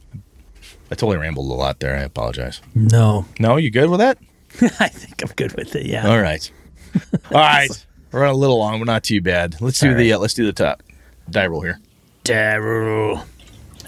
I 0.89 0.95
totally 0.95 1.17
rambled 1.17 1.49
a 1.49 1.53
lot 1.53 1.79
there. 1.79 1.95
I 1.97 2.01
apologize. 2.01 2.61
No, 2.73 3.25
No, 3.39 3.57
you 3.57 3.69
good 3.69 3.89
with 3.89 3.99
that? 3.99 4.17
I 4.79 4.87
think 4.87 5.21
I'm 5.21 5.33
good 5.35 5.53
with 5.55 5.75
it. 5.75 5.85
Yeah. 5.85 6.07
All 6.09 6.19
right. 6.21 6.49
All 6.95 7.11
right. 7.31 7.85
We're 8.11 8.21
running 8.21 8.35
a 8.35 8.37
little 8.39 8.57
long, 8.57 8.79
but 8.79 8.85
not 8.85 9.03
too 9.03 9.21
bad. 9.21 9.59
Let's 9.59 9.79
do 9.79 9.89
All 9.89 9.95
the 9.95 10.13
uh, 10.13 10.19
let's 10.19 10.33
do 10.33 10.45
the 10.45 10.53
top 10.53 10.81
die 11.29 11.47
roll 11.47 11.61
here. 11.61 11.79
Die 12.23 12.57
roll. 12.57 13.17
All 13.17 13.25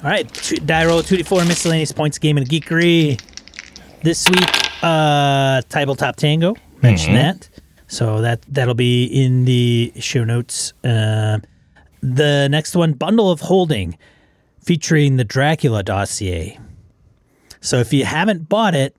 right, 0.04 0.32
two, 0.34 0.56
die 0.58 0.86
roll 0.86 1.02
two 1.02 1.18
d 1.18 1.24
four 1.24 1.44
miscellaneous 1.46 1.92
points 1.94 2.18
game 2.18 2.38
and 2.38 2.48
geekery. 2.48 3.20
This 4.04 4.30
week, 4.30 4.84
uh, 4.84 5.62
tabletop 5.70 6.16
tango 6.18 6.56
mentioned 6.82 7.16
that, 7.18 7.50
so 7.88 8.22
that 8.22 8.42
that'll 8.50 8.76
be 8.76 9.06
in 9.06 9.46
the 9.46 9.92
show 10.00 10.24
notes. 10.26 10.74
Uh, 10.84 11.40
the 12.02 12.48
next 12.50 12.76
one, 12.76 12.94
bundle 12.94 13.32
of 13.32 13.42
holding, 13.42 13.98
featuring 14.64 15.18
the 15.18 15.24
Dracula 15.24 15.84
dossier. 15.84 16.60
So 17.62 17.78
if 17.78 17.92
you 17.92 18.06
haven't 18.06 18.48
bought 18.48 18.76
it 18.76 18.96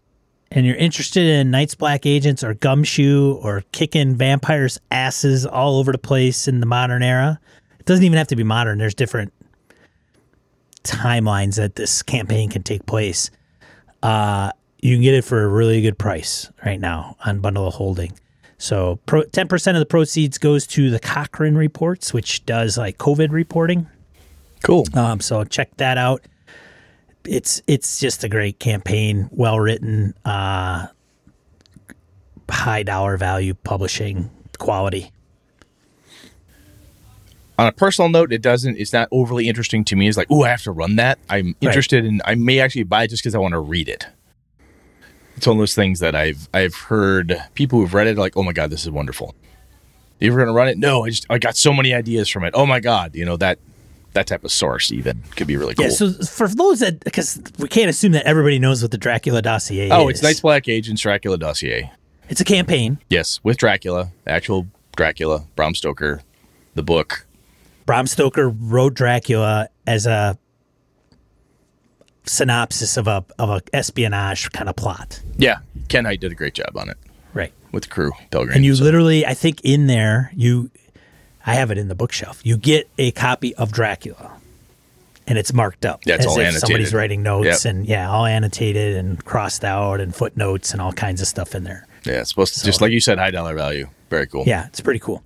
and 0.51 0.67
you're 0.67 0.77
interested 0.77 1.25
in 1.25 1.51
Night's 1.51 1.75
Black 1.75 2.05
Agents 2.07 2.45
or 2.45 2.55
Gumshoe 2.55 3.39
or 3.43 3.63
kicking 3.73 4.15
vampires' 4.15 4.81
asses 4.91 5.47
all 5.47 5.79
over 5.79 5.93
the 5.93 5.99
place 5.99 6.49
in 6.49 6.61
the 6.61 6.67
modern 6.67 7.03
era, 7.03 7.41
it 7.79 7.87
doesn't 7.87 8.05
even 8.05 8.19
have 8.19 8.29
to 8.29 8.37
be 8.37 8.45
modern. 8.45 8.79
There's 8.79 8.95
different 8.95 9.33
timelines 10.83 11.57
that 11.57 11.77
this 11.77 12.03
campaign 12.03 12.51
can 12.51 12.63
take 12.63 12.87
place. 12.87 13.31
Uh, 14.03 14.53
you 14.81 14.97
can 14.97 15.03
get 15.03 15.15
it 15.15 15.25
for 15.25 15.43
a 15.43 15.49
really 15.49 15.83
good 15.83 15.99
price 15.99 16.51
right 16.65 16.81
now 16.81 17.17
on 17.25 17.41
Bundle 17.41 17.67
of 17.67 17.75
Holding. 17.75 18.13
So 18.61 18.99
pro, 19.07 19.23
10% 19.23 19.73
of 19.73 19.79
the 19.79 19.87
proceeds 19.87 20.37
goes 20.37 20.67
to 20.69 20.91
the 20.91 21.01
Cochrane 21.01 21.55
reports, 21.55 22.13
which 22.13 22.45
does 22.45 22.77
like 22.77 22.99
COVID 22.99 23.31
reporting. 23.31 23.87
Cool. 24.63 24.85
Um, 24.93 25.21
so 25.21 25.45
check 25.45 25.75
that 25.79 25.97
out. 25.97 26.23
It's 27.25 27.63
it's 27.67 27.99
just 27.99 28.23
a 28.23 28.29
great 28.29 28.59
campaign, 28.59 29.31
well 29.33 29.59
written, 29.59 30.15
uh, 30.27 30.89
high 32.51 32.83
dollar 32.83 33.17
value 33.17 33.55
publishing 33.55 34.31
quality. 34.59 35.11
On 37.59 37.67
a 37.67 37.73
personal 37.73 38.11
note, 38.11 38.31
it 38.31 38.43
doesn't. 38.43 38.77
It's 38.77 38.93
not 38.93 39.09
overly 39.11 39.49
interesting 39.49 39.85
to 39.87 39.97
me. 39.97 40.07
It's 40.07 40.19
like, 40.19 40.29
oh, 40.31 40.45
I 40.45 40.49
have 40.49 40.63
to 40.65 40.73
run 40.73 40.97
that. 40.97 41.19
I'm 41.31 41.57
interested 41.63 42.05
in. 42.05 42.21
I 42.27 42.35
may 42.35 42.61
actually 42.61 42.85
buy 42.85 43.05
it 43.05 43.09
just 43.09 43.23
because 43.23 43.35
I 43.35 43.39
want 43.39 43.53
to 43.53 43.61
read 43.61 43.89
it. 43.89 44.07
It's 45.41 45.47
one 45.47 45.57
of 45.57 45.61
those 45.63 45.75
things 45.75 46.01
that 46.01 46.15
I've 46.15 46.51
I've 46.53 46.75
heard 46.75 47.43
people 47.55 47.79
who've 47.79 47.95
read 47.95 48.07
it 48.07 48.19
like, 48.19 48.37
oh 48.37 48.43
my 48.43 48.53
god, 48.53 48.69
this 48.69 48.83
is 48.83 48.91
wonderful. 48.91 49.35
You 50.19 50.31
ever 50.31 50.39
gonna 50.39 50.53
run 50.53 50.69
it? 50.69 50.77
No, 50.77 51.07
I 51.07 51.09
just 51.09 51.25
I 51.31 51.39
got 51.39 51.57
so 51.57 51.73
many 51.73 51.95
ideas 51.95 52.29
from 52.29 52.45
it. 52.45 52.51
Oh 52.55 52.67
my 52.67 52.79
god, 52.79 53.15
you 53.15 53.25
know 53.25 53.39
that 53.39 53.59
that 54.13 54.27
type 54.27 54.45
of 54.45 54.53
source 54.53 54.93
even 54.93 55.23
could 55.37 55.47
be 55.47 55.57
really 55.57 55.75
cool. 55.75 55.87
Yeah. 55.87 55.93
So 55.93 56.13
for 56.13 56.47
those 56.47 56.81
that 56.81 57.03
because 57.05 57.41
we 57.59 57.69
can't 57.69 57.89
assume 57.89 58.13
that 58.13 58.27
everybody 58.27 58.59
knows 58.59 58.83
what 58.83 58.91
the 58.91 58.99
Dracula 58.99 59.41
dossier 59.41 59.85
oh, 59.85 59.85
is. 59.87 59.93
oh, 59.93 60.09
it's 60.09 60.23
Night's 60.23 60.41
Black 60.41 60.69
Agents 60.69 61.01
Dracula 61.01 61.39
dossier. 61.39 61.91
It's 62.29 62.43
a 62.43 62.45
campaign. 62.45 62.99
Yes, 63.09 63.41
with 63.43 63.57
Dracula, 63.57 64.13
actual 64.27 64.67
Dracula, 64.95 65.47
Bram 65.57 65.75
Stoker, 65.75 66.21
the 66.75 66.83
book. 66.83 67.25
Bram 67.87 68.07
Stoker 68.07 68.51
wrote 68.51 68.93
Dracula 68.93 69.71
as 69.87 70.05
a 70.05 70.37
synopsis 72.27 72.97
of 72.97 73.07
a 73.07 73.25
of 73.39 73.51
a 73.51 73.63
espionage 73.73 74.51
kind 74.53 74.69
of 74.69 74.77
plot. 74.77 75.21
Yeah, 75.37 75.59
Ken 75.89 76.05
Hite 76.05 76.21
did 76.21 76.33
a 76.33 76.35
great 76.35 76.55
job 76.55 76.77
on 76.77 76.89
it 76.89 76.97
Right. 77.35 77.53
with 77.73 77.85
the 77.85 77.89
crew. 77.89 78.13
Pelgrane. 78.31 78.57
And 78.57 78.65
you 78.65 78.75
so- 78.77 78.85
literally, 78.85 79.25
I 79.27 79.35
think 79.35 79.61
in 79.63 79.87
there, 79.87 80.31
you, 80.35 80.71
I 81.47 81.55
have 81.55 81.71
it 81.71 81.79
in 81.79 81.89
the 81.89 81.95
bookshelf. 81.95 82.41
You 82.45 82.57
get 82.57 82.89
a 82.99 83.11
copy 83.13 83.55
of 83.55 83.73
Dracula, 83.73 84.33
and 85.27 85.39
it's 85.39 85.53
marked 85.53 85.87
up 85.87 86.01
Yeah, 86.05 86.17
it's 86.17 86.27
as 86.27 86.33
all 86.33 86.39
if 86.39 86.41
annotated. 86.47 86.61
somebody's 86.61 86.95
writing 86.95 87.23
notes 87.23 87.65
Yep. 87.65 87.75
and 87.75 87.87
yeah, 87.87 88.11
all 88.11 88.27
annotated 88.27 88.97
and 88.97 89.25
crossed 89.25 89.65
out 89.65 90.01
and 90.01 90.15
footnotes 90.15 90.73
and 90.73 90.81
all 90.83 90.93
kinds 90.93 91.21
of 91.21 91.27
stuff 91.29 91.55
in 91.55 91.65
there. 91.65 91.87
yeah, 92.05 92.15
it's 92.21 92.31
supposed 92.31 92.59
to 92.59 92.65
just 92.65 92.81
like 92.81 92.93
you 92.93 93.01
said, 93.01 93.19
high 93.19 93.31
dollar 93.31 93.55
value. 93.55 93.87
Very 94.11 94.27
cool. 94.27 94.45
Yeah, 94.47 94.67
it's 94.67 94.81
pretty 94.81 95.01
cool. 95.01 95.23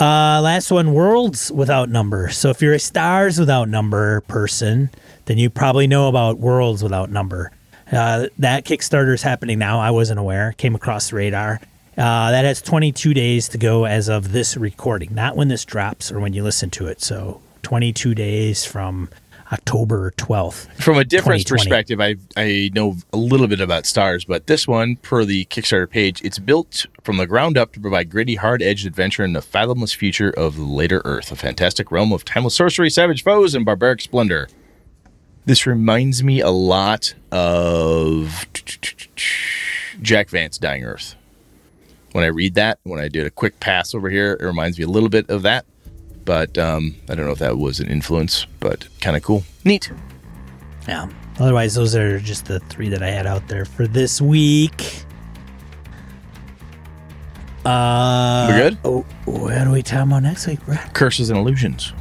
Uh, 0.00 0.40
last 0.42 0.70
one, 0.70 0.92
Worlds 0.94 1.50
Without 1.50 1.88
Number. 1.88 2.28
So 2.28 2.50
if 2.50 2.62
you're 2.62 2.74
a 2.74 2.78
Stars 2.78 3.38
Without 3.40 3.68
Number 3.68 4.20
person, 4.22 4.90
then 5.28 5.36
you 5.36 5.50
probably 5.50 5.86
know 5.86 6.08
about 6.08 6.38
Worlds 6.38 6.82
Without 6.82 7.10
Number. 7.10 7.52
Uh, 7.92 8.28
that 8.38 8.64
Kickstarter 8.64 9.12
is 9.12 9.22
happening 9.22 9.58
now. 9.58 9.78
I 9.78 9.90
wasn't 9.90 10.18
aware. 10.18 10.54
Came 10.56 10.74
across 10.74 11.10
the 11.10 11.16
radar. 11.16 11.60
Uh, 11.98 12.30
that 12.30 12.44
has 12.44 12.62
22 12.62 13.12
days 13.12 13.48
to 13.48 13.58
go 13.58 13.84
as 13.84 14.08
of 14.08 14.32
this 14.32 14.56
recording, 14.56 15.14
not 15.14 15.36
when 15.36 15.48
this 15.48 15.66
drops 15.66 16.10
or 16.10 16.18
when 16.18 16.32
you 16.32 16.42
listen 16.42 16.70
to 16.70 16.86
it. 16.86 17.02
So 17.02 17.42
22 17.62 18.14
days 18.14 18.64
from 18.64 19.10
October 19.52 20.12
12th. 20.12 20.72
From 20.80 20.96
a 20.96 21.04
different 21.04 21.46
perspective, 21.46 22.00
I 22.00 22.16
I 22.36 22.70
know 22.74 22.96
a 23.12 23.16
little 23.18 23.48
bit 23.48 23.60
about 23.60 23.84
stars, 23.84 24.24
but 24.24 24.46
this 24.46 24.66
one, 24.66 24.96
per 24.96 25.24
the 25.24 25.44
Kickstarter 25.46 25.90
page, 25.90 26.22
it's 26.22 26.38
built 26.38 26.86
from 27.02 27.18
the 27.18 27.26
ground 27.26 27.58
up 27.58 27.72
to 27.72 27.80
provide 27.80 28.10
gritty, 28.10 28.36
hard-edged 28.36 28.86
adventure 28.86 29.24
in 29.24 29.32
the 29.34 29.42
fathomless 29.42 29.94
future 29.94 30.30
of 30.30 30.56
the 30.56 30.64
later 30.64 31.02
Earth, 31.04 31.32
a 31.32 31.36
fantastic 31.36 31.90
realm 31.90 32.12
of 32.12 32.24
timeless 32.24 32.54
sorcery, 32.54 32.90
savage 32.90 33.22
foes, 33.22 33.54
and 33.54 33.64
barbaric 33.64 34.00
splendor. 34.00 34.48
This 35.48 35.66
reminds 35.66 36.22
me 36.22 36.42
a 36.42 36.50
lot 36.50 37.14
of 37.32 38.44
Jack 40.02 40.28
Vance 40.28 40.58
Dying 40.58 40.84
Earth. 40.84 41.14
When 42.12 42.22
I 42.22 42.26
read 42.26 42.52
that, 42.56 42.80
when 42.82 43.00
I 43.00 43.08
did 43.08 43.24
a 43.24 43.30
quick 43.30 43.58
pass 43.58 43.94
over 43.94 44.10
here, 44.10 44.36
it 44.38 44.44
reminds 44.44 44.78
me 44.78 44.84
a 44.84 44.88
little 44.88 45.08
bit 45.08 45.30
of 45.30 45.40
that. 45.44 45.64
But 46.26 46.58
um, 46.58 46.96
I 47.08 47.14
don't 47.14 47.24
know 47.24 47.32
if 47.32 47.38
that 47.38 47.56
was 47.56 47.80
an 47.80 47.88
influence, 47.88 48.44
but 48.60 48.86
kind 49.00 49.16
of 49.16 49.22
cool. 49.22 49.42
Neat. 49.64 49.90
Yeah. 50.86 51.08
Otherwise, 51.38 51.74
those 51.74 51.96
are 51.96 52.20
just 52.20 52.44
the 52.44 52.60
three 52.60 52.90
that 52.90 53.02
I 53.02 53.08
had 53.08 53.26
out 53.26 53.48
there 53.48 53.64
for 53.64 53.86
this 53.86 54.20
week. 54.20 55.02
Uh, 57.64 58.48
We 58.50 58.54
good? 58.58 58.78
Oh, 58.84 59.00
what 59.24 59.66
are 59.66 59.72
we 59.72 59.82
talking 59.82 60.10
about 60.12 60.24
next 60.24 60.46
week, 60.46 60.62
Brad? 60.66 60.92
Curses 60.92 61.30
and 61.30 61.38
illusions. 61.38 61.94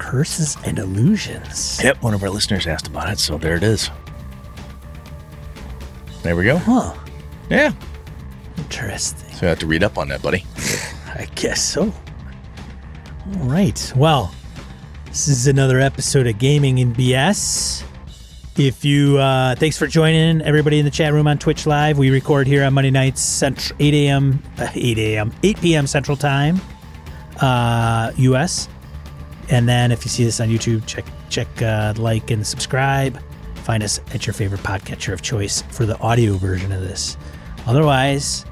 Curses 0.00 0.56
and 0.64 0.78
illusions. 0.78 1.78
Yep, 1.84 2.02
one 2.02 2.14
of 2.14 2.22
our 2.22 2.30
listeners 2.30 2.66
asked 2.66 2.88
about 2.88 3.10
it, 3.10 3.18
so 3.18 3.36
there 3.36 3.54
it 3.54 3.62
is. 3.62 3.90
There 6.22 6.34
we 6.34 6.44
go. 6.44 6.56
Huh. 6.56 6.94
Yeah. 7.50 7.72
Interesting. 8.56 9.30
So 9.34 9.46
I 9.46 9.50
have 9.50 9.58
to 9.58 9.66
read 9.66 9.84
up 9.84 9.98
on 9.98 10.08
that, 10.08 10.22
buddy. 10.22 10.46
I 11.14 11.28
guess 11.34 11.62
so. 11.62 11.82
All 11.82 13.46
right. 13.46 13.92
Well, 13.94 14.34
this 15.04 15.28
is 15.28 15.46
another 15.46 15.78
episode 15.78 16.26
of 16.26 16.38
Gaming 16.38 16.80
and 16.80 16.96
BS. 16.96 17.84
If 18.56 18.86
you, 18.86 19.18
uh, 19.18 19.54
thanks 19.54 19.76
for 19.76 19.86
joining 19.86 20.40
everybody 20.40 20.78
in 20.78 20.86
the 20.86 20.90
chat 20.90 21.12
room 21.12 21.26
on 21.26 21.36
Twitch 21.38 21.66
Live. 21.66 21.98
We 21.98 22.08
record 22.08 22.46
here 22.46 22.64
on 22.64 22.72
Monday 22.72 22.90
nights, 22.90 23.20
Central, 23.20 23.76
8 23.78 23.94
a.m., 23.94 24.42
uh, 24.58 24.68
8 24.74 24.98
a.m., 24.98 25.32
8 25.42 25.60
p.m. 25.60 25.86
Central 25.86 26.16
Time, 26.16 26.58
uh, 27.42 28.12
U.S. 28.16 28.68
And 29.50 29.68
then 29.68 29.90
if 29.90 30.04
you 30.04 30.08
see 30.08 30.24
this 30.24 30.40
on 30.40 30.48
YouTube, 30.48 30.86
check 30.86 31.04
check 31.28 31.48
uh, 31.60 31.94
like 31.96 32.30
and 32.30 32.46
subscribe. 32.46 33.20
Find 33.56 33.82
us 33.82 34.00
at 34.14 34.26
your 34.26 34.34
favorite 34.34 34.62
podcatcher 34.62 35.12
of 35.12 35.22
choice 35.22 35.62
for 35.70 35.84
the 35.86 35.98
audio 35.98 36.34
version 36.34 36.72
of 36.72 36.80
this. 36.80 37.16
Otherwise, 37.66 38.46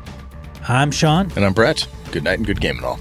I'm 0.69 0.91
Sean. 0.91 1.31
And 1.37 1.45
I'm 1.45 1.55
Brett. 1.55 1.87
Good 2.11 2.25
night 2.25 2.39
and 2.39 2.47
good 2.47 2.61
game 2.61 2.77
and 2.77 2.85
all. 2.85 2.99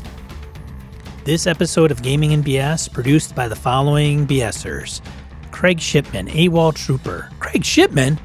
This 1.26 1.48
episode 1.48 1.92
of 1.92 2.02
Gaming 2.02 2.34
and 2.34 2.46
BS 2.46 2.92
produced 2.92 3.36
by 3.36 3.48
the 3.48 3.56
following 3.56 4.26
BSers 4.26 5.02
Craig 5.52 5.80
Shipman, 5.80 6.28
AWOL 6.28 6.74
Trooper. 6.74 7.30
Craig 7.40 7.66
Shipman? 7.66 8.20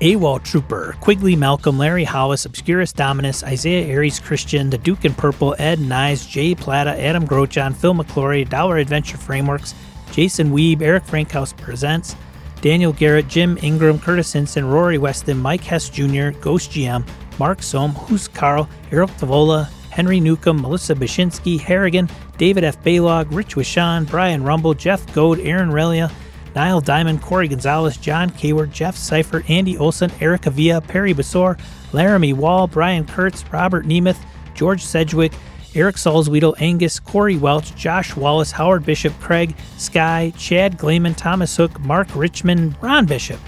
AWOL 0.00 0.42
Trooper. 0.42 0.96
Quigley 1.00 1.36
Malcolm, 1.36 1.76
Larry 1.76 2.04
Hollis, 2.04 2.46
Obscurus 2.46 2.94
Dominus, 2.94 3.44
Isaiah 3.44 3.86
Aries 3.86 4.18
Christian, 4.18 4.70
The 4.70 4.78
Duke 4.78 5.04
and 5.04 5.16
Purple, 5.16 5.54
Ed 5.58 5.78
Nyes, 5.78 6.26
Jay 6.26 6.54
Plata, 6.54 6.98
Adam 6.98 7.26
Grochon, 7.26 7.76
Phil 7.76 7.92
McClory, 7.92 8.48
Dollar 8.48 8.78
Adventure 8.78 9.18
Frameworks, 9.18 9.74
Jason 10.10 10.52
Weeb, 10.52 10.80
Eric 10.80 11.04
Frankhouse 11.04 11.52
Presents, 11.52 12.16
Daniel 12.62 12.94
Garrett, 12.94 13.28
Jim 13.28 13.58
Ingram, 13.62 13.98
Curtis 13.98 14.32
Hinson, 14.32 14.64
Rory 14.64 14.96
Weston, 14.96 15.36
Mike 15.36 15.64
Hess 15.64 15.90
Jr., 15.90 16.30
Ghost 16.40 16.70
GM, 16.70 17.06
Mark 17.38 17.62
Sohm, 17.62 17.92
Who's 17.92 18.26
Carl, 18.26 18.70
Eric 18.90 19.10
Tavola, 19.10 19.68
Henry 19.90 20.18
Newcomb, 20.18 20.62
Melissa 20.62 20.94
Bashinsky, 20.94 21.60
Harrigan, 21.60 22.08
David 22.38 22.64
F. 22.64 22.82
Baylog, 22.82 23.26
Rich 23.30 23.56
Wishan, 23.56 24.08
Brian 24.08 24.42
Rumble, 24.42 24.72
Jeff 24.72 25.12
Goad, 25.12 25.40
Aaron 25.40 25.68
Relia, 25.70 26.10
Niall 26.54 26.80
Diamond, 26.80 27.22
Corey 27.22 27.48
Gonzalez, 27.48 27.96
John 27.96 28.30
Kayward, 28.30 28.72
Jeff 28.72 28.96
Seifert, 28.96 29.48
Andy 29.48 29.78
Olson, 29.78 30.10
Eric 30.20 30.46
Avia, 30.46 30.80
Perry 30.80 31.14
Basor, 31.14 31.58
Laramie 31.92 32.32
Wall, 32.32 32.66
Brian 32.66 33.06
Kurtz, 33.06 33.44
Robert 33.52 33.86
Nemeth, 33.86 34.18
George 34.54 34.82
Sedgwick, 34.82 35.32
Eric 35.74 35.96
Salzwedel, 35.96 36.60
Angus, 36.60 36.98
Corey 36.98 37.36
Welch, 37.36 37.74
Josh 37.76 38.16
Wallace, 38.16 38.50
Howard 38.50 38.84
Bishop, 38.84 39.18
Craig, 39.20 39.54
Sky, 39.78 40.32
Chad 40.36 40.76
Glayman, 40.76 41.16
Thomas 41.16 41.56
Hook, 41.56 41.78
Mark 41.80 42.08
Richmond, 42.14 42.74
Ron 42.80 43.06
Bishop, 43.06 43.38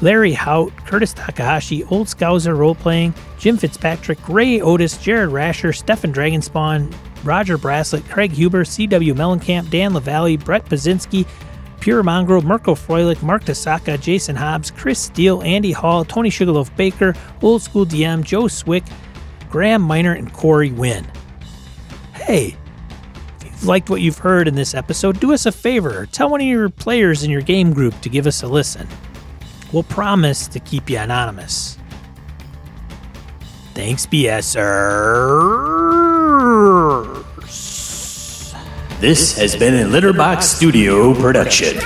Larry 0.00 0.32
Hout, 0.32 0.74
Curtis 0.84 1.12
Takahashi, 1.12 1.84
Old 1.84 2.08
Scouser 2.08 2.56
Role 2.56 2.74
Playing, 2.74 3.14
Jim 3.38 3.56
Fitzpatrick, 3.56 4.28
Ray 4.28 4.60
Otis, 4.60 4.98
Jared 4.98 5.30
Rasher, 5.30 5.72
Stefan 5.72 6.12
Dragonspawn, 6.12 6.92
Roger 7.22 7.56
Braslett, 7.56 8.06
Craig 8.08 8.32
Huber, 8.32 8.64
C.W. 8.64 9.14
Mellencamp, 9.14 9.70
Dan 9.70 9.94
LaValle, 9.94 10.36
Brett 10.36 10.64
Pazinski, 10.66 11.26
Pure 11.84 12.02
Mongrel, 12.04 12.40
Mirko 12.40 12.74
Froelich, 12.74 13.22
Mark 13.22 13.44
Tasaka, 13.44 14.00
Jason 14.00 14.34
Hobbs, 14.34 14.70
Chris 14.70 14.98
Steele, 14.98 15.42
Andy 15.42 15.70
Hall, 15.70 16.02
Tony 16.02 16.30
Sugarloaf 16.30 16.74
Baker, 16.76 17.12
Old 17.42 17.60
School 17.60 17.84
DM, 17.84 18.24
Joe 18.24 18.48
Swick, 18.48 18.84
Graham 19.50 19.82
Miner, 19.82 20.14
and 20.14 20.32
Corey 20.32 20.72
Wynn. 20.72 21.06
Hey, 22.14 22.56
if 23.36 23.44
you've 23.44 23.66
liked 23.66 23.90
what 23.90 24.00
you've 24.00 24.16
heard 24.16 24.48
in 24.48 24.54
this 24.54 24.72
episode, 24.72 25.20
do 25.20 25.34
us 25.34 25.44
a 25.44 25.52
favor. 25.52 26.06
Tell 26.06 26.30
one 26.30 26.40
of 26.40 26.46
your 26.46 26.70
players 26.70 27.22
in 27.22 27.30
your 27.30 27.42
game 27.42 27.74
group 27.74 28.00
to 28.00 28.08
give 28.08 28.26
us 28.26 28.42
a 28.42 28.48
listen. 28.48 28.88
We'll 29.70 29.82
promise 29.82 30.48
to 30.48 30.60
keep 30.60 30.88
you 30.88 30.96
anonymous. 30.96 31.76
Thanks, 33.74 34.06
BSers. 34.06 34.64
This 39.00 39.36
has 39.38 39.56
been 39.56 39.74
a 39.74 39.88
Litterbox 39.90 40.42
Studio 40.44 41.14
production. 41.14 41.78